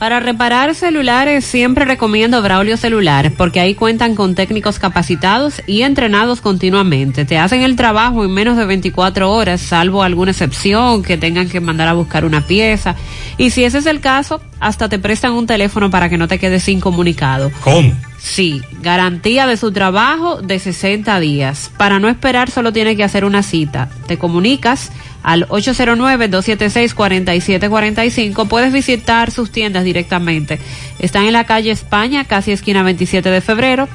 Para 0.04 0.20
reparar 0.20 0.74
celulares 0.74 1.46
siempre 1.46 1.86
recomiendo 1.86 2.42
Braulio 2.42 2.76
Celular 2.76 3.32
porque 3.38 3.58
ahí 3.58 3.74
cuentan 3.74 4.14
con 4.14 4.34
técnicos 4.34 4.78
capacitados 4.78 5.62
y 5.66 5.80
entrenados 5.80 6.42
continuamente. 6.42 7.24
Te 7.24 7.38
hacen 7.38 7.62
el 7.62 7.74
trabajo 7.74 8.22
en 8.22 8.30
menos 8.30 8.58
de 8.58 8.66
24 8.66 9.32
horas, 9.32 9.62
salvo 9.62 10.02
alguna 10.02 10.32
excepción 10.32 11.02
que 11.02 11.16
tengan 11.16 11.48
que 11.48 11.58
mandar 11.58 11.88
a 11.88 11.94
buscar 11.94 12.26
una 12.26 12.46
pieza. 12.46 12.96
Y 13.38 13.48
si 13.48 13.64
ese 13.64 13.78
es 13.78 13.86
el 13.86 14.00
caso, 14.00 14.42
hasta 14.60 14.90
te 14.90 14.98
prestan 14.98 15.32
un 15.32 15.46
teléfono 15.46 15.90
para 15.90 16.10
que 16.10 16.18
no 16.18 16.28
te 16.28 16.38
quedes 16.38 16.64
sin 16.64 16.80
comunicado. 16.80 17.50
¿Cómo? 17.62 17.90
Sí, 18.24 18.60
garantía 18.80 19.46
de 19.46 19.58
su 19.58 19.70
trabajo 19.70 20.40
de 20.40 20.58
60 20.58 21.20
días. 21.20 21.70
Para 21.76 21.98
no 21.98 22.08
esperar 22.08 22.50
solo 22.50 22.72
tiene 22.72 22.96
que 22.96 23.04
hacer 23.04 23.26
una 23.26 23.42
cita. 23.42 23.90
Te 24.06 24.16
comunicas 24.16 24.90
al 25.22 25.46
809-276-4745. 25.48 28.48
Puedes 28.48 28.72
visitar 28.72 29.30
sus 29.30 29.52
tiendas 29.52 29.84
directamente. 29.84 30.58
Están 31.00 31.26
en 31.26 31.34
la 31.34 31.44
calle 31.44 31.70
España, 31.70 32.24
casi 32.24 32.52
esquina 32.52 32.82
27 32.82 33.28
de 33.28 33.42
febrero, 33.42 33.90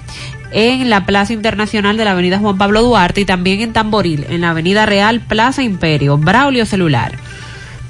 en 0.52 0.92
la 0.92 1.08
Plaza 1.08 1.34
Internacional 1.34 1.98
de 1.98 2.06
la 2.06 2.12
Avenida 2.12 2.38
Juan 2.38 2.60
Pablo 2.60 2.84
Duarte 2.84 3.22
y 3.22 3.26
también 3.26 3.62
en 3.62 3.74
Tamboril, 3.74 4.28
en 4.30 4.42
la 4.42 4.52
Avenida 4.52 4.86
Real 4.86 5.22
Plaza 5.22 5.64
Imperio, 5.64 6.20
Braulio 6.20 6.68
Celular. 6.68 7.18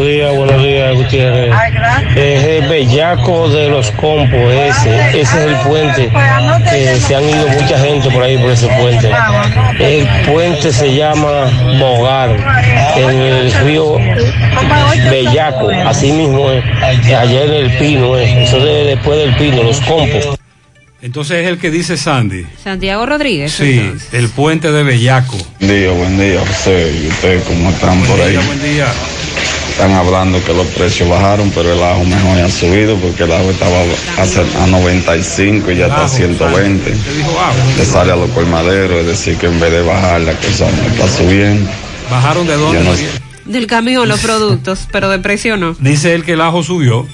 Buenos 0.00 0.16
días, 0.16 0.34
buenos 0.34 0.62
días, 0.62 0.94
Gutiérrez. 0.94 1.54
Es 2.16 2.44
el 2.44 2.68
bellaco 2.70 3.50
de 3.50 3.68
los 3.68 3.90
compos, 3.90 4.50
ese. 4.50 5.08
Ese 5.10 5.20
es 5.20 5.34
el 5.34 5.56
puente 5.56 6.10
que 6.70 6.96
se 6.96 7.16
han 7.16 7.28
ido 7.28 7.46
mucha 7.48 7.78
gente 7.78 8.08
por 8.10 8.22
ahí 8.22 8.38
por 8.38 8.50
ese 8.50 8.66
puente. 8.68 9.10
El 9.78 10.08
puente 10.24 10.72
se 10.72 10.94
llama 10.94 11.50
Bogar, 11.78 12.30
en 12.96 13.10
el 13.10 13.52
río 13.62 13.98
Bellaco, 15.10 15.68
así 15.68 16.12
mismo 16.12 16.50
es. 16.50 16.64
Allá 17.14 17.44
en 17.44 17.52
el 17.52 17.70
Pino, 17.76 18.16
es. 18.16 18.48
eso 18.48 18.56
es 18.66 18.86
después 18.86 19.18
del 19.18 19.36
Pino, 19.36 19.62
los 19.62 19.82
compos. 19.82 20.38
Entonces 21.02 21.42
es 21.44 21.46
el 21.46 21.58
que 21.58 21.70
dice 21.70 21.98
Sandy. 21.98 22.46
Santiago 22.62 23.04
Rodríguez. 23.04 23.52
Sí, 23.52 23.92
el 24.12 24.28
puente 24.30 24.72
de 24.72 24.82
Bellaco. 24.82 25.36
Buen 25.58 25.70
día, 25.70 25.90
buen 25.92 26.18
día, 26.18 26.40
José. 26.40 26.90
¿Y 27.04 27.08
ustedes 27.08 27.42
cómo 27.44 27.68
están 27.70 28.00
por 28.00 28.16
Buen 28.16 28.22
ahí? 28.22 28.30
día, 28.32 28.40
buen 28.46 28.62
día. 28.62 28.86
Están 29.80 29.96
hablando 29.96 30.44
que 30.44 30.52
los 30.52 30.66
precios 30.66 31.08
bajaron, 31.08 31.50
pero 31.54 31.72
el 31.72 31.82
ajo 31.82 32.04
mejor 32.04 32.38
ha 32.38 32.50
subido 32.50 32.96
porque 32.96 33.22
el 33.22 33.32
ajo 33.32 33.50
estaba 33.50 33.78
a, 34.18 34.26
ce- 34.26 34.44
a 34.62 34.66
95 34.66 35.70
y 35.70 35.76
ya 35.78 35.86
está 35.86 36.04
a 36.04 36.08
120. 36.08 36.94
Le 37.78 37.84
sale 37.86 38.12
a 38.12 38.16
los 38.16 38.28
colmaderos, 38.32 39.00
es 39.00 39.06
decir, 39.06 39.38
que 39.38 39.46
en 39.46 39.58
vez 39.58 39.72
de 39.72 39.80
bajar 39.80 40.20
la 40.20 40.34
cosa 40.34 40.66
no 40.70 40.82
está 40.82 41.08
subiendo. 41.08 41.70
¿Bajaron 42.10 42.46
de 42.46 42.56
dónde? 42.58 42.84
No? 42.84 42.90
Del 43.46 43.66
camión 43.66 44.06
los 44.06 44.20
productos, 44.20 44.86
pero 44.92 45.08
de 45.08 45.18
precio 45.18 45.56
no. 45.56 45.74
Dice 45.80 46.12
él 46.14 46.24
que 46.26 46.32
el 46.34 46.42
ajo 46.42 46.62
subió. 46.62 47.06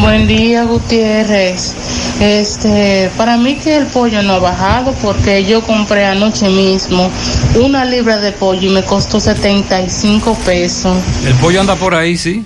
Buen 0.00 0.26
día, 0.26 0.64
Gutiérrez. 0.64 1.74
Este, 2.20 3.10
para 3.16 3.36
mí 3.36 3.56
que 3.56 3.76
el 3.76 3.86
pollo 3.86 4.22
no 4.22 4.34
ha 4.34 4.38
bajado 4.38 4.92
porque 5.02 5.44
yo 5.44 5.62
compré 5.62 6.04
anoche 6.04 6.48
mismo 6.48 7.10
una 7.54 7.84
libra 7.84 8.18
de 8.18 8.32
pollo 8.32 8.68
y 8.68 8.72
me 8.72 8.82
costó 8.82 9.20
75 9.20 10.34
pesos. 10.46 10.96
El 11.26 11.34
pollo 11.34 11.60
anda 11.60 11.74
por 11.76 11.94
ahí, 11.94 12.16
sí. 12.16 12.44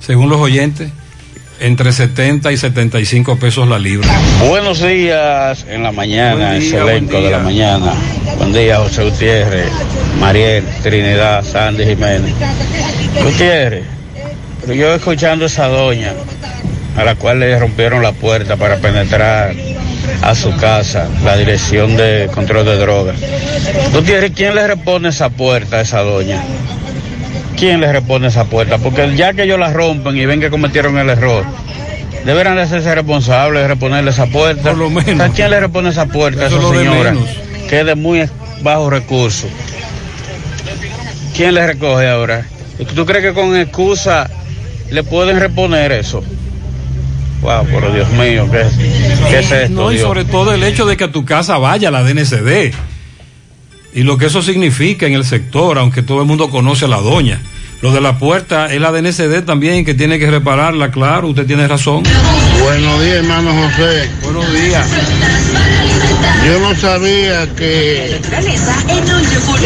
Según 0.00 0.28
los 0.28 0.40
oyentes, 0.40 0.90
entre 1.60 1.92
70 1.92 2.52
y 2.52 2.56
75 2.56 3.36
pesos 3.36 3.68
la 3.68 3.78
libra. 3.78 4.08
Buenos 4.46 4.80
días 4.80 5.64
en 5.68 5.82
la 5.82 5.92
mañana, 5.92 6.52
día, 6.52 6.58
excelente 6.58 7.12
buen 7.12 7.24
de 7.24 7.30
la 7.30 7.38
día. 7.38 7.44
mañana. 7.44 7.92
Buen 8.38 8.52
día, 8.52 8.78
José 8.78 9.04
Gutiérrez, 9.04 9.70
Mariel, 10.20 10.64
Trinidad, 10.82 11.44
Sandy 11.44 11.84
Jiménez. 11.84 12.34
Gutiérrez, 13.22 13.84
yo 14.74 14.94
escuchando 14.94 15.44
a 15.44 15.48
esa 15.48 15.68
doña, 15.68 16.12
a 16.96 17.04
la 17.04 17.14
cual 17.14 17.40
le 17.40 17.58
rompieron 17.58 18.02
la 18.02 18.12
puerta 18.12 18.56
para 18.56 18.76
penetrar 18.76 19.54
a 20.22 20.34
su 20.34 20.54
casa, 20.56 21.08
la 21.24 21.36
dirección 21.36 21.96
de 21.96 22.28
control 22.34 22.64
de 22.64 22.76
drogas. 22.76 23.16
Gutiérrez, 23.92 24.32
¿quién 24.34 24.54
le 24.54 24.66
repone 24.66 25.10
esa 25.10 25.30
puerta 25.30 25.76
a 25.76 25.80
esa 25.82 26.00
doña? 26.00 26.42
¿Quién 27.56 27.80
le 27.80 27.92
repone 27.92 28.28
esa 28.28 28.44
puerta? 28.44 28.78
Porque 28.78 29.14
ya 29.16 29.32
que 29.32 29.44
ellos 29.44 29.58
la 29.58 29.72
rompen 29.72 30.16
y 30.16 30.26
ven 30.26 30.40
que 30.40 30.50
cometieron 30.50 30.98
el 30.98 31.08
error, 31.08 31.44
deberán 32.24 32.56
de 32.56 32.62
hacerse 32.62 32.94
responsables 32.94 33.62
de 33.62 33.68
reponerle 33.68 34.10
esa 34.10 34.26
puerta. 34.26 34.70
Por 34.70 34.78
lo 34.78 34.90
menos. 34.90 35.20
¿A 35.20 35.32
quién 35.32 35.50
le 35.50 35.60
repone 35.60 35.90
esa 35.90 36.06
puerta 36.06 36.44
a 36.44 36.46
esa 36.48 36.60
señora? 36.60 37.14
Que 37.68 37.80
es 37.80 37.86
de 37.86 37.94
muy 37.94 38.28
bajos 38.62 38.90
recursos. 38.90 39.50
¿Quién 41.36 41.54
le 41.54 41.66
recoge 41.66 42.08
ahora? 42.08 42.46
¿Tú 42.94 43.06
crees 43.06 43.24
que 43.24 43.32
con 43.32 43.56
excusa 43.56 44.28
le 44.90 45.02
pueden 45.02 45.40
reponer 45.40 45.92
eso? 45.92 46.22
Wow, 47.42 47.66
pero 47.66 47.92
Dios 47.92 48.08
mío, 48.10 48.48
¿qué, 48.50 48.64
qué 49.30 49.38
es 49.38 49.52
esto? 49.52 49.74
No, 49.74 49.92
y 49.92 49.96
Dios? 49.96 50.06
sobre 50.06 50.24
todo 50.24 50.52
el 50.52 50.62
hecho 50.62 50.86
de 50.86 50.96
que 50.96 51.04
a 51.04 51.12
tu 51.12 51.24
casa 51.24 51.58
vaya 51.58 51.90
la 51.90 52.02
DNCD. 52.02 52.74
Y 53.94 54.02
lo 54.02 54.18
que 54.18 54.26
eso 54.26 54.42
significa 54.42 55.06
en 55.06 55.14
el 55.14 55.24
sector, 55.24 55.78
aunque 55.78 56.02
todo 56.02 56.20
el 56.20 56.26
mundo 56.26 56.50
conoce 56.50 56.84
a 56.84 56.88
la 56.88 57.00
doña. 57.00 57.40
Lo 57.82 57.92
de 57.92 58.00
la 58.00 58.18
puerta 58.18 58.72
es 58.72 58.80
la 58.80 58.90
DNCD 58.90 59.44
también 59.44 59.84
que 59.84 59.94
tiene 59.94 60.18
que 60.18 60.30
repararla, 60.30 60.90
claro, 60.90 61.28
usted 61.28 61.46
tiene 61.46 61.68
razón. 61.68 62.02
Buenos 62.62 63.02
días, 63.02 63.16
hermano 63.16 63.52
José. 63.52 64.10
Buenos 64.22 64.52
días. 64.52 64.86
Yo 66.46 66.60
no 66.60 66.74
sabía 66.74 67.46
que 67.54 68.20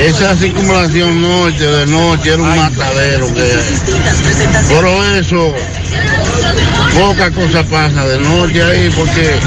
esa 0.05 0.37
circunvalación 0.37 1.23
noche 1.23 1.65
de 1.65 1.87
noche 1.87 2.33
era 2.35 2.43
un 2.43 2.57
matadero. 2.57 3.27
Que, 3.33 3.59
por 4.75 4.87
eso, 5.17 5.55
poca 6.99 7.31
cosa 7.31 7.63
pasa 7.65 8.07
de 8.07 8.19
noche 8.19 8.63
ahí, 8.63 8.91
porque 8.97 9.39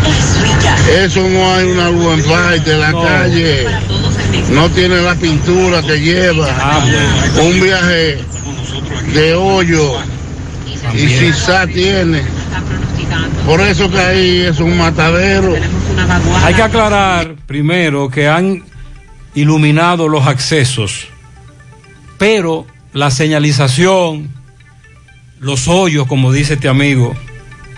eso 1.03 1.21
no 1.27 1.53
hay 1.53 1.65
una 1.65 1.89
luz 1.89 2.13
en 2.13 2.23
parte. 2.23 2.77
La 2.77 2.91
calle 2.93 3.65
no 4.51 4.69
tiene 4.69 5.01
la 5.01 5.15
pintura 5.15 5.81
que 5.81 5.99
lleva. 5.99 6.47
Un 7.41 7.59
viaje 7.59 8.32
de 9.11 9.33
hoyo 9.35 9.97
y 10.93 11.07
quizá 11.07 11.67
tiene. 11.67 12.21
Por 13.45 13.61
eso 13.61 13.89
que 13.89 13.99
ahí 13.99 14.41
es 14.41 14.59
un 14.59 14.77
matadero. 14.77 15.53
Hay 16.43 16.53
que 16.53 16.61
aclarar 16.61 17.35
primero 17.45 18.09
que 18.09 18.27
han 18.27 18.63
iluminado 19.35 20.07
los 20.07 20.27
accesos, 20.27 21.07
pero 22.17 22.65
la 22.93 23.11
señalización, 23.11 24.29
los 25.39 25.67
hoyos, 25.67 26.07
como 26.07 26.31
dice 26.31 26.53
este 26.53 26.69
amigo, 26.69 27.15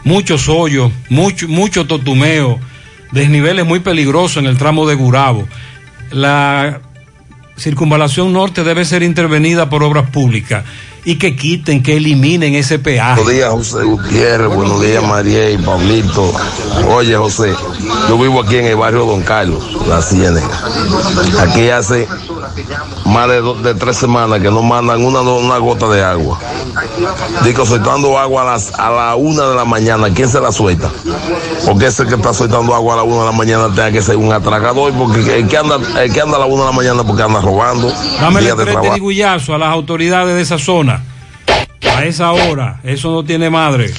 muchos 0.03 0.49
hoyos, 0.49 0.91
mucho, 1.09 1.47
mucho 1.47 1.87
totumeo, 1.87 2.59
desniveles 3.11 3.65
muy 3.65 3.79
peligrosos 3.79 4.37
en 4.37 4.45
el 4.45 4.57
tramo 4.57 4.87
de 4.87 4.95
Gurabo. 4.95 5.47
La 6.11 6.81
circunvalación 7.57 8.33
norte 8.33 8.63
debe 8.63 8.85
ser 8.85 9.01
intervenida 9.01 9.69
por 9.69 9.81
obras 9.83 10.09
públicas 10.09 10.65
y 11.05 11.15
que 11.15 11.35
quiten, 11.35 11.83
que 11.83 11.97
eliminen 11.97 12.55
ese 12.55 12.79
peaje. 12.79 13.21
Buenos 13.21 13.33
días, 13.33 13.49
José 13.51 13.83
Gutiérrez. 13.83 14.47
Buenos 14.49 14.81
días, 14.81 15.03
María 15.03 15.51
y 15.51 15.57
Pablito. 15.59 16.33
Oye, 16.89 17.15
José, 17.15 17.53
yo 18.09 18.17
vivo 18.17 18.41
aquí 18.41 18.57
en 18.57 18.65
el 18.65 18.75
barrio 18.75 19.05
Don 19.05 19.21
Carlos, 19.21 19.63
La 19.87 20.01
Ciénega. 20.01 20.49
Aquí 21.39 21.69
hace 21.69 22.07
más 23.05 23.27
de, 23.29 23.41
do- 23.41 23.55
de 23.55 23.73
tres 23.75 23.97
semanas 23.97 24.39
que 24.39 24.49
no 24.51 24.61
mandan 24.61 25.03
una, 25.03 25.21
una 25.21 25.57
gota 25.57 25.87
de 25.89 26.03
agua. 26.03 26.39
Digo, 27.43 27.65
soltando 27.65 28.17
agua 28.17 28.41
a, 28.43 28.45
las, 28.45 28.73
a 28.79 28.89
la 28.89 29.15
una 29.15 29.43
de 29.49 29.55
la 29.55 29.65
mañana. 29.65 30.09
¿Quién 30.13 30.29
se 30.29 30.39
la 30.39 30.51
suelta? 30.51 30.89
Porque 31.65 31.87
ese 31.87 32.05
que 32.05 32.15
está 32.15 32.33
soltando 32.33 32.73
agua 32.75 32.93
a 32.93 32.97
la 32.97 33.03
una 33.03 33.19
de 33.19 33.25
la 33.25 33.31
mañana 33.31 33.67
tenga 33.69 33.91
que 33.91 34.01
ser 34.01 34.17
un 34.17 34.31
atracador. 34.33 34.93
Porque 34.93 35.39
el 35.39 35.47
que 35.47 35.57
anda, 35.57 35.77
el 36.01 36.11
que 36.13 36.21
anda 36.21 36.37
a 36.37 36.39
la 36.39 36.45
una 36.45 36.63
de 36.63 36.69
la 36.69 36.75
mañana 36.75 37.03
porque 37.03 37.23
anda 37.23 37.41
robando. 37.41 37.91
Dame 38.19 38.39
el 38.39 38.45
de 38.45 38.51
a 38.51 39.57
las 39.57 39.69
autoridades 39.69 40.35
de 40.35 40.41
esa 40.41 40.57
zona. 40.57 41.03
A 41.95 42.03
esa 42.05 42.31
hora, 42.31 42.79
eso 42.83 43.11
no 43.11 43.23
tiene 43.23 43.49
madre. 43.49 43.93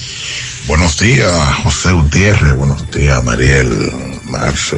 Buenos 0.67 0.99
días, 0.99 1.33
José 1.63 1.93
Gutiérrez. 1.93 2.57
Buenos 2.57 2.91
días, 2.91 3.23
Mariel, 3.25 3.93
Marce. 4.25 4.77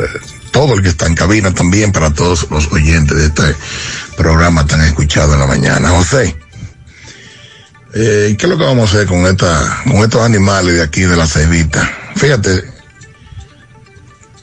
Todo 0.51 0.75
el 0.75 0.83
que 0.83 0.89
está 0.89 1.07
en 1.07 1.15
cabina 1.15 1.53
también 1.53 1.93
para 1.93 2.13
todos 2.13 2.47
los 2.51 2.71
oyentes 2.73 3.17
de 3.17 3.27
este 3.27 3.57
programa 4.17 4.67
tan 4.67 4.81
escuchado 4.83 5.35
en 5.35 5.41
la 5.41 5.47
mañana. 5.47 5.91
José, 5.91 6.37
eh, 7.95 8.37
¿qué 8.39 8.47
es 8.47 8.51
lo 8.51 8.59
que 8.59 8.65
vamos 8.65 8.91
a 8.91 8.97
hacer 8.97 9.07
con 9.07 9.27
esta, 9.27 9.83
con 9.85 9.97
estos 9.97 10.23
animales 10.23 10.75
de 10.75 10.83
aquí 10.83 11.03
de 11.03 11.17
la 11.17 11.27
cebita? 11.27 11.91
Fíjate, 12.17 12.65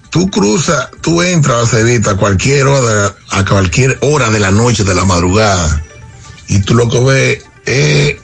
tú 0.10 0.30
cruzas, 0.30 0.90
tú 1.02 1.22
entras 1.22 1.58
a 1.58 1.62
la 1.62 1.68
cebita 1.68 2.12
a 2.12 2.18
cualquier 2.18 2.68
hora, 2.68 3.16
a 3.32 3.46
cualquier 3.46 3.98
hora 4.02 4.30
de 4.30 4.40
la 4.40 4.52
noche, 4.52 4.84
de 4.84 4.96
la 4.96 5.06
madrugada, 5.06 5.84
y 6.48 6.60
tú 6.60 6.74
lo 6.74 6.90
que 6.90 7.00
ves 7.00 7.44
es 7.66 8.16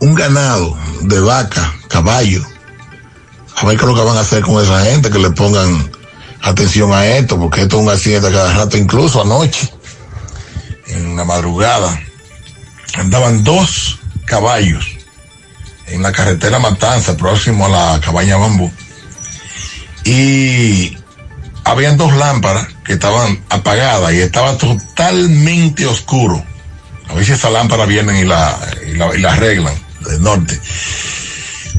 un 0.00 0.14
ganado 0.14 0.76
de 1.02 1.20
vaca, 1.20 1.74
caballo. 1.88 2.42
A 3.56 3.66
ver 3.66 3.76
qué 3.76 3.84
es 3.84 3.88
lo 3.88 3.94
que 3.94 4.02
van 4.02 4.16
a 4.16 4.20
hacer 4.20 4.42
con 4.42 4.62
esa 4.62 4.84
gente, 4.84 5.10
que 5.10 5.18
le 5.18 5.30
pongan 5.30 5.90
atención 6.42 6.92
a 6.92 7.06
esto, 7.06 7.38
porque 7.38 7.62
esto 7.62 7.76
es 7.78 7.82
un 7.82 7.90
accidente 7.90 8.30
cada 8.30 8.54
rato, 8.54 8.76
incluso 8.76 9.22
anoche, 9.22 9.72
en 10.86 11.16
la 11.16 11.24
madrugada, 11.24 12.00
andaban 12.94 13.44
dos 13.44 13.98
caballos 14.24 14.84
en 15.86 16.02
la 16.02 16.12
carretera 16.12 16.58
Matanza, 16.58 17.16
próximo 17.16 17.66
a 17.66 17.68
la 17.68 18.00
cabaña 18.00 18.36
Bambú, 18.36 18.70
y 20.04 20.96
habían 21.64 21.96
dos 21.96 22.14
lámparas 22.14 22.68
que 22.84 22.94
estaban 22.94 23.42
apagadas 23.48 24.12
y 24.12 24.20
estaba 24.20 24.56
totalmente 24.56 25.86
oscuro. 25.86 26.42
A 27.08 27.22
si 27.24 27.32
esa 27.32 27.48
lámpara 27.50 27.86
vienen 27.86 28.16
y 28.16 28.24
la, 28.24 28.58
y 28.86 28.94
la, 28.94 29.14
y 29.14 29.20
la 29.20 29.32
arreglan 29.32 29.74
del 30.00 30.22
norte. 30.22 30.60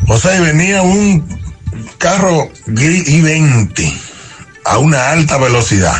O 0.07 0.17
sea, 0.17 0.39
venía 0.41 0.81
un 0.81 1.39
carro 1.99 2.49
gris 2.65 3.07
I-20 3.07 4.08
a 4.65 4.77
una 4.77 5.11
alta 5.11 5.37
velocidad. 5.37 5.95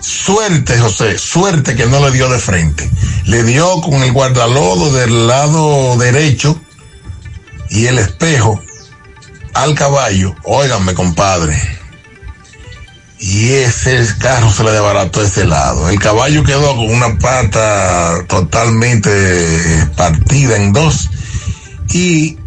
Suerte, 0.00 0.78
José, 0.78 1.18
suerte 1.18 1.74
que 1.74 1.86
no 1.86 2.00
le 2.00 2.12
dio 2.12 2.28
de 2.28 2.38
frente. 2.38 2.88
Le 3.24 3.42
dio 3.42 3.80
con 3.80 4.02
el 4.02 4.12
guardalodo 4.12 4.92
del 4.92 5.26
lado 5.26 5.96
derecho 5.96 6.60
y 7.70 7.86
el 7.86 7.98
espejo 7.98 8.60
al 9.54 9.74
caballo. 9.74 10.34
Óiganme, 10.44 10.94
compadre. 10.94 11.60
Y 13.18 13.50
ese 13.50 14.06
carro 14.18 14.50
se 14.52 14.62
le 14.62 14.70
desbarató 14.70 15.22
ese 15.22 15.44
lado. 15.44 15.88
El 15.88 15.98
caballo 15.98 16.44
quedó 16.44 16.76
con 16.76 16.88
una 16.88 17.18
pata 17.18 18.24
totalmente 18.28 19.10
partida 19.96 20.56
en 20.56 20.72
dos 20.72 21.10
y 21.92 22.38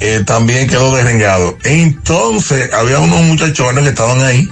eh, 0.00 0.22
también 0.24 0.68
quedó 0.68 0.94
derrengado. 0.94 1.56
Entonces, 1.64 2.72
había 2.72 2.98
unos 2.98 3.20
muchachones 3.22 3.84
que 3.84 3.90
estaban 3.90 4.22
ahí 4.22 4.48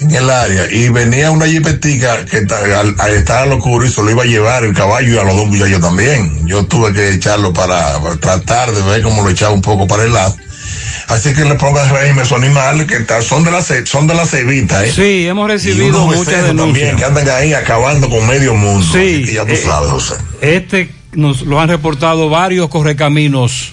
en 0.00 0.14
el 0.14 0.30
área 0.30 0.70
y 0.70 0.88
venía 0.88 1.30
una 1.30 1.46
jipetica 1.46 2.24
que 2.24 2.46
al, 2.74 2.94
al 2.98 3.12
estar 3.12 3.42
al 3.42 3.52
oscuro 3.52 3.86
y 3.86 3.90
se 3.90 4.02
lo 4.02 4.10
iba 4.10 4.22
a 4.22 4.26
llevar 4.26 4.64
el 4.64 4.74
caballo 4.74 5.14
y 5.14 5.18
a 5.18 5.24
los 5.24 5.36
dos 5.36 5.46
muchachos 5.46 5.80
también. 5.80 6.46
Yo 6.46 6.64
tuve 6.64 6.92
que 6.92 7.10
echarlo 7.10 7.52
para, 7.52 7.98
para 8.00 8.16
tratar 8.16 8.72
de 8.72 8.82
ver 8.82 9.02
cómo 9.02 9.22
lo 9.22 9.30
echaba 9.30 9.52
un 9.52 9.62
poco 9.62 9.86
para 9.86 10.04
el 10.04 10.12
lado. 10.12 10.34
Así 11.08 11.34
que 11.34 11.44
le 11.44 11.56
pongan 11.56 11.90
régimen 11.90 12.20
a 12.20 12.22
esos 12.22 12.38
animales 12.38 12.86
que 12.86 13.04
son 13.22 13.42
de 13.42 13.50
la 13.50 13.62
son 13.62 14.06
de 14.06 14.14
la 14.14 14.24
cebita, 14.26 14.84
¿eh? 14.84 14.92
Sí, 14.92 15.26
hemos 15.26 15.48
recibido 15.48 16.06
muchas 16.06 16.44
denuncias. 16.44 16.56
también 16.56 16.96
que 16.96 17.04
andan 17.04 17.28
ahí 17.30 17.52
acabando 17.52 18.08
con 18.08 18.26
medio 18.28 18.54
mundo. 18.54 18.86
Sí, 18.92 19.26
ya 19.26 19.44
tú 19.44 19.52
eh, 19.52 19.56
sabes, 19.56 19.90
José. 19.90 20.14
Este 20.40 20.90
nos 21.12 21.42
lo 21.42 21.60
han 21.60 21.68
reportado 21.68 22.28
varios 22.28 22.68
correcaminos. 22.68 23.72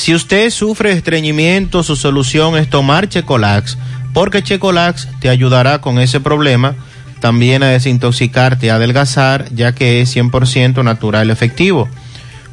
Si 0.00 0.14
usted 0.14 0.48
sufre 0.48 0.92
estreñimiento, 0.92 1.82
su 1.82 1.94
solución 1.94 2.56
es 2.56 2.70
tomar 2.70 3.10
Checolax, 3.10 3.76
porque 4.14 4.42
Checolax 4.42 5.06
te 5.20 5.28
ayudará 5.28 5.82
con 5.82 5.98
ese 5.98 6.20
problema, 6.20 6.74
también 7.20 7.62
a 7.62 7.66
desintoxicarte, 7.66 8.70
a 8.70 8.76
adelgazar, 8.76 9.50
ya 9.54 9.74
que 9.74 10.00
es 10.00 10.16
100% 10.16 10.82
natural 10.82 11.28
efectivo. 11.28 11.86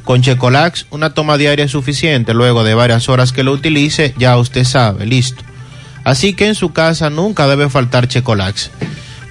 Con 0.04 0.20
Checolax, 0.20 0.88
una 0.90 1.14
toma 1.14 1.38
diaria 1.38 1.64
es 1.64 1.70
suficiente. 1.70 2.34
Luego 2.34 2.64
de 2.64 2.74
varias 2.74 3.08
horas 3.08 3.32
que 3.32 3.44
lo 3.44 3.52
utilice, 3.52 4.12
ya 4.18 4.36
usted 4.36 4.64
sabe, 4.64 5.06
listo. 5.06 5.42
Así 6.04 6.34
que 6.34 6.48
en 6.48 6.54
su 6.54 6.74
casa 6.74 7.08
nunca 7.08 7.48
debe 7.48 7.70
faltar 7.70 8.08
Checolax. 8.08 8.70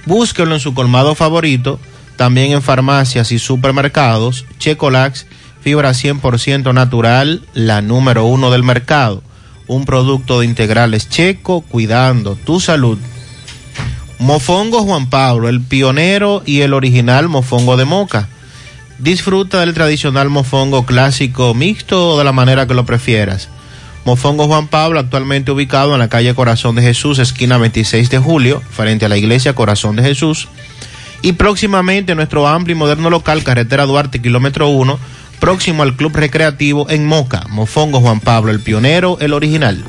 Búsquelo 0.06 0.54
en 0.54 0.60
su 0.60 0.74
colmado 0.74 1.14
favorito, 1.14 1.78
también 2.16 2.50
en 2.50 2.62
farmacias 2.62 3.30
y 3.30 3.38
supermercados. 3.38 4.44
Checolax, 4.58 5.24
fibra 5.60 5.90
100% 5.90 6.72
natural, 6.72 7.42
la 7.54 7.80
número 7.82 8.24
uno 8.24 8.50
del 8.50 8.62
mercado. 8.62 9.22
Un 9.66 9.84
producto 9.84 10.40
de 10.40 10.46
integrales 10.46 11.08
checo, 11.08 11.60
cuidando 11.60 12.36
tu 12.36 12.60
salud. 12.60 12.98
Mofongo 14.18 14.82
Juan 14.82 15.10
Pablo, 15.10 15.48
el 15.48 15.60
pionero 15.60 16.42
y 16.44 16.62
el 16.62 16.74
original 16.74 17.28
mofongo 17.28 17.76
de 17.76 17.84
moca. 17.84 18.28
Disfruta 18.98 19.60
del 19.60 19.74
tradicional 19.74 20.28
mofongo 20.28 20.84
clásico 20.84 21.54
mixto 21.54 22.14
o 22.14 22.18
de 22.18 22.24
la 22.24 22.32
manera 22.32 22.66
que 22.66 22.74
lo 22.74 22.84
prefieras. 22.84 23.48
Mofongo 24.04 24.46
Juan 24.46 24.68
Pablo, 24.68 24.98
actualmente 24.98 25.52
ubicado 25.52 25.92
en 25.92 25.98
la 25.98 26.08
calle 26.08 26.34
Corazón 26.34 26.74
de 26.74 26.82
Jesús, 26.82 27.18
esquina 27.18 27.58
26 27.58 28.10
de 28.10 28.18
julio, 28.18 28.62
frente 28.70 29.04
a 29.04 29.08
la 29.08 29.18
iglesia 29.18 29.54
Corazón 29.54 29.96
de 29.96 30.02
Jesús. 30.02 30.48
Y 31.20 31.32
próximamente 31.32 32.14
nuestro 32.14 32.48
amplio 32.48 32.74
y 32.74 32.78
moderno 32.78 33.10
local, 33.10 33.44
carretera 33.44 33.86
Duarte, 33.86 34.22
kilómetro 34.22 34.68
1, 34.68 34.98
próximo 35.40 35.82
al 35.82 35.96
Club 35.96 36.16
Recreativo 36.16 36.88
en 36.90 37.06
Moca. 37.06 37.44
Mofongo 37.48 38.00
Juan 38.00 38.20
Pablo, 38.20 38.50
el 38.50 38.60
pionero, 38.60 39.18
el 39.20 39.32
original. 39.32 39.84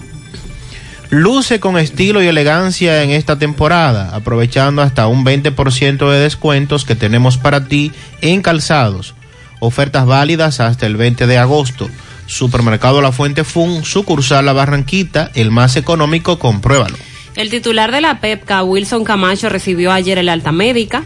Luce 1.09 1.59
con 1.59 1.77
estilo 1.77 2.21
y 2.21 2.27
elegancia 2.27 3.01
en 3.01 3.09
esta 3.09 3.39
temporada, 3.39 4.15
aprovechando 4.15 4.83
hasta 4.83 5.07
un 5.07 5.25
20% 5.25 6.09
de 6.09 6.19
descuentos 6.19 6.85
que 6.85 6.95
tenemos 6.95 7.37
para 7.37 7.65
ti 7.65 7.91
en 8.21 8.43
calzados. 8.43 9.15
Ofertas 9.59 10.05
válidas 10.05 10.59
hasta 10.59 10.85
el 10.85 10.97
20 10.97 11.25
de 11.25 11.37
agosto. 11.39 11.89
Supermercado 12.27 13.01
La 13.01 13.11
Fuente 13.11 13.43
Fun, 13.43 13.83
sucursal 13.83 14.45
La 14.45 14.53
Barranquita, 14.53 15.31
el 15.33 15.49
más 15.49 15.75
económico, 15.77 16.37
compruébalo. 16.37 16.95
El 17.35 17.49
titular 17.49 17.91
de 17.91 18.01
la 18.01 18.19
PEPCA, 18.19 18.63
Wilson 18.63 19.03
Camacho, 19.03 19.49
recibió 19.49 19.91
ayer 19.91 20.19
el 20.19 20.29
alta 20.29 20.51
médica. 20.51 21.03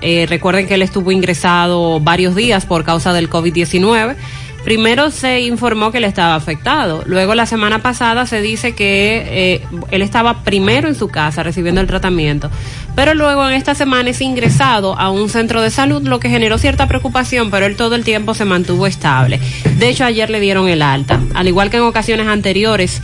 Eh, 0.00 0.26
recuerden 0.28 0.66
que 0.66 0.74
él 0.74 0.82
estuvo 0.82 1.12
ingresado 1.12 2.00
varios 2.00 2.34
días 2.34 2.66
por 2.66 2.84
causa 2.84 3.12
del 3.12 3.28
COVID-19. 3.28 4.16
Primero 4.64 5.10
se 5.10 5.40
informó 5.40 5.92
que 5.92 5.98
él 5.98 6.04
estaba 6.04 6.34
afectado. 6.34 7.02
Luego 7.06 7.34
la 7.34 7.46
semana 7.46 7.80
pasada 7.80 8.26
se 8.26 8.42
dice 8.42 8.74
que 8.74 9.24
eh, 9.26 9.66
él 9.90 10.02
estaba 10.02 10.42
primero 10.42 10.88
en 10.88 10.94
su 10.94 11.08
casa 11.08 11.42
recibiendo 11.42 11.80
el 11.80 11.86
tratamiento. 11.86 12.50
Pero 12.94 13.14
luego 13.14 13.48
en 13.48 13.54
esta 13.54 13.74
semana 13.74 14.10
es 14.10 14.20
ingresado 14.20 14.98
a 14.98 15.10
un 15.10 15.30
centro 15.30 15.62
de 15.62 15.70
salud, 15.70 16.02
lo 16.02 16.20
que 16.20 16.28
generó 16.28 16.58
cierta 16.58 16.88
preocupación, 16.88 17.50
pero 17.50 17.64
él 17.64 17.76
todo 17.76 17.94
el 17.94 18.04
tiempo 18.04 18.34
se 18.34 18.44
mantuvo 18.44 18.86
estable. 18.86 19.40
De 19.78 19.88
hecho, 19.88 20.04
ayer 20.04 20.28
le 20.28 20.40
dieron 20.40 20.68
el 20.68 20.82
alta. 20.82 21.20
Al 21.34 21.48
igual 21.48 21.70
que 21.70 21.76
en 21.76 21.84
ocasiones 21.84 22.26
anteriores, 22.26 23.00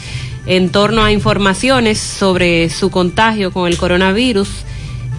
en 0.47 0.71
torno 0.71 1.03
a 1.03 1.13
informaciones 1.13 1.99
sobre 1.99 2.69
su 2.69 2.91
contagio 2.91 3.53
con 3.53 3.69
el 3.69 3.79
coronavirus, 3.79 4.51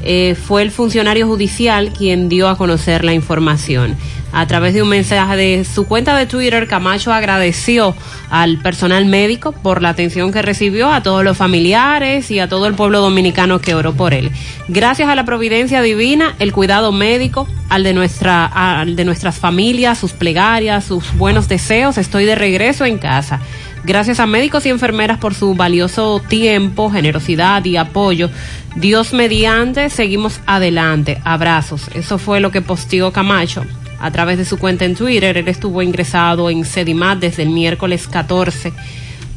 eh, 0.05 0.35
fue 0.35 0.61
el 0.61 0.71
funcionario 0.71 1.27
judicial 1.27 1.91
quien 1.91 2.29
dio 2.29 2.47
a 2.47 2.57
conocer 2.57 3.03
la 3.03 3.13
información. 3.13 3.97
A 4.31 4.47
través 4.47 4.73
de 4.73 4.81
un 4.81 4.89
mensaje 4.89 5.37
de 5.37 5.65
su 5.65 5.87
cuenta 5.87 6.17
de 6.17 6.25
Twitter, 6.25 6.67
Camacho 6.67 7.13
agradeció 7.13 7.95
al 8.29 8.57
personal 8.57 9.05
médico 9.05 9.53
por 9.53 9.81
la 9.81 9.89
atención 9.89 10.33
que 10.33 10.41
recibió, 10.41 10.91
a 10.91 11.01
todos 11.01 11.23
los 11.23 11.37
familiares 11.37 12.29
y 12.31 12.39
a 12.39 12.49
todo 12.49 12.67
el 12.67 12.75
pueblo 12.75 12.99
dominicano 12.99 13.59
que 13.59 13.73
oró 13.73 13.93
por 13.93 14.13
él. 14.13 14.31
Gracias 14.67 15.07
a 15.07 15.15
la 15.15 15.23
providencia 15.23 15.81
divina, 15.81 16.35
el 16.39 16.51
cuidado 16.51 16.91
médico, 16.91 17.47
al 17.69 17.83
de, 17.83 17.93
nuestra, 17.93 18.45
al 18.45 18.95
de 18.97 19.05
nuestras 19.05 19.39
familias, 19.39 19.97
sus 19.97 20.11
plegarias, 20.11 20.83
sus 20.83 21.15
buenos 21.15 21.47
deseos, 21.47 21.97
estoy 21.97 22.25
de 22.25 22.35
regreso 22.35 22.83
en 22.85 22.97
casa. 22.97 23.39
Gracias 23.85 24.19
a 24.19 24.25
médicos 24.25 24.65
y 24.65 24.69
enfermeras 24.69 25.19
por 25.19 25.35
su 25.35 25.53
valioso 25.53 26.19
tiempo, 26.27 26.89
generosidad 26.89 27.63
y 27.65 27.77
apoyo. 27.77 28.31
Dios 28.75 29.13
mediante, 29.13 29.91
seguimos 29.91 30.39
adelante. 30.47 31.21
Abrazos. 31.23 31.89
Eso 31.93 32.17
fue 32.17 32.39
lo 32.39 32.49
que 32.49 32.63
posteó 32.63 33.11
Camacho 33.11 33.63
a 33.99 34.09
través 34.09 34.39
de 34.39 34.45
su 34.45 34.57
cuenta 34.57 34.85
en 34.85 34.95
Twitter. 34.95 35.37
Él 35.37 35.47
estuvo 35.47 35.83
ingresado 35.83 36.49
en 36.49 36.65
Sedimat 36.65 37.19
desde 37.19 37.43
el 37.43 37.49
miércoles 37.49 38.07
14 38.07 38.73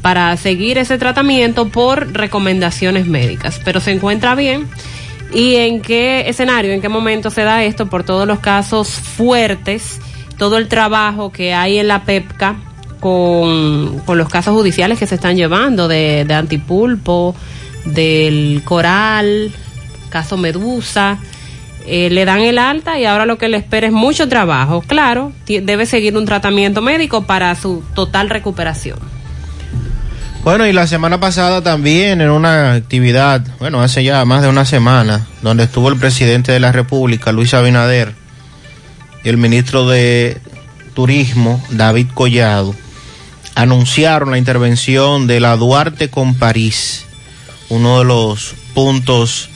para 0.01 0.35
seguir 0.35 0.79
ese 0.79 0.97
tratamiento 0.97 1.69
por 1.69 2.11
recomendaciones 2.11 3.05
médicas, 3.05 3.61
pero 3.63 3.79
se 3.79 3.91
encuentra 3.91 4.33
bien. 4.33 4.67
¿Y 5.31 5.57
en 5.57 5.79
qué 5.79 6.27
escenario, 6.27 6.71
en 6.71 6.81
qué 6.81 6.89
momento 6.89 7.29
se 7.29 7.43
da 7.43 7.63
esto? 7.63 7.85
Por 7.85 8.03
todos 8.03 8.27
los 8.27 8.39
casos 8.39 8.89
fuertes, 8.89 10.01
todo 10.39 10.57
el 10.57 10.67
trabajo 10.67 11.31
que 11.31 11.53
hay 11.53 11.77
en 11.77 11.87
la 11.87 12.03
PEPCA 12.03 12.55
con, 12.99 14.01
los 14.07 14.29
casos 14.29 14.53
judiciales 14.53 14.99
que 14.99 15.07
se 15.07 15.15
están 15.15 15.35
llevando 15.35 15.87
de, 15.87 16.25
de 16.25 16.33
Antipulpo, 16.33 17.35
del 17.85 18.61
Coral, 18.65 19.51
caso 20.09 20.37
Medusa. 20.37 21.17
Eh, 21.85 22.09
le 22.11 22.25
dan 22.25 22.41
el 22.41 22.59
alta 22.59 22.99
y 22.99 23.05
ahora 23.05 23.25
lo 23.25 23.37
que 23.37 23.47
le 23.47 23.57
espera 23.57 23.87
es 23.87 23.93
mucho 23.93 24.29
trabajo. 24.29 24.81
Claro, 24.85 25.31
debe 25.47 25.85
seguir 25.85 26.15
un 26.15 26.25
tratamiento 26.25 26.81
médico 26.81 27.25
para 27.25 27.55
su 27.55 27.83
total 27.95 28.29
recuperación. 28.29 28.99
Bueno, 30.43 30.67
y 30.67 30.73
la 30.73 30.87
semana 30.87 31.19
pasada 31.19 31.61
también 31.61 32.21
en 32.21 32.29
una 32.29 32.73
actividad, 32.73 33.41
bueno, 33.59 33.81
hace 33.81 34.03
ya 34.03 34.23
más 34.23 34.41
de 34.41 34.47
una 34.49 34.65
semana, 34.65 35.27
donde 35.41 35.63
estuvo 35.63 35.89
el 35.89 35.97
presidente 35.97 36.51
de 36.51 36.59
la 36.59 36.71
República, 36.71 37.31
Luis 37.31 37.53
Abinader, 37.53 38.13
y 39.23 39.29
el 39.29 39.37
ministro 39.37 39.87
de 39.87 40.37
Turismo, 40.93 41.61
David 41.71 42.07
Collado, 42.13 42.73
anunciaron 43.55 44.31
la 44.31 44.37
intervención 44.37 45.27
de 45.27 45.39
la 45.39 45.57
Duarte 45.57 46.09
con 46.09 46.35
París, 46.35 47.05
uno 47.69 47.99
de 47.99 48.05
los 48.05 48.55
puntos 48.73 49.49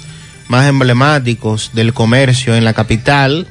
más 0.47 0.67
emblemáticos 0.67 1.71
del 1.73 1.93
comercio 1.93 2.55
en 2.55 2.65
la 2.65 2.73
capital, 2.73 3.47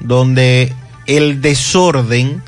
donde 0.00 0.72
el 1.06 1.40
desorden 1.40 2.42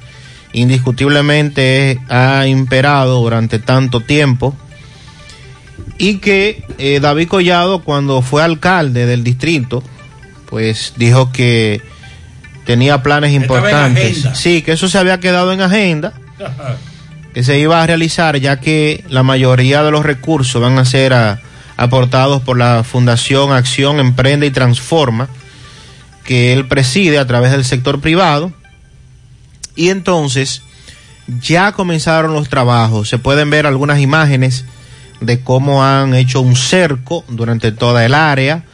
indiscutiblemente 0.52 2.00
ha 2.08 2.46
imperado 2.46 3.20
durante 3.20 3.58
tanto 3.58 4.00
tiempo 4.00 4.56
y 5.98 6.18
que 6.18 6.64
eh, 6.78 7.00
David 7.00 7.28
Collado 7.28 7.82
cuando 7.82 8.22
fue 8.22 8.42
alcalde 8.42 9.06
del 9.06 9.24
distrito, 9.24 9.82
pues 10.46 10.94
dijo 10.96 11.32
que 11.32 11.80
tenía 12.64 13.02
planes 13.02 13.32
importantes. 13.32 14.26
Sí, 14.34 14.62
que 14.62 14.72
eso 14.72 14.88
se 14.88 14.98
había 14.98 15.20
quedado 15.20 15.52
en 15.52 15.60
agenda 15.60 16.12
que 17.32 17.42
se 17.42 17.58
iba 17.58 17.82
a 17.82 17.86
realizar 17.86 18.36
ya 18.38 18.60
que 18.60 19.04
la 19.08 19.22
mayoría 19.22 19.82
de 19.82 19.90
los 19.90 20.04
recursos 20.04 20.60
van 20.60 20.78
a 20.78 20.84
ser 20.84 21.14
aportados 21.76 22.42
por 22.42 22.58
la 22.58 22.84
Fundación 22.84 23.52
Acción 23.52 24.00
Emprende 24.00 24.46
y 24.46 24.50
Transforma, 24.50 25.28
que 26.24 26.52
él 26.52 26.68
preside 26.68 27.18
a 27.18 27.26
través 27.26 27.52
del 27.52 27.64
sector 27.64 28.00
privado. 28.00 28.52
Y 29.74 29.88
entonces 29.88 30.62
ya 31.40 31.72
comenzaron 31.72 32.34
los 32.34 32.48
trabajos. 32.48 33.08
Se 33.08 33.18
pueden 33.18 33.48
ver 33.48 33.66
algunas 33.66 34.00
imágenes 34.00 34.66
de 35.20 35.40
cómo 35.40 35.84
han 35.84 36.14
hecho 36.14 36.40
un 36.42 36.56
cerco 36.56 37.24
durante 37.28 37.72
toda 37.72 38.04
el 38.04 38.12
área, 38.12 38.64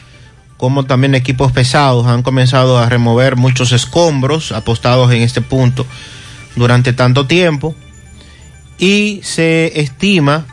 cómo 0.56 0.84
también 0.84 1.14
equipos 1.14 1.52
pesados 1.52 2.06
han 2.06 2.22
comenzado 2.24 2.78
a 2.78 2.88
remover 2.88 3.36
muchos 3.36 3.70
escombros 3.70 4.50
apostados 4.50 5.12
en 5.12 5.22
este 5.22 5.40
punto 5.40 5.86
durante 6.56 6.92
tanto 6.92 7.26
tiempo 7.26 7.76
y 8.78 9.20
se 9.22 9.80
estima 9.80 10.46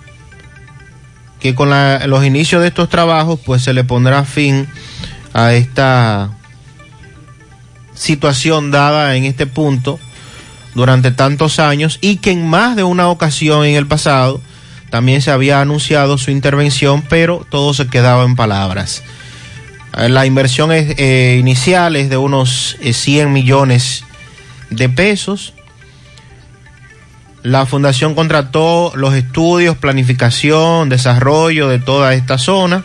que 1.40 1.54
con 1.54 1.70
la, 1.70 2.08
los 2.08 2.26
inicios 2.26 2.62
de 2.62 2.70
estos 2.70 2.90
trabajos 2.90 3.40
pues 3.46 3.64
se 3.64 3.74
le 3.74 3.84
pondrá 3.84 4.26
fin 4.26 4.68
a 5.34 5.54
esta 5.54 6.32
situación 7.94 8.72
dada 8.72 9.16
en 9.16 9.26
este 9.26 9.46
punto 9.46 10.00
durante 10.74 11.12
tantos 11.12 11.60
años 11.60 12.00
y 12.02 12.18
que 12.18 12.32
en 12.32 12.48
más 12.48 12.76
de 12.76 12.84
una 12.84 13.10
ocasión 13.10 13.66
en 13.66 13.76
el 13.76 13.88
pasado 13.88 14.42
también 14.90 15.22
se 15.22 15.32
había 15.32 15.62
anunciado 15.62 16.18
su 16.18 16.32
intervención 16.32 17.04
pero 17.04 17.46
todo 17.50 17.74
se 17.74 17.88
quedaba 17.88 18.24
en 18.24 18.36
palabras. 18.36 19.04
La 19.98 20.26
inversión 20.26 20.72
eh, 20.74 21.38
inicial 21.40 21.96
es 21.96 22.10
de 22.10 22.18
unos 22.18 22.76
100 22.82 23.28
eh, 23.28 23.32
millones 23.32 24.04
de 24.70 24.90
pesos 24.90 25.54
la 27.46 27.68
fundación 27.68 28.16
contrató 28.16 28.92
los 28.96 29.14
estudios, 29.14 29.78
planificación, 29.78 30.90
desarrollo 30.90 31.70
de 31.70 31.78
toda 31.78 32.16
esta 32.16 32.40
zona 32.40 32.84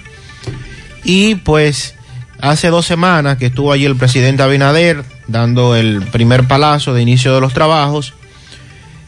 y 1.03 1.37
pues 1.37 1.95
hace 2.43 2.69
dos 2.69 2.85
semanas 2.85 3.39
que 3.39 3.47
estuvo 3.47 3.73
allí 3.73 3.87
el 3.87 3.97
presidente 3.97 4.43
Abinader 4.43 5.03
dando 5.28 5.77
el 5.77 6.03
primer 6.03 6.47
palazo 6.47 6.93
de 6.93 7.01
inicio 7.01 7.35
de 7.35 7.41
los 7.41 7.55
trabajos. 7.55 8.12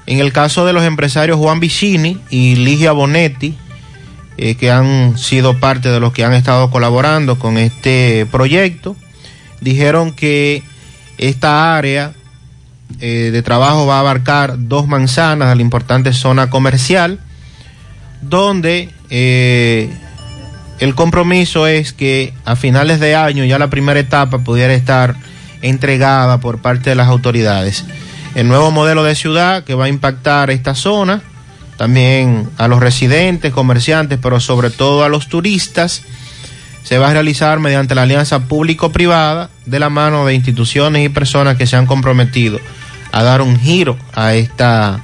En 0.07 0.21
el 0.21 0.33
caso 0.33 0.65
de 0.65 0.73
los 0.73 0.85
empresarios 0.85 1.37
Juan 1.37 1.61
Vicini 1.61 2.19
y 2.31 2.57
Ligia 2.57 2.93
Bonetti, 2.93 3.55
eh, 4.39 4.55
que 4.55 4.71
han 4.71 5.19
sido 5.19 5.61
parte 5.61 5.91
de 5.91 6.01
los 6.01 6.15
que 6.15 6.25
han 6.25 6.33
estado 6.33 6.71
colaborando 6.71 7.39
con 7.39 7.59
este 7.59 8.27
proyecto, 8.31 8.97
dijeron 9.61 10.13
que 10.13 10.63
esta 11.19 11.77
área 11.77 12.15
eh, 13.05 13.33
de 13.33 13.43
trabajo 13.43 13.85
va 13.85 13.97
a 13.97 13.99
abarcar 13.99 14.55
dos 14.57 14.87
manzanas 14.87 15.49
de 15.49 15.57
la 15.57 15.63
importante 15.63 16.13
zona 16.13 16.51
comercial, 16.51 17.19
donde 18.21 18.91
eh, 19.11 19.91
el 20.79 20.95
compromiso 20.95 21.67
es 21.67 21.93
que 21.93 22.33
a 22.45 22.55
finales 22.55 23.01
de 23.01 23.17
año 23.17 23.45
ya 23.45 23.59
la 23.59 23.71
primera 23.71 23.99
etapa 23.99 24.39
pudiera 24.39 24.73
estar 24.73 25.17
entregada 25.63 26.39
por 26.39 26.63
parte 26.63 26.91
de 26.91 26.95
las 26.95 27.09
autoridades. 27.09 27.85
El 28.37 28.47
nuevo 28.47 28.71
modelo 28.71 29.03
de 29.03 29.17
ciudad 29.17 29.65
que 29.65 29.75
va 29.75 29.87
a 29.87 29.89
impactar 29.89 30.53
esta 30.53 30.77
zona, 30.77 31.23
también 31.79 32.51
a 32.57 32.69
los 32.69 32.79
residentes, 32.79 33.53
comerciantes, 33.53 34.21
pero 34.23 34.39
sobre 34.39 34.71
todo 34.71 35.03
a 35.03 35.09
los 35.09 35.27
turistas, 35.27 36.03
se 36.85 36.99
va 36.99 37.09
a 37.09 37.13
realizar 37.15 37.59
mediante 37.59 37.97
la 37.97 38.03
alianza 38.03 38.47
público-privada 38.47 39.51
de 39.67 39.81
la 39.81 39.91
mano 39.91 40.25
de 40.25 40.35
instituciones 40.35 41.05
y 41.05 41.09
personas 41.09 41.57
que 41.57 41.67
se 41.67 41.75
han 41.75 41.87
comprometido 41.87 42.61
a 43.13 43.23
dar 43.23 43.43
un 43.43 43.59
giro 43.59 43.97
a 44.15 44.35
esta 44.35 45.01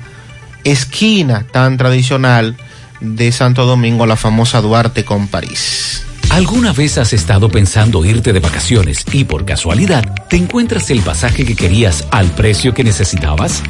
esquina 0.64 1.46
tan 1.50 1.76
tradicional 1.76 2.56
de 3.00 3.30
Santo 3.30 3.64
Domingo, 3.64 4.06
la 4.06 4.16
famosa 4.16 4.60
Duarte 4.60 5.04
con 5.04 5.28
París. 5.28 6.04
¿Alguna 6.30 6.72
vez 6.72 6.98
has 6.98 7.12
estado 7.12 7.48
pensando 7.48 8.04
irte 8.04 8.32
de 8.32 8.40
vacaciones 8.40 9.04
y 9.12 9.24
por 9.24 9.44
casualidad 9.44 10.04
te 10.28 10.36
encuentras 10.36 10.90
el 10.90 11.00
pasaje 11.00 11.44
que 11.44 11.56
querías 11.56 12.06
al 12.10 12.26
precio 12.32 12.74
que 12.74 12.84
necesitabas? 12.84 13.62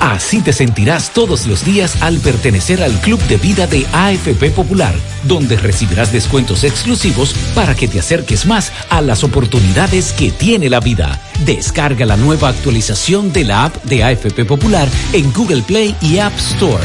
Así 0.00 0.40
te 0.40 0.52
sentirás 0.52 1.10
todos 1.10 1.46
los 1.46 1.64
días 1.64 2.00
al 2.02 2.18
pertenecer 2.18 2.82
al 2.82 2.92
Club 3.00 3.20
de 3.24 3.36
Vida 3.36 3.66
de 3.66 3.86
AFP 3.92 4.50
Popular, 4.50 4.94
donde 5.24 5.56
recibirás 5.56 6.12
descuentos 6.12 6.64
exclusivos 6.64 7.34
para 7.54 7.74
que 7.74 7.88
te 7.88 7.98
acerques 7.98 8.46
más 8.46 8.72
a 8.90 9.00
las 9.00 9.24
oportunidades 9.24 10.12
que 10.12 10.30
tiene 10.30 10.70
la 10.70 10.80
vida. 10.80 11.20
Descarga 11.44 12.06
la 12.06 12.16
nueva 12.16 12.48
actualización 12.48 13.32
de 13.32 13.44
la 13.44 13.64
app 13.64 13.84
de 13.84 14.04
AFP 14.04 14.44
Popular 14.44 14.88
en 15.12 15.32
Google 15.32 15.62
Play 15.62 15.96
y 16.00 16.18
App 16.18 16.36
Store. 16.38 16.84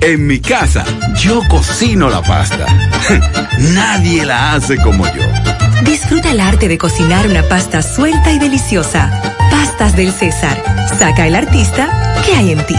En 0.00 0.26
mi 0.26 0.40
casa, 0.40 0.84
yo 1.18 1.40
cocino 1.48 2.10
la 2.10 2.22
pasta. 2.22 2.66
Nadie 3.58 4.24
la 4.24 4.54
hace 4.54 4.76
como 4.76 5.06
yo. 5.06 5.22
Disfruta 5.84 6.30
el 6.30 6.40
arte 6.40 6.68
de 6.68 6.78
cocinar 6.78 7.26
una 7.26 7.42
pasta 7.42 7.82
suelta 7.82 8.32
y 8.32 8.38
deliciosa. 8.38 9.35
Pastas 9.78 9.96
del 9.96 10.10
César. 10.10 10.62
Saca 10.98 11.26
el 11.26 11.34
artista 11.34 12.22
que 12.24 12.34
hay 12.34 12.52
en 12.52 12.64
ti. 12.64 12.74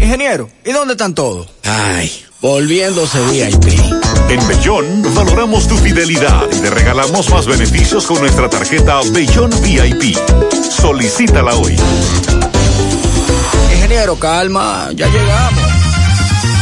Ingeniero, 0.00 0.48
¿y 0.64 0.70
dónde 0.70 0.92
están 0.94 1.16
todos? 1.16 1.48
Ay, 1.64 2.12
volviéndose 2.40 3.18
VIP. 3.32 3.66
En 4.28 4.46
Bellón 4.46 5.12
valoramos 5.12 5.66
tu 5.66 5.76
fidelidad 5.76 6.44
y 6.52 6.60
te 6.60 6.70
regalamos 6.70 7.28
más 7.30 7.46
beneficios 7.46 8.06
con 8.06 8.20
nuestra 8.20 8.48
tarjeta 8.48 9.00
Bellón 9.10 9.50
VIP. 9.62 10.16
Solicítala 10.70 11.54
hoy. 11.56 11.76
Ingeniero, 13.72 14.16
calma, 14.16 14.90
ya 14.94 15.08
llegamos. 15.08 15.83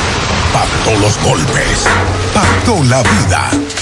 pactó 0.54 0.98
los 1.00 1.18
golpes, 1.24 1.86
pactó 2.34 2.84
la 2.86 3.04
vida. 3.04 3.21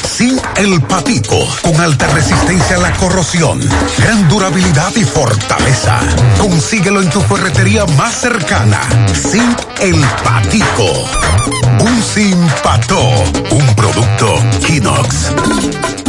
Zinc 0.05 0.41
El 0.57 0.81
Patico, 0.81 1.47
con 1.61 1.79
alta 1.79 2.07
resistencia 2.07 2.75
a 2.75 2.79
la 2.79 2.93
corrosión, 2.97 3.59
gran 3.97 4.27
durabilidad 4.27 4.93
y 4.95 5.05
fortaleza. 5.05 5.99
Consíguelo 6.37 7.01
en 7.01 7.09
tu 7.09 7.21
ferretería 7.21 7.85
más 7.97 8.15
cercana. 8.15 8.81
Zinc 9.13 9.57
El 9.79 10.03
Patico. 10.23 11.09
Un 11.79 12.03
Simpató, 12.03 12.99
un 13.51 13.75
producto 13.75 14.35
Kinox. 14.65 16.08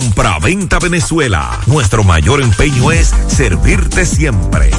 Compra-venta 0.00 0.78
Venezuela. 0.78 1.60
Nuestro 1.66 2.02
mayor 2.04 2.40
empeño 2.40 2.90
es 2.90 3.14
servirte 3.26 4.06
siempre. 4.06 4.70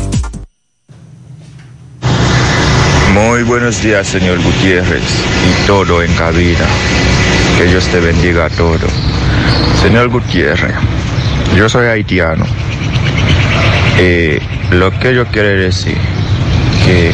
Muy 3.14 3.44
buenos 3.44 3.84
días, 3.84 4.08
señor 4.08 4.42
Gutiérrez, 4.42 5.04
y 5.04 5.68
todo 5.68 6.02
en 6.02 6.12
cabina. 6.16 6.66
Que 7.56 7.66
Dios 7.66 7.86
te 7.90 8.00
bendiga 8.00 8.46
a 8.46 8.50
todo. 8.50 8.88
Señor 9.84 10.10
Gutiérrez, 10.10 10.74
yo 11.56 11.70
soy 11.70 11.86
haitiano. 11.86 12.46
Eh, 14.00 14.42
lo 14.72 14.90
que 15.00 15.14
yo 15.14 15.28
quiero 15.28 15.50
decir, 15.50 15.98
que 16.84 17.14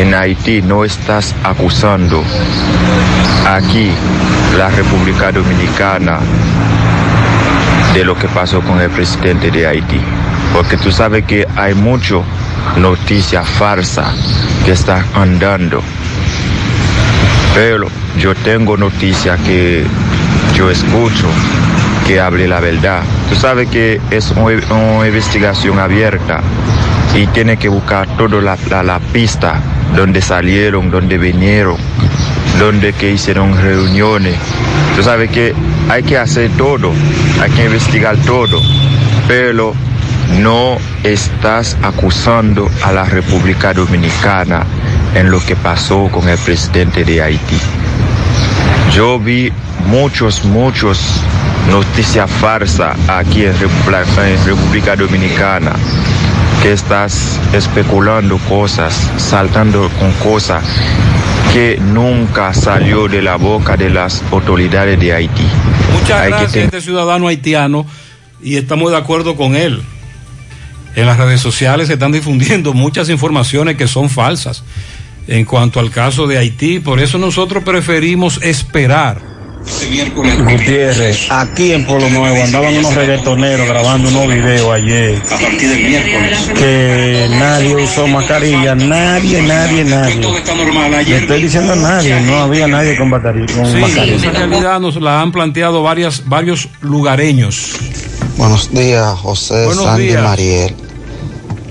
en 0.00 0.14
Haití 0.14 0.62
no 0.62 0.86
estás 0.86 1.34
acusando 1.44 2.24
aquí 3.46 3.90
la 4.56 4.70
República 4.70 5.30
Dominicana 5.32 6.18
de 7.94 8.04
lo 8.04 8.14
que 8.16 8.26
pasó 8.28 8.60
con 8.60 8.80
el 8.80 8.90
presidente 8.90 9.50
de 9.50 9.66
Haití. 9.66 10.00
Porque 10.52 10.76
tú 10.76 10.90
sabes 10.92 11.24
que 11.24 11.46
hay 11.56 11.74
mucho 11.74 12.22
noticia 12.76 13.42
falsa 13.42 14.04
que 14.64 14.72
está 14.72 15.04
andando. 15.14 15.82
Pero 17.54 17.86
yo 18.18 18.34
tengo 18.34 18.76
noticia 18.76 19.36
que 19.36 19.84
yo 20.54 20.70
escucho 20.70 21.26
que 22.06 22.20
hable 22.20 22.48
la 22.48 22.60
verdad. 22.60 23.00
Tú 23.28 23.34
sabes 23.36 23.68
que 23.68 24.00
es 24.10 24.30
un- 24.32 24.60
una 24.70 25.06
investigación 25.06 25.78
abierta 25.78 26.40
y 27.14 27.26
tiene 27.28 27.56
que 27.56 27.68
buscar 27.68 28.06
toda 28.16 28.40
la, 28.40 28.56
la- 28.82 28.98
pista 29.12 29.60
donde 29.96 30.20
salieron, 30.20 30.90
donde 30.90 31.16
vinieron, 31.18 31.76
donde 32.58 32.92
que 32.92 33.12
hicieron 33.12 33.56
reuniones. 33.60 34.34
Tú 34.96 35.02
sabes 35.02 35.30
que 35.30 35.54
hay 35.88 36.02
que 36.02 36.18
hacer 36.18 36.50
todo, 36.56 36.92
hay 37.40 37.50
que 37.50 37.64
investigar 37.64 38.16
todo, 38.18 38.60
pero 39.28 39.74
no 40.40 40.78
estás 41.02 41.76
acusando 41.82 42.68
a 42.82 42.92
la 42.92 43.04
República 43.04 43.72
Dominicana 43.72 44.64
en 45.14 45.30
lo 45.30 45.44
que 45.44 45.56
pasó 45.56 46.08
con 46.10 46.28
el 46.28 46.38
presidente 46.38 47.04
de 47.04 47.22
Haití. 47.22 47.58
Yo 48.92 49.18
vi 49.18 49.52
muchos, 49.86 50.44
muchos 50.44 50.98
noticias 51.70 52.30
falsas 52.30 52.96
aquí 53.08 53.44
en 53.44 53.58
República, 53.58 54.28
en 54.28 54.44
República 54.44 54.96
Dominicana 54.96 55.72
que 56.62 56.72
estás 56.72 57.38
especulando 57.52 58.38
cosas, 58.48 59.10
saltando 59.18 59.90
con 59.98 60.12
cosas 60.12 60.62
que 61.54 61.78
nunca 61.80 62.52
salió 62.52 63.06
de 63.06 63.22
la 63.22 63.36
boca 63.36 63.76
de 63.76 63.88
las 63.88 64.24
autoridades 64.32 64.98
de 64.98 65.12
Haití. 65.14 65.46
Muchas 65.92 66.20
Hay 66.20 66.24
que 66.24 66.28
gracias 66.30 66.50
a 66.50 66.52
ten- 66.52 66.64
este 66.64 66.80
ciudadano 66.80 67.28
haitiano 67.28 67.86
y 68.42 68.56
estamos 68.56 68.90
de 68.90 68.96
acuerdo 68.96 69.36
con 69.36 69.54
él. 69.54 69.80
En 70.96 71.06
las 71.06 71.16
redes 71.16 71.40
sociales 71.40 71.86
se 71.86 71.92
están 71.92 72.10
difundiendo 72.10 72.72
muchas 72.74 73.08
informaciones 73.08 73.76
que 73.76 73.86
son 73.86 74.10
falsas 74.10 74.64
en 75.28 75.44
cuanto 75.44 75.78
al 75.78 75.92
caso 75.92 76.26
de 76.26 76.38
Haití. 76.38 76.80
Por 76.80 76.98
eso 76.98 77.18
nosotros 77.18 77.62
preferimos 77.62 78.40
esperar. 78.42 79.33
Gutiérrez, 79.66 81.26
aquí 81.30 81.72
en 81.72 81.86
Pueblo 81.86 82.08
Nuevo 82.10 82.42
andaban 82.42 82.76
unos 82.76 82.94
reggaetoneros 82.94 83.66
grabando 83.66 84.08
unos 84.10 84.28
videos 84.28 84.70
ayer. 84.72 85.22
A 85.26 85.38
partir 85.38 85.68
del 85.68 85.84
miércoles. 85.88 86.38
Que 86.54 87.26
nadie 87.30 87.74
usó 87.76 88.06
mascarilla, 88.06 88.74
nadie, 88.74 89.40
nadie, 89.42 89.84
nadie. 89.84 90.20
Le 91.06 91.16
estoy 91.16 91.42
diciendo 91.42 91.72
a 91.72 91.76
nadie, 91.76 92.20
no 92.20 92.38
había 92.42 92.66
nadie 92.66 92.96
con, 92.96 93.10
batería, 93.10 93.46
con 93.54 93.66
Sí, 93.66 93.78
mascarilla. 93.78 94.16
esa 94.16 94.30
realidad 94.32 94.80
nos 94.80 94.96
la 95.00 95.20
han 95.22 95.32
planteado 95.32 95.82
varias, 95.82 96.22
varios 96.28 96.68
lugareños. 96.82 97.72
Buenos 98.36 98.70
días, 98.70 99.18
José 99.18 99.64
Buenos 99.66 99.84
Sandy 99.84 100.08
días. 100.08 100.22
Mariel. 100.22 100.74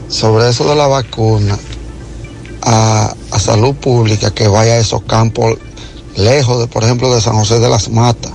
Sobre 0.07 0.49
eso 0.49 0.67
de 0.69 0.75
la 0.75 0.87
vacuna, 0.87 1.57
a, 2.63 3.13
a 3.31 3.39
salud 3.39 3.75
pública 3.75 4.31
que 4.33 4.47
vaya 4.47 4.73
a 4.73 4.77
esos 4.77 5.03
campos 5.03 5.57
lejos, 6.15 6.59
de, 6.59 6.67
por 6.67 6.83
ejemplo, 6.83 7.13
de 7.13 7.21
San 7.21 7.35
José 7.35 7.59
de 7.59 7.69
las 7.69 7.89
Matas. 7.89 8.31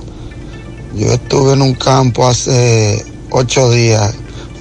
Yo 0.95 1.07
estuve 1.11 1.53
en 1.53 1.61
un 1.61 1.73
campo 1.73 2.27
hace 2.27 3.05
ocho 3.29 3.69
días, 3.71 4.13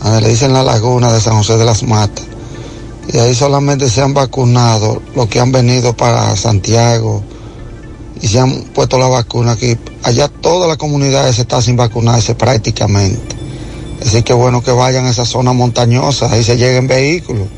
donde 0.02 0.20
le 0.20 0.28
dicen 0.28 0.52
la 0.52 0.62
laguna 0.62 1.12
de 1.12 1.20
San 1.20 1.36
José 1.36 1.56
de 1.56 1.64
las 1.64 1.82
Matas. 1.82 2.24
Y 3.12 3.18
ahí 3.18 3.34
solamente 3.34 3.88
se 3.88 4.02
han 4.02 4.12
vacunado 4.12 5.00
los 5.14 5.28
que 5.28 5.40
han 5.40 5.50
venido 5.50 5.96
para 5.96 6.36
Santiago 6.36 7.22
y 8.20 8.28
se 8.28 8.38
han 8.38 8.64
puesto 8.74 8.98
la 8.98 9.08
vacuna 9.08 9.52
aquí. 9.52 9.76
Allá 10.02 10.28
toda 10.28 10.66
la 10.68 10.76
comunidad 10.76 11.30
se 11.32 11.42
está 11.42 11.62
sin 11.62 11.76
vacunarse 11.76 12.34
prácticamente. 12.34 13.36
Así 14.04 14.22
que 14.22 14.32
bueno 14.32 14.62
que 14.62 14.70
vayan 14.70 15.06
a 15.06 15.10
esa 15.10 15.24
zona 15.24 15.52
montañosa, 15.52 16.30
ahí 16.30 16.44
se 16.44 16.56
lleguen 16.56 16.86
vehículos. 16.86 17.48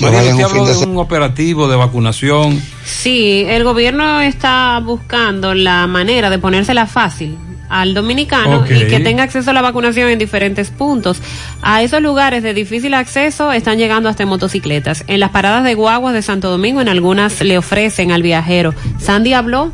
María, 0.00 0.20
usted 0.32 0.44
habló 0.44 0.66
de 0.66 0.76
un 0.86 0.96
operativo 0.98 1.68
de 1.68 1.76
vacunación. 1.76 2.60
Sí, 2.84 3.44
el 3.48 3.64
gobierno 3.64 4.20
está 4.20 4.80
buscando 4.84 5.54
la 5.54 5.86
manera 5.86 6.30
de 6.30 6.38
ponérsela 6.38 6.86
fácil 6.86 7.36
al 7.68 7.94
dominicano 7.94 8.58
Ok. 8.62 8.70
y 8.72 8.86
que 8.88 8.98
tenga 8.98 9.22
acceso 9.22 9.50
a 9.50 9.52
la 9.52 9.62
vacunación 9.62 10.08
en 10.10 10.18
diferentes 10.18 10.70
puntos. 10.70 11.22
A 11.62 11.82
esos 11.84 12.02
lugares 12.02 12.42
de 12.42 12.52
difícil 12.52 12.94
acceso 12.94 13.52
están 13.52 13.78
llegando 13.78 14.08
hasta 14.08 14.24
en 14.24 14.28
motocicletas. 14.28 15.04
En 15.06 15.20
las 15.20 15.30
paradas 15.30 15.62
de 15.62 15.74
guaguas 15.74 16.12
de 16.12 16.22
Santo 16.22 16.50
Domingo, 16.50 16.80
en 16.80 16.88
algunas 16.88 17.40
le 17.42 17.58
ofrecen 17.58 18.10
al 18.10 18.22
viajero. 18.22 18.74
Sandy 18.98 19.34
habló 19.34 19.72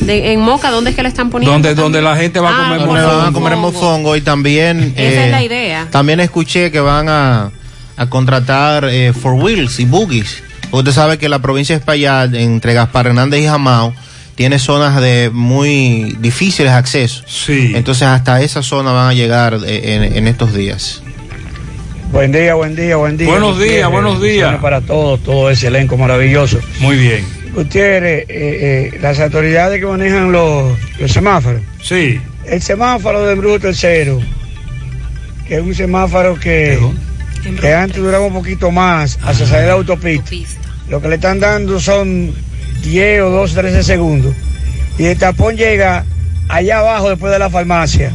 de, 0.00 0.32
en 0.34 0.40
Moca, 0.40 0.70
¿dónde 0.70 0.90
es 0.90 0.96
que 0.96 1.02
le 1.02 1.08
están 1.08 1.30
poniendo? 1.30 1.52
Donde, 1.54 1.74
donde 1.74 2.02
la 2.02 2.16
gente 2.16 2.38
va 2.38 2.50
a 2.50 2.52
Ah, 2.52 2.68
comer 2.76 2.86
Donde 2.86 3.02
van 3.16 3.26
a 3.28 3.32
comer 3.32 3.56
mofongo 3.56 4.14
y 4.14 4.20
también 4.20 4.92
Esa 4.96 5.02
eh, 5.22 5.24
es 5.24 5.30
la 5.30 5.42
idea. 5.42 5.86
también 5.90 6.20
escuché 6.20 6.70
que 6.70 6.80
van 6.80 7.08
a, 7.08 7.50
a 7.96 8.08
contratar 8.08 8.86
eh, 8.90 9.12
four 9.12 9.34
wheels 9.34 9.80
y 9.80 9.84
buggies. 9.84 10.42
Usted 10.70 10.92
sabe 10.92 11.18
que 11.18 11.28
la 11.28 11.40
provincia 11.40 11.74
de 11.74 11.80
Espaillat, 11.80 12.34
entre 12.34 12.74
Gaspar 12.74 13.06
Hernández 13.06 13.40
y 13.40 13.46
Jamao, 13.46 13.94
tiene 14.34 14.58
zonas 14.58 15.00
de 15.00 15.30
muy 15.32 16.16
difíciles 16.20 16.72
acceso. 16.72 17.22
Sí. 17.26 17.72
Entonces 17.74 18.04
hasta 18.04 18.40
esa 18.42 18.62
zona 18.62 18.92
van 18.92 19.10
a 19.10 19.12
llegar 19.14 19.58
eh, 19.66 19.94
en, 19.94 20.16
en 20.16 20.26
estos 20.28 20.54
días. 20.54 21.02
Buen 22.10 22.30
día, 22.30 22.54
buen 22.54 22.76
día, 22.76 22.96
buen 22.96 23.16
día. 23.16 23.28
Buenos 23.28 23.58
días, 23.58 23.88
Gutiérrez. 23.88 23.90
buenos 23.90 24.22
días. 24.22 24.56
Para 24.60 24.80
todos, 24.82 25.22
todo 25.22 25.50
ese 25.50 25.68
elenco 25.68 25.96
maravilloso. 25.96 26.58
Muy 26.80 26.96
bien. 26.96 27.24
Gutiérrez, 27.54 28.26
eh, 28.28 28.90
eh, 28.92 28.98
las 29.00 29.18
autoridades 29.20 29.80
que 29.80 29.86
manejan 29.86 30.30
los, 30.30 30.78
los 30.98 31.10
semáforos. 31.10 31.62
Sí. 31.82 32.20
El 32.46 32.60
semáforo 32.60 33.24
de 33.24 33.34
Bruto 33.34 33.60
Tercero, 33.60 34.20
que 35.46 35.56
es 35.56 35.62
un 35.62 35.74
semáforo 35.74 36.38
que, 36.38 36.78
que 37.60 37.74
antes 37.74 37.96
duraba 37.96 38.24
un 38.24 38.32
poquito 38.32 38.70
más 38.70 39.18
hacia 39.22 39.46
salir 39.46 39.62
de 39.62 39.68
la 39.68 39.74
autopista. 39.74 40.30
Lo 40.88 41.00
que 41.00 41.08
le 41.08 41.16
están 41.16 41.40
dando 41.40 41.80
son 41.80 42.32
10 42.82 43.22
o 43.22 43.30
12, 43.30 43.54
13 43.54 43.82
segundos. 43.82 44.34
Y 44.98 45.06
el 45.06 45.18
tapón 45.18 45.56
llega 45.56 46.04
allá 46.48 46.78
abajo 46.78 47.10
después 47.10 47.32
de 47.32 47.38
la 47.38 47.50
farmacia, 47.50 48.12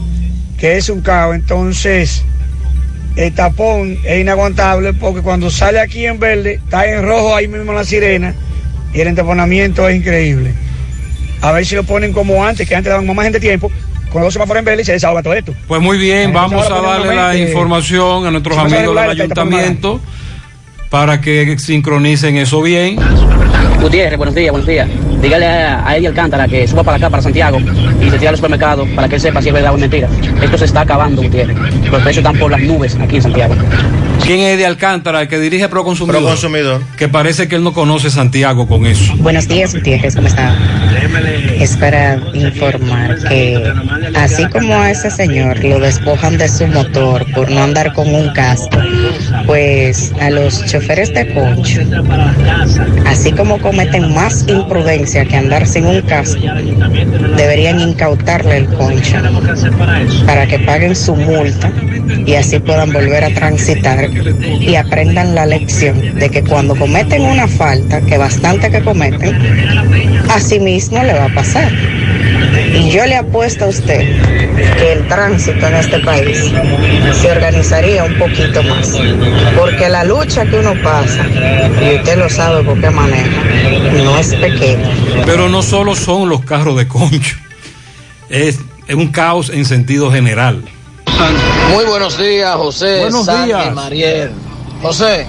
que 0.58 0.78
es 0.78 0.90
un 0.90 1.02
caos. 1.02 1.36
Entonces, 1.36 2.24
el 3.16 3.34
tapón 3.34 3.98
es 4.04 4.22
inaguantable 4.22 4.94
porque 4.94 5.22
cuando 5.22 5.50
sale 5.50 5.80
aquí 5.80 6.06
en 6.06 6.20
verde, 6.20 6.60
está 6.64 6.86
en 6.86 7.04
rojo 7.04 7.36
ahí 7.36 7.48
mismo 7.48 7.74
la 7.74 7.84
sirena 7.84 8.36
y 8.94 9.02
el 9.02 9.08
entaponamiento 9.08 9.88
es 9.90 9.98
increíble. 9.98 10.54
A 11.42 11.52
ver 11.52 11.66
si 11.66 11.76
lo 11.76 11.84
ponen 11.84 12.14
como 12.14 12.46
antes, 12.46 12.68
que 12.68 12.76
antes 12.76 12.92
daban 12.92 13.06
más 13.08 13.24
gente 13.24 13.40
tiempo, 13.40 13.72
con 14.18 14.26
los 14.26 14.34
semáforos 14.34 14.60
en 14.60 14.66
verde 14.66 14.82
y 14.82 14.86
se 14.86 14.94
desahoga 14.94 15.22
todo 15.22 15.34
esto. 15.34 15.54
Pues 15.68 15.82
muy 15.82 15.98
bien, 15.98 16.34
vamos 16.34 16.66
a 16.66 16.82
darle 16.82 17.16
la 17.16 17.38
información 17.38 18.26
a 18.26 18.32
nuestros 18.32 18.58
amigos 18.58 18.96
del 18.96 19.10
ayuntamiento 19.10 20.02
para 20.90 21.22
que 21.22 21.58
sincronicen 21.60 22.38
eso 22.38 22.62
bien. 22.62 22.98
Gutiérrez, 23.80 24.18
buenos 24.18 24.34
días, 24.34 24.52
buenos 24.52 24.68
días. 24.68 24.90
Dígale 25.22 25.46
a, 25.46 25.88
a 25.88 25.98
Eddie 25.98 26.08
Alcántara 26.08 26.48
que 26.48 26.68
suba 26.68 26.84
para 26.84 26.98
acá, 26.98 27.10
para 27.12 27.22
Santiago, 27.22 27.60
y 28.02 28.10
se 28.10 28.18
tira 28.18 28.32
al 28.32 28.36
supermercado 28.36 28.88
para 28.96 29.08
que 29.08 29.16
él 29.16 29.22
sepa 29.22 29.42
si 29.42 29.50
es 29.50 29.54
verdad 29.54 29.72
o 29.72 29.76
es 29.76 29.82
mentira. 29.82 30.10
Esto 30.42 30.58
se 30.58 30.66
está 30.66 30.82
acabando, 30.82 31.22
Gutiérrez. 31.22 31.56
Los 31.92 32.02
precios 32.02 32.18
están 32.18 32.38
por 32.40 32.50
las 32.50 32.62
nubes 32.62 32.96
aquí 32.96 33.18
en 33.18 33.22
Santiago. 33.22 33.56
¿Quién 34.28 34.42
es 34.42 34.58
de 34.58 34.66
Alcántara, 34.66 35.22
el 35.22 35.30
que 35.30 35.40
dirige 35.40 35.70
Proconsumidor? 35.70 36.20
Proconsumidor. 36.22 36.82
Que 36.98 37.08
parece 37.08 37.48
que 37.48 37.56
él 37.56 37.64
no 37.64 37.72
conoce 37.72 38.10
Santiago 38.10 38.68
con 38.68 38.86
eso. 38.86 39.16
Buenos 39.20 39.48
días, 39.48 39.74
Gutiérrez, 39.74 40.16
¿cómo 40.16 40.28
está? 40.28 40.54
Es 41.62 41.78
para 41.78 42.20
informar 42.34 43.18
que 43.30 43.64
así 44.16 44.46
como 44.50 44.76
a 44.76 44.92
ese 44.92 45.10
señor 45.12 45.64
lo 45.64 45.80
despojan 45.80 46.38
de 46.38 46.50
su 46.50 46.68
motor 46.68 47.26
por 47.34 47.50
no 47.50 47.64
andar 47.64 47.94
con 47.94 48.14
un 48.14 48.34
casco, 48.34 48.78
pues 49.46 50.12
a 50.20 50.30
los 50.30 50.66
choferes 50.66 51.14
de 51.14 51.34
concho, 51.34 51.80
así 53.06 53.32
como 53.32 53.58
cometen 53.60 54.14
más 54.14 54.46
imprudencia 54.50 55.24
que 55.24 55.38
andar 55.38 55.66
sin 55.66 55.86
un 55.86 56.02
casco, 56.02 56.42
deberían 57.38 57.80
incautarle 57.80 58.58
el 58.58 58.68
concho 58.68 59.16
para 60.26 60.46
que 60.48 60.60
paguen 60.60 60.98
su 60.98 61.16
multa 61.16 61.72
y 62.26 62.36
así 62.36 62.60
puedan 62.60 62.92
volver 62.92 63.24
a 63.24 63.30
transitar 63.30 64.17
y 64.60 64.76
aprendan 64.76 65.36
la 65.36 65.46
lección 65.46 66.16
de 66.16 66.30
que 66.30 66.44
cuando 66.44 66.76
cometen 66.76 67.22
una 67.24 67.48
falta, 67.48 68.02
que 68.02 68.18
bastante 68.18 68.70
que 68.70 68.82
cometen, 68.82 69.36
a 70.30 70.40
sí 70.40 70.60
mismo 70.60 71.04
le 71.04 71.14
va 71.14 71.26
a 71.26 71.34
pasar. 71.34 71.72
Y 72.74 72.90
yo 72.92 73.06
le 73.06 73.16
apuesto 73.16 73.66
a 73.66 73.68
usted 73.70 74.00
que 74.78 74.94
el 74.94 75.08
tránsito 75.08 75.68
en 75.68 75.76
este 75.76 76.00
país 76.00 76.52
se 77.22 77.32
organizaría 77.32 78.04
un 78.04 78.18
poquito 78.18 78.64
más. 78.64 78.94
Porque 79.58 79.90
la 79.90 80.04
lucha 80.04 80.46
que 80.46 80.58
uno 80.58 80.74
pasa, 80.84 81.26
y 81.82 81.96
usted 81.96 82.18
lo 82.18 82.30
sabe 82.30 82.64
porque 82.64 82.90
maneja, 82.90 83.44
no 84.04 84.18
es 84.18 84.36
pequeña. 84.36 84.90
Pero 85.26 85.50
no 85.50 85.62
solo 85.62 85.96
son 85.96 86.30
los 86.30 86.44
carros 86.44 86.78
de 86.78 86.88
concho, 86.88 87.38
es, 88.30 88.60
es 88.88 88.96
un 88.96 89.08
caos 89.08 89.50
en 89.50 89.66
sentido 89.66 90.12
general. 90.12 90.64
Muy 91.74 91.86
buenos 91.86 92.18
días, 92.18 92.56
José, 92.56 93.02
Buenos 93.02 93.26
días. 93.26 93.74
Mariel. 93.74 94.32
José, 94.82 95.28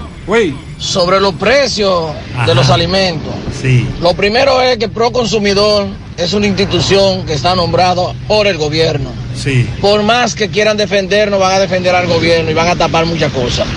sobre 0.77 1.19
los 1.19 1.33
precios 1.35 2.11
Ajá. 2.35 2.45
de 2.45 2.55
los 2.55 2.69
alimentos. 2.69 3.33
Sí. 3.59 3.87
Lo 4.01 4.13
primero 4.13 4.61
es 4.61 4.77
que 4.77 4.87
Pro 4.87 5.11
Consumidor 5.11 5.87
es 6.17 6.33
una 6.33 6.47
institución 6.47 7.25
que 7.25 7.33
está 7.33 7.55
nombrada 7.55 8.13
por 8.27 8.47
el 8.47 8.57
gobierno. 8.57 9.09
Sí. 9.35 9.67
Por 9.81 10.03
más 10.03 10.35
que 10.35 10.49
quieran 10.49 10.77
defendernos, 10.77 11.39
van 11.39 11.53
a 11.53 11.59
defender 11.59 11.95
al 11.95 12.07
gobierno 12.07 12.51
y 12.51 12.53
van 12.53 12.67
a 12.67 12.75
tapar 12.75 13.05
muchas 13.05 13.31
cosas. 13.33 13.67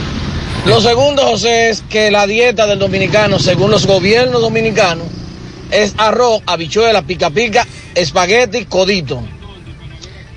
Lo 0.66 0.80
segundo, 0.80 1.22
José, 1.22 1.70
es 1.70 1.82
que 1.88 2.10
la 2.10 2.26
dieta 2.26 2.66
del 2.66 2.78
dominicano, 2.78 3.38
según 3.38 3.70
los 3.70 3.86
gobiernos 3.86 4.40
dominicanos, 4.40 5.06
es 5.70 5.94
arroz, 5.96 6.42
habichuela, 6.46 7.02
pica 7.02 7.30
pica, 7.30 7.66
espagueti, 7.94 8.66
codito. 8.66 9.22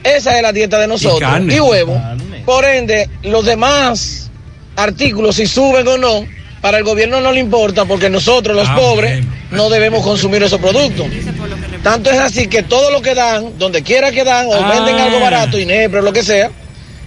Esa 0.06 0.36
es 0.38 0.42
la 0.42 0.52
dieta 0.54 0.80
de 0.80 0.88
nosotros. 0.88 1.20
Y, 1.20 1.24
carne. 1.24 1.60
huevo. 1.62 2.02
Por 2.46 2.64
ende, 2.66 3.10
los 3.24 3.46
demás 3.46 4.30
artículos, 4.76 5.36
si 5.36 5.48
suben 5.48 5.88
o 5.88 5.98
no, 5.98 6.26
para 6.62 6.78
el 6.78 6.84
gobierno 6.84 7.22
no 7.22 7.32
le 7.32 7.40
importa 7.40 7.86
porque 7.86 8.10
nosotros, 8.10 8.56
los 8.56 8.68
Ah, 8.70 8.76
pobres, 8.76 9.24
no 9.52 9.70
debemos 9.70 10.04
consumir 10.04 10.42
esos 10.44 10.60
productos. 10.60 11.08
Tanto 11.84 12.10
es 12.12 12.20
así 12.20 12.48
que 12.48 12.64
todo 12.64 12.92
lo 12.92 13.02
que 13.02 13.14
dan, 13.16 13.58
donde 13.58 13.84
quiera 13.84 14.12
que 14.12 14.24
dan, 14.24 14.48
o 14.48 14.54
Ah. 14.54 14.72
venden 14.74 14.96
algo 14.98 15.20
barato, 15.20 15.60
inepro, 15.60 16.02
lo 16.02 16.12
que 16.14 16.24
sea, 16.24 16.50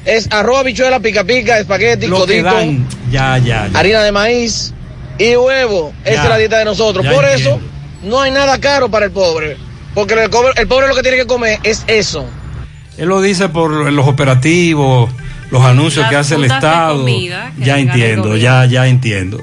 es 0.05 0.29
arroz, 0.31 0.61
habichuela, 0.61 1.01
pica 1.01 1.25
pica, 1.25 1.59
espagueti, 1.59 2.07
Lo 2.07 2.17
que 2.27 2.43
codito, 2.43 2.45
dan. 2.55 2.89
Ya, 3.11 3.39
ya, 3.39 3.69
ya. 3.73 3.79
harina 3.79 4.03
de 4.03 4.13
maíz 4.13 4.73
y 5.19 5.35
huevo. 5.37 5.93
Esa 6.05 6.23
es 6.25 6.29
la 6.29 6.37
dieta 6.39 6.59
de 6.59 6.65
nosotros. 6.65 7.05
Ya 7.05 7.13
Por 7.13 7.25
entiendo. 7.25 7.57
eso, 7.57 7.61
no 8.09 8.21
hay 8.21 8.31
nada 8.31 8.59
caro 8.61 8.89
para 8.89 9.07
el 9.07 9.13
pobre. 9.13 9.57
Porque 9.95 10.15
el 10.15 10.69
pobre 10.69 10.87
lo 10.89 10.95
que 10.95 11.03
tiene 11.03 11.17
que 11.17 11.27
comer 11.27 11.59
es 11.65 11.83
eso. 11.89 12.25
Él 12.99 13.09
lo 13.09 13.21
dice 13.21 13.49
por 13.49 13.93
los 13.93 14.09
operativos, 14.09 15.09
los 15.51 15.63
anuncios 15.63 16.03
Las 16.03 16.11
que 16.11 16.17
hace 16.17 16.35
el 16.35 16.45
Estado. 16.45 16.99
comida 16.99 17.53
que 17.57 17.65
Ya 17.65 17.79
entiendo, 17.79 18.37
ya, 18.37 18.67
ya 18.67 18.87
entiendo. 18.89 19.43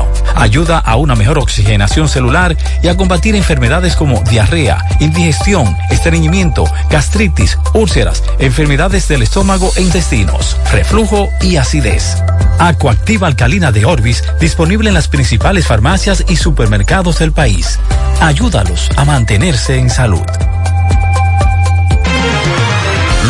Ayuda 0.35 0.79
a 0.79 0.95
una 0.95 1.15
mejor 1.15 1.37
oxigenación 1.37 2.07
celular 2.07 2.57
y 2.81 2.87
a 2.87 2.97
combatir 2.97 3.35
enfermedades 3.35 3.95
como 3.95 4.21
diarrea, 4.29 4.83
indigestión, 4.99 5.75
estreñimiento, 5.89 6.65
gastritis, 6.89 7.57
úlceras, 7.73 8.23
enfermedades 8.39 9.07
del 9.07 9.21
estómago 9.21 9.71
e 9.75 9.81
intestinos, 9.81 10.57
reflujo 10.71 11.29
y 11.41 11.57
acidez. 11.57 12.17
Aquactiva 12.59 13.27
alcalina 13.27 13.71
de 13.71 13.85
Orbis, 13.85 14.23
disponible 14.39 14.89
en 14.89 14.93
las 14.93 15.07
principales 15.07 15.67
farmacias 15.67 16.23
y 16.27 16.35
supermercados 16.35 17.19
del 17.19 17.31
país. 17.31 17.79
Ayúdalos 18.19 18.89
a 18.97 19.05
mantenerse 19.05 19.77
en 19.77 19.89
salud. 19.89 20.25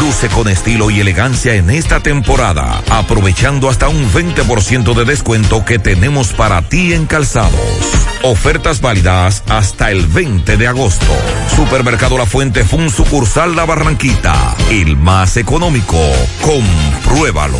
Luce 0.01 0.29
con 0.29 0.47
estilo 0.47 0.89
y 0.89 0.99
elegancia 0.99 1.53
en 1.53 1.69
esta 1.69 1.99
temporada, 1.99 2.81
aprovechando 2.89 3.69
hasta 3.69 3.87
un 3.87 4.11
20% 4.11 4.95
de 4.95 5.05
descuento 5.05 5.63
que 5.63 5.77
tenemos 5.77 6.33
para 6.33 6.63
ti 6.63 6.93
en 6.93 7.05
calzados. 7.05 7.53
Ofertas 8.23 8.81
válidas 8.81 9.43
hasta 9.47 9.91
el 9.91 10.07
20 10.07 10.57
de 10.57 10.65
agosto. 10.65 11.05
Supermercado 11.55 12.17
La 12.17 12.25
Fuente 12.25 12.63
Fun 12.63 12.89
sucursal 12.89 13.55
La 13.55 13.65
Barranquita, 13.65 14.55
el 14.71 14.97
más 14.97 15.37
económico. 15.37 15.99
Compruébalo. 16.41 17.59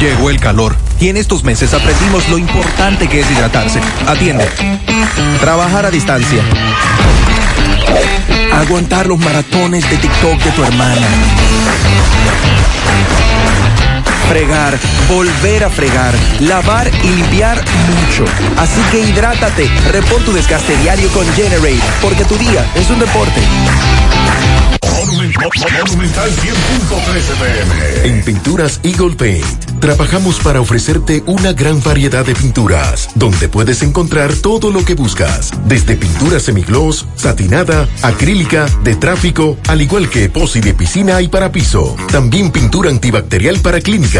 Llegó 0.00 0.30
el 0.30 0.40
calor 0.40 0.74
y 0.98 1.08
en 1.08 1.18
estos 1.18 1.44
meses 1.44 1.74
aprendimos 1.74 2.26
lo 2.30 2.38
importante 2.38 3.06
que 3.06 3.20
es 3.20 3.30
hidratarse. 3.30 3.80
Atiende. 4.06 4.48
Trabajar 5.40 5.84
a 5.84 5.90
distancia. 5.90 6.42
Aguantar 8.54 9.06
los 9.06 9.18
maratones 9.18 9.88
de 9.90 9.98
TikTok 9.98 10.42
de 10.42 10.50
tu 10.52 10.64
hermana. 10.64 11.06
Fregar, 14.30 14.78
volver 15.08 15.64
a 15.64 15.70
fregar, 15.70 16.14
lavar 16.38 16.88
y 17.02 17.08
limpiar 17.08 17.56
mucho. 17.56 18.24
Así 18.58 18.80
que 18.92 19.00
hidrátate, 19.00 19.68
repon 19.90 20.24
tu 20.24 20.32
desgaste 20.32 20.76
diario 20.76 21.08
con 21.08 21.26
Generate, 21.34 21.80
porque 22.00 22.24
tu 22.24 22.36
día 22.36 22.64
es 22.76 22.88
un 22.90 23.00
deporte. 23.00 23.40
Monumental 24.80 26.30
100.13 26.30 28.02
pm. 28.02 28.08
En 28.08 28.22
Pinturas 28.22 28.80
Eagle 28.82 29.16
Paint, 29.16 29.80
trabajamos 29.80 30.38
para 30.40 30.60
ofrecerte 30.60 31.22
una 31.26 31.52
gran 31.52 31.82
variedad 31.82 32.24
de 32.24 32.34
pinturas, 32.34 33.08
donde 33.14 33.48
puedes 33.48 33.82
encontrar 33.82 34.32
todo 34.34 34.70
lo 34.70 34.84
que 34.84 34.94
buscas, 34.94 35.50
desde 35.66 35.96
pintura 35.96 36.38
semigloss, 36.38 37.06
satinada, 37.16 37.88
acrílica, 38.02 38.66
de 38.84 38.94
tráfico, 38.94 39.56
al 39.68 39.80
igual 39.80 40.08
que 40.08 40.24
epoxi 40.24 40.60
de 40.60 40.74
piscina 40.74 41.20
y 41.22 41.28
para 41.28 41.50
piso. 41.50 41.96
También 42.10 42.50
pintura 42.50 42.90
antibacterial 42.90 43.58
para 43.60 43.80
clínica, 43.80 44.19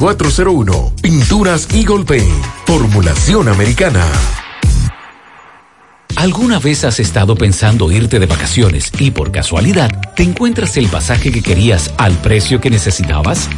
809-853-3401. 0.00 0.92
Pinturas 1.02 1.68
Eagle 1.72 2.04
Paint. 2.04 2.44
Formulación 2.66 3.48
americana. 3.48 4.04
¿Alguna 6.16 6.58
vez 6.58 6.84
has 6.84 7.00
estado 7.00 7.34
pensando 7.34 7.90
irte 7.90 8.18
de 8.18 8.26
vacaciones 8.26 8.90
y 8.98 9.10
por 9.10 9.30
casualidad 9.30 9.90
te 10.14 10.22
encuentras 10.22 10.76
el 10.76 10.88
pasaje 10.88 11.30
que 11.32 11.42
querías 11.42 11.94
al 11.98 12.12
precio 12.18 12.60
que 12.60 12.68
necesitabas? 12.68 13.48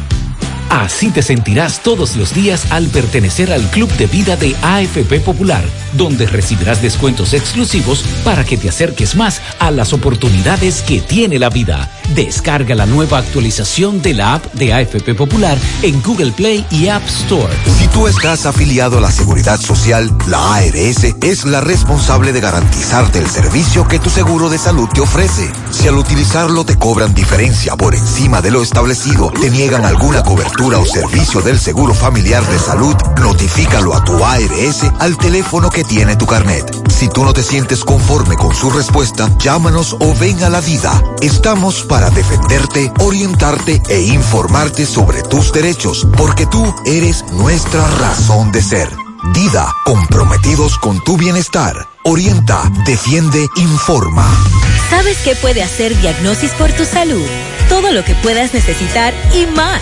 Así 0.69 1.11
te 1.11 1.21
sentirás 1.21 1.83
todos 1.83 2.15
los 2.15 2.33
días 2.33 2.71
al 2.71 2.87
pertenecer 2.87 3.51
al 3.51 3.69
Club 3.69 3.91
de 3.97 4.07
Vida 4.07 4.35
de 4.35 4.55
AFP 4.61 5.19
Popular, 5.19 5.63
donde 5.93 6.25
recibirás 6.25 6.81
descuentos 6.81 7.33
exclusivos 7.33 8.03
para 8.23 8.43
que 8.43 8.57
te 8.57 8.69
acerques 8.69 9.15
más 9.15 9.41
a 9.59 9.71
las 9.71 9.93
oportunidades 9.93 10.81
que 10.81 11.01
tiene 11.01 11.37
la 11.37 11.49
vida. 11.49 11.91
Descarga 12.09 12.75
la 12.75 12.85
nueva 12.85 13.17
actualización 13.17 14.01
de 14.01 14.13
la 14.13 14.35
app 14.35 14.53
de 14.53 14.73
AFP 14.73 15.15
Popular 15.15 15.57
en 15.81 16.01
Google 16.01 16.31
Play 16.31 16.65
y 16.69 16.87
App 16.87 17.03
Store. 17.07 17.53
Si 17.79 17.87
tú 17.87 18.07
estás 18.07 18.45
afiliado 18.45 18.97
a 18.97 19.01
la 19.01 19.11
Seguridad 19.11 19.59
Social, 19.59 20.15
la 20.27 20.55
ARS 20.55 21.03
es 21.21 21.45
la 21.45 21.61
responsable 21.61 22.33
de 22.33 22.41
garantizarte 22.41 23.19
el 23.19 23.27
servicio 23.27 23.87
que 23.87 23.99
tu 23.99 24.09
seguro 24.09 24.49
de 24.49 24.57
salud 24.57 24.87
te 24.93 25.01
ofrece. 25.01 25.51
Si 25.71 25.87
al 25.87 25.97
utilizarlo 25.97 26.65
te 26.65 26.77
cobran 26.77 27.13
diferencia 27.13 27.75
por 27.75 27.95
encima 27.95 28.41
de 28.41 28.51
lo 28.51 28.61
establecido, 28.61 29.31
te 29.31 29.49
niegan 29.49 29.85
alguna 29.85 30.23
cobertura 30.23 30.77
o 30.77 30.85
servicio 30.85 31.41
del 31.41 31.59
Seguro 31.59 31.93
Familiar 31.93 32.45
de 32.45 32.59
Salud, 32.59 32.95
notifícalo 33.21 33.95
a 33.95 34.03
tu 34.03 34.23
ARS 34.23 34.83
al 34.99 35.17
teléfono 35.17 35.69
que 35.69 35.83
tiene 35.83 36.15
tu 36.15 36.25
carnet. 36.25 36.65
Si 36.89 37.07
tú 37.07 37.23
no 37.23 37.33
te 37.33 37.43
sientes 37.43 37.83
conforme 37.83 38.35
con 38.35 38.55
su 38.55 38.69
respuesta, 38.69 39.29
llámanos 39.39 39.95
o 39.99 40.13
ven 40.19 40.43
a 40.43 40.49
la 40.49 40.61
vida. 40.61 41.03
Estamos 41.21 41.83
para 41.83 42.02
defenderte, 42.09 42.91
orientarte 42.99 43.81
e 43.89 44.01
informarte 44.01 44.85
sobre 44.85 45.21
tus 45.23 45.51
derechos, 45.51 46.07
porque 46.17 46.45
tú 46.45 46.73
eres 46.85 47.23
nuestra 47.31 47.87
razón 47.97 48.51
de 48.51 48.61
ser. 48.61 48.89
Dida, 49.33 49.73
comprometidos 49.85 50.77
con 50.77 51.01
tu 51.03 51.17
bienestar. 51.17 51.87
Orienta, 52.03 52.61
defiende, 52.85 53.47
informa. 53.55 54.27
¿Sabes 54.89 55.17
qué 55.23 55.35
puede 55.35 55.63
hacer 55.63 55.97
Diagnosis 56.01 56.51
por 56.51 56.71
tu 56.73 56.85
salud? 56.85 57.25
Todo 57.69 57.93
lo 57.93 58.03
que 58.03 58.15
puedas 58.15 58.53
necesitar 58.53 59.13
y 59.33 59.45
más. 59.55 59.81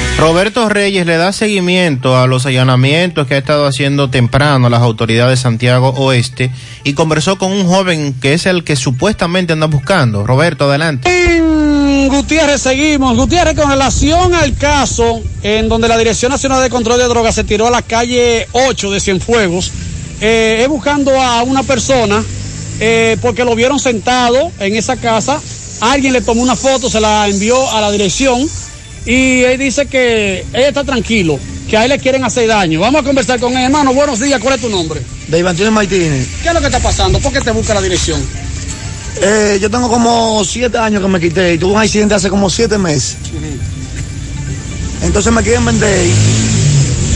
Roberto 0.21 0.69
Reyes 0.69 1.07
le 1.07 1.17
da 1.17 1.33
seguimiento 1.33 2.15
a 2.15 2.27
los 2.27 2.45
allanamientos 2.45 3.25
que 3.25 3.33
ha 3.33 3.37
estado 3.39 3.65
haciendo 3.65 4.11
temprano 4.11 4.69
las 4.69 4.83
autoridades 4.83 5.39
de 5.39 5.41
Santiago 5.41 5.95
Oeste 5.97 6.51
y 6.83 6.93
conversó 6.93 7.39
con 7.39 7.51
un 7.51 7.65
joven 7.65 8.13
que 8.21 8.35
es 8.35 8.45
el 8.45 8.63
que 8.63 8.75
supuestamente 8.75 9.53
anda 9.53 9.65
buscando. 9.65 10.23
Roberto, 10.27 10.69
adelante. 10.69 11.09
Gutiérrez 12.07 12.61
seguimos. 12.61 13.17
Gutiérrez, 13.17 13.55
con 13.55 13.67
relación 13.67 14.35
al 14.35 14.55
caso 14.55 15.23
en 15.41 15.67
donde 15.67 15.87
la 15.87 15.97
Dirección 15.97 16.31
Nacional 16.31 16.61
de 16.61 16.69
Control 16.69 16.99
de 16.99 17.05
Drogas 17.05 17.33
se 17.33 17.43
tiró 17.43 17.65
a 17.65 17.71
la 17.71 17.81
calle 17.81 18.47
8 18.51 18.91
de 18.91 18.99
Cienfuegos, 18.99 19.71
eh, 20.21 20.59
es 20.61 20.67
buscando 20.67 21.19
a 21.19 21.41
una 21.41 21.63
persona 21.63 22.23
eh, 22.79 23.17
porque 23.23 23.43
lo 23.43 23.55
vieron 23.55 23.79
sentado 23.79 24.51
en 24.59 24.75
esa 24.75 24.97
casa. 24.97 25.41
Alguien 25.79 26.13
le 26.13 26.21
tomó 26.21 26.43
una 26.43 26.55
foto, 26.55 26.91
se 26.91 27.01
la 27.01 27.27
envió 27.27 27.71
a 27.71 27.81
la 27.81 27.89
dirección 27.89 28.47
y 29.05 29.41
él 29.41 29.57
dice 29.57 29.85
que 29.87 30.45
él 30.53 30.63
está 30.63 30.83
tranquilo, 30.83 31.39
que 31.69 31.77
a 31.77 31.83
él 31.83 31.89
le 31.89 31.99
quieren 31.99 32.23
hacer 32.23 32.47
daño. 32.47 32.79
Vamos 32.79 33.01
a 33.01 33.03
conversar 33.03 33.39
con 33.39 33.53
él, 33.53 33.65
hermano. 33.65 33.93
Buenos 33.93 34.19
días, 34.19 34.39
¿cuál 34.39 34.55
es 34.55 34.61
tu 34.61 34.69
nombre? 34.69 35.01
De 35.27 35.39
Antonio 35.39 35.71
Martínez. 35.71 36.27
¿Qué 36.41 36.49
es 36.49 36.53
lo 36.53 36.59
que 36.59 36.67
está 36.67 36.79
pasando? 36.79 37.19
¿Por 37.19 37.33
qué 37.33 37.41
te 37.41 37.51
busca 37.51 37.73
la 37.73 37.81
dirección? 37.81 38.21
Eh, 39.21 39.59
yo 39.61 39.69
tengo 39.69 39.89
como 39.89 40.43
siete 40.45 40.77
años 40.77 41.01
que 41.01 41.07
me 41.07 41.19
quité 41.19 41.53
y 41.53 41.57
tuve 41.57 41.73
un 41.73 41.79
accidente 41.79 42.15
hace 42.15 42.29
como 42.29 42.49
siete 42.49 42.77
meses. 42.77 43.17
Entonces 45.01 45.33
me 45.33 45.41
quieren 45.41 45.65
vender. 45.65 46.07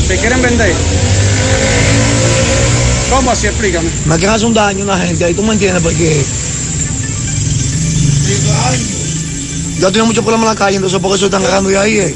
¿Te 0.08 0.18
quieren 0.18 0.42
vender? 0.42 0.74
¿Cómo 3.10 3.32
así? 3.32 3.48
Explícame. 3.48 3.90
Me 4.06 4.16
quieren 4.18 4.36
hacer 4.36 4.48
un 4.48 4.54
daño 4.54 4.82
a 4.82 4.84
una 4.96 5.06
gente, 5.06 5.24
ahí 5.24 5.34
tú 5.34 5.44
me 5.44 5.54
entiendes, 5.54 5.82
porque 5.82 6.26
yo 9.80 9.92
tengo 9.92 10.06
muchos 10.06 10.24
problemas 10.24 10.48
en 10.50 10.54
la 10.56 10.60
calle, 10.60 10.76
entonces 10.78 11.00
por 11.00 11.16
eso 11.16 11.26
están 11.26 11.42
agarrando 11.44 11.70
de 11.70 11.78
ahí. 11.78 11.98
eh. 12.00 12.16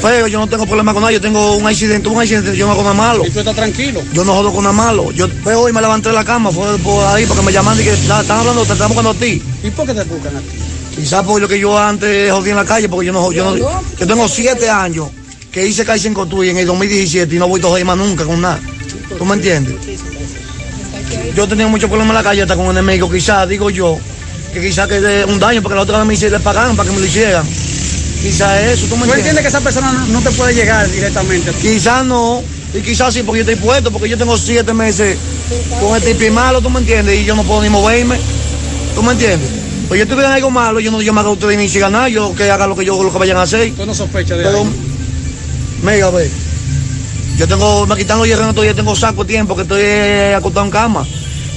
Pero 0.00 0.28
yo 0.28 0.38
no 0.38 0.46
tengo 0.46 0.66
problema 0.66 0.92
con 0.94 1.02
nadie, 1.02 1.14
yo 1.14 1.20
tengo 1.20 1.56
un 1.56 1.66
accidente, 1.66 2.08
un 2.08 2.20
accidente, 2.20 2.56
yo 2.56 2.66
no 2.66 2.72
hago 2.72 2.82
nada 2.82 2.94
malo. 2.94 3.26
¿Y 3.26 3.30
tú 3.30 3.40
estás 3.40 3.56
tranquilo? 3.56 4.00
Yo 4.12 4.24
no 4.24 4.32
jodo 4.34 4.52
con 4.52 4.62
nada 4.62 4.72
malo. 4.72 5.10
Yo 5.10 5.28
pero 5.42 5.62
hoy 5.62 5.72
me 5.72 5.80
levanté 5.80 6.10
de 6.10 6.14
la 6.14 6.24
cama, 6.24 6.52
fue 6.52 6.78
por 6.78 7.04
ahí, 7.08 7.26
porque 7.26 7.42
me 7.42 7.50
llaman 7.52 7.78
y 7.80 7.82
que 7.82 7.96
"La- 8.06 8.20
están 8.20 8.38
hablando, 8.38 8.64
te 8.64 8.72
están 8.72 8.88
buscando 8.88 9.10
a 9.10 9.14
ti. 9.14 9.42
¿Y 9.64 9.70
por 9.70 9.84
qué 9.86 9.94
te 9.94 10.04
buscan 10.04 10.36
a 10.36 10.40
ti? 10.40 10.46
Quizás 10.94 11.24
por 11.24 11.40
lo 11.40 11.48
que 11.48 11.58
yo 11.58 11.76
antes 11.76 12.30
jodí 12.30 12.50
en 12.50 12.56
la 12.56 12.64
calle, 12.64 12.88
porque 12.88 13.06
yo 13.06 13.12
no, 13.12 13.32
yo 13.32 13.44
no, 13.44 13.56
yo 13.98 14.06
tengo 14.06 14.28
siete 14.28 14.70
años 14.70 15.08
que 15.50 15.66
hice 15.66 15.84
calle 15.84 16.06
en 16.06 16.14
Cotuí 16.14 16.50
en 16.50 16.58
el 16.58 16.66
2017 16.66 17.34
y 17.34 17.38
no 17.40 17.48
voy 17.48 17.60
a 17.60 17.64
joder 17.64 17.84
más 17.84 17.96
nunca 17.96 18.24
con 18.24 18.40
nada. 18.40 18.60
¿Tú 19.18 19.24
me 19.24 19.34
entiendes? 19.34 19.74
Yo 21.34 21.48
tenía 21.48 21.66
muchos 21.66 21.88
problemas 21.90 22.10
en 22.16 22.22
la 22.22 22.28
calle 22.28 22.42
hasta 22.42 22.54
con 22.54 22.66
enemigos, 22.66 23.10
quizás, 23.12 23.48
digo 23.48 23.70
yo, 23.70 23.98
que 24.54 24.60
quizás 24.60 24.88
que 24.88 25.00
de 25.00 25.24
un 25.24 25.38
daño, 25.38 25.60
porque 25.60 25.74
la 25.74 25.82
otra 25.82 25.98
vez 25.98 26.06
me 26.06 26.14
hicieron, 26.14 26.38
le 26.38 26.44
pagaron 26.44 26.76
para 26.76 26.88
que 26.88 26.94
me 26.94 27.00
lo 27.00 27.06
hicieran. 27.06 27.44
Quizás 28.22 28.62
eso, 28.62 28.86
¿tú 28.86 28.96
me 28.96 29.04
¿Tú 29.06 29.12
entiendes? 29.12 29.16
entiendes 29.16 29.42
que 29.42 29.48
esa 29.48 29.60
persona 29.60 29.92
no, 30.08 30.20
te 30.22 30.30
puede 30.30 30.54
llegar 30.54 30.90
directamente? 30.90 31.52
Quizás 31.60 32.06
no, 32.06 32.42
y 32.72 32.80
quizás 32.80 33.12
sí, 33.12 33.22
porque 33.22 33.44
yo 33.44 33.50
estoy 33.50 33.62
puesto, 33.62 33.90
porque 33.90 34.08
yo 34.08 34.16
tengo 34.16 34.38
siete 34.38 34.72
meses 34.72 35.18
con 35.80 35.96
este 35.96 36.14
tipi 36.14 36.30
malo, 36.30 36.62
¿tú 36.62 36.70
me 36.70 36.80
entiendes? 36.80 37.20
Y 37.20 37.24
yo 37.24 37.34
no 37.34 37.42
puedo 37.42 37.62
ni 37.62 37.68
moverme, 37.68 38.18
¿tú 38.94 39.02
me 39.02 39.12
entiendes? 39.12 39.50
Pues 39.88 40.00
yo 40.00 40.06
tuviera 40.06 40.32
algo 40.32 40.50
malo, 40.50 40.80
yo 40.80 40.90
no 40.90 41.02
yo 41.02 41.12
me 41.12 41.20
haga 41.20 41.30
ustedes 41.30 41.58
ni 41.58 41.68
sigan 41.68 41.92
nada, 41.92 42.08
yo 42.08 42.34
que 42.34 42.50
haga 42.50 42.66
lo 42.66 42.76
que 42.76 42.84
yo 42.84 43.02
lo 43.02 43.12
que 43.12 43.18
vayan 43.18 43.36
a 43.36 43.42
hacer. 43.42 43.72
¿Tú 43.72 43.84
no 43.84 43.92
sospechas 43.92 44.38
de 44.38 44.46
algo? 44.46 44.66
mira, 45.82 46.08
ve, 46.10 46.30
yo 47.36 47.46
tengo, 47.48 47.86
me 47.86 47.96
quitan 47.96 48.18
los 48.18 48.26
hierros 48.26 48.54
todavía 48.54 48.74
tengo 48.74 48.94
saco 48.96 49.24
de 49.24 49.32
tiempo 49.32 49.56
que 49.56 49.62
estoy 49.62 49.82
acostado 50.34 50.64
en 50.64 50.70
cama. 50.70 51.06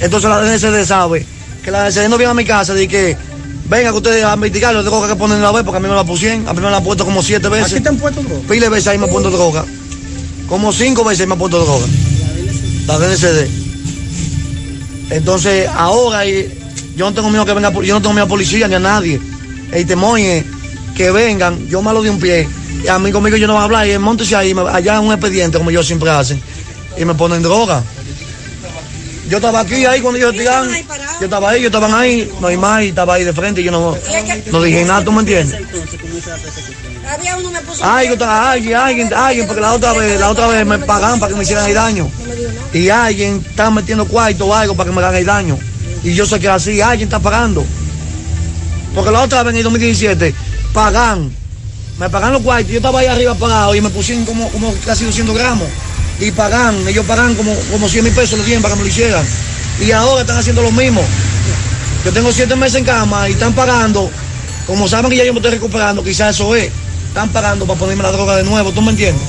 Entonces 0.00 0.28
la 0.28 0.40
DNCD 0.42 0.84
sabe 0.84 1.37
que 1.68 1.72
la 1.72 1.90
DNCD 1.90 2.08
no 2.08 2.16
viene 2.16 2.30
a 2.30 2.34
mi 2.34 2.46
casa 2.46 2.72
de 2.72 2.88
que 2.88 3.14
venga 3.68 3.90
que 3.90 3.96
ustedes 3.98 4.24
a 4.24 4.32
investigar, 4.32 4.72
yo 4.72 4.82
tengo 4.82 5.06
que 5.06 5.14
poner 5.16 5.38
la 5.38 5.52
vez 5.52 5.64
porque 5.64 5.76
a 5.76 5.80
mí 5.80 5.86
me 5.86 5.94
la 5.94 6.04
pusieron, 6.04 6.48
a 6.48 6.54
mí 6.54 6.62
me 6.62 6.70
la 6.70 6.78
han 6.78 6.84
puesto 6.84 7.04
como 7.04 7.22
siete 7.22 7.48
veces. 7.50 7.74
¿Aquí 7.74 7.82
te 7.82 7.90
han 7.90 7.98
puesto 7.98 8.22
droga? 8.22 8.40
Pile 8.48 8.70
veces 8.70 8.88
ahí 8.88 8.96
me 8.96 9.04
han 9.04 9.10
puesto 9.10 9.30
droga. 9.30 9.66
Como 10.48 10.72
cinco 10.72 11.04
veces 11.04 11.26
me 11.26 11.34
han 11.34 11.38
puesto 11.38 11.62
droga. 11.62 11.86
La 12.86 12.98
DNCD. 12.98 13.50
Entonces, 15.10 15.68
ahora 15.74 16.24
yo 16.24 17.04
no 17.04 17.12
tengo 17.12 17.28
miedo 17.28 17.44
que 17.44 17.52
venga, 17.52 17.70
yo 17.70 17.94
no 17.94 18.00
tengo 18.00 18.14
miedo 18.14 18.24
a 18.24 18.28
policía 18.28 18.66
ni 18.66 18.74
a 18.74 18.78
nadie. 18.78 19.20
El 19.70 19.86
temor 19.86 20.18
es 20.18 20.46
que 20.96 21.10
vengan, 21.10 21.68
yo 21.68 21.82
malo 21.82 22.00
de 22.02 22.08
un 22.08 22.18
pie, 22.18 22.48
y 22.82 22.88
a 22.88 22.98
mí 22.98 23.12
conmigo 23.12 23.36
yo 23.36 23.46
no 23.46 23.52
voy 23.52 23.60
a 23.60 23.64
hablar, 23.64 23.86
y 23.86 23.98
montese 23.98 24.34
ahí, 24.34 24.54
allá 24.72 24.96
en 24.96 25.04
un 25.04 25.12
expediente 25.12 25.58
como 25.58 25.68
ellos 25.68 25.86
siempre 25.86 26.08
hacen, 26.08 26.40
y 26.96 27.04
me 27.04 27.14
ponen 27.14 27.42
droga. 27.42 27.82
Yo 29.28 29.36
estaba 29.36 29.60
aquí 29.60 29.84
ahí 29.84 30.00
cuando 30.00 30.18
ellos 30.18 30.32
tiraron, 30.32 30.70
yo 31.20 31.24
estaba 31.24 31.50
ahí, 31.50 31.60
yo 31.60 31.66
estaba 31.68 32.00
ahí, 32.00 32.32
no 32.40 32.46
hay 32.46 32.56
más, 32.56 32.82
y 32.84 32.88
estaba 32.88 33.14
ahí 33.14 33.24
de 33.24 33.32
frente, 33.34 33.60
y 33.60 33.64
yo 33.64 33.70
no, 33.70 33.94
no 34.50 34.62
dije 34.62 34.84
nada, 34.84 35.04
¿tú 35.04 35.12
me 35.12 35.20
entiendes? 35.20 35.60
Había 37.10 37.36
uno 37.36 37.50
me 37.50 37.60
puso. 37.62 37.80
Ay, 37.84 38.08
otra- 38.08 38.50
alguien, 38.52 38.74
alguien, 38.76 39.14
alguien, 39.14 39.46
porque 39.46 39.60
la 39.62 39.72
otra 39.74 39.92
vez, 39.92 40.18
la 40.20 40.30
otra 40.30 40.46
vez 40.46 40.64
me 40.66 40.78
pagaban 40.78 41.18
para 41.18 41.30
que 41.30 41.36
me 41.36 41.42
hicieran 41.42 41.66
el 41.66 41.74
daño. 41.74 42.10
Y 42.72 42.88
alguien 42.90 43.44
está 43.48 43.70
metiendo 43.70 44.06
cuarto 44.06 44.46
o 44.46 44.54
algo 44.54 44.74
para 44.74 44.90
que 44.90 44.94
me 44.96 45.02
hagan 45.02 45.16
el 45.16 45.24
daño. 45.26 45.58
Y 46.04 46.14
yo 46.14 46.26
sé 46.26 46.38
que 46.38 46.48
así, 46.48 46.80
alguien 46.80 47.08
está 47.08 47.18
pagando. 47.18 47.64
Porque 48.94 49.10
la 49.10 49.22
otra 49.22 49.42
vez 49.42 49.52
en 49.52 49.58
el 49.58 49.62
2017, 49.64 50.34
pagan. 50.72 51.30
Me 51.98 52.08
pagan 52.10 52.32
los 52.32 52.42
cuartos, 52.42 52.70
yo 52.70 52.76
estaba 52.76 53.00
ahí 53.00 53.06
arriba 53.06 53.34
pagado 53.34 53.74
y 53.74 53.80
me 53.80 53.90
pusieron 53.90 54.24
como, 54.24 54.48
como 54.50 54.72
casi 54.84 55.04
200 55.04 55.34
gramos. 55.36 55.66
Y 56.20 56.30
pagan, 56.32 56.86
ellos 56.88 57.06
pagan 57.06 57.34
como, 57.34 57.54
como 57.70 57.88
100 57.88 58.04
mil 58.04 58.12
pesos 58.12 58.38
los 58.38 58.44
tienen 58.44 58.62
para 58.62 58.74
que 58.74 58.78
me 58.78 58.84
lo 58.84 58.88
hicieran. 58.88 59.24
Y 59.80 59.92
ahora 59.92 60.22
están 60.22 60.38
haciendo 60.38 60.62
lo 60.62 60.72
mismo. 60.72 61.02
Yo 62.04 62.12
tengo 62.12 62.32
siete 62.32 62.56
meses 62.56 62.76
en 62.76 62.84
cama 62.84 63.28
y 63.28 63.32
están 63.32 63.52
pagando, 63.52 64.10
como 64.66 64.88
saben 64.88 65.10
que 65.10 65.16
ya 65.16 65.24
yo 65.24 65.32
me 65.32 65.38
estoy 65.38 65.52
recuperando, 65.52 66.02
quizás 66.02 66.34
eso 66.34 66.54
es. 66.54 66.70
Están 67.08 67.28
pagando 67.30 67.66
para 67.66 67.78
ponerme 67.78 68.02
la 68.02 68.12
droga 68.12 68.36
de 68.36 68.44
nuevo, 68.44 68.72
¿tú 68.72 68.82
me 68.82 68.90
entiendes? 68.90 69.22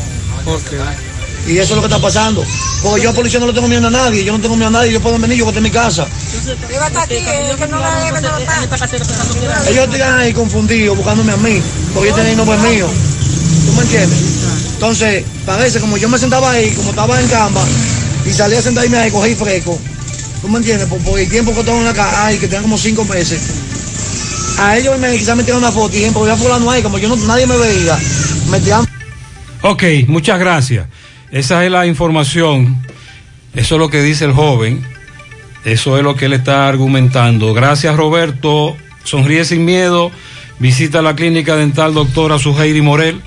Y 1.47 1.57
eso 1.57 1.73
es 1.73 1.75
lo 1.75 1.81
que 1.81 1.87
está 1.87 1.99
pasando. 1.99 2.43
Porque 2.83 3.01
yo 3.01 3.09
a 3.09 3.13
policía 3.13 3.39
no 3.39 3.47
le 3.47 3.53
tengo 3.53 3.67
miedo 3.67 3.87
a 3.87 3.91
nadie, 3.91 4.23
yo 4.23 4.33
no 4.33 4.39
tengo 4.39 4.55
miedo 4.55 4.67
a 4.67 4.71
nadie, 4.71 4.91
yo 4.91 5.01
puedo 5.01 5.17
venir, 5.17 5.37
yo 5.37 5.45
voy 5.45 5.57
a 5.57 5.61
mi 5.61 5.71
casa. 5.71 6.05
Ellos 9.67 9.87
están 9.91 10.19
ahí 10.19 10.33
confundidos, 10.33 10.97
buscándome 10.97 11.33
a 11.33 11.37
mí, 11.37 11.61
porque 11.93 12.09
ellos 12.09 12.19
tienen 12.19 12.37
nombre 12.37 12.57
mío. 12.57 12.87
¿Tú 13.65 13.73
me 13.73 13.81
entiendes? 13.81 14.38
Entonces, 14.79 15.25
parece 15.45 15.81
como 15.81 15.97
yo 15.97 16.07
me 16.07 16.17
sentaba 16.17 16.51
ahí, 16.51 16.71
como 16.71 16.91
estaba 16.91 17.19
en 17.19 17.27
cama, 17.27 17.59
y 18.25 18.31
salí 18.31 18.55
a 18.55 18.61
sentarme 18.61 18.97
ahí, 18.97 19.11
cogí 19.11 19.35
fresco. 19.35 19.77
¿Tú 20.41 20.47
me 20.47 20.59
entiendes? 20.59 20.87
Por, 20.87 21.19
el 21.19 21.29
tiempo 21.29 21.53
que 21.53 21.65
tengo 21.65 21.79
en 21.79 21.83
la 21.83 21.93
casa, 21.93 22.27
ay, 22.27 22.37
que 22.37 22.47
tengan 22.47 22.63
como 22.63 22.77
cinco 22.77 23.03
meses. 23.03 23.41
A 24.57 24.77
ellos 24.77 24.97
me, 24.97 25.17
quizás 25.17 25.35
me 25.35 25.43
tiraron 25.43 25.65
una 25.65 25.73
foto 25.73 25.93
y 25.97 25.99
dijeron, 25.99 26.37
fulano 26.37 26.71
ahí, 26.71 26.81
como 26.81 26.97
yo 26.97 27.09
no, 27.09 27.17
nadie 27.17 27.45
me 27.45 27.57
veía, 27.57 27.99
me 28.49 28.57
tiraron 28.61 28.87
Ok, 29.63 29.83
muchas 30.07 30.39
gracias. 30.39 30.87
Esa 31.29 31.65
es 31.65 31.71
la 31.71 31.85
información. 31.85 32.81
Eso 33.55 33.75
es 33.75 33.79
lo 33.79 33.89
que 33.89 34.01
dice 34.01 34.23
el 34.23 34.31
joven. 34.31 34.81
Eso 35.65 35.97
es 35.97 36.03
lo 36.05 36.15
que 36.15 36.27
él 36.27 36.33
está 36.33 36.69
argumentando. 36.69 37.53
Gracias, 37.53 37.97
Roberto. 37.97 38.77
Sonríe 39.03 39.43
sin 39.43 39.65
miedo. 39.65 40.09
Visita 40.59 41.01
la 41.01 41.17
clínica 41.17 41.57
dental 41.57 41.93
doctora 41.93 42.39
Suheiri 42.39 42.81
Morel. 42.81 43.21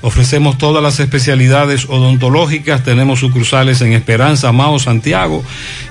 Ofrecemos 0.00 0.58
todas 0.58 0.80
las 0.80 1.00
especialidades 1.00 1.86
odontológicas. 1.86 2.84
Tenemos 2.84 3.18
sucursales 3.18 3.80
en 3.80 3.94
Esperanza, 3.94 4.52
Mao, 4.52 4.78
Santiago. 4.78 5.42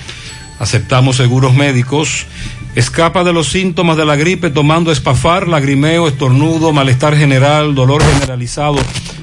Aceptamos 0.58 1.16
seguros 1.16 1.54
médicos. 1.54 2.26
Escapa 2.74 3.24
de 3.24 3.32
los 3.32 3.48
síntomas 3.48 3.96
de 3.96 4.04
la 4.04 4.16
gripe 4.16 4.50
tomando 4.50 4.92
espafar, 4.92 5.48
lagrimeo, 5.48 6.06
estornudo, 6.06 6.74
malestar 6.74 7.16
general, 7.16 7.74
dolor 7.74 8.04
generalizado. 8.04 8.76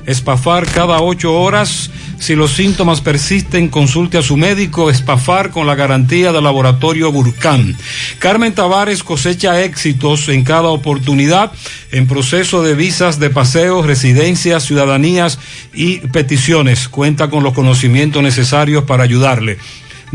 Espafar 0.06 0.66
cada 0.68 1.02
ocho 1.02 1.34
horas. 1.34 1.90
Si 2.20 2.36
los 2.36 2.52
síntomas 2.52 3.02
persisten, 3.02 3.70
consulte 3.70 4.18
a 4.18 4.22
su 4.22 4.38
médico. 4.38 4.90
Espafar 4.90 5.52
con 5.52 5.68
la 5.68 5.76
garantía 5.76 6.32
del 6.32 6.44
laboratorio 6.44 7.12
Burcán. 7.12 7.76
Carmen 8.20 8.54
Tavares 8.54 9.04
cosecha 9.04 9.64
éxitos 9.64 10.30
en 10.30 10.44
cada 10.44 10.70
oportunidad 10.70 11.52
en 11.92 12.08
proceso 12.08 12.64
de 12.64 12.76
visas 12.76 13.20
de 13.20 13.30
paseo, 13.30 13.82
residencias, 13.82 14.64
ciudadanías 14.64 15.40
y 15.74 15.98
peticiones. 16.00 16.88
Cuenta 16.88 17.30
con 17.30 17.44
los 17.44 17.54
conocimientos 17.54 18.22
necesarios 18.22 18.84
para 18.84 19.04
ayudarle. 19.04 19.58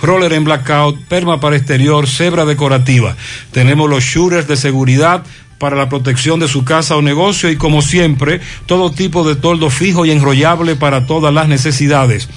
roller 0.01 0.33
en 0.33 0.43
blackout, 0.43 0.99
perma 1.07 1.39
para 1.39 1.55
exterior, 1.55 2.07
cebra 2.07 2.45
decorativa. 2.45 3.15
Tenemos 3.51 3.89
los 3.89 4.03
shooters 4.03 4.47
de 4.47 4.57
seguridad 4.57 5.23
para 5.61 5.75
la 5.75 5.89
protección 5.89 6.39
de 6.39 6.47
su 6.47 6.63
casa 6.65 6.95
o 6.95 7.03
negocio 7.03 7.51
y 7.51 7.55
como 7.55 7.83
siempre, 7.83 8.41
todo 8.65 8.91
tipo 8.91 9.23
de 9.23 9.35
toldo 9.35 9.69
fijo 9.69 10.07
y 10.07 10.11
enrollable 10.11 10.75
para 10.75 11.05
todas 11.05 11.31
las 11.31 11.47
necesidades. 11.47 12.27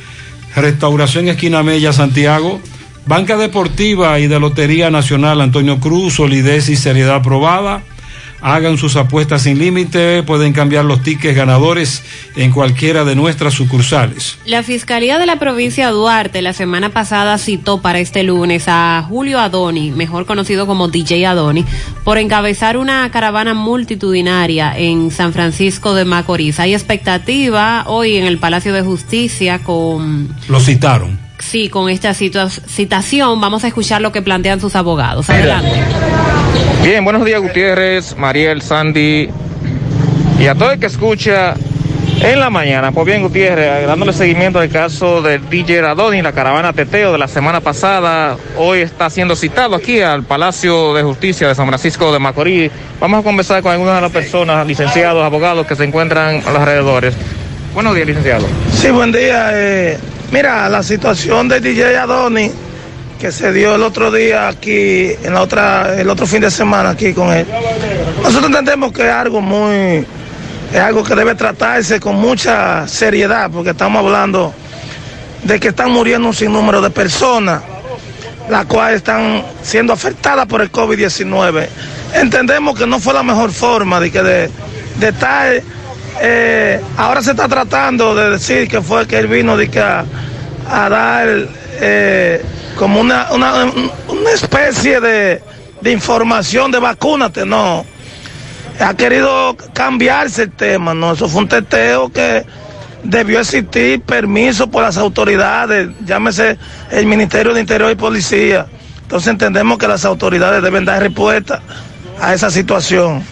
restauración 0.57 1.29
esquina 1.29 1.63
Mella 1.63 1.93
Santiago, 1.93 2.63
Banca 3.05 3.37
Deportiva 3.37 4.19
y 4.21 4.27
de 4.27 4.41
Lotería 4.41 4.91
Nacional 4.91 5.43
Antonio 5.43 5.79
Cruz, 5.79 6.15
solidez 6.15 6.71
y 6.71 6.77
seriedad 6.77 7.21
probada. 7.23 7.83
Hagan 8.41 8.79
sus 8.79 8.97
apuestas 8.97 9.43
sin 9.43 9.59
límite, 9.59 10.23
pueden 10.23 10.53
cambiar 10.53 10.85
los 10.85 11.03
tickets 11.03 11.37
ganadores 11.37 12.03
en 12.37 12.53
cualquiera 12.53 13.05
de 13.05 13.17
nuestras 13.17 13.55
sucursales. 13.55 14.39
La 14.47 14.63
Fiscalía 14.63 15.19
de 15.19 15.27
la 15.27 15.39
provincia 15.39 15.87
de 15.87 15.93
Duarte 15.93 16.41
la 16.43 16.53
semana 16.53 16.91
pasada 16.91 17.37
citó 17.39 17.81
para 17.81 17.99
este 17.99 18.23
lunes 18.23 18.65
a 18.69 19.05
Julio 19.09 19.41
Adoni, 19.41 19.91
mejor 19.91 20.27
conocido 20.27 20.67
como 20.67 20.89
DJ 20.89 21.27
Adoni, 21.27 21.65
por 22.05 22.19
encabezar 22.19 22.77
una 22.77 23.11
caravana 23.11 23.55
multitudinaria 23.55 24.73
en 24.77 25.11
San 25.11 25.33
Francisco 25.33 25.95
de 25.95 26.05
Macorís. 26.05 26.61
Hay 26.61 26.75
expectativa 26.75 27.85
hoy 27.87 28.17
en 28.17 28.25
el 28.25 28.39
Palacio 28.39 28.73
de 28.73 28.83
Justicia 28.83 29.59
con... 29.61 30.29
Lo 30.49 30.61
citaron. 30.61 31.28
Sí, 31.39 31.69
con 31.69 31.89
esta 31.89 32.11
situa- 32.15 32.49
citación 32.51 33.41
vamos 33.41 33.65
a 33.65 33.69
escuchar 33.69 34.01
lo 34.03 34.13
que 34.13 34.23
plantean 34.23 34.61
sus 34.61 34.75
abogados. 34.77 35.31
Adelante. 35.31 35.71
Bien, 36.83 37.05
buenos 37.05 37.25
días 37.25 37.41
Gutiérrez, 37.41 38.17
Mariel, 38.17 38.63
Sandy 38.63 39.29
y 40.41 40.47
a 40.47 40.55
todo 40.55 40.73
el 40.73 40.79
que 40.79 40.87
escucha 40.87 41.55
en 42.21 42.41
la 42.41 42.51
mañana. 42.51 42.91
Pues 42.93 43.07
bien, 43.07 43.23
Gutiérrez, 43.23 43.87
dándole 43.87 44.13
seguimiento 44.13 44.59
al 44.59 44.69
caso 44.69 45.23
del 45.23 45.49
DJ 45.49 45.83
Radoni, 45.83 46.23
la 46.23 46.33
caravana 46.33 46.73
Teteo 46.73 47.13
de 47.13 47.19
la 47.19 47.29
semana 47.29 47.61
pasada, 47.61 48.37
hoy 48.57 48.81
está 48.81 49.09
siendo 49.09 49.37
citado 49.37 49.77
aquí 49.77 50.01
al 50.01 50.25
Palacio 50.25 50.95
de 50.95 51.03
Justicia 51.03 51.49
de 51.49 51.55
San 51.55 51.67
Francisco 51.69 52.13
de 52.13 52.19
Macorís. 52.19 52.71
Vamos 53.01 53.21
a 53.21 53.23
conversar 53.23 53.63
con 53.63 53.73
algunas 53.73 53.95
de 53.97 54.01
las 54.03 54.11
personas, 54.13 54.67
licenciados, 54.67 55.25
abogados 55.25 55.67
que 55.67 55.77
se 55.77 55.85
encuentran 55.85 56.43
a 56.47 56.51
los 56.51 56.61
alrededores. 56.61 57.15
Buenos 57.75 57.95
días, 57.95 58.07
licenciado. 58.09 58.47
Sí, 58.73 58.91
buen 58.91 59.13
día. 59.13 59.51
eh, 59.53 59.99
mira, 60.31 60.69
la 60.69 60.83
situación 60.83 61.49
de 61.49 61.61
DJ 61.61 61.97
Adoni 61.97 62.51
que 63.19 63.33
se 63.33 63.53
dio 63.53 63.75
el 63.75 63.83
otro 63.83 64.11
día 64.11 64.49
aquí, 64.49 65.11
en 65.23 65.35
la 65.35 65.43
otra, 65.43 66.01
el 66.01 66.09
otro 66.09 66.27
fin 66.27 66.41
de 66.41 66.51
semana 66.51 66.91
aquí 66.91 67.13
con 67.13 67.33
él. 67.33 67.47
Nosotros 68.23 68.47
entendemos 68.47 68.93
que 68.93 69.03
es 69.03 69.13
algo 69.13 69.41
muy, 69.41 70.07
es 70.73 70.81
algo 70.81 71.03
que 71.03 71.15
debe 71.17 71.35
tratarse 71.35 71.99
con 71.99 72.15
mucha 72.17 72.87
seriedad, 72.87 73.51
porque 73.51 73.71
estamos 73.71 74.05
hablando 74.05 74.55
de 75.43 75.59
que 75.59 75.69
están 75.69 75.91
muriendo 75.91 76.29
un 76.29 76.35
sinnúmero 76.35 76.81
de 76.81 76.91
personas, 76.91 77.63
las 78.49 78.67
cuales 78.67 78.99
están 78.99 79.45
siendo 79.63 79.93
afectadas 79.93 80.47
por 80.47 80.63
el 80.63 80.71
COVID-19. 80.71 81.69
Entendemos 82.15 82.79
que 82.79 82.87
no 82.87 83.01
fue 83.01 83.15
la 83.15 83.25
mejor 83.25 83.51
forma 83.51 83.99
de 83.99 84.11
que 84.13 84.23
de, 84.23 84.51
de 85.01 85.09
estar 85.09 85.61
eh, 86.21 86.81
ahora 86.97 87.23
se 87.23 87.31
está 87.33 87.49
tratando 87.49 88.15
de 88.15 88.31
decir 88.31 88.69
que 88.69 88.81
fue 88.83 89.07
que 89.07 89.19
él 89.19 89.27
vino 89.29 89.57
de 89.57 89.71
que 89.71 89.81
a, 89.81 90.05
dar 90.89 91.29
eh, 91.81 92.45
como 92.77 93.01
una, 93.01 93.29
una, 93.33 93.65
una 94.09 94.31
especie 94.33 95.01
de, 95.01 95.43
de 95.81 95.93
información 95.93 96.71
de 96.71 96.79
vacúnate, 96.79 97.47
no. 97.47 97.85
Ha 98.81 98.95
querido 98.95 99.57
cambiarse 99.73 100.45
el 100.45 100.53
tema, 100.53 100.95
no. 100.95 101.13
Eso 101.13 101.29
fue 101.29 101.43
un 101.43 101.49
teteo 101.49 102.11
que 102.13 102.45
debió 103.03 103.41
existir 103.41 104.01
permiso 104.03 104.69
por 104.71 104.83
las 104.83 104.97
autoridades, 104.97 105.89
llámese 106.05 106.59
el 106.91 107.07
Ministerio 107.07 107.55
de 107.55 107.61
Interior 107.61 107.91
y 107.91 107.97
Policía. 107.97 108.67
Entonces 109.03 109.29
entendemos 109.29 109.79
que 109.79 109.89
las 109.89 110.05
autoridades 110.05 110.63
deben 110.63 110.85
dar 110.85 111.03
respuesta 111.03 111.61
a 112.21 112.35
esa 112.35 112.51
situación. 112.51 113.23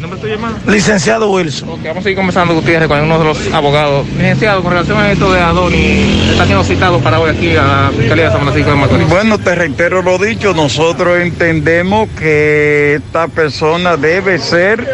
¿Nombre 0.00 0.20
tuyo, 0.20 0.34
hermano? 0.34 0.56
Licenciado 0.66 1.30
Wilson. 1.30 1.68
Ok, 1.68 1.80
vamos 1.84 1.98
a 1.98 2.02
seguir 2.02 2.16
conversando, 2.16 2.54
Gutiérrez, 2.54 2.88
con 2.88 3.00
uno 3.00 3.18
de 3.18 3.24
los 3.24 3.52
abogados. 3.52 4.06
Licenciado, 4.08 4.62
con 4.62 4.72
relación 4.72 4.98
a 4.98 5.12
esto 5.12 5.32
de 5.32 5.40
Adoni, 5.40 6.30
está 6.32 6.44
siendo 6.44 6.64
citado 6.64 6.98
para 7.00 7.20
hoy 7.20 7.30
aquí 7.30 7.56
a 7.56 7.62
la 7.62 7.92
Fiscalía 7.96 8.26
de 8.26 8.30
San 8.30 8.40
Francisco 8.42 8.70
de 8.70 8.76
Macorís. 8.76 9.08
Bueno, 9.08 9.38
te 9.38 9.54
reitero 9.54 10.02
lo 10.02 10.18
dicho, 10.18 10.52
nosotros 10.54 11.18
entendemos 11.20 12.08
que 12.18 12.94
esta 12.96 13.28
persona 13.28 13.96
debe 13.96 14.38
ser 14.38 14.86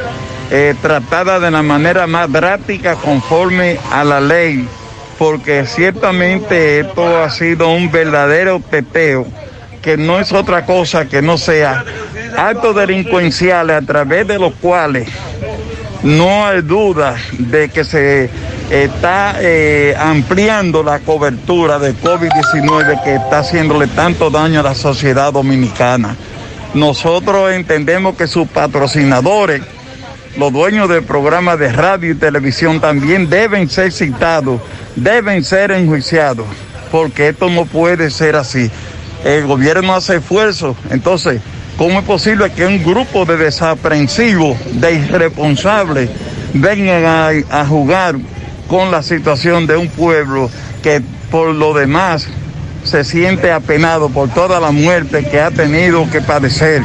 eh, 0.51 0.75
tratada 0.83 1.41
de 1.41 1.51
la 1.51 1.63
manera 1.63 2.07
más 2.07 2.31
drástica 2.31 2.95
conforme 2.97 3.79
a 3.91 4.05
la 4.05 4.21
ley. 4.21 4.69
porque 5.19 5.67
ciertamente 5.67 6.81
esto 6.81 7.23
ha 7.23 7.29
sido 7.29 7.69
un 7.69 7.91
verdadero 7.93 8.59
teteo, 8.71 9.27
que 9.83 9.99
no 9.99 10.19
es 10.19 10.33
otra 10.33 10.65
cosa 10.65 11.09
que 11.09 11.21
no 11.21 11.37
sea 11.37 11.85
actos 12.37 12.75
delincuenciales 12.75 13.77
a 13.77 13.83
través 13.83 14.27
de 14.27 14.39
los 14.39 14.53
cuales 14.55 15.09
no 16.03 16.47
hay 16.47 16.63
duda 16.63 17.17
de 17.39 17.69
que 17.69 17.85
se 17.85 18.31
está 18.71 19.35
eh, 19.41 19.95
ampliando 19.99 20.83
la 20.83 21.01
cobertura 21.01 21.79
de 21.79 21.95
COVID-19 21.95 23.03
que 23.03 23.17
está 23.17 23.41
haciéndole 23.41 23.87
tanto 23.89 24.31
daño 24.31 24.61
a 24.61 24.63
la 24.63 24.75
sociedad 24.75 25.33
dominicana. 25.33 26.17
Nosotros 26.73 27.53
entendemos 27.53 28.17
que 28.17 28.29
sus 28.29 28.47
patrocinadores, 28.49 29.61
los 30.37 30.53
dueños 30.53 30.89
del 30.89 31.03
programa 31.03 31.57
de 31.57 31.73
radio 31.73 32.13
y 32.13 32.15
televisión 32.15 32.81
también 32.81 33.29
deben 33.29 33.69
ser 33.69 33.91
citados, 33.91 34.61
deben 34.95 35.43
ser 35.43 35.73
enjuiciados, 35.73 36.47
porque 36.93 37.29
esto 37.29 37.51
no 37.51 37.67
puede 37.67 38.11
ser 38.11 38.37
así. 38.37 38.71
El 39.25 39.47
gobierno 39.47 39.95
hace 39.95 40.17
esfuerzos, 40.17 40.77
entonces, 40.91 41.43
¿cómo 41.81 42.01
es 42.01 42.05
posible 42.05 42.51
que 42.51 42.67
un 42.67 42.85
grupo 42.85 43.25
de 43.25 43.39
desaprensivos, 43.39 44.59
de 44.71 44.97
irresponsables, 44.97 46.11
vengan 46.53 47.07
a, 47.07 47.61
a 47.61 47.65
jugar 47.65 48.17
con 48.69 48.91
la 48.91 49.03
situación 49.03 49.67
de 49.67 49.79
un 49.79 49.89
pueblo 49.89 50.51
que 50.83 51.01
por 51.31 51.55
lo 51.55 51.73
demás 51.73 52.29
se 52.85 53.03
siente 53.03 53.51
apenado 53.51 54.11
por 54.11 54.29
toda 54.29 54.61
la 54.61 54.73
muerte 54.73 55.25
que 55.25 55.41
ha 55.41 55.51
tenido 55.51 56.07
que 56.11 56.21
padecer 56.21 56.83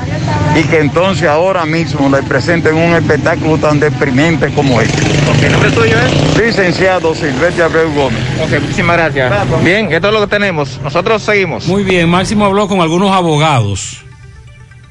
y 0.55 0.63
que 0.63 0.79
entonces 0.79 1.27
ahora 1.27 1.65
mismo 1.65 2.07
le 2.07 2.23
presenten 2.23 2.75
un 2.75 2.95
espectáculo 2.95 3.57
tan 3.57 3.81
deprimente 3.81 4.49
como 4.53 4.79
este. 4.79 4.97
¿El 5.45 5.51
nombre 5.51 5.71
tuyo 5.71 5.97
es? 5.99 6.37
Licenciado 6.37 7.13
Silvestre 7.13 7.65
Abreu 7.65 7.91
Gómez. 7.93 8.23
Ok, 8.41 8.61
muchísimas 8.61 8.95
gracias. 8.95 9.61
Bien, 9.61 9.91
esto 9.91 10.07
es 10.07 10.13
lo 10.13 10.21
que 10.21 10.27
tenemos. 10.27 10.79
Nosotros 10.81 11.21
seguimos. 11.21 11.67
Muy 11.67 11.83
bien, 11.83 12.07
Máximo 12.07 12.45
habló 12.45 12.69
con 12.69 12.79
algunos 12.79 13.11
abogados 13.11 14.04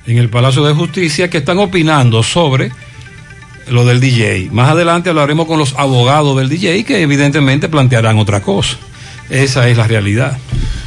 en 0.07 0.19
el 0.19 0.29
Palacio 0.29 0.65
de 0.65 0.75
Justicia 0.75 1.31
que 1.31 1.39
están 1.39 1.59
opinando 1.59 2.23
sobre 2.23 2.73
lo 3.69 3.85
del 3.85 4.01
DJ. 4.01 4.51
Más 4.53 4.71
adelante 4.71 5.11
hablaremos 5.11 5.47
con 5.47 5.59
los 5.59 5.75
abogados 5.79 6.37
del 6.37 6.49
DJ 6.49 6.85
que 6.85 7.03
evidentemente 7.03 7.69
plantearán 7.69 8.19
otra 8.19 8.41
cosa. 8.41 8.77
Esa 9.31 9.69
es 9.69 9.77
la 9.77 9.87
realidad. 9.87 10.37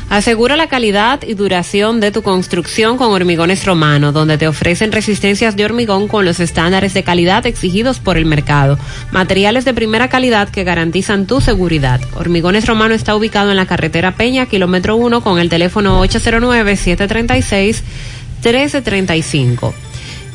Asegura 0.10 0.56
la 0.56 0.68
calidad 0.68 1.22
y 1.28 1.34
duración 1.34 2.00
de 2.00 2.12
tu 2.12 2.22
construcción 2.22 2.96
con 2.96 3.12
Hormigones 3.12 3.66
Romano, 3.66 4.14
donde 4.14 4.38
te 4.38 4.48
ofrecen 4.48 4.94
resistencias 4.94 5.58
de 5.58 5.66
hormigón 5.66 6.08
con 6.08 6.24
los 6.24 6.40
estándares 6.40 6.94
de 6.94 7.04
calidad 7.04 7.46
exigidos 7.46 8.00
por 8.00 8.16
el 8.16 8.26
mercado. 8.26 8.80
Materiales 9.12 9.66
de 9.66 9.74
primera 9.74 10.08
calidad 10.08 10.48
que 10.48 10.64
garantizan 10.64 11.28
tu 11.28 11.42
seguridad. 11.42 12.00
Hormigones 12.16 12.68
Romano 12.68 12.94
está 12.94 13.18
ubicado 13.18 13.52
en 13.52 13.58
la 13.58 13.66
carretera 13.66 14.16
Peña, 14.16 14.46
kilómetro 14.46 14.96
1, 14.96 15.20
con 15.20 15.40
el 15.40 15.50
teléfono 15.50 16.00
809-736-1335. 18.42 19.87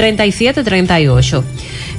3738. 0.00 1.44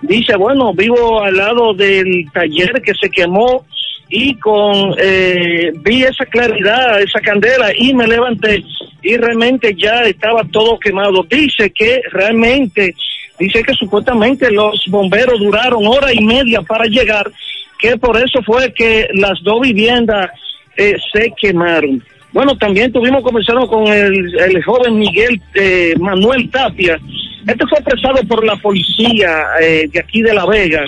Dice, 0.02 0.36
bueno, 0.36 0.74
vivo 0.74 1.22
al 1.22 1.36
lado 1.36 1.72
del 1.72 2.26
taller 2.32 2.82
que 2.82 2.92
se 3.00 3.08
quemó 3.08 3.64
y 4.08 4.34
con 4.36 4.94
eh, 4.98 5.72
vi 5.82 6.02
esa 6.02 6.26
claridad, 6.26 7.00
esa 7.00 7.20
candela 7.20 7.72
y 7.76 7.94
me 7.94 8.06
levanté 8.06 8.62
y 9.02 9.16
realmente 9.16 9.74
ya 9.74 10.02
estaba 10.02 10.42
todo 10.50 10.78
quemado. 10.78 11.24
Dice 11.28 11.70
que 11.70 12.00
realmente, 12.10 12.94
dice 13.38 13.62
que 13.62 13.74
supuestamente 13.74 14.50
los 14.50 14.84
bomberos 14.88 15.38
duraron 15.38 15.86
hora 15.86 16.12
y 16.12 16.24
media 16.24 16.60
para 16.62 16.86
llegar, 16.86 17.30
que 17.78 17.96
por 17.96 18.16
eso 18.16 18.42
fue 18.42 18.72
que 18.72 19.08
las 19.14 19.42
dos 19.42 19.60
viviendas 19.60 20.30
eh, 20.76 20.96
se 21.12 21.32
quemaron. 21.36 22.02
Bueno, 22.32 22.56
también 22.58 22.92
tuvimos 22.92 23.22
conversando 23.22 23.66
con 23.66 23.86
el, 23.86 24.62
joven 24.62 24.98
Miguel 24.98 25.40
eh, 25.54 25.94
Manuel 25.98 26.50
Tapia. 26.50 26.98
Este 27.46 27.66
fue 27.66 27.78
apresado 27.78 28.22
por 28.28 28.44
la 28.44 28.56
policía 28.56 29.42
eh, 29.60 29.88
de 29.90 30.00
aquí 30.00 30.20
de 30.20 30.34
La 30.34 30.44
Vega. 30.44 30.84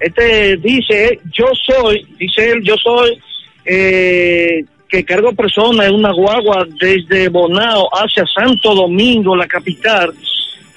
Este 0.00 0.56
dice, 0.56 1.20
yo 1.32 1.46
soy, 1.54 2.04
dice 2.18 2.50
él, 2.50 2.62
yo 2.64 2.76
soy 2.76 3.18
eh, 3.64 4.64
que 4.88 5.04
cargo 5.04 5.32
personas 5.34 5.86
en 5.86 5.94
una 5.94 6.12
guagua 6.12 6.66
desde 6.80 7.28
Bonao 7.28 7.88
hacia 7.92 8.24
Santo 8.26 8.74
Domingo, 8.74 9.36
la 9.36 9.46
capital, 9.46 10.12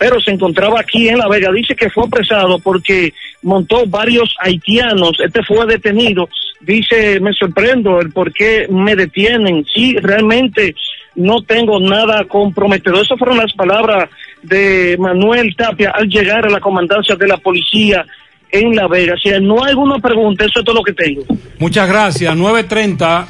pero 0.02 0.20
se 0.20 0.32
encontraba 0.32 0.80
aquí 0.80 1.10
en 1.10 1.20
La 1.20 1.28
Vega. 1.28 1.52
Dice 1.52 1.76
que 1.76 1.92
fue 1.92 2.06
apresado 2.06 2.58
porque 2.58 3.14
montó 3.44 3.86
varios 3.86 4.34
haitianos. 4.40 5.12
Este 5.24 5.44
fue 5.44 5.64
detenido. 5.68 6.28
Dice, 6.60 7.20
me 7.20 7.32
sorprendo 7.34 8.02
el 8.02 8.12
por 8.12 8.34
qué 8.34 8.66
me 8.68 8.96
detienen. 8.96 9.64
Sí, 9.72 9.96
realmente 10.02 10.74
no 11.14 11.44
tengo 11.44 11.80
nada 11.80 12.24
comprometedor. 12.24 13.06
Esas 13.06 13.20
fueron 13.20 13.38
las 13.38 13.54
palabras 13.54 14.10
de 14.42 14.98
Manuel 14.98 15.56
Tapia 15.56 15.92
al 15.92 16.10
llegar 16.10 16.48
a 16.48 16.50
la 16.50 16.60
comandancia 16.60 17.16
de 17.16 17.28
la 17.28 17.38
policía 17.38 18.04
en 18.50 18.76
La 18.76 18.88
Vega. 18.88 19.14
Si 19.22 19.30
no 19.40 19.64
hay 19.64 19.70
alguna 19.70 20.00
pregunta, 20.00 20.46
eso 20.46 20.62
es 20.62 20.66
todo 20.66 20.78
lo 20.78 20.84
que 20.84 20.94
tengo. 20.94 21.22
Muchas 21.60 21.88
gracias. 21.88 22.36
930. 22.36 23.28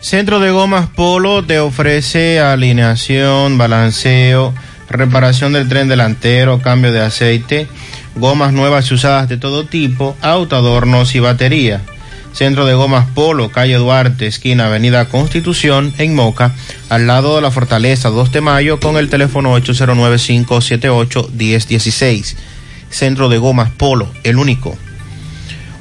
Centro 0.00 0.40
de 0.40 0.50
Gomas 0.50 0.90
Polo 0.90 1.42
te 1.42 1.58
ofrece 1.58 2.38
alineación, 2.38 3.56
balanceo, 3.56 4.52
reparación 4.92 5.52
del 5.52 5.68
tren 5.68 5.88
delantero, 5.88 6.60
cambio 6.60 6.92
de 6.92 7.00
aceite, 7.00 7.66
gomas 8.14 8.52
nuevas 8.52 8.90
y 8.90 8.94
usadas 8.94 9.28
de 9.28 9.38
todo 9.38 9.64
tipo, 9.64 10.16
autoadornos 10.20 11.14
y 11.14 11.20
batería. 11.20 11.80
Centro 12.32 12.64
de 12.64 12.72
Gomas 12.74 13.06
Polo, 13.14 13.50
calle 13.50 13.76
Duarte, 13.76 14.26
esquina 14.26 14.66
Avenida 14.66 15.04
Constitución, 15.06 15.94
en 15.98 16.14
Moca, 16.14 16.52
al 16.88 17.06
lado 17.06 17.36
de 17.36 17.42
la 17.42 17.50
Fortaleza 17.50 18.08
2 18.08 18.32
de 18.32 18.40
Mayo, 18.40 18.80
con 18.80 18.96
el 18.96 19.10
teléfono 19.10 19.54
809-578-1016. 19.58 22.36
Centro 22.88 23.28
de 23.28 23.36
Gomas 23.38 23.70
Polo, 23.70 24.10
el 24.24 24.38
único. 24.38 24.78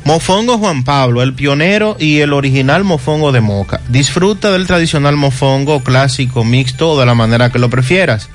Mofongo 0.04 0.58
Juan 0.58 0.84
Pablo, 0.84 1.22
el 1.22 1.36
pionero 1.36 1.96
y 2.00 2.20
el 2.20 2.34
original 2.34 2.84
mofongo 2.84 3.32
de 3.32 3.40
Moca. 3.40 3.80
Disfruta 3.88 4.52
del 4.52 4.68
tradicional 4.68 5.16
mofongo 5.16 5.82
clásico, 5.82 6.44
mixto 6.44 6.92
o 6.92 7.00
de 7.00 7.06
la 7.06 7.14
manera 7.14 7.50
que 7.52 7.60
lo 7.60 7.70
prefieras. 7.70 8.28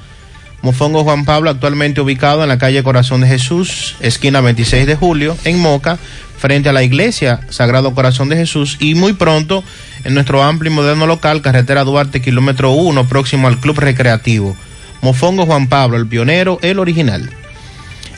Mofongo 0.66 1.04
Juan 1.04 1.24
Pablo, 1.24 1.48
actualmente 1.48 2.00
ubicado 2.00 2.42
en 2.42 2.48
la 2.48 2.58
calle 2.58 2.82
Corazón 2.82 3.20
de 3.20 3.28
Jesús, 3.28 3.94
esquina 4.00 4.40
26 4.40 4.84
de 4.84 4.96
julio, 4.96 5.38
en 5.44 5.60
Moca, 5.60 5.96
frente 6.38 6.68
a 6.68 6.72
la 6.72 6.82
iglesia 6.82 7.38
Sagrado 7.50 7.94
Corazón 7.94 8.28
de 8.28 8.36
Jesús, 8.36 8.76
y 8.80 8.96
muy 8.96 9.12
pronto 9.12 9.62
en 10.02 10.14
nuestro 10.14 10.42
amplio 10.42 10.72
y 10.72 10.74
moderno 10.74 11.06
local, 11.06 11.40
carretera 11.40 11.84
Duarte, 11.84 12.20
kilómetro 12.20 12.72
1, 12.72 13.06
próximo 13.06 13.46
al 13.46 13.60
Club 13.60 13.78
Recreativo. 13.78 14.56
Mofongo 15.02 15.46
Juan 15.46 15.68
Pablo, 15.68 15.98
el 15.98 16.08
pionero, 16.08 16.58
el 16.62 16.80
original. 16.80 17.30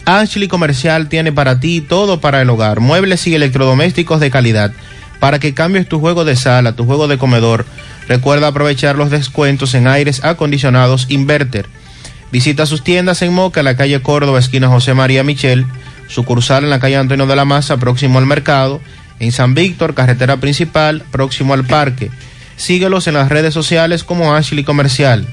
Ashley 0.07 0.49
Comercial 0.49 1.11
tiene 1.11 1.33
para 1.33 1.61
ti 1.61 1.83
todo 1.83 2.19
para 2.19 2.41
el 2.41 2.49
hogar, 2.49 2.81
muebles 2.81 3.27
y 3.27 3.35
electrodomésticos 3.35 4.21
de 4.21 4.31
calidad, 4.31 4.73
para 5.21 5.39
que 5.39 5.53
cambies 5.53 5.87
tu 5.87 6.01
juego 6.01 6.25
de 6.25 6.35
sala, 6.35 6.73
tu 6.73 6.87
juego 6.87 7.09
de 7.09 7.19
comedor. 7.19 7.67
Recuerda 8.09 8.47
aprovechar 8.47 8.97
los 8.97 9.11
descuentos 9.11 9.75
en 9.75 9.87
aires 9.87 10.25
acondicionados 10.25 11.05
Inverter. 11.11 11.67
Visita 12.31 12.67
sus 12.67 12.85
tiendas 12.85 13.23
en 13.23 13.33
Moca, 13.33 13.63
la 13.63 13.77
calle 13.77 14.03
Córdoba, 14.03 14.39
esquina 14.39 14.69
José 14.69 14.93
María 14.95 15.25
Michel, 15.25 15.67
sucursal 16.09 16.65
en 16.65 16.71
la 16.71 16.81
calle 16.81 16.97
Antonio 16.97 17.27
de 17.27 17.37
la 17.37 17.45
Maza, 17.45 17.79
próximo 17.79 18.19
al 18.19 18.27
mercado, 18.27 18.81
en 19.19 19.33
San 19.33 19.55
Víctor, 19.55 19.95
carretera 19.95 20.37
principal, 20.37 21.03
próximo 21.11 21.55
al 21.55 21.67
parque. 21.67 22.11
Síguelos 22.57 23.07
en 23.07 23.15
las 23.15 23.29
redes 23.29 23.55
sociales 23.55 24.05
como 24.05 24.35
Ashley 24.35 24.65
Comercial. 24.65 25.27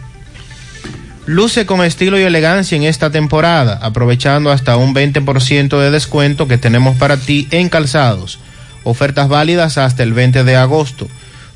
Luce 1.26 1.66
con 1.66 1.84
estilo 1.84 2.20
y 2.20 2.22
elegancia 2.22 2.76
en 2.76 2.84
esta 2.84 3.10
temporada, 3.10 3.80
aprovechando 3.82 4.52
hasta 4.52 4.78
un 4.78 4.94
20% 4.94 5.80
de 5.80 5.92
descuento 5.92 6.48
que 6.48 6.60
tenemos 6.60 6.96
para 6.98 7.18
ti 7.18 7.48
en 7.52 7.68
calzados. 7.68 8.40
Ofertas 8.84 9.28
válidas 9.28 9.80
hasta 9.80 10.04
el 10.04 10.14
20 10.14 10.44
de 10.44 10.56
agosto. 10.56 11.08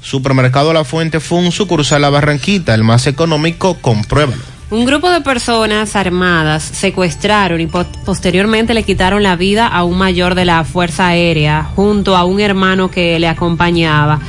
Supermercado 0.02 0.74
La 0.74 0.84
Fuente 0.84 1.20
Fun, 1.20 1.52
sucursal 1.52 2.02
La 2.02 2.10
Barranquita, 2.10 2.74
el 2.74 2.84
más 2.84 3.06
económico, 3.06 3.76
compruébalo. 3.76 4.59
Un 4.72 4.86
grupo 4.86 5.10
de 5.10 5.22
personas 5.22 5.96
armadas 5.96 6.62
secuestraron 6.62 7.60
y 7.60 7.66
po 7.66 7.86
posteriormente 8.06 8.76
le 8.76 8.84
quitaron 8.84 9.24
la 9.24 9.36
vida 9.36 9.66
a 9.66 9.84
un 9.84 9.98
mayor 9.98 10.36
de 10.36 10.46
la 10.46 10.64
Fuerza 10.64 11.08
Aérea 11.08 11.64
junto 11.76 12.16
a 12.16 12.24
un 12.24 12.40
hermano 12.40 12.92
que 12.92 13.18
le 13.18 13.28
acompañaba. 13.28 14.20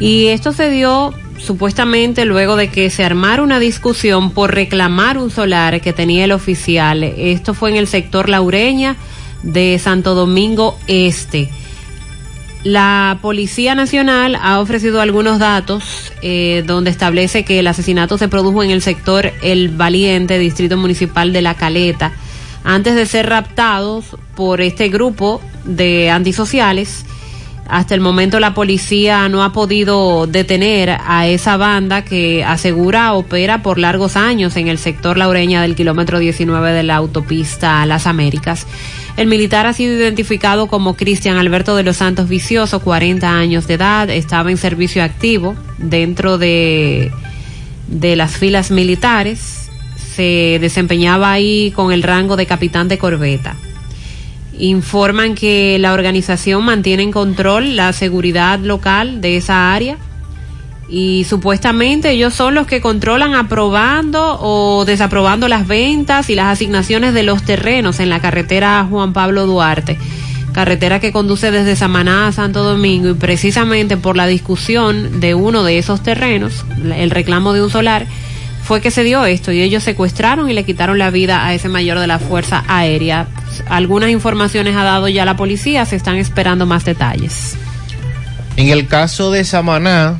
Y 0.00 0.28
esto 0.28 0.54
se 0.54 0.70
dio 0.70 1.12
supuestamente 1.36 2.24
luego 2.24 2.56
de 2.56 2.68
que 2.68 2.88
se 2.88 3.04
armara 3.04 3.42
una 3.42 3.58
discusión 3.58 4.30
por 4.30 4.54
reclamar 4.54 5.18
un 5.18 5.30
solar 5.30 5.82
que 5.82 5.92
tenía 5.92 6.24
el 6.24 6.32
oficial. 6.32 7.02
Esto 7.04 7.52
fue 7.52 7.68
en 7.68 7.76
el 7.76 7.86
sector 7.86 8.30
Laureña 8.30 8.96
de 9.42 9.78
Santo 9.78 10.14
Domingo 10.14 10.78
Este. 10.86 11.50
La 12.64 13.18
Policía 13.20 13.74
Nacional 13.74 14.36
ha 14.40 14.60
ofrecido 14.60 15.00
algunos 15.00 15.40
datos 15.40 16.12
eh, 16.22 16.62
donde 16.64 16.90
establece 16.90 17.44
que 17.44 17.58
el 17.58 17.66
asesinato 17.66 18.18
se 18.18 18.28
produjo 18.28 18.62
en 18.62 18.70
el 18.70 18.82
sector 18.82 19.32
El 19.42 19.68
Valiente, 19.70 20.38
Distrito 20.38 20.76
Municipal 20.76 21.32
de 21.32 21.42
La 21.42 21.54
Caleta, 21.54 22.12
antes 22.62 22.94
de 22.94 23.06
ser 23.06 23.28
raptados 23.28 24.16
por 24.36 24.60
este 24.60 24.88
grupo 24.90 25.40
de 25.64 26.10
antisociales. 26.10 27.04
Hasta 27.68 27.94
el 27.94 28.00
momento 28.00 28.40
la 28.40 28.54
policía 28.54 29.28
no 29.28 29.42
ha 29.42 29.52
podido 29.52 30.26
detener 30.26 30.98
a 31.06 31.26
esa 31.28 31.56
banda 31.56 32.02
que 32.02 32.44
asegura 32.44 33.14
opera 33.14 33.62
por 33.62 33.78
largos 33.78 34.16
años 34.16 34.56
en 34.56 34.68
el 34.68 34.78
sector 34.78 35.16
Laureña 35.16 35.62
del 35.62 35.76
kilómetro 35.76 36.18
19 36.18 36.72
de 36.72 36.82
la 36.82 36.96
autopista 36.96 37.86
Las 37.86 38.06
Américas. 38.06 38.66
El 39.16 39.26
militar 39.26 39.66
ha 39.66 39.72
sido 39.72 39.94
identificado 39.94 40.66
como 40.66 40.96
Cristian 40.96 41.36
Alberto 41.36 41.76
de 41.76 41.82
los 41.82 41.98
Santos 41.98 42.28
Vicioso, 42.28 42.80
40 42.80 43.30
años 43.30 43.66
de 43.66 43.74
edad, 43.74 44.10
estaba 44.10 44.50
en 44.50 44.56
servicio 44.56 45.04
activo 45.04 45.54
dentro 45.78 46.38
de, 46.38 47.12
de 47.86 48.16
las 48.16 48.36
filas 48.36 48.70
militares, 48.70 49.70
se 50.14 50.58
desempeñaba 50.60 51.32
ahí 51.32 51.72
con 51.74 51.92
el 51.92 52.02
rango 52.02 52.36
de 52.36 52.46
capitán 52.46 52.88
de 52.88 52.98
corbeta. 52.98 53.56
Informan 54.58 55.34
que 55.34 55.78
la 55.78 55.92
organización 55.92 56.64
mantiene 56.64 57.02
en 57.02 57.12
control 57.12 57.76
la 57.76 57.92
seguridad 57.92 58.58
local 58.58 59.20
de 59.20 59.36
esa 59.36 59.72
área 59.74 59.98
y 60.92 61.24
supuestamente 61.24 62.10
ellos 62.10 62.34
son 62.34 62.54
los 62.54 62.66
que 62.66 62.82
controlan 62.82 63.34
aprobando 63.34 64.38
o 64.40 64.84
desaprobando 64.84 65.48
las 65.48 65.66
ventas 65.66 66.28
y 66.28 66.34
las 66.34 66.48
asignaciones 66.48 67.14
de 67.14 67.22
los 67.22 67.42
terrenos 67.44 67.98
en 67.98 68.10
la 68.10 68.20
carretera 68.20 68.86
Juan 68.88 69.14
Pablo 69.14 69.46
Duarte, 69.46 69.96
carretera 70.52 71.00
que 71.00 71.10
conduce 71.10 71.50
desde 71.50 71.76
Samaná 71.76 72.26
a 72.26 72.32
Santo 72.32 72.62
Domingo 72.62 73.08
y 73.08 73.14
precisamente 73.14 73.96
por 73.96 74.18
la 74.18 74.26
discusión 74.26 75.18
de 75.18 75.34
uno 75.34 75.64
de 75.64 75.78
esos 75.78 76.02
terrenos, 76.02 76.66
el 76.94 77.10
reclamo 77.10 77.54
de 77.54 77.62
un 77.62 77.70
solar, 77.70 78.06
fue 78.72 78.80
que 78.80 78.90
se 78.90 79.04
dio 79.04 79.26
esto 79.26 79.52
y 79.52 79.60
ellos 79.60 79.82
secuestraron 79.82 80.48
y 80.48 80.54
le 80.54 80.64
quitaron 80.64 80.96
la 80.96 81.10
vida 81.10 81.44
a 81.44 81.52
ese 81.52 81.68
mayor 81.68 81.98
de 81.98 82.06
la 82.06 82.18
Fuerza 82.18 82.64
Aérea. 82.68 83.26
Algunas 83.68 84.08
informaciones 84.08 84.74
ha 84.76 84.82
dado 84.82 85.08
ya 85.08 85.26
la 85.26 85.36
policía, 85.36 85.84
se 85.84 85.94
están 85.94 86.16
esperando 86.16 86.64
más 86.64 86.86
detalles. 86.86 87.54
En 88.56 88.70
el 88.70 88.86
caso 88.86 89.30
de 89.30 89.44
Samaná, 89.44 90.16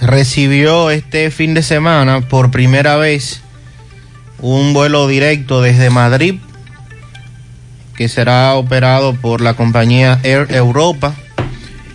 recibió 0.00 0.92
este 0.92 1.32
fin 1.32 1.54
de 1.54 1.64
semana 1.64 2.20
por 2.20 2.52
primera 2.52 2.94
vez 2.94 3.40
un 4.38 4.72
vuelo 4.72 5.08
directo 5.08 5.60
desde 5.60 5.90
Madrid 5.90 6.36
que 7.96 8.08
será 8.08 8.54
operado 8.54 9.14
por 9.14 9.40
la 9.40 9.54
compañía 9.54 10.20
Air 10.22 10.46
Europa 10.54 11.16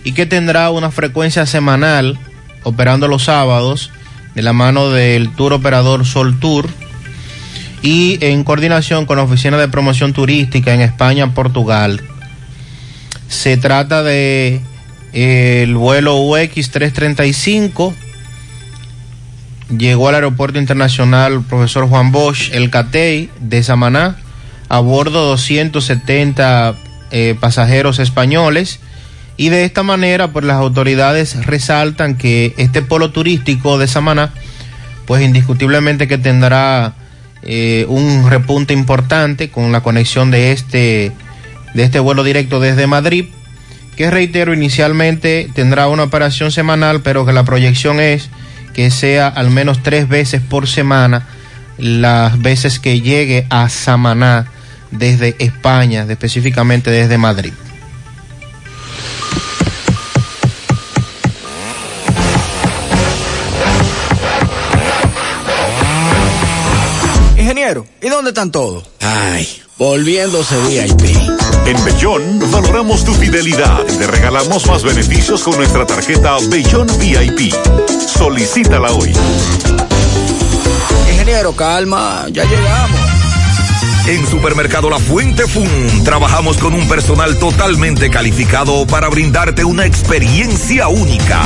y 0.04 0.12
que 0.12 0.26
tendrá 0.26 0.68
una 0.68 0.90
frecuencia 0.90 1.46
semanal 1.46 2.18
operando 2.62 3.08
los 3.08 3.24
sábados 3.24 3.90
de 4.38 4.44
la 4.44 4.52
mano 4.52 4.90
del 4.90 5.30
tour 5.34 5.52
operador 5.52 6.06
Sol 6.06 6.38
Tour 6.38 6.68
y 7.82 8.24
en 8.24 8.44
coordinación 8.44 9.04
con 9.04 9.16
la 9.16 9.24
Oficina 9.24 9.56
de 9.56 9.66
Promoción 9.66 10.12
Turística 10.12 10.72
en 10.72 10.80
España, 10.80 11.34
Portugal. 11.34 12.00
Se 13.26 13.56
trata 13.56 14.04
de 14.04 14.60
el 15.12 15.74
vuelo 15.74 16.18
UX 16.18 16.70
335 16.70 17.96
llegó 19.76 20.08
al 20.08 20.14
aeropuerto 20.14 20.60
internacional 20.60 21.42
profesor 21.42 21.88
Juan 21.88 22.12
Bosch, 22.12 22.52
el 22.52 22.70
CATEI 22.70 23.30
de 23.40 23.60
Samaná, 23.64 24.18
a 24.68 24.78
bordo 24.78 25.26
270 25.30 26.76
eh, 27.10 27.34
pasajeros 27.40 27.98
españoles. 27.98 28.78
Y 29.38 29.50
de 29.50 29.64
esta 29.64 29.84
manera, 29.84 30.32
pues 30.32 30.44
las 30.44 30.56
autoridades 30.56 31.46
resaltan 31.46 32.16
que 32.16 32.54
este 32.58 32.82
polo 32.82 33.12
turístico 33.12 33.78
de 33.78 33.86
Samaná, 33.86 34.34
pues 35.06 35.22
indiscutiblemente 35.22 36.08
que 36.08 36.18
tendrá 36.18 36.94
eh, 37.44 37.86
un 37.88 38.28
repunte 38.28 38.74
importante 38.74 39.48
con 39.48 39.70
la 39.70 39.80
conexión 39.80 40.32
de 40.32 40.50
este, 40.50 41.12
de 41.72 41.82
este 41.84 42.00
vuelo 42.00 42.24
directo 42.24 42.58
desde 42.58 42.88
Madrid, 42.88 43.26
que 43.96 44.10
reitero, 44.10 44.52
inicialmente 44.52 45.48
tendrá 45.54 45.86
una 45.86 46.02
operación 46.02 46.50
semanal, 46.50 47.02
pero 47.02 47.24
que 47.24 47.32
la 47.32 47.44
proyección 47.44 48.00
es 48.00 48.30
que 48.74 48.90
sea 48.90 49.28
al 49.28 49.50
menos 49.50 49.84
tres 49.84 50.08
veces 50.08 50.42
por 50.42 50.66
semana 50.66 51.28
las 51.78 52.42
veces 52.42 52.80
que 52.80 53.00
llegue 53.00 53.46
a 53.50 53.68
Samaná 53.68 54.48
desde 54.90 55.36
España, 55.38 56.06
específicamente 56.08 56.90
desde 56.90 57.18
Madrid. 57.18 57.52
Ingeniero, 67.68 67.86
¿y 68.00 68.08
dónde 68.08 68.30
están 68.30 68.50
todos? 68.50 68.82
Ay, 69.00 69.46
volviéndose 69.76 70.56
VIP. 70.68 71.14
En 71.66 71.84
Bellón 71.84 72.50
valoramos 72.50 73.04
tu 73.04 73.12
fidelidad 73.12 73.84
y 73.86 73.96
te 73.98 74.06
regalamos 74.06 74.66
más 74.66 74.82
beneficios 74.82 75.42
con 75.42 75.56
nuestra 75.56 75.84
tarjeta 75.84 76.38
Bellón 76.48 76.86
VIP. 76.98 77.52
Solicítala 78.06 78.90
hoy. 78.92 79.12
Ingeniero, 81.10 81.54
calma, 81.54 82.24
ya 82.30 82.44
llegamos. 82.44 83.00
En 84.06 84.26
Supermercado 84.26 84.88
La 84.88 84.98
Fuente 84.98 85.46
Fun 85.46 86.04
trabajamos 86.04 86.56
con 86.56 86.72
un 86.72 86.88
personal 86.88 87.38
totalmente 87.38 88.08
calificado 88.08 88.86
para 88.86 89.10
brindarte 89.10 89.62
una 89.66 89.84
experiencia 89.84 90.88
única. 90.88 91.42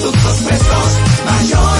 Productos 0.00 0.40
frescos, 0.40 0.98
mayor 1.24 1.79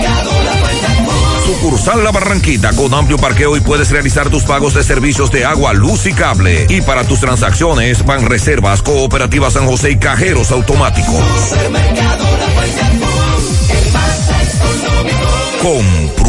Sucursal 1.51 2.01
La 2.01 2.11
Barranquita 2.11 2.71
con 2.71 2.93
amplio 2.93 3.17
parqueo 3.17 3.57
y 3.57 3.59
puedes 3.59 3.91
realizar 3.91 4.29
tus 4.29 4.45
pagos 4.45 4.73
de 4.73 4.85
servicios 4.85 5.31
de 5.31 5.43
agua, 5.43 5.73
luz 5.73 6.05
y 6.05 6.13
cable. 6.13 6.65
Y 6.69 6.79
para 6.79 7.03
tus 7.03 7.19
transacciones 7.19 8.05
van 8.05 8.25
reservas, 8.25 8.81
cooperativas 8.81 9.51
San 9.51 9.67
José 9.67 9.91
y 9.91 9.97
cajeros 9.97 10.49
automáticos. 10.51 11.25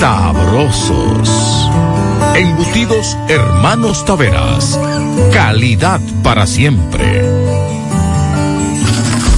sabrosos. 0.00 1.70
Embutidos 2.34 3.16
Hermanos 3.28 4.04
Taveras. 4.04 4.78
Calidad 5.32 6.00
para 6.22 6.46
siempre. 6.46 7.22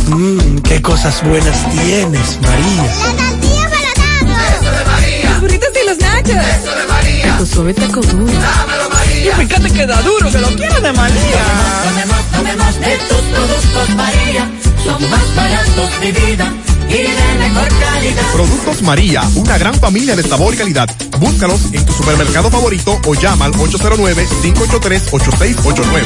Mmm, 0.08 0.58
qué 0.58 0.81
cosas 0.81 1.23
buenas 1.25 1.70
tienes, 1.70 2.39
María. 2.41 2.83
La 2.83 3.16
tortilla 3.16 3.68
para 3.70 4.57
Eso 4.57 4.70
de 4.70 4.84
María. 4.84 5.31
Los 5.31 5.41
burritos 5.41 5.68
y 5.83 5.86
los 5.86 5.99
nachos. 5.99 6.47
Eso 6.47 6.76
de 6.76 6.86
María. 6.86 7.33
Taco 7.33 7.47
suave, 7.47 7.75
taco 7.75 8.00
duro. 8.00 8.33
Dámelo, 8.33 8.91
María. 8.91 9.33
Y 9.33 9.47
fíjate 9.47 9.70
que 9.70 9.86
da 9.86 10.00
duro, 10.02 10.31
que 10.31 10.39
lo 10.39 10.49
quiero 10.49 10.81
de 10.81 10.92
María. 10.92 11.44
Tomemos, 11.84 12.25
tomemos, 12.33 12.75
tomemos 12.75 12.81
de 12.81 12.97
tus 13.08 13.23
productos, 13.34 13.97
María. 13.97 14.50
Son 14.84 15.10
más 15.10 15.34
baratos 15.34 16.00
de 16.00 16.12
vida 16.12 16.52
y 16.89 16.92
de 16.92 17.08
mejor 17.39 17.68
calidad. 17.81 18.23
Productos 18.32 18.82
María, 18.82 19.23
una 19.34 19.58
gran 19.58 19.74
familia 19.74 20.15
de 20.16 20.23
sabor 20.23 20.55
y 20.55 20.56
calidad. 20.56 20.89
Búscalos 21.18 21.60
en 21.73 21.84
tu 21.84 21.92
supermercado 21.92 22.48
favorito 22.50 22.98
o 23.06 23.15
llama 23.15 23.44
al 23.47 23.52
809-583-8689. 23.52 26.02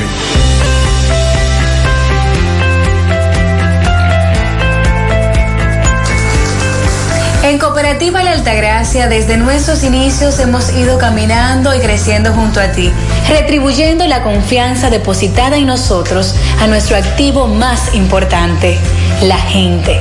En 7.43 7.59
Cooperativa 7.59 8.23
La 8.23 8.33
Altagracia, 8.33 9.09
desde 9.09 9.37
nuestros 9.37 9.83
inicios 9.83 10.39
hemos 10.39 10.73
ido 10.73 10.99
caminando 10.99 11.75
y 11.75 11.81
creciendo 11.81 12.33
junto 12.33 12.61
a 12.61 12.71
ti, 12.71 12.93
retribuyendo 13.29 14.07
la 14.07 14.23
confianza 14.23 14.89
depositada 14.89 15.57
en 15.57 15.67
nosotros 15.67 16.37
a 16.61 16.69
nuestro 16.69 16.97
activo 16.97 17.49
más 17.49 17.93
importante, 17.95 18.79
la 19.23 19.39
gente. 19.39 20.01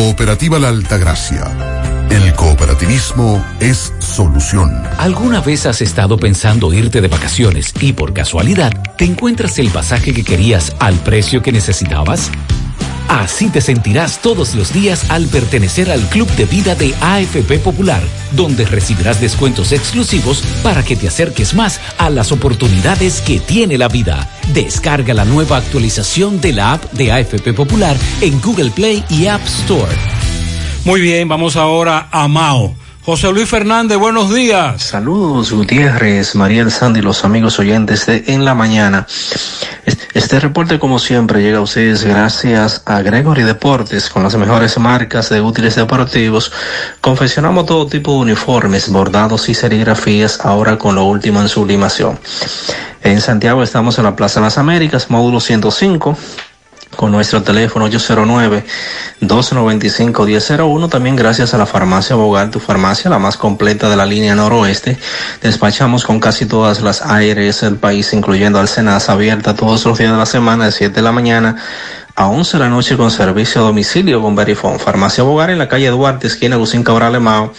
Cooperativa 0.00 0.58
La 0.58 0.68
Altagracia. 0.68 2.08
El 2.10 2.32
cooperativismo 2.34 3.44
es 3.60 3.92
solución. 3.98 4.82
¿Alguna 4.96 5.42
vez 5.42 5.66
has 5.66 5.82
estado 5.82 6.16
pensando 6.16 6.72
irte 6.72 7.02
de 7.02 7.08
vacaciones 7.08 7.74
y 7.82 7.92
por 7.92 8.14
casualidad 8.14 8.72
te 8.96 9.04
encuentras 9.04 9.58
el 9.58 9.68
pasaje 9.68 10.14
que 10.14 10.24
querías 10.24 10.74
al 10.78 10.94
precio 11.00 11.42
que 11.42 11.52
necesitabas? 11.52 12.30
Así 13.10 13.48
te 13.48 13.60
sentirás 13.60 14.22
todos 14.22 14.54
los 14.54 14.72
días 14.72 15.10
al 15.10 15.26
pertenecer 15.26 15.90
al 15.90 16.00
Club 16.10 16.30
de 16.36 16.44
Vida 16.44 16.76
de 16.76 16.94
AFP 17.00 17.58
Popular, 17.58 18.00
donde 18.30 18.64
recibirás 18.64 19.20
descuentos 19.20 19.72
exclusivos 19.72 20.44
para 20.62 20.84
que 20.84 20.94
te 20.94 21.08
acerques 21.08 21.52
más 21.52 21.80
a 21.98 22.08
las 22.08 22.30
oportunidades 22.30 23.20
que 23.20 23.40
tiene 23.40 23.78
la 23.78 23.88
vida. 23.88 24.30
Descarga 24.54 25.12
la 25.12 25.24
nueva 25.24 25.56
actualización 25.56 26.40
de 26.40 26.52
la 26.52 26.74
app 26.74 26.84
de 26.92 27.10
AFP 27.10 27.52
Popular 27.52 27.96
en 28.20 28.40
Google 28.40 28.70
Play 28.70 29.04
y 29.10 29.26
App 29.26 29.44
Store. 29.44 29.92
Muy 30.84 31.00
bien, 31.00 31.26
vamos 31.26 31.56
ahora 31.56 32.08
a 32.12 32.28
Mao. 32.28 32.79
José 33.02 33.32
Luis 33.32 33.48
Fernández, 33.48 33.96
buenos 33.96 34.32
días. 34.32 34.82
Saludos, 34.82 35.52
Gutiérrez, 35.52 36.34
Mariel 36.34 36.70
Sandy, 36.70 37.00
los 37.00 37.24
amigos 37.24 37.58
oyentes 37.58 38.04
de 38.04 38.24
En 38.26 38.44
la 38.44 38.54
Mañana. 38.54 39.06
Este 40.12 40.38
reporte, 40.38 40.78
como 40.78 40.98
siempre, 40.98 41.40
llega 41.40 41.58
a 41.58 41.62
ustedes 41.62 42.04
gracias 42.04 42.82
a 42.84 43.00
Gregory 43.00 43.42
Deportes, 43.42 44.10
con 44.10 44.22
las 44.22 44.36
mejores 44.36 44.76
marcas 44.78 45.30
de 45.30 45.40
útiles 45.40 45.76
deportivos. 45.76 46.52
Confeccionamos 47.00 47.64
todo 47.64 47.86
tipo 47.86 48.12
de 48.12 48.18
uniformes, 48.18 48.90
bordados 48.90 49.48
y 49.48 49.54
serigrafías, 49.54 50.40
ahora 50.44 50.76
con 50.76 50.94
lo 50.94 51.04
último 51.04 51.40
en 51.40 51.48
sublimación. 51.48 52.18
En 53.02 53.22
Santiago 53.22 53.62
estamos 53.62 53.96
en 53.96 54.04
la 54.04 54.14
Plaza 54.14 54.42
las 54.42 54.58
Américas, 54.58 55.08
módulo 55.08 55.40
105 55.40 56.18
con 56.96 57.12
nuestro 57.12 57.42
teléfono 57.42 57.86
809-295-1001. 57.88 60.88
También 60.88 61.16
gracias 61.16 61.52
a 61.54 61.58
la 61.58 61.66
farmacia 61.66 62.16
Bogar, 62.16 62.50
tu 62.50 62.60
farmacia, 62.60 63.10
la 63.10 63.18
más 63.18 63.36
completa 63.36 63.88
de 63.88 63.96
la 63.96 64.06
línea 64.06 64.34
noroeste. 64.34 64.98
Despachamos 65.42 66.04
con 66.04 66.20
casi 66.20 66.46
todas 66.46 66.80
las 66.80 67.02
ARS 67.02 67.60
del 67.60 67.76
país, 67.76 68.12
incluyendo 68.12 68.58
Alcenas, 68.58 69.08
abierta 69.08 69.54
todos 69.54 69.84
los 69.86 69.98
días 69.98 70.10
de 70.12 70.18
la 70.18 70.26
semana 70.26 70.66
de 70.66 70.72
7 70.72 70.94
de 70.94 71.02
la 71.02 71.12
mañana 71.12 71.56
a 72.16 72.26
11 72.26 72.58
de 72.58 72.64
la 72.64 72.68
noche 72.68 72.96
con 72.96 73.08
servicio 73.10 73.62
a 73.62 73.64
domicilio 73.64 74.20
con 74.20 74.36
Verifone. 74.36 74.78
Farmacia 74.78 75.24
Bogar 75.24 75.50
en 75.50 75.58
la 75.58 75.68
calle 75.68 75.88
Duarte, 75.88 76.26
esquina 76.26 76.56
Lucín 76.56 76.82
Cabral 76.82 77.20
Mao. 77.20 77.52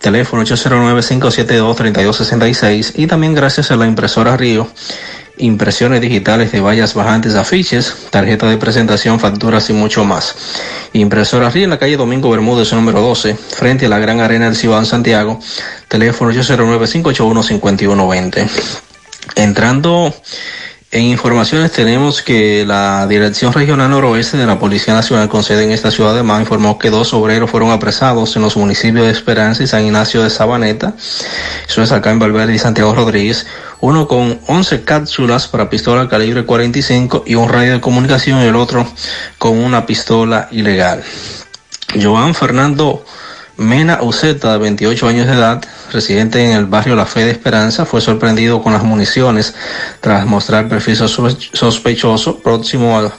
Teléfono 0.00 0.42
809-572-3266 0.44 2.92
y 2.96 3.06
también 3.06 3.34
gracias 3.34 3.70
a 3.70 3.76
la 3.76 3.86
impresora 3.86 4.36
Río 4.36 4.68
impresiones 5.38 6.00
digitales 6.00 6.52
de 6.52 6.60
vallas 6.60 6.94
bajantes, 6.94 7.34
afiches, 7.34 8.06
tarjeta 8.10 8.48
de 8.48 8.56
presentación, 8.56 9.18
facturas 9.20 9.68
y 9.70 9.72
mucho 9.72 10.04
más. 10.04 10.36
Impresora 10.92 11.50
Río 11.50 11.64
en 11.64 11.70
la 11.70 11.78
calle 11.78 11.96
Domingo 11.96 12.30
Bermúdez 12.30 12.72
número 12.72 13.00
12, 13.00 13.34
frente 13.34 13.86
a 13.86 13.88
la 13.88 13.98
Gran 13.98 14.20
Arena 14.20 14.44
del 14.46 14.54
Cibao 14.56 14.84
Santiago, 14.84 15.40
teléfono 15.88 16.32
809-581-5120. 16.32 18.48
Entrando 19.34 20.14
en 20.96 21.04
informaciones 21.04 21.72
tenemos 21.72 22.22
que 22.22 22.64
la 22.64 23.06
Dirección 23.06 23.52
Regional 23.52 23.90
Noroeste 23.90 24.38
de 24.38 24.46
la 24.46 24.58
Policía 24.58 24.94
Nacional 24.94 25.28
con 25.28 25.42
sede 25.42 25.64
en 25.64 25.70
esta 25.70 25.90
ciudad 25.90 26.14
de 26.14 26.22
Mar 26.22 26.40
informó 26.40 26.78
que 26.78 26.88
dos 26.88 27.12
obreros 27.12 27.50
fueron 27.50 27.70
apresados 27.70 28.34
en 28.34 28.40
los 28.40 28.56
municipios 28.56 29.04
de 29.04 29.12
Esperanza 29.12 29.62
y 29.62 29.66
San 29.66 29.84
Ignacio 29.84 30.22
de 30.22 30.30
Sabaneta. 30.30 30.94
Eso 31.68 31.82
es 31.82 31.92
acá 31.92 32.12
en 32.12 32.18
Valverde 32.18 32.54
y 32.54 32.58
Santiago 32.58 32.94
Rodríguez. 32.94 33.46
Uno 33.80 34.08
con 34.08 34.40
11 34.46 34.84
cápsulas 34.84 35.48
para 35.48 35.68
pistola 35.68 36.08
calibre 36.08 36.46
45 36.46 37.24
y 37.26 37.34
un 37.34 37.50
radio 37.50 37.74
de 37.74 37.80
comunicación 37.82 38.40
y 38.40 38.44
el 38.44 38.56
otro 38.56 38.86
con 39.36 39.58
una 39.58 39.84
pistola 39.84 40.48
ilegal. 40.50 41.02
Joan 42.02 42.34
Fernando 42.34 43.04
Mena 43.58 44.02
Uceta, 44.02 44.52
de 44.52 44.58
28 44.58 45.08
años 45.08 45.26
de 45.26 45.32
edad, 45.32 45.62
residente 45.90 46.44
en 46.44 46.52
el 46.52 46.66
barrio 46.66 46.94
La 46.94 47.06
Fe 47.06 47.24
de 47.24 47.30
Esperanza, 47.30 47.86
fue 47.86 48.02
sorprendido 48.02 48.62
con 48.62 48.74
las 48.74 48.82
municiones 48.84 49.54
tras 50.00 50.26
mostrar 50.26 50.68
perfil 50.68 50.96
sospe- 50.96 51.50
sospechoso 51.54 52.38
próximo 52.40 52.98
a, 52.98 53.12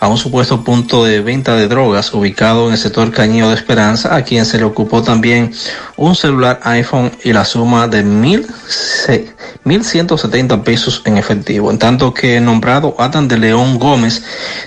a 0.00 0.06
un 0.08 0.16
supuesto 0.16 0.62
punto 0.62 1.04
de 1.04 1.20
venta 1.20 1.56
de 1.56 1.66
drogas 1.66 2.14
ubicado 2.14 2.66
en 2.66 2.72
el 2.72 2.78
sector 2.78 3.10
Cañío 3.10 3.48
de 3.48 3.56
Esperanza, 3.56 4.14
a 4.14 4.22
quien 4.22 4.46
se 4.46 4.58
le 4.58 4.64
ocupó 4.64 5.02
también 5.02 5.52
un 5.96 6.14
celular 6.14 6.60
iPhone 6.62 7.10
y 7.24 7.32
la 7.32 7.44
suma 7.44 7.88
de 7.88 8.02
mil 8.04 8.46
se- 8.68 9.34
1.170 9.64 10.62
pesos 10.62 11.02
en 11.04 11.18
efectivo, 11.18 11.70
en 11.70 11.78
tanto 11.78 12.14
que 12.14 12.40
nombrado 12.40 12.94
Adam 12.98 13.26
de 13.28 13.38
León 13.38 13.78
Gómez, 13.78 14.22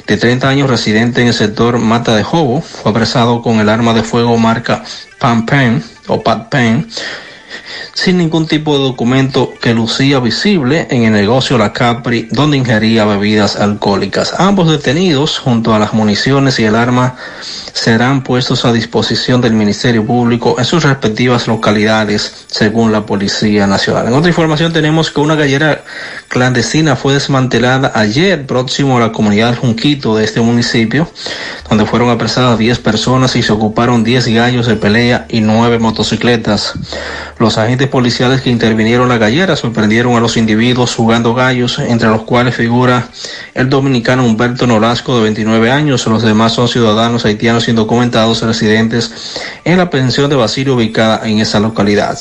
de 0.05 0.17
30 0.17 0.49
años 0.49 0.69
residente 0.69 1.21
en 1.21 1.27
el 1.27 1.33
sector 1.33 1.79
Mata 1.79 2.15
de 2.15 2.23
Jobo, 2.23 2.61
fue 2.61 2.91
apresado 2.91 3.41
con 3.41 3.59
el 3.59 3.69
arma 3.69 3.93
de 3.93 4.03
fuego 4.03 4.37
marca 4.37 4.83
Pan 5.17 5.45
Pen 5.45 5.81
o 6.07 6.21
Pat 6.21 6.49
Pen, 6.49 6.87
sin 7.93 8.17
ningún 8.17 8.47
tipo 8.47 8.77
de 8.77 8.83
documento 8.83 9.53
que 9.61 9.73
lucía 9.73 10.19
visible 10.19 10.87
en 10.89 11.03
el 11.03 11.13
negocio 11.13 11.57
La 11.57 11.73
Capri, 11.73 12.27
donde 12.31 12.57
ingería 12.57 13.05
bebidas 13.05 13.55
alcohólicas. 13.55 14.33
Ambos 14.37 14.69
detenidos, 14.69 15.39
junto 15.39 15.73
a 15.73 15.79
las 15.79 15.93
municiones 15.93 16.59
y 16.59 16.65
el 16.65 16.75
arma, 16.75 17.15
serán 17.73 18.23
puestos 18.23 18.65
a 18.65 18.73
disposición 18.73 19.41
del 19.41 19.53
Ministerio 19.53 20.05
Público 20.05 20.55
en 20.57 20.65
sus 20.65 20.83
respectivas 20.83 21.47
localidades, 21.47 22.45
según 22.47 22.91
la 22.91 23.05
Policía 23.05 23.67
Nacional. 23.67 24.07
En 24.07 24.13
otra 24.13 24.29
información 24.29 24.73
tenemos 24.73 25.09
que 25.09 25.21
una 25.21 25.35
gallera 25.35 25.83
clandestina 26.27 26.95
fue 26.95 27.13
desmantelada 27.13 27.91
ayer 27.95 28.45
próximo 28.45 28.97
a 28.97 29.01
la 29.01 29.11
comunidad 29.11 29.57
Junquito 29.57 30.15
de 30.15 30.25
este 30.25 30.41
municipio, 30.41 31.09
donde 31.69 31.85
fueron 31.85 32.09
apresadas 32.09 32.57
10 32.57 32.79
personas 32.79 33.35
y 33.35 33.43
se 33.43 33.51
ocuparon 33.51 34.03
10 34.03 34.27
gallos 34.27 34.67
de 34.67 34.75
pelea 34.75 35.25
y 35.29 35.41
9 35.41 35.79
motocicletas. 35.79 36.73
Los 37.37 37.57
agentes 37.57 37.70
policiales 37.77 38.41
que 38.41 38.49
intervinieron 38.49 39.09
la 39.09 39.17
gallera 39.17 39.55
sorprendieron 39.55 40.15
a 40.15 40.19
los 40.19 40.37
individuos 40.37 40.95
jugando 40.95 41.33
gallos, 41.33 41.79
entre 41.79 42.09
los 42.09 42.23
cuales 42.23 42.55
figura 42.55 43.07
el 43.53 43.69
dominicano 43.69 44.25
Humberto 44.25 44.67
Nolasco 44.67 45.15
de 45.15 45.23
29 45.23 45.71
años. 45.71 46.05
Los 46.07 46.21
demás 46.23 46.53
son 46.53 46.67
ciudadanos 46.67 47.25
haitianos 47.25 47.67
indocumentados 47.67 48.41
residentes 48.41 49.13
en 49.63 49.77
la 49.77 49.89
pensión 49.89 50.29
de 50.29 50.35
Basilio 50.35 50.75
ubicada 50.75 51.21
en 51.27 51.39
esa 51.39 51.59
localidad. 51.59 52.17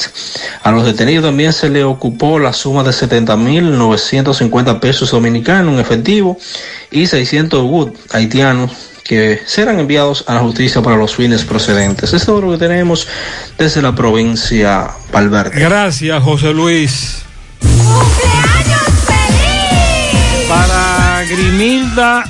A 0.62 0.70
los 0.70 0.84
detenidos 0.84 1.24
también 1.24 1.52
se 1.52 1.68
le 1.68 1.84
ocupó 1.84 2.38
la 2.38 2.52
suma 2.52 2.82
de 2.82 2.90
70.950 2.90 4.80
pesos 4.80 5.10
dominicanos 5.10 5.74
en 5.74 5.80
efectivo 5.80 6.38
y 6.90 7.06
600 7.06 7.62
wood 7.64 7.90
haitianos 8.12 8.89
que 9.10 9.40
serán 9.44 9.80
enviados 9.80 10.22
a 10.28 10.34
la 10.34 10.40
justicia 10.40 10.82
para 10.82 10.94
los 10.94 11.16
fines 11.16 11.44
procedentes. 11.44 12.04
Esto 12.04 12.16
es 12.16 12.26
todo 12.26 12.42
lo 12.42 12.52
que 12.52 12.58
tenemos 12.58 13.08
desde 13.58 13.82
la 13.82 13.92
provincia 13.92 14.88
Valverde. 15.12 15.58
Gracias, 15.58 16.22
José 16.22 16.54
Luis. 16.54 17.22
Para 20.48 21.24
Grimilda 21.28 22.24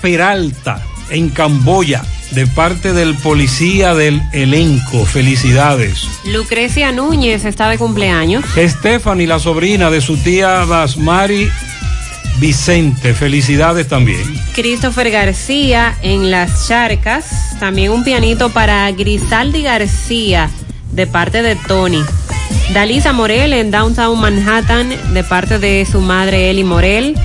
Peralta, 0.00 0.82
en 1.10 1.28
Camboya, 1.28 2.02
de 2.30 2.46
parte 2.46 2.94
del 2.94 3.14
policía 3.16 3.92
del 3.92 4.22
elenco. 4.32 5.04
Felicidades. 5.04 6.08
Lucrecia 6.24 6.90
Núñez 6.90 7.44
está 7.44 7.68
de 7.68 7.76
cumpleaños. 7.76 8.46
Stephanie, 8.56 9.26
la 9.26 9.38
sobrina 9.38 9.90
de 9.90 10.00
su 10.00 10.16
tía 10.16 10.64
Basmari 10.64 11.50
Vicente. 12.38 13.14
Felicidades 13.14 13.88
también. 13.88 14.22
Christopher 14.54 15.10
García 15.10 15.96
en 16.02 16.30
Las 16.30 16.68
Charcas. 16.68 17.56
También 17.60 17.92
un 17.92 18.04
pianito 18.04 18.50
para 18.50 18.90
Grisaldi 18.90 19.62
García 19.62 20.50
de 20.92 21.06
parte 21.06 21.42
de 21.42 21.56
Tony. 21.56 22.02
Dalisa 22.72 23.12
Morel 23.12 23.52
en 23.52 23.70
Downtown 23.70 24.18
Manhattan 24.20 24.90
de 25.12 25.24
parte 25.24 25.58
de 25.58 25.86
su 25.90 26.00
madre 26.00 26.50
Eli 26.50 26.64
Morel. 26.64 27.16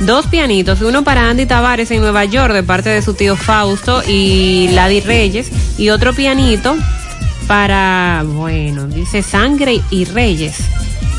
Dos 0.00 0.26
pianitos, 0.26 0.82
uno 0.82 1.04
para 1.04 1.30
Andy 1.30 1.46
Tavares 1.46 1.90
en 1.90 2.02
Nueva 2.02 2.24
York 2.26 2.52
de 2.52 2.62
parte 2.62 2.90
de 2.90 3.00
su 3.00 3.14
tío 3.14 3.34
Fausto 3.34 4.02
y 4.06 4.68
Ladi 4.72 5.00
Reyes. 5.00 5.50
Y 5.78 5.88
otro 5.88 6.12
pianito 6.12 6.76
para, 7.46 8.24
bueno, 8.26 8.86
dice 8.86 9.22
Sangre 9.22 9.80
y 9.90 10.04
Reyes 10.04 10.56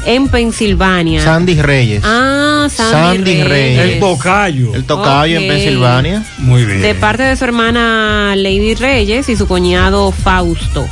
en 0.08 0.30
Pensilvania. 0.30 1.22
Sandy 1.22 1.62
Reyes. 1.62 2.02
Ah, 2.04 2.68
Sandy, 2.72 2.92
Sandy 2.92 3.44
Reyes. 3.44 3.50
Reyes. 3.50 3.94
El 3.94 4.00
tocayo. 4.00 4.74
El 4.74 4.84
tocayo 4.86 5.40
en 5.40 5.48
Pensilvania. 5.48 6.26
Muy 6.40 6.66
bien. 6.66 6.82
De 6.82 6.96
parte 6.96 7.24
de 7.24 7.36
su 7.36 7.44
hermana 7.44 8.34
Lady 8.36 8.74
Reyes 8.74 9.30
y 9.30 9.36
su 9.36 9.48
cuñado 9.48 10.12
Fausto. 10.12 10.88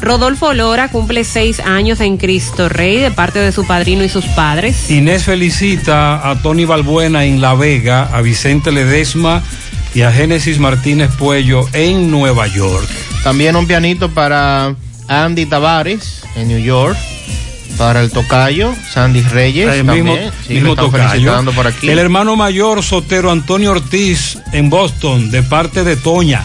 Rodolfo 0.00 0.54
Lora 0.54 0.90
cumple 0.90 1.24
seis 1.24 1.58
años 1.58 2.00
en 2.00 2.18
Cristo 2.18 2.68
Rey 2.68 2.98
de 2.98 3.10
parte 3.10 3.40
de 3.40 3.50
su 3.50 3.66
padrino 3.66 4.04
y 4.04 4.08
sus 4.08 4.26
padres. 4.26 4.90
Inés 4.90 5.24
felicita 5.24 6.30
a 6.30 6.40
Tony 6.40 6.66
Balbuena 6.66 7.24
en 7.24 7.40
La 7.40 7.54
Vega, 7.54 8.08
a 8.12 8.20
Vicente 8.20 8.70
Ledesma 8.70 9.42
y 9.94 10.02
a 10.02 10.12
Génesis 10.12 10.60
Martínez 10.60 11.10
Puello 11.18 11.66
en 11.72 12.10
Nueva 12.10 12.46
York. 12.46 12.88
También 13.24 13.56
un 13.56 13.66
pianito 13.66 14.10
para 14.10 14.76
Andy 15.08 15.46
Tavares 15.46 16.22
en 16.36 16.48
New 16.48 16.60
York. 16.60 16.96
Para 17.78 18.00
el 18.00 18.10
tocayo, 18.10 18.74
Sandy 18.92 19.22
Reyes. 19.22 19.72
El 19.72 19.86
también. 19.86 20.04
mismo, 20.04 20.32
Sí, 20.46 20.60
tocayo. 20.76 21.08
felicitando 21.10 21.52
por 21.52 21.66
aquí. 21.68 21.88
El 21.88 21.98
hermano 22.00 22.34
mayor 22.34 22.82
Sotero 22.82 23.30
Antonio 23.30 23.70
Ortiz 23.70 24.38
en 24.52 24.68
Boston 24.68 25.30
de 25.30 25.44
parte 25.44 25.84
de 25.84 25.94
Toña. 25.96 26.42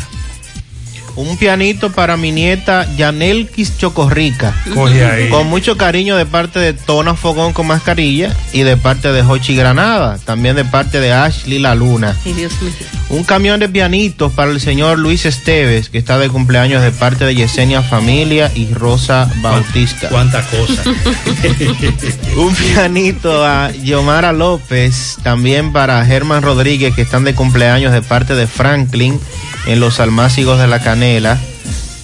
Un 1.15 1.37
pianito 1.37 1.91
para 1.91 2.17
mi 2.17 2.31
nieta 2.31 2.87
Yanelkis 2.95 3.77
Chocorrica. 3.77 4.55
Coge 4.73 5.05
ahí. 5.05 5.29
Con 5.29 5.47
mucho 5.47 5.77
cariño 5.77 6.17
de 6.17 6.25
parte 6.25 6.59
de 6.59 6.73
Tona 6.73 7.13
Fogón 7.13 7.53
con 7.53 7.67
mascarilla 7.67 8.35
y 8.51 8.63
de 8.63 8.77
parte 8.77 9.11
de 9.11 9.21
Hochi 9.21 9.55
Granada. 9.55 10.17
También 10.25 10.55
de 10.55 10.65
parte 10.65 10.99
de 10.99 11.11
Ashley 11.13 11.59
La 11.59 11.75
Luna. 11.75 12.17
Ay, 12.25 12.33
Dios 12.33 12.59
mío. 12.61 12.71
Un 13.09 13.23
camión 13.23 13.59
de 13.59 13.69
pianitos 13.69 14.33
para 14.33 14.49
el 14.49 14.59
señor 14.59 14.97
Luis 14.97 15.27
Esteves, 15.27 15.89
que 15.89 15.99
está 15.99 16.17
de 16.17 16.29
cumpleaños 16.29 16.81
de 16.81 16.91
parte 16.91 17.25
de 17.25 17.35
Yesenia 17.35 17.83
Familia 17.83 18.51
y 18.55 18.73
Rosa 18.73 19.29
Bautista. 19.41 20.09
Cuánta 20.09 20.41
cosa. 20.41 20.83
Un 22.37 22.55
pianito 22.55 23.45
a 23.45 23.71
Yomara 23.71 24.33
López, 24.33 25.17
también 25.21 25.73
para 25.73 26.03
Germán 26.05 26.41
Rodríguez, 26.41 26.95
que 26.95 27.03
están 27.03 27.23
de 27.23 27.35
cumpleaños 27.35 27.93
de 27.93 28.01
parte 28.01 28.33
de 28.33 28.47
Franklin 28.47 29.19
en 29.67 29.79
los 29.79 29.99
Almácigos 29.99 30.59
de 30.59 30.67
la 30.67 30.79
Canela. 30.79 31.02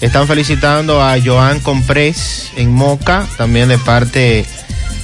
Están 0.02 0.26
felicitando 0.28 1.02
a 1.02 1.16
Joan 1.24 1.60
Comprés 1.60 2.52
en 2.56 2.70
Moca, 2.70 3.26
también 3.38 3.70
de 3.70 3.78
parte 3.78 4.44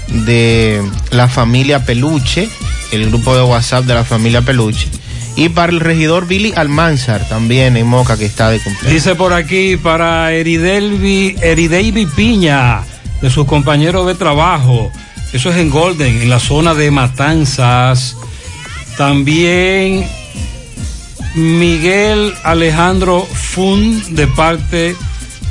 de 0.08 0.82
la 1.10 1.28
familia 1.28 1.86
Peluche, 1.86 2.46
el 2.92 3.06
grupo 3.08 3.34
de 3.34 3.42
WhatsApp 3.42 3.86
de 3.86 3.94
la 3.94 4.04
familia 4.04 4.42
Peluche. 4.42 4.88
Y 5.34 5.48
para 5.48 5.72
el 5.72 5.80
regidor 5.80 6.26
Billy 6.26 6.52
Almanzar, 6.54 7.26
también 7.26 7.78
en 7.78 7.86
Moca, 7.86 8.18
que 8.18 8.26
está 8.26 8.50
de 8.50 8.58
cumpleaños. 8.58 8.92
Dice 8.92 9.14
por 9.14 9.32
aquí 9.32 9.78
para 9.78 10.30
Eridelvi, 10.34 11.34
Eridelvi 11.40 12.04
Piña, 12.04 12.82
de 13.22 13.30
sus 13.30 13.46
compañeros 13.46 14.06
de 14.06 14.14
trabajo. 14.14 14.92
Eso 15.32 15.48
es 15.48 15.56
en 15.56 15.70
Golden, 15.70 16.20
en 16.20 16.28
la 16.28 16.38
zona 16.38 16.74
de 16.74 16.90
Matanzas. 16.90 18.14
También 18.98 20.06
Miguel 21.36 22.32
Alejandro 22.44 23.22
Fun, 23.22 24.14
de 24.14 24.26
parte 24.26 24.96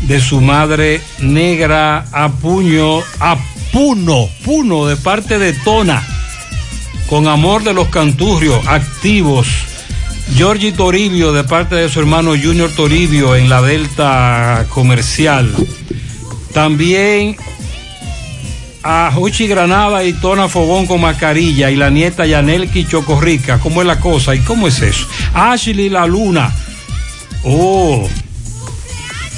de 0.02 0.20
su 0.20 0.42
madre 0.42 1.00
negra, 1.20 2.08
a 2.12 2.30
puño, 2.30 3.02
a 3.20 3.38
Puno, 3.72 4.28
Puno, 4.44 4.88
de 4.88 4.96
parte 4.96 5.38
de 5.38 5.54
Tona. 5.54 6.04
Con 7.08 7.28
amor 7.28 7.64
de 7.64 7.74
los 7.74 7.90
canturrios, 7.90 8.66
activos. 8.68 9.48
Giorgi 10.36 10.72
Toribio 10.72 11.32
de 11.34 11.44
parte 11.44 11.76
de 11.76 11.88
su 11.88 12.00
hermano 12.00 12.32
Junior 12.32 12.72
Toribio 12.72 13.36
en 13.36 13.48
la 13.48 13.62
Delta 13.62 14.66
Comercial. 14.70 15.54
También 16.52 17.38
a 18.88 19.12
Juchi 19.12 19.48
Granada 19.48 20.04
y 20.04 20.14
Tona 20.14 20.48
Fogón 20.48 20.86
con 20.86 21.02
mascarilla 21.02 21.72
y 21.72 21.76
la 21.76 21.90
nieta 21.90 22.28
Yanelki 22.28 22.86
Chocorrica. 22.86 23.58
¿Cómo 23.58 23.82
es 23.82 23.88
la 23.88 24.00
cosa? 24.00 24.36
¿Y 24.36 24.40
cómo 24.42 24.68
es 24.68 24.80
eso? 24.80 25.08
Ashley 25.34 25.90
La 25.90 26.06
Luna. 26.06 26.54
Oh, 27.44 28.08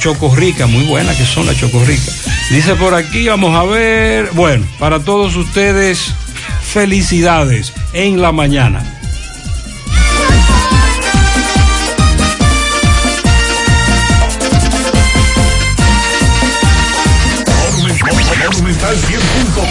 Chocorrica, 0.01 0.67
muy 0.67 0.83
buena 0.83 1.15
que 1.15 1.25
son 1.25 1.45
las 1.45 1.57
Chocorrica. 1.57 2.11
Dice 2.51 2.75
por 2.75 2.93
aquí, 2.93 3.29
vamos 3.29 3.55
a 3.55 3.63
ver. 3.63 4.29
Bueno, 4.33 4.65
para 4.79 4.99
todos 4.99 5.37
ustedes, 5.37 6.13
felicidades 6.61 7.71
en 7.93 8.21
la 8.21 8.33
mañana. 8.33 8.96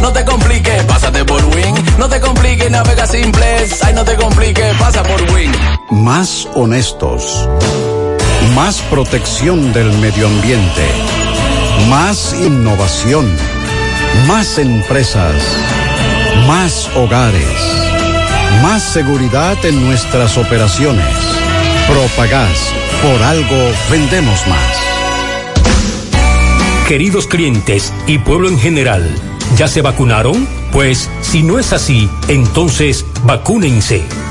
No 0.00 0.12
te 0.12 0.24
compliques, 0.24 0.84
pásate 0.84 1.24
por 1.24 1.44
Win. 1.44 1.74
No 1.98 2.08
te 2.08 2.20
compliques 2.20 2.70
navega 2.70 3.06
simplex. 3.06 3.82
Ay, 3.82 3.94
no 3.94 4.04
te 4.04 4.14
compliques, 4.16 4.74
pasa 4.78 5.02
por 5.02 5.20
Win. 5.32 5.52
Más 5.90 6.48
honestos. 6.54 7.48
Más 8.54 8.80
protección 8.82 9.72
del 9.72 9.90
medio 9.98 10.26
ambiente. 10.26 10.86
Más 11.88 12.34
innovación. 12.34 13.26
Más 14.26 14.58
empresas. 14.58 15.34
Más 16.46 16.88
hogares. 16.96 17.84
Más 18.62 18.82
seguridad 18.82 19.56
en 19.64 19.84
nuestras 19.84 20.36
operaciones. 20.38 21.04
Propagás. 21.88 22.72
Por 23.02 23.22
algo 23.22 23.72
vendemos 23.90 24.46
más. 24.46 24.93
Queridos 26.88 27.26
clientes 27.26 27.94
y 28.06 28.18
pueblo 28.18 28.46
en 28.46 28.58
general, 28.58 29.08
¿ya 29.56 29.68
se 29.68 29.80
vacunaron? 29.80 30.46
Pues 30.70 31.08
si 31.22 31.42
no 31.42 31.58
es 31.58 31.72
así, 31.72 32.10
entonces 32.28 33.06
vacúnense. 33.24 34.02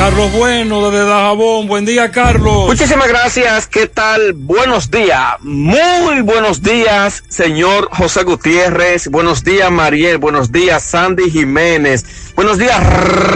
Carlos 0.00 0.32
Bueno 0.32 0.90
desde 0.90 1.04
Dajabón. 1.04 1.66
Buen 1.68 1.84
día, 1.84 2.10
Carlos. 2.10 2.66
Muchísimas 2.66 3.06
gracias. 3.06 3.66
¿Qué 3.66 3.86
tal? 3.86 4.32
Buenos 4.32 4.90
días. 4.90 5.34
Muy 5.40 6.22
buenos 6.22 6.62
días, 6.62 7.22
señor 7.28 7.90
José 7.92 8.22
Gutiérrez. 8.22 9.08
Buenos 9.08 9.44
días, 9.44 9.70
Mariel. 9.70 10.16
Buenos 10.16 10.50
días, 10.50 10.82
Sandy 10.84 11.30
Jiménez. 11.30 12.32
Buenos 12.34 12.56
días, 12.56 12.82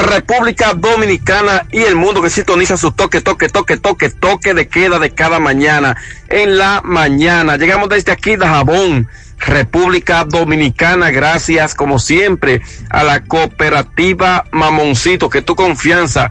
República 0.08 0.72
Dominicana 0.72 1.66
y 1.70 1.82
el 1.82 1.96
mundo 1.96 2.22
que 2.22 2.30
sintoniza 2.30 2.78
su 2.78 2.92
toque, 2.92 3.20
toque, 3.20 3.50
toque, 3.50 3.76
toque, 3.76 4.08
toque 4.08 4.54
de 4.54 4.66
queda 4.66 4.98
de 4.98 5.10
cada 5.10 5.40
mañana. 5.40 5.98
En 6.30 6.56
la 6.56 6.80
mañana. 6.82 7.58
Llegamos 7.58 7.90
desde 7.90 8.10
aquí, 8.10 8.36
Dajabón. 8.36 9.06
República 9.38 10.24
Dominicana, 10.24 11.10
gracias 11.10 11.74
como 11.74 11.98
siempre 11.98 12.62
a 12.88 13.04
la 13.04 13.24
cooperativa 13.24 14.46
Mamoncito, 14.52 15.28
que 15.28 15.42
tu 15.42 15.54
confianza, 15.54 16.30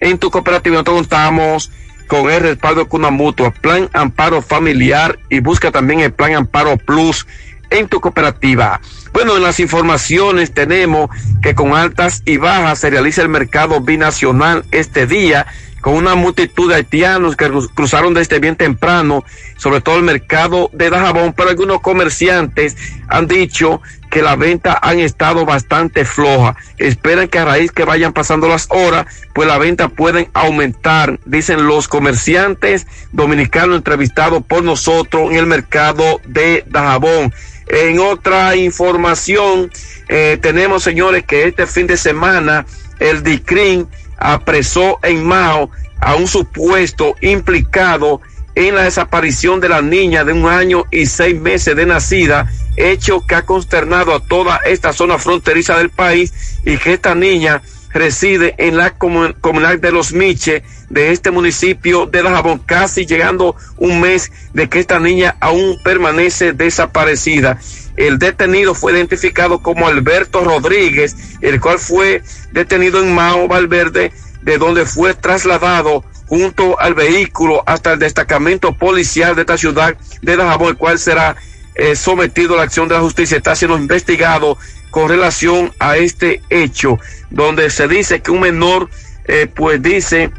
En 0.00 0.18
tu 0.18 0.30
cooperativa 0.30 0.74
nosotros 0.74 0.96
contamos 0.96 1.70
con 2.06 2.30
el 2.30 2.40
respaldo 2.40 2.84
de 2.84 2.96
una 2.96 3.10
mutua, 3.10 3.52
Plan 3.52 3.88
Amparo 3.92 4.42
Familiar 4.42 5.18
y 5.28 5.40
busca 5.40 5.70
también 5.70 6.00
el 6.00 6.12
Plan 6.12 6.34
Amparo 6.34 6.76
Plus 6.76 7.26
en 7.70 7.86
tu 7.86 8.00
cooperativa. 8.00 8.80
Bueno, 9.12 9.36
en 9.36 9.42
las 9.42 9.60
informaciones 9.60 10.52
tenemos 10.52 11.08
que 11.40 11.54
con 11.54 11.74
altas 11.74 12.22
y 12.24 12.36
bajas 12.36 12.80
se 12.80 12.90
realiza 12.90 13.22
el 13.22 13.28
mercado 13.28 13.80
binacional 13.80 14.64
este 14.72 15.06
día 15.06 15.46
con 15.80 15.94
una 15.94 16.14
multitud 16.14 16.68
de 16.68 16.76
haitianos 16.76 17.36
que 17.36 17.50
cruzaron 17.74 18.12
desde 18.12 18.38
bien 18.38 18.56
temprano, 18.56 19.24
sobre 19.56 19.80
todo 19.80 19.96
el 19.96 20.02
mercado 20.02 20.68
de 20.72 20.90
Dajabón, 20.90 21.32
pero 21.32 21.50
algunos 21.50 21.80
comerciantes 21.80 22.76
han 23.08 23.26
dicho 23.26 23.80
que 24.10 24.22
la 24.22 24.36
venta 24.36 24.78
han 24.82 24.98
estado 24.98 25.46
bastante 25.46 26.04
floja. 26.04 26.56
Esperan 26.78 27.28
que 27.28 27.38
a 27.38 27.44
raíz 27.44 27.70
que 27.70 27.84
vayan 27.84 28.12
pasando 28.12 28.48
las 28.48 28.66
horas, 28.70 29.06
pues 29.32 29.48
la 29.48 29.58
venta 29.58 29.88
pueden 29.88 30.28
aumentar, 30.34 31.18
dicen 31.24 31.66
los 31.66 31.88
comerciantes 31.88 32.86
dominicanos 33.12 33.76
entrevistados 33.76 34.42
por 34.44 34.64
nosotros 34.64 35.30
en 35.30 35.36
el 35.36 35.46
mercado 35.46 36.20
de 36.26 36.64
Dajabón. 36.68 37.32
En 37.68 38.00
otra 38.00 38.56
información, 38.56 39.70
eh, 40.08 40.38
tenemos, 40.42 40.82
señores, 40.82 41.24
que 41.24 41.46
este 41.46 41.66
fin 41.66 41.86
de 41.86 41.96
semana 41.96 42.66
el 42.98 43.22
DICRIN 43.22 43.86
apresó 44.18 44.98
en 45.02 45.24
Mao 45.24 45.70
a 46.00 46.16
un 46.16 46.26
supuesto 46.26 47.14
implicado 47.20 48.20
en 48.68 48.74
la 48.74 48.84
desaparición 48.84 49.60
de 49.60 49.68
la 49.68 49.82
niña 49.82 50.24
de 50.24 50.32
un 50.32 50.46
año 50.46 50.84
y 50.90 51.06
seis 51.06 51.40
meses 51.40 51.74
de 51.76 51.86
nacida, 51.86 52.50
hecho 52.76 53.24
que 53.26 53.34
ha 53.34 53.46
consternado 53.46 54.14
a 54.14 54.20
toda 54.20 54.60
esta 54.64 54.92
zona 54.92 55.18
fronteriza 55.18 55.78
del 55.78 55.90
país 55.90 56.32
y 56.64 56.76
que 56.76 56.94
esta 56.94 57.14
niña 57.14 57.62
reside 57.92 58.54
en 58.58 58.76
la 58.76 58.90
comunidad 58.90 59.78
de 59.78 59.92
Los 59.92 60.12
Miches 60.12 60.62
de 60.88 61.12
este 61.12 61.30
municipio 61.30 62.06
de 62.06 62.22
Dajabón, 62.22 62.58
casi 62.58 63.06
llegando 63.06 63.56
un 63.78 64.00
mes 64.00 64.30
de 64.52 64.68
que 64.68 64.80
esta 64.80 64.98
niña 64.98 65.36
aún 65.40 65.76
permanece 65.82 66.52
desaparecida. 66.52 67.58
El 67.96 68.18
detenido 68.18 68.74
fue 68.74 68.92
identificado 68.92 69.62
como 69.62 69.88
Alberto 69.88 70.44
Rodríguez, 70.44 71.16
el 71.40 71.60
cual 71.60 71.78
fue 71.78 72.22
detenido 72.52 73.02
en 73.02 73.14
Mao 73.14 73.48
Valverde, 73.48 74.12
de 74.42 74.58
donde 74.58 74.86
fue 74.86 75.14
trasladado 75.14 76.04
junto 76.26 76.78
al 76.80 76.94
vehículo 76.94 77.62
hasta 77.66 77.92
el 77.92 77.98
destacamento 77.98 78.72
policial 78.72 79.34
de 79.34 79.42
esta 79.42 79.58
ciudad 79.58 79.96
de 80.22 80.36
Dajabón, 80.36 80.68
el 80.70 80.76
cual 80.76 80.98
será 80.98 81.36
eh, 81.74 81.96
sometido 81.96 82.54
a 82.54 82.58
la 82.58 82.62
acción 82.64 82.88
de 82.88 82.94
la 82.94 83.00
justicia. 83.00 83.36
Está 83.36 83.56
siendo 83.56 83.76
investigado 83.76 84.56
con 84.90 85.08
relación 85.08 85.72
a 85.78 85.96
este 85.96 86.42
hecho, 86.50 86.98
donde 87.30 87.70
se 87.70 87.88
dice 87.88 88.20
que 88.20 88.30
un 88.30 88.40
menor, 88.40 88.88
eh, 89.26 89.48
pues 89.52 89.82
dice 89.82 90.30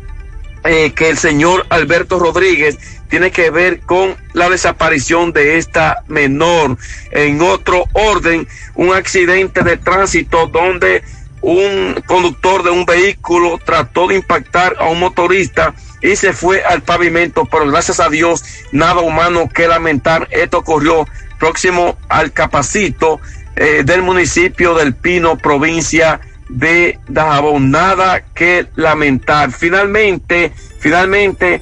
eh, 0.63 0.91
que 0.93 1.09
el 1.09 1.17
señor 1.17 1.65
Alberto 1.69 2.19
Rodríguez 2.19 2.77
tiene 3.09 3.31
que 3.31 3.49
ver 3.49 3.81
con 3.81 4.15
la 4.33 4.49
desaparición 4.49 5.33
de 5.33 5.57
esta 5.57 6.03
menor. 6.07 6.77
En 7.11 7.41
otro 7.41 7.85
orden, 7.93 8.47
un 8.75 8.93
accidente 8.93 9.63
de 9.63 9.77
tránsito 9.77 10.47
donde 10.47 11.03
un 11.41 12.01
conductor 12.05 12.63
de 12.63 12.69
un 12.69 12.85
vehículo 12.85 13.59
trató 13.63 14.07
de 14.07 14.15
impactar 14.15 14.75
a 14.79 14.87
un 14.87 14.99
motorista 14.99 15.73
y 16.01 16.15
se 16.15 16.33
fue 16.33 16.63
al 16.63 16.81
pavimento, 16.81 17.45
pero 17.45 17.67
gracias 17.67 17.99
a 17.99 18.09
Dios 18.09 18.43
nada 18.71 19.01
humano 19.01 19.49
que 19.53 19.67
lamentar. 19.67 20.27
Esto 20.31 20.59
ocurrió 20.59 21.07
próximo 21.39 21.97
al 22.09 22.31
Capacito 22.31 23.19
eh, 23.55 23.83
del 23.83 24.01
municipio 24.01 24.75
del 24.75 24.95
Pino, 24.95 25.37
provincia 25.37 26.21
de 26.49 26.99
Dajabón. 27.07 27.71
Nada 27.71 28.23
que 28.33 28.67
lamentar. 28.75 29.51
Finalmente, 29.51 30.53
finalmente, 30.79 31.61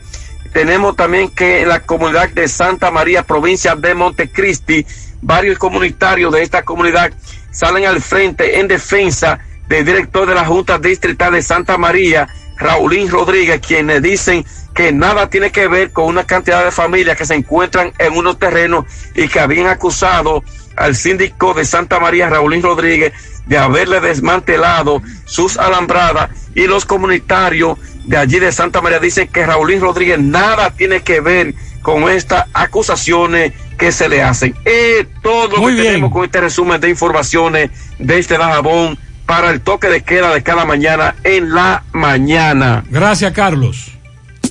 tenemos 0.54 0.96
también 0.96 1.30
que 1.30 1.66
la 1.66 1.82
comunidad 1.82 2.30
de 2.30 2.48
Santa 2.48 2.92
María, 2.92 3.24
provincia 3.24 3.76
de 3.76 3.94
Montecristi, 3.94 4.86
varios 5.22 5.58
comunitarios 5.58 6.34
de 6.34 6.44
esta 6.44 6.64
comunidad 6.64 7.12
salen 7.52 7.86
al 7.86 8.02
frente 8.02 8.60
en 8.60 8.68
defensa 8.68 9.40
del 9.70 9.86
director 9.86 10.28
de 10.28 10.36
la 10.36 10.46
Junta 10.46 10.80
Distrital 10.80 11.34
de 11.34 11.42
Santa 11.44 11.78
María, 11.78 12.28
Raulín 12.58 13.10
Rodríguez, 13.10 13.62
quienes 13.66 14.02
dicen 14.02 14.44
que 14.74 14.92
nada 14.92 15.30
tiene 15.30 15.52
que 15.52 15.68
ver 15.68 15.92
con 15.92 16.06
una 16.06 16.26
cantidad 16.26 16.66
de 16.66 16.72
familias 16.72 17.18
que 17.18 17.26
se 17.26 17.36
encuentran 17.36 17.94
en 18.00 18.18
unos 18.18 18.38
terrenos 18.40 18.86
y 19.16 19.28
que 19.28 19.40
habían 19.40 19.68
acusado 19.68 20.44
al 20.76 20.96
síndico 20.96 21.54
de 21.54 21.66
Santa 21.66 22.00
María, 22.00 22.30
Raulín 22.30 22.64
Rodríguez, 22.64 23.14
de 23.46 23.58
haberle 23.58 24.00
desmantelado 24.00 25.02
sus 25.26 25.58
alambradas 25.58 26.30
y 26.56 26.68
los 26.68 26.86
comunitarios 26.86 27.78
de 28.06 28.18
allí 28.18 28.40
de 28.40 28.52
Santa 28.52 28.82
María 28.82 29.00
dicen 29.00 29.28
que 29.28 29.46
Raulín 29.46 29.82
Rodríguez 29.82 30.20
nada 30.20 30.72
tiene 30.72 31.02
que 31.02 31.22
ver 31.22 31.54
con 31.82 32.10
estas 32.10 32.46
acusaciones 32.54 33.54
que 33.78 33.92
se 33.92 34.10
le 34.10 34.22
hacen. 34.22 34.56
Es 34.66 35.08
todo 35.22 35.48
lo 35.56 35.58
Muy 35.58 35.76
que 35.76 35.82
bien. 35.82 35.94
tenemos 35.94 36.12
con 36.12 36.26
este 36.26 36.42
resumen 36.42 36.82
de 36.82 36.90
informaciones 36.90 37.72
de 37.98 38.20
este 38.20 38.38
Dajabón 38.38 38.98
para 39.30 39.52
el 39.52 39.62
toque 39.62 39.90
de 39.90 40.02
queda 40.02 40.34
de 40.34 40.42
cada 40.42 40.66
mañana 40.66 41.14
en 41.24 41.54
la 41.54 41.84
mañana. 41.92 42.84
Gracias, 42.90 43.32
Carlos. 43.32 43.92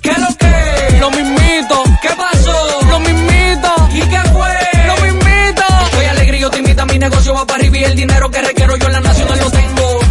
¿Qué 0.01 0.13
lo 0.13 0.29
que? 0.39 0.99
Lo 1.01 1.11
mismito. 1.11 1.83
¿Qué 2.01 2.11
pasó? 2.17 2.87
Lo 2.89 3.01
mismito. 3.01 3.75
¿Y 3.93 4.01
qué 4.03 4.21
fue? 4.31 4.55
Lo 4.87 4.95
mismito. 5.03 5.65
Soy 5.91 6.05
alegre 6.05 6.39
yo 6.39 6.49
te 6.49 6.59
invito 6.59 6.83
a 6.83 6.87
mi 6.87 6.97
negocio 6.97 7.35
va 7.35 7.45
para 7.45 7.59
arriba 7.59 7.79
y 7.79 7.85
el 7.85 7.97
dinero 7.97 8.31
que 8.31 8.41
requiero 8.41 8.77
yo 8.77 8.87
en 8.87 8.93
la 8.93 9.01
nacional 9.01 9.39
lo 9.41 9.51
tengo. 9.51 9.88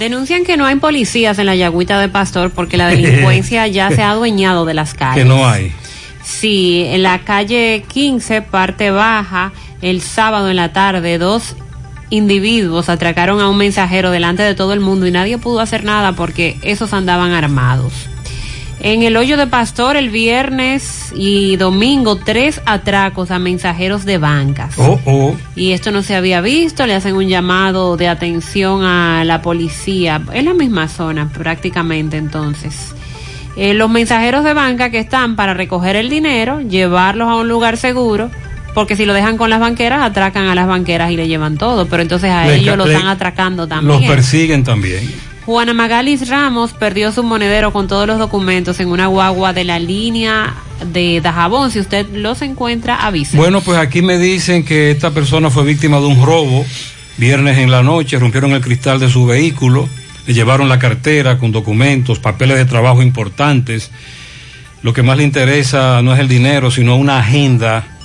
Denuncian 0.00 0.44
que 0.44 0.56
no 0.56 0.64
hay 0.64 0.76
policías 0.76 1.38
en 1.38 1.44
la 1.44 1.54
Yagüita 1.54 2.00
de 2.00 2.08
Pastor 2.08 2.52
porque 2.52 2.78
la 2.78 2.88
delincuencia 2.88 3.66
ya 3.66 3.90
se 3.90 4.00
ha 4.00 4.12
adueñado 4.12 4.64
de 4.64 4.72
las 4.72 4.94
calles. 4.94 5.24
Que 5.24 5.28
no 5.28 5.46
hay. 5.46 5.74
Sí, 6.24 6.84
en 6.86 7.02
la 7.02 7.18
calle 7.18 7.84
15, 7.86 8.40
parte 8.40 8.90
baja, 8.90 9.52
el 9.82 10.00
sábado 10.00 10.48
en 10.48 10.56
la 10.56 10.72
tarde, 10.72 11.18
dos 11.18 11.54
individuos 12.08 12.88
atracaron 12.88 13.40
a 13.40 13.50
un 13.50 13.58
mensajero 13.58 14.10
delante 14.10 14.42
de 14.42 14.54
todo 14.54 14.72
el 14.72 14.80
mundo 14.80 15.06
y 15.06 15.10
nadie 15.10 15.36
pudo 15.36 15.60
hacer 15.60 15.84
nada 15.84 16.12
porque 16.12 16.56
esos 16.62 16.94
andaban 16.94 17.32
armados. 17.32 17.92
En 18.82 19.02
el 19.02 19.16
hoyo 19.18 19.36
de 19.36 19.46
Pastor 19.46 19.96
el 19.96 20.08
viernes 20.08 21.12
y 21.14 21.56
domingo 21.56 22.16
tres 22.16 22.62
atracos 22.64 23.30
a 23.30 23.38
mensajeros 23.38 24.06
de 24.06 24.16
bancas. 24.16 24.72
Oh, 24.78 24.98
oh. 25.04 25.36
Y 25.54 25.72
esto 25.72 25.90
no 25.90 26.02
se 26.02 26.16
había 26.16 26.40
visto, 26.40 26.86
le 26.86 26.94
hacen 26.94 27.14
un 27.14 27.28
llamado 27.28 27.98
de 27.98 28.08
atención 28.08 28.82
a 28.82 29.22
la 29.24 29.42
policía. 29.42 30.22
Es 30.32 30.44
la 30.44 30.54
misma 30.54 30.88
zona 30.88 31.28
prácticamente 31.28 32.16
entonces. 32.16 32.94
Eh, 33.56 33.74
los 33.74 33.90
mensajeros 33.90 34.44
de 34.44 34.54
banca 34.54 34.88
que 34.90 34.98
están 34.98 35.36
para 35.36 35.52
recoger 35.52 35.96
el 35.96 36.08
dinero, 36.08 36.62
llevarlos 36.62 37.28
a 37.28 37.34
un 37.34 37.48
lugar 37.48 37.76
seguro, 37.76 38.30
porque 38.74 38.96
si 38.96 39.04
lo 39.04 39.12
dejan 39.12 39.36
con 39.36 39.50
las 39.50 39.60
banqueras, 39.60 40.02
atracan 40.02 40.46
a 40.46 40.54
las 40.54 40.66
banqueras 40.66 41.10
y 41.10 41.16
le 41.16 41.28
llevan 41.28 41.58
todo, 41.58 41.86
pero 41.86 42.02
entonces 42.02 42.30
a 42.30 42.46
Le 42.46 42.56
ellos 42.56 42.78
lo 42.78 42.86
están 42.86 43.08
atracando 43.08 43.64
Los 43.64 43.68
también. 43.68 44.06
persiguen 44.10 44.64
también. 44.64 45.29
Juana 45.50 45.74
Magalis 45.74 46.28
Ramos 46.28 46.74
perdió 46.74 47.10
su 47.10 47.24
monedero 47.24 47.72
con 47.72 47.88
todos 47.88 48.06
los 48.06 48.20
documentos 48.20 48.78
en 48.78 48.86
una 48.86 49.08
guagua 49.08 49.52
de 49.52 49.64
la 49.64 49.80
línea 49.80 50.54
de 50.92 51.20
Dajabón. 51.20 51.72
Si 51.72 51.80
usted 51.80 52.06
los 52.10 52.40
encuentra, 52.42 53.04
avise. 53.04 53.36
Bueno, 53.36 53.60
pues 53.60 53.76
aquí 53.76 54.00
me 54.00 54.16
dicen 54.16 54.64
que 54.64 54.92
esta 54.92 55.10
persona 55.10 55.50
fue 55.50 55.64
víctima 55.64 55.98
de 55.98 56.06
un 56.06 56.24
robo. 56.24 56.64
Viernes 57.16 57.58
en 57.58 57.72
la 57.72 57.82
noche 57.82 58.16
rompieron 58.20 58.52
el 58.52 58.60
cristal 58.60 59.00
de 59.00 59.10
su 59.10 59.26
vehículo, 59.26 59.88
le 60.28 60.34
llevaron 60.34 60.68
la 60.68 60.78
cartera 60.78 61.36
con 61.36 61.50
documentos, 61.50 62.20
papeles 62.20 62.56
de 62.56 62.64
trabajo 62.64 63.02
importantes. 63.02 63.90
Lo 64.82 64.92
que 64.92 65.02
más 65.02 65.16
le 65.16 65.24
interesa 65.24 66.00
no 66.00 66.14
es 66.14 66.20
el 66.20 66.28
dinero, 66.28 66.70
sino 66.70 66.94
una 66.94 67.18
agenda 67.18 67.98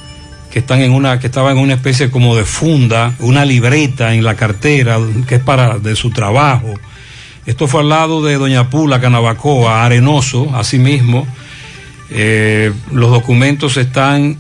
que 0.50 0.58
están 0.58 0.82
en 0.82 0.94
una 0.94 1.20
que 1.20 1.28
estaba 1.28 1.52
en 1.52 1.60
una 1.60 1.76
especie 1.76 2.10
como 2.10 2.36
de 2.36 2.44
funda, 2.44 3.14
una 3.20 3.46
libreta 3.46 4.16
en 4.16 4.24
la 4.24 4.34
cartera 4.34 4.98
que 5.28 5.36
es 5.36 5.42
para 5.42 5.78
de 5.78 5.96
su 5.96 6.10
trabajo. 6.10 6.74
Esto 7.46 7.68
fue 7.68 7.82
al 7.82 7.90
lado 7.90 8.24
de 8.24 8.36
Doña 8.36 8.70
Pula, 8.70 9.00
Canabacoa, 9.00 9.86
Arenoso, 9.86 10.56
asimismo. 10.56 11.28
Eh, 12.10 12.72
los 12.92 13.12
documentos 13.12 13.78
están 13.78 14.38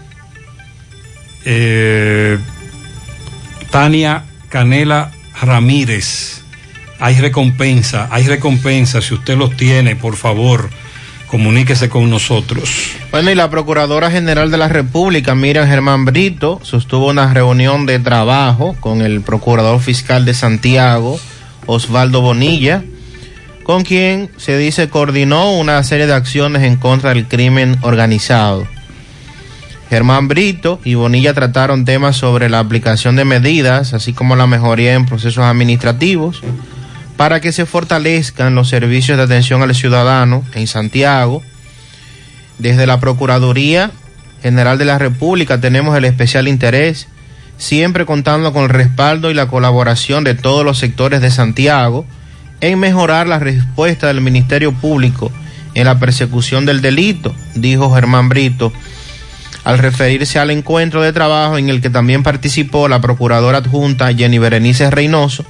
eh, 1.45 2.38
Tania 3.69 4.25
Canela 4.50 5.11
Ramírez. 5.42 6.42
Hay 7.00 7.19
recompensa, 7.19 8.08
hay 8.11 8.24
recompensa. 8.24 9.01
Si 9.01 9.14
usted 9.14 9.38
los 9.38 9.56
tiene, 9.56 9.95
por 9.95 10.16
favor, 10.16 10.69
comuníquese 11.27 11.90
con 11.90 12.09
nosotros. 12.09 12.69
Bueno, 13.11 13.30
y 13.30 13.35
la 13.35 13.50
Procuradora 13.50 14.09
General 14.09 14.50
de 14.50 14.58
la 14.58 14.67
República, 14.67 15.35
Miriam 15.35 15.67
Germán 15.67 16.06
Brito, 16.06 16.59
sostuvo 16.64 17.09
una 17.09 17.34
reunión 17.34 17.85
de 17.85 18.00
trabajo 18.00 18.75
con 18.80 19.01
el 19.01 19.22
Procurador 19.22 19.80
Fiscal 19.82 20.25
de 20.25 20.34
Santiago, 20.34 21.19
Osvaldo 21.66 22.22
Bonilla, 22.22 22.84
con 23.66 23.84
quien 23.84 24.30
se 24.38 24.58
dice 24.60 24.90
coordinó 24.90 25.53
una 25.53 25.84
serie 25.84 26.06
de 26.06 26.14
acciones 26.14 26.61
en 26.61 26.77
contra 26.77 27.10
del 27.10 27.27
crimen 27.27 27.77
organizado. 27.82 28.68
Germán 29.90 30.27
Brito 30.27 30.80
y 30.84 30.94
Bonilla 30.94 31.34
trataron 31.34 31.84
temas 31.84 32.16
sobre 32.16 32.48
la 32.48 32.60
aplicación 32.60 33.16
de 33.16 33.26
medidas, 33.26 33.95
así 33.95 34.14
como 34.14 34.35
la 34.35 34.45
mejoría 34.45 34.94
en 34.94 35.08
procesos 35.08 35.44
administrativos, 35.44 36.44
para 37.18 37.42
que 37.42 37.52
se 37.52 37.66
fortalezcan 37.66 38.53
los 38.53 38.69
servicios 38.69 39.18
de 39.18 39.24
atención 39.24 39.64
al 39.64 39.74
ciudadano 39.74 40.44
en 40.53 40.68
Santiago. 40.68 41.42
Desde 42.60 42.85
la 42.85 43.00
Procuraduría 43.00 43.90
General 44.44 44.77
de 44.77 44.85
la 44.85 45.00
República 45.00 45.60
tenemos 45.60 45.98
el 45.98 46.06
especial 46.06 46.48
interés, 46.48 47.08
siempre 47.58 48.06
contando 48.06 48.53
con 48.53 48.66
el 48.66 48.69
respaldo 48.69 49.32
y 49.32 49.34
la 49.34 49.48
colaboración 49.48 50.24
de 50.24 50.35
todos 50.35 50.64
los 50.64 50.77
sectores 50.77 51.19
de 51.19 51.32
Santiago, 51.32 52.06
en 52.61 52.80
mejorar 52.80 53.27
la 53.27 53.40
respuesta 53.40 54.08
del 54.08 54.22
Ministerio 54.22 54.72
Público 54.72 55.32
en 55.74 55.85
la 55.85 56.00
persecución 56.00 56.66
del 56.66 56.82
delito, 56.82 57.35
dijo 57.53 57.93
Germán 57.93 58.30
Brito, 58.30 58.72
al 59.64 59.80
referirse 59.80 60.40
al 60.40 60.51
encuentro 60.51 61.01
de 61.01 61.11
trabajo 61.11 61.58
en 61.58 61.69
el 61.69 61.82
que 61.82 61.90
también 61.90 62.24
participó 62.24 62.88
la 62.88 63.01
procuradora 63.01 63.58
adjunta 63.58 64.14
Jenny 64.14 64.38
Berenice 64.38 64.90
Reynoso, 64.90 65.45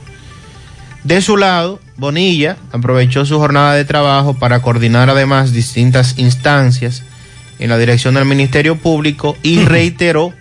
De 1.03 1.21
su 1.21 1.37
lado, 1.37 1.79
Bonilla 1.97 2.57
aprovechó 2.71 3.25
su 3.25 3.37
jornada 3.37 3.75
de 3.75 3.85
trabajo 3.85 4.33
para 4.33 4.61
coordinar 4.61 5.09
además 5.09 5.53
distintas 5.53 6.17
instancias 6.17 7.03
en 7.59 7.69
la 7.69 7.77
dirección 7.77 8.15
del 8.15 8.25
Ministerio 8.25 8.77
Público 8.77 9.37
y 9.43 9.59
reiteró 9.65 10.33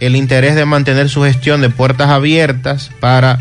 el 0.00 0.16
interés 0.16 0.54
de 0.54 0.64
mantener 0.64 1.08
su 1.08 1.22
gestión 1.22 1.60
de 1.60 1.70
puertas 1.70 2.08
abiertas 2.08 2.90
para 3.00 3.38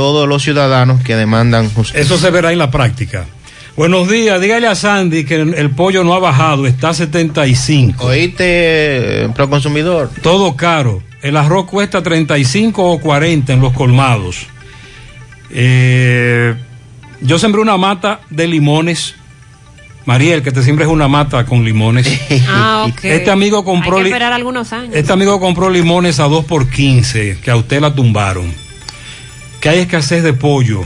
todos 0.00 0.26
los 0.26 0.42
ciudadanos 0.42 1.02
que 1.02 1.14
demandan 1.14 1.68
justicia. 1.68 2.00
Eso 2.00 2.16
se 2.16 2.30
verá 2.30 2.52
en 2.52 2.58
la 2.58 2.70
práctica. 2.70 3.26
Buenos 3.76 4.08
días, 4.08 4.40
dígale 4.40 4.66
a 4.66 4.74
Sandy 4.74 5.24
que 5.24 5.34
el, 5.34 5.70
pollo 5.72 6.04
no 6.04 6.14
ha 6.14 6.18
bajado, 6.18 6.66
está 6.66 6.88
a 6.88 6.94
75. 6.94 8.06
Oíste, 8.06 9.28
Proconsumidor. 9.34 10.08
Todo 10.22 10.56
caro. 10.56 11.02
El 11.20 11.36
arroz 11.36 11.66
cuesta 11.66 12.02
35 12.02 12.82
o 12.82 12.98
40 12.98 13.52
en 13.52 13.60
los 13.60 13.74
colmados. 13.74 14.46
Eh, 15.50 16.54
yo 17.20 17.38
sembré 17.38 17.60
una 17.60 17.76
mata 17.76 18.20
de 18.30 18.48
limones. 18.48 19.16
Mariel, 20.06 20.42
que 20.42 20.50
te 20.50 20.62
siembres 20.62 20.88
una 20.88 21.08
mata 21.08 21.44
con 21.44 21.62
limones. 21.62 22.08
Ah, 22.48 22.86
ok. 22.88 23.04
Este 23.04 23.30
amigo 23.30 23.66
compró 23.66 23.98
Hay 23.98 24.04
que 24.04 24.08
esperar 24.08 24.32
algunos 24.32 24.72
años. 24.72 24.94
Este 24.94 25.12
amigo 25.12 25.38
compró 25.38 25.68
limones 25.68 26.20
a 26.20 26.24
2 26.24 26.46
por 26.46 26.70
15, 26.70 27.40
que 27.44 27.50
a 27.50 27.56
usted 27.56 27.82
la 27.82 27.94
tumbaron. 27.94 28.69
Que 29.60 29.68
hay 29.68 29.80
escasez 29.80 30.22
de 30.22 30.32
pollo. 30.32 30.82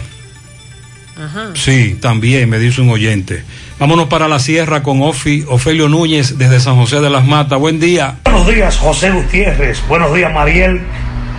Ajá. 1.16 1.50
Sí, 1.54 1.96
también, 2.00 2.50
me 2.50 2.58
dice 2.58 2.80
un 2.80 2.90
oyente. 2.90 3.44
Vámonos 3.78 4.08
para 4.08 4.26
la 4.26 4.38
sierra 4.38 4.82
con 4.82 5.02
Ofi, 5.02 5.44
Ofelio 5.48 5.88
Núñez 5.88 6.38
desde 6.38 6.58
San 6.58 6.76
José 6.76 7.00
de 7.00 7.10
las 7.10 7.24
Matas. 7.24 7.58
Buen 7.58 7.78
día. 7.78 8.16
Buenos 8.24 8.48
días, 8.48 8.76
José 8.76 9.10
Gutiérrez. 9.10 9.80
Buenos 9.88 10.14
días, 10.14 10.32
Mariel. 10.32 10.80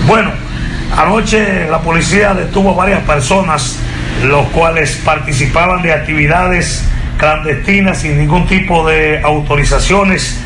Bueno, 0.06 0.30
anoche 0.96 1.66
la 1.68 1.80
policía 1.80 2.34
detuvo 2.34 2.70
a 2.72 2.74
varias 2.74 3.00
personas, 3.02 3.80
los 4.24 4.46
cuales 4.48 5.00
participaban 5.04 5.82
de 5.82 5.92
actividades 5.92 6.84
clandestinas 7.18 7.98
sin 7.98 8.18
ningún 8.18 8.46
tipo 8.46 8.88
de 8.88 9.20
autorizaciones 9.22 10.40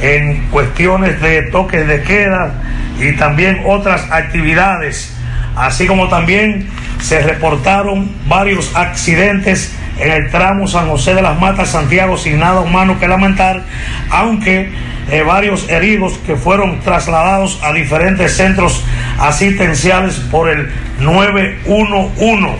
en 0.00 0.46
cuestiones 0.50 1.20
de 1.20 1.42
toques 1.42 1.86
de 1.86 2.02
queda 2.02 2.62
y 2.98 3.12
también 3.16 3.62
otras 3.66 4.10
actividades, 4.10 5.16
así 5.56 5.86
como 5.86 6.08
también 6.08 6.68
se 7.00 7.20
reportaron 7.20 8.10
varios 8.26 8.74
accidentes 8.74 9.74
en 9.98 10.10
el 10.10 10.30
tramo 10.30 10.66
San 10.66 10.88
José 10.88 11.14
de 11.14 11.22
las 11.22 11.38
Matas, 11.38 11.70
Santiago, 11.70 12.16
sin 12.16 12.38
nada 12.38 12.60
humano 12.60 12.98
que 12.98 13.06
lamentar, 13.06 13.62
aunque 14.10 14.70
eh, 15.10 15.22
varios 15.22 15.68
heridos 15.68 16.14
que 16.26 16.34
fueron 16.34 16.80
trasladados 16.80 17.60
a 17.62 17.72
diferentes 17.72 18.36
centros 18.36 18.82
asistenciales 19.18 20.14
por 20.30 20.48
el 20.48 20.70
911. 21.00 22.56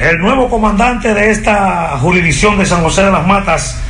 El 0.00 0.18
nuevo 0.20 0.48
comandante 0.48 1.12
de 1.12 1.30
esta 1.30 1.98
jurisdicción 1.98 2.58
de 2.58 2.66
San 2.66 2.82
José 2.82 3.04
de 3.04 3.10
las 3.10 3.26
Matas 3.26 3.82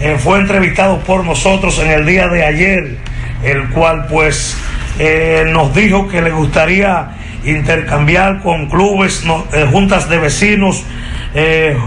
eh, 0.00 0.16
fue 0.16 0.38
entrevistado 0.38 1.00
por 1.00 1.24
nosotros 1.24 1.80
en 1.80 1.90
el 1.90 2.06
día 2.06 2.28
de 2.28 2.44
ayer, 2.44 2.98
el 3.42 3.68
cual 3.70 4.06
pues 4.06 4.56
eh, 5.00 5.44
nos 5.50 5.74
dijo 5.74 6.06
que 6.06 6.22
le 6.22 6.30
gustaría 6.30 7.16
intercambiar 7.44 8.40
con 8.40 8.68
clubes, 8.68 9.24
eh, 9.52 9.66
juntas 9.70 10.08
de 10.08 10.18
vecinos, 10.18 10.84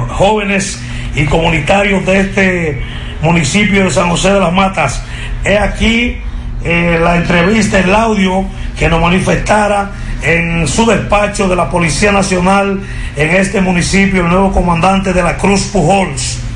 jóvenes 0.09 0.81
y 1.15 1.25
comunitarios 1.25 2.06
de 2.06 2.19
este 2.19 2.81
municipio 3.22 3.85
de 3.85 3.91
San 3.91 4.09
José 4.09 4.33
de 4.33 4.40
las 4.40 4.53
Matas. 4.53 5.03
He 5.43 5.57
aquí 5.57 6.17
la 6.64 7.17
entrevista, 7.17 7.80
el 7.80 7.93
audio 7.93 8.45
que 8.77 8.88
nos 8.88 9.01
manifestara 9.01 9.91
en 10.22 10.67
su 10.67 10.85
despacho 10.85 11.48
de 11.49 11.56
la 11.56 11.69
Policía 11.69 12.11
Nacional 12.11 12.80
en 13.15 13.30
este 13.31 13.61
municipio, 13.61 14.22
el 14.22 14.30
nuevo 14.30 14.51
comandante 14.51 15.11
de 15.11 15.23
la 15.23 15.38
Cruz 15.38 15.64
Pujols. 15.64 16.50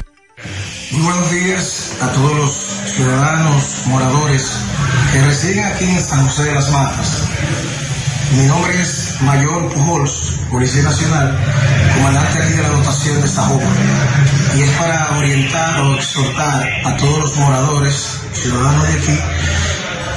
Muy 0.96 1.04
buenos 1.04 1.30
días 1.30 1.92
a 2.00 2.08
todos 2.14 2.38
los 2.38 2.54
ciudadanos, 2.96 3.82
moradores 3.88 4.50
que 5.12 5.22
residen 5.24 5.66
aquí 5.66 5.84
en 5.84 6.02
San 6.02 6.26
José 6.26 6.44
de 6.44 6.54
las 6.54 6.72
Matas. 6.72 7.24
Mi 8.38 8.46
nombre 8.46 8.80
es 8.80 9.18
Mayor 9.20 9.74
Pujols, 9.74 10.40
Policía 10.50 10.84
Nacional, 10.84 11.38
comandante 11.96 12.42
aquí 12.42 12.54
de 12.54 12.62
la 12.62 12.70
dotación 12.70 13.22
de 13.22 13.28
Sajoma. 13.28 13.70
Y 14.56 14.62
es 14.62 14.70
para 14.78 15.18
orientar 15.18 15.82
o 15.82 15.96
exhortar 15.96 16.66
a 16.86 16.96
todos 16.96 17.20
los 17.20 17.36
moradores, 17.36 18.22
ciudadanos 18.32 18.88
de 18.88 18.94
aquí, 18.94 19.20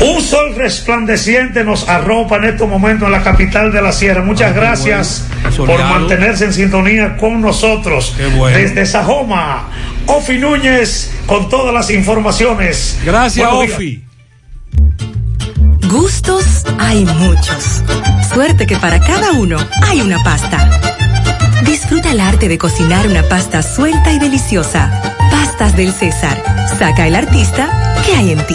Un 0.00 0.22
sol 0.22 0.54
resplandeciente 0.56 1.64
nos 1.64 1.86
arropa 1.86 2.36
en 2.36 2.44
estos 2.44 2.66
momentos 2.66 3.04
en 3.06 3.12
la 3.12 3.22
capital 3.22 3.70
de 3.70 3.82
la 3.82 3.92
Sierra. 3.92 4.22
Muchas 4.22 4.54
gracias 4.54 5.26
por 5.58 5.78
mantenerse 5.78 6.46
en 6.46 6.54
sintonía 6.54 7.18
con 7.18 7.42
nosotros. 7.42 8.16
bueno. 8.36 8.56
Desde 8.56 8.86
Sajoma, 8.86 9.68
Ofi 10.06 10.38
Núñez 10.38 11.12
con 11.26 11.50
todas 11.50 11.74
las 11.74 11.90
informaciones. 11.90 12.98
Gracias. 13.04 13.46
Ofi. 13.52 14.02
Gustos 15.90 16.64
hay 16.78 17.04
muchos. 17.04 17.82
Suerte 18.32 18.64
que 18.64 18.76
para 18.76 19.00
cada 19.00 19.32
uno 19.32 19.58
hay 19.82 20.00
una 20.00 20.22
pasta. 20.22 20.70
Disfruta 21.64 22.12
el 22.12 22.20
arte 22.20 22.48
de 22.48 22.58
cocinar 22.58 23.08
una 23.08 23.24
pasta 23.24 23.60
suelta 23.60 24.12
y 24.12 24.20
deliciosa. 24.20 24.88
Pastas 25.32 25.76
del 25.76 25.92
César. 25.92 26.40
Saca 26.78 27.08
el 27.08 27.16
artista 27.16 28.02
que 28.06 28.14
hay 28.14 28.30
en 28.30 28.46
ti. 28.46 28.54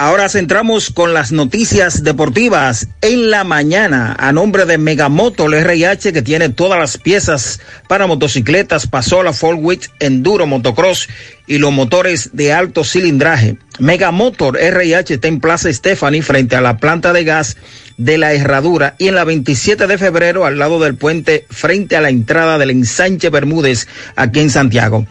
Ahora 0.00 0.28
centramos 0.28 0.90
con 0.90 1.12
las 1.12 1.32
noticias 1.32 2.04
deportivas 2.04 2.86
en 3.00 3.32
la 3.32 3.42
mañana 3.42 4.14
a 4.16 4.30
nombre 4.30 4.64
de 4.64 4.78
Megamoto 4.78 5.46
el 5.46 5.54
RH 5.54 6.12
que 6.12 6.22
tiene 6.22 6.50
todas 6.50 6.78
las 6.78 6.98
piezas 6.98 7.58
para 7.88 8.06
motocicletas, 8.06 8.86
pasola, 8.86 9.32
Wheels, 9.32 9.90
enduro, 9.98 10.46
motocross 10.46 11.08
y 11.48 11.58
los 11.58 11.72
motores 11.72 12.30
de 12.32 12.52
alto 12.52 12.84
cilindraje. 12.84 13.58
Megamotor 13.80 14.56
RH 14.56 15.14
está 15.14 15.26
en 15.26 15.40
Plaza 15.40 15.72
Stephanie 15.72 16.22
frente 16.22 16.54
a 16.54 16.60
la 16.60 16.76
planta 16.76 17.12
de 17.12 17.24
gas 17.24 17.56
de 17.96 18.18
la 18.18 18.32
Herradura 18.34 18.94
y 18.98 19.08
en 19.08 19.16
la 19.16 19.24
27 19.24 19.88
de 19.88 19.98
febrero 19.98 20.46
al 20.46 20.60
lado 20.60 20.78
del 20.78 20.94
puente 20.94 21.44
frente 21.50 21.96
a 21.96 22.00
la 22.00 22.10
entrada 22.10 22.56
del 22.56 22.70
ensanche 22.70 23.30
Bermúdez 23.30 23.88
aquí 24.14 24.38
en 24.38 24.50
Santiago. 24.50 25.08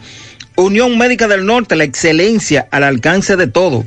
Unión 0.56 0.96
Médica 0.96 1.28
del 1.28 1.44
Norte, 1.44 1.76
la 1.76 1.84
excelencia 1.84 2.66
al 2.70 2.84
alcance 2.84 3.36
de 3.36 3.48
todo. 3.48 3.84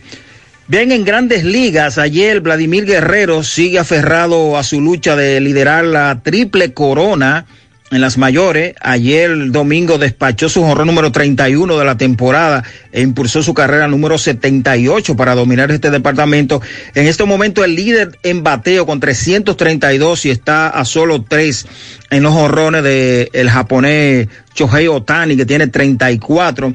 Bien, 0.71 0.93
en 0.93 1.03
grandes 1.03 1.43
ligas, 1.43 1.97
ayer 1.97 2.39
Vladimir 2.39 2.85
Guerrero 2.85 3.43
sigue 3.43 3.77
aferrado 3.77 4.57
a 4.57 4.63
su 4.63 4.79
lucha 4.79 5.17
de 5.17 5.41
liderar 5.41 5.83
la 5.83 6.21
triple 6.23 6.73
corona 6.73 7.45
en 7.91 7.99
las 7.99 8.17
mayores. 8.17 8.73
Ayer 8.79 9.51
domingo 9.51 9.97
despachó 9.97 10.47
su 10.47 10.63
jorrón 10.63 10.87
número 10.87 11.11
31 11.11 11.77
de 11.77 11.83
la 11.83 11.97
temporada 11.97 12.63
e 12.93 13.01
impulsó 13.01 13.43
su 13.43 13.53
carrera 13.53 13.89
número 13.89 14.17
78 14.17 15.17
para 15.17 15.35
dominar 15.35 15.71
este 15.71 15.91
departamento. 15.91 16.61
En 16.95 17.05
este 17.05 17.25
momento 17.25 17.65
el 17.65 17.75
líder 17.75 18.17
en 18.23 18.41
bateo 18.41 18.85
con 18.85 19.01
332 19.01 20.25
y 20.25 20.29
está 20.29 20.69
a 20.69 20.85
solo 20.85 21.25
tres 21.27 21.67
en 22.09 22.23
los 22.23 22.31
jorrones 22.31 22.81
del 22.81 23.27
el 23.33 23.49
japonés 23.49 24.29
Shohei 24.55 24.87
Otani 24.87 25.35
que 25.35 25.45
tiene 25.45 25.67
34. 25.67 26.73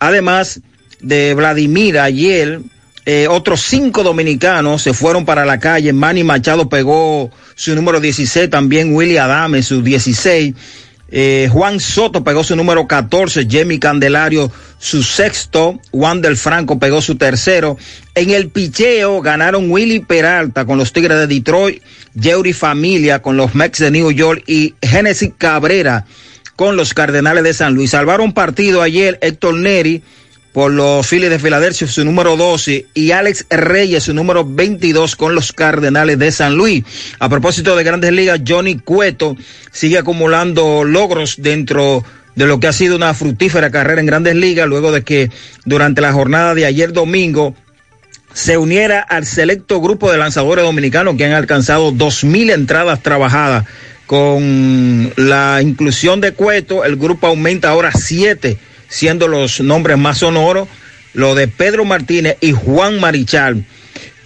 Además 0.00 0.60
de 1.00 1.32
Vladimir 1.32 1.98
ayer 1.98 2.60
eh, 3.10 3.26
otros 3.26 3.62
cinco 3.62 4.02
dominicanos 4.02 4.82
se 4.82 4.92
fueron 4.92 5.24
para 5.24 5.46
la 5.46 5.58
calle. 5.58 5.94
Manny 5.94 6.24
Machado 6.24 6.68
pegó 6.68 7.30
su 7.54 7.74
número 7.74 8.00
16, 8.00 8.50
también 8.50 8.94
Willy 8.94 9.16
Adame 9.16 9.62
su 9.62 9.80
16. 9.80 10.54
Eh, 11.10 11.48
Juan 11.50 11.80
Soto 11.80 12.22
pegó 12.22 12.44
su 12.44 12.54
número 12.54 12.86
14, 12.86 13.48
Jamie 13.50 13.80
Candelario 13.80 14.52
su 14.76 15.02
sexto, 15.02 15.80
Juan 15.90 16.20
del 16.20 16.36
Franco 16.36 16.78
pegó 16.78 17.00
su 17.00 17.16
tercero. 17.16 17.78
En 18.14 18.28
el 18.28 18.50
picheo 18.50 19.22
ganaron 19.22 19.70
Willy 19.70 20.00
Peralta 20.00 20.66
con 20.66 20.76
los 20.76 20.92
Tigres 20.92 21.16
de 21.16 21.26
Detroit, 21.26 21.82
Jerry 22.20 22.52
Familia 22.52 23.22
con 23.22 23.38
los 23.38 23.54
Mex 23.54 23.78
de 23.78 23.90
New 23.90 24.12
York 24.12 24.44
y 24.46 24.74
Genesis 24.82 25.32
Cabrera 25.38 26.04
con 26.56 26.76
los 26.76 26.92
Cardenales 26.92 27.42
de 27.42 27.54
San 27.54 27.72
Luis. 27.72 27.92
Salvaron 27.92 28.34
partido 28.34 28.82
ayer 28.82 29.18
Héctor 29.22 29.54
Neri 29.54 30.02
por 30.52 30.72
los 30.72 31.06
Phillies 31.06 31.30
de 31.30 31.38
Filadelfia, 31.38 31.86
su 31.86 32.04
número 32.04 32.36
12, 32.36 32.86
y 32.94 33.10
Alex 33.12 33.46
Reyes, 33.50 34.04
su 34.04 34.14
número 34.14 34.44
22 34.44 35.16
con 35.16 35.34
los 35.34 35.52
Cardenales 35.52 36.18
de 36.18 36.32
San 36.32 36.56
Luis. 36.56 36.84
A 37.18 37.28
propósito 37.28 37.76
de 37.76 37.84
grandes 37.84 38.12
ligas, 38.12 38.40
Johnny 38.46 38.78
Cueto 38.78 39.36
sigue 39.70 39.98
acumulando 39.98 40.84
logros 40.84 41.36
dentro 41.38 42.02
de 42.34 42.46
lo 42.46 42.60
que 42.60 42.68
ha 42.68 42.72
sido 42.72 42.96
una 42.96 43.14
fructífera 43.14 43.70
carrera 43.70 44.00
en 44.00 44.06
grandes 44.06 44.36
ligas, 44.36 44.68
luego 44.68 44.92
de 44.92 45.02
que 45.02 45.30
durante 45.64 46.00
la 46.00 46.12
jornada 46.12 46.54
de 46.54 46.66
ayer 46.66 46.92
domingo 46.92 47.54
se 48.32 48.56
uniera 48.56 49.00
al 49.00 49.26
selecto 49.26 49.80
grupo 49.80 50.10
de 50.12 50.18
lanzadores 50.18 50.64
dominicanos 50.64 51.16
que 51.16 51.24
han 51.24 51.32
alcanzado 51.32 51.90
dos 51.92 52.24
mil 52.24 52.50
entradas 52.50 53.02
trabajadas. 53.02 53.64
Con 54.06 55.12
la 55.16 55.60
inclusión 55.60 56.22
de 56.22 56.32
Cueto, 56.32 56.84
el 56.84 56.96
grupo 56.96 57.26
aumenta 57.26 57.68
ahora 57.68 57.92
siete 57.92 58.58
siendo 58.88 59.28
los 59.28 59.60
nombres 59.60 59.98
más 59.98 60.18
sonoros, 60.18 60.68
lo 61.14 61.34
de 61.34 61.48
Pedro 61.48 61.84
Martínez 61.84 62.36
y 62.40 62.52
Juan 62.52 63.00
Marichal. 63.00 63.64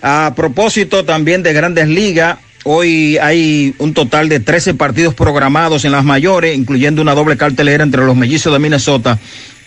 A 0.02 0.32
propósito 0.34 1.04
también 1.04 1.42
de 1.42 1.52
grandes 1.52 1.88
ligas, 1.88 2.38
hoy 2.64 3.18
hay 3.18 3.74
un 3.78 3.94
total 3.94 4.28
de 4.28 4.40
13 4.40 4.74
partidos 4.74 5.14
programados 5.14 5.84
en 5.84 5.92
las 5.92 6.04
mayores, 6.04 6.56
incluyendo 6.56 7.02
una 7.02 7.14
doble 7.14 7.36
cartelera 7.36 7.84
entre 7.84 8.04
los 8.04 8.16
mellizos 8.16 8.52
de 8.52 8.58
Minnesota 8.58 9.18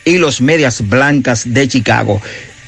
y 0.04 0.18
los 0.18 0.42
medias 0.42 0.88
blancas 0.88 1.54
de 1.54 1.68
Chicago. 1.68 2.22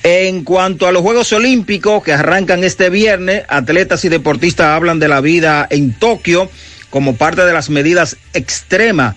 En 0.04 0.44
cuanto 0.44 0.88
a 0.88 0.92
los 0.92 1.02
Juegos 1.02 1.34
Olímpicos 1.34 2.04
que 2.04 2.14
arrancan 2.14 2.64
este 2.64 2.90
viernes, 2.90 3.44
atletas 3.50 4.06
y 4.06 4.10
deportistas 4.10 4.68
hablan 4.68 5.00
de 5.00 5.10
la 5.10 5.20
vida 5.20 5.68
en 5.70 5.94
Tokio 5.94 6.50
como 6.90 7.18
parte 7.18 7.44
de 7.44 7.52
las 7.52 7.70
medidas 7.70 8.16
extremas 8.34 9.16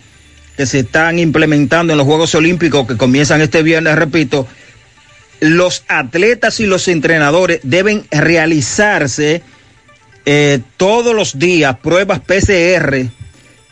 que 0.61 0.67
se 0.67 0.81
están 0.81 1.19
implementando 1.19 1.95
en 1.95 1.97
los 1.97 2.07
Juegos 2.07 2.35
Olímpicos 2.35 2.87
que 2.87 2.99
comienzan 2.99 3.41
este 3.41 3.63
viernes, 3.63 3.95
repito, 3.97 4.47
los 5.41 5.85
atletas 5.89 6.61
y 6.61 6.67
los 6.67 6.87
entrenadores 6.89 7.61
deben 7.63 8.05
realizarse 8.11 9.41
eh, 10.27 10.61
todos 10.77 11.15
los 11.17 11.39
días 11.39 11.79
pruebas 11.79 12.21
PCR. 12.21 13.07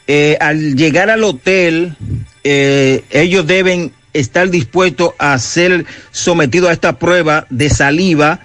Eh, 0.07 0.39
al 0.41 0.76
llegar 0.76 1.10
al 1.10 1.25
hotel, 1.25 1.94
eh, 2.42 3.05
ellos 3.10 3.47
deben 3.47 3.92
estar 4.15 4.49
dispuestos 4.49 5.10
a 5.18 5.39
ser 5.39 5.84
sometidos 6.10 6.70
a 6.70 6.73
esta 6.73 6.99
prueba 6.99 7.47
de 7.50 7.68
saliva 7.68 8.41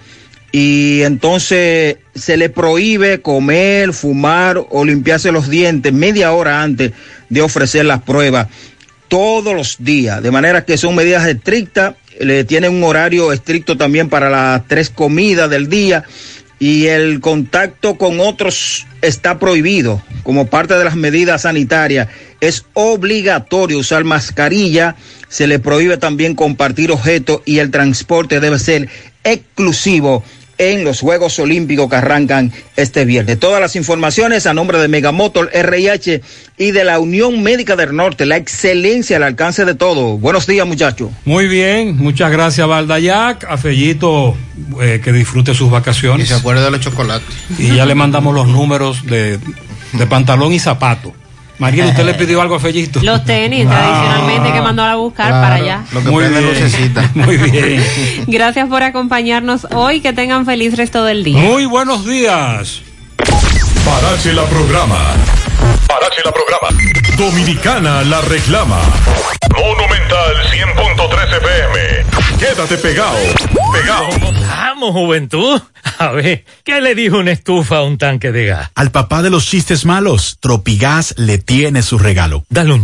y 0.51 1.01
entonces 1.03 1.95
se 2.13 2.35
le 2.35 2.49
prohíbe 2.49 3.21
comer, 3.21 3.93
fumar 3.93 4.61
o 4.69 4.83
limpiarse 4.83 5.31
los 5.31 5.49
dientes 5.49 5.93
media 5.93 6.33
hora 6.33 6.61
antes 6.61 6.91
de 7.33 7.41
ofrecer 7.41 7.85
las 7.85 8.01
pruebas. 8.01 8.47
todos 9.09 9.53
los 9.53 9.77
días, 9.79 10.23
de 10.23 10.31
manera 10.31 10.65
que 10.65 10.75
son 10.75 10.95
medidas 10.95 11.27
estrictas, 11.27 11.93
le 12.19 12.45
tienen 12.45 12.73
un 12.73 12.83
horario 12.83 13.31
estricto 13.31 13.77
también 13.77 14.09
para 14.09 14.29
las 14.29 14.67
tres 14.67 14.89
comidas 14.89 15.49
del 15.51 15.69
día 15.69 16.03
y 16.59 16.87
el 16.87 17.19
contacto 17.19 17.95
con 17.95 18.19
otros 18.19 18.87
está 19.01 19.37
prohibido 19.37 20.01
como 20.23 20.47
parte 20.47 20.75
de 20.75 20.83
las 20.83 20.95
medidas 20.95 21.41
sanitarias. 21.43 22.07
Es 22.39 22.65
obligatorio 22.73 23.77
usar 23.77 24.03
mascarilla, 24.03 24.95
se 25.27 25.45
le 25.45 25.59
prohíbe 25.59 25.97
también 25.97 26.35
compartir 26.35 26.91
objetos 26.91 27.41
y 27.45 27.59
el 27.59 27.69
transporte 27.69 28.39
debe 28.39 28.57
ser 28.57 28.89
exclusivo 29.23 30.23
en 30.57 30.83
los 30.83 30.99
Juegos 30.99 31.39
Olímpicos 31.39 31.89
que 31.89 31.95
arrancan 31.95 32.51
este 32.75 33.05
viernes. 33.05 33.39
Todas 33.39 33.59
las 33.59 33.75
informaciones 33.75 34.45
a 34.45 34.53
nombre 34.53 34.77
de 34.77 34.87
Megamotor 34.87 35.49
RH 35.53 36.21
y 36.57 36.71
de 36.71 36.83
la 36.83 36.99
Unión 36.99 37.41
Médica 37.41 37.75
del 37.75 37.95
Norte, 37.95 38.25
la 38.25 38.37
excelencia 38.37 39.17
al 39.17 39.23
alcance 39.23 39.65
de 39.65 39.75
todo. 39.75 40.17
Buenos 40.17 40.47
días, 40.47 40.67
muchachos. 40.67 41.09
Muy 41.25 41.47
bien, 41.47 41.97
muchas 41.97 42.31
gracias, 42.31 42.67
Valdayac. 42.67 43.45
A 43.45 43.57
Fellito, 43.57 44.35
eh, 44.81 45.01
que 45.03 45.11
disfrute 45.11 45.53
sus 45.53 45.71
vacaciones. 45.71 46.27
Y 46.27 46.29
se 46.29 46.35
acuerde 46.35 46.63
de 46.63 46.71
los 46.71 46.81
chocolates. 46.81 47.27
Y 47.57 47.75
ya 47.75 47.85
le 47.85 47.95
mandamos 47.95 48.33
los 48.33 48.47
números 48.47 49.05
de, 49.05 49.39
de 49.93 50.07
pantalón 50.07 50.53
y 50.53 50.59
zapato. 50.59 51.13
María, 51.59 51.85
¿usted 51.85 52.03
le 52.05 52.13
pidió 52.15 52.41
algo 52.41 52.55
a 52.55 52.59
Fellito? 52.59 52.99
Los 53.03 53.23
tenis, 53.25 53.67
tradicionalmente, 53.67 54.51
que 54.51 54.61
mandó 54.61 54.83
a 54.83 54.95
buscar 54.95 55.29
para 55.31 55.55
allá. 55.55 55.83
Lo 55.91 56.03
que 56.03 56.09
Muy 56.09 56.27
bien. 56.27 56.45
lucecita. 56.45 57.09
Muy 57.15 57.37
bien. 57.37 57.83
Gracias 58.27 58.67
por 58.67 58.83
acompañarnos 58.83 59.67
hoy. 59.71 60.01
Que 60.01 60.13
tengan 60.13 60.45
feliz 60.45 60.75
resto 60.75 61.03
del 61.03 61.23
día. 61.23 61.39
Muy 61.39 61.65
buenos 61.65 62.05
días. 62.05 62.81
Parache 63.85 64.33
la 64.33 64.43
programa. 64.45 64.97
Parache 65.87 66.21
la 66.23 66.31
programa. 66.31 66.67
Dominicana 67.17 68.03
la 68.03 68.21
reclama. 68.21 68.79
Monumental 69.55 70.35
100.13 70.51 71.37
FM. 71.37 72.05
Quédate 72.39 72.77
pegado. 72.77 73.17
Pegado. 73.71 74.07
Vamos, 74.47 74.91
juventud. 74.91 75.61
A 75.99 76.11
ver, 76.11 76.45
¿qué 76.63 76.81
le 76.81 76.95
dijo 76.95 77.17
una 77.17 77.31
estufa 77.31 77.77
a 77.77 77.83
un 77.83 77.97
tanque 77.97 78.31
de 78.31 78.47
gas? 78.47 78.71
Al 78.75 78.91
papá 78.91 79.21
de 79.21 79.29
los 79.29 79.45
chistes 79.45 79.85
malos, 79.85 80.37
Tropigas 80.39 81.13
le 81.17 81.37
tiene 81.37 81.81
su 81.81 81.97
regalo. 81.99 82.45
Dale 82.49 82.73
un 82.73 82.81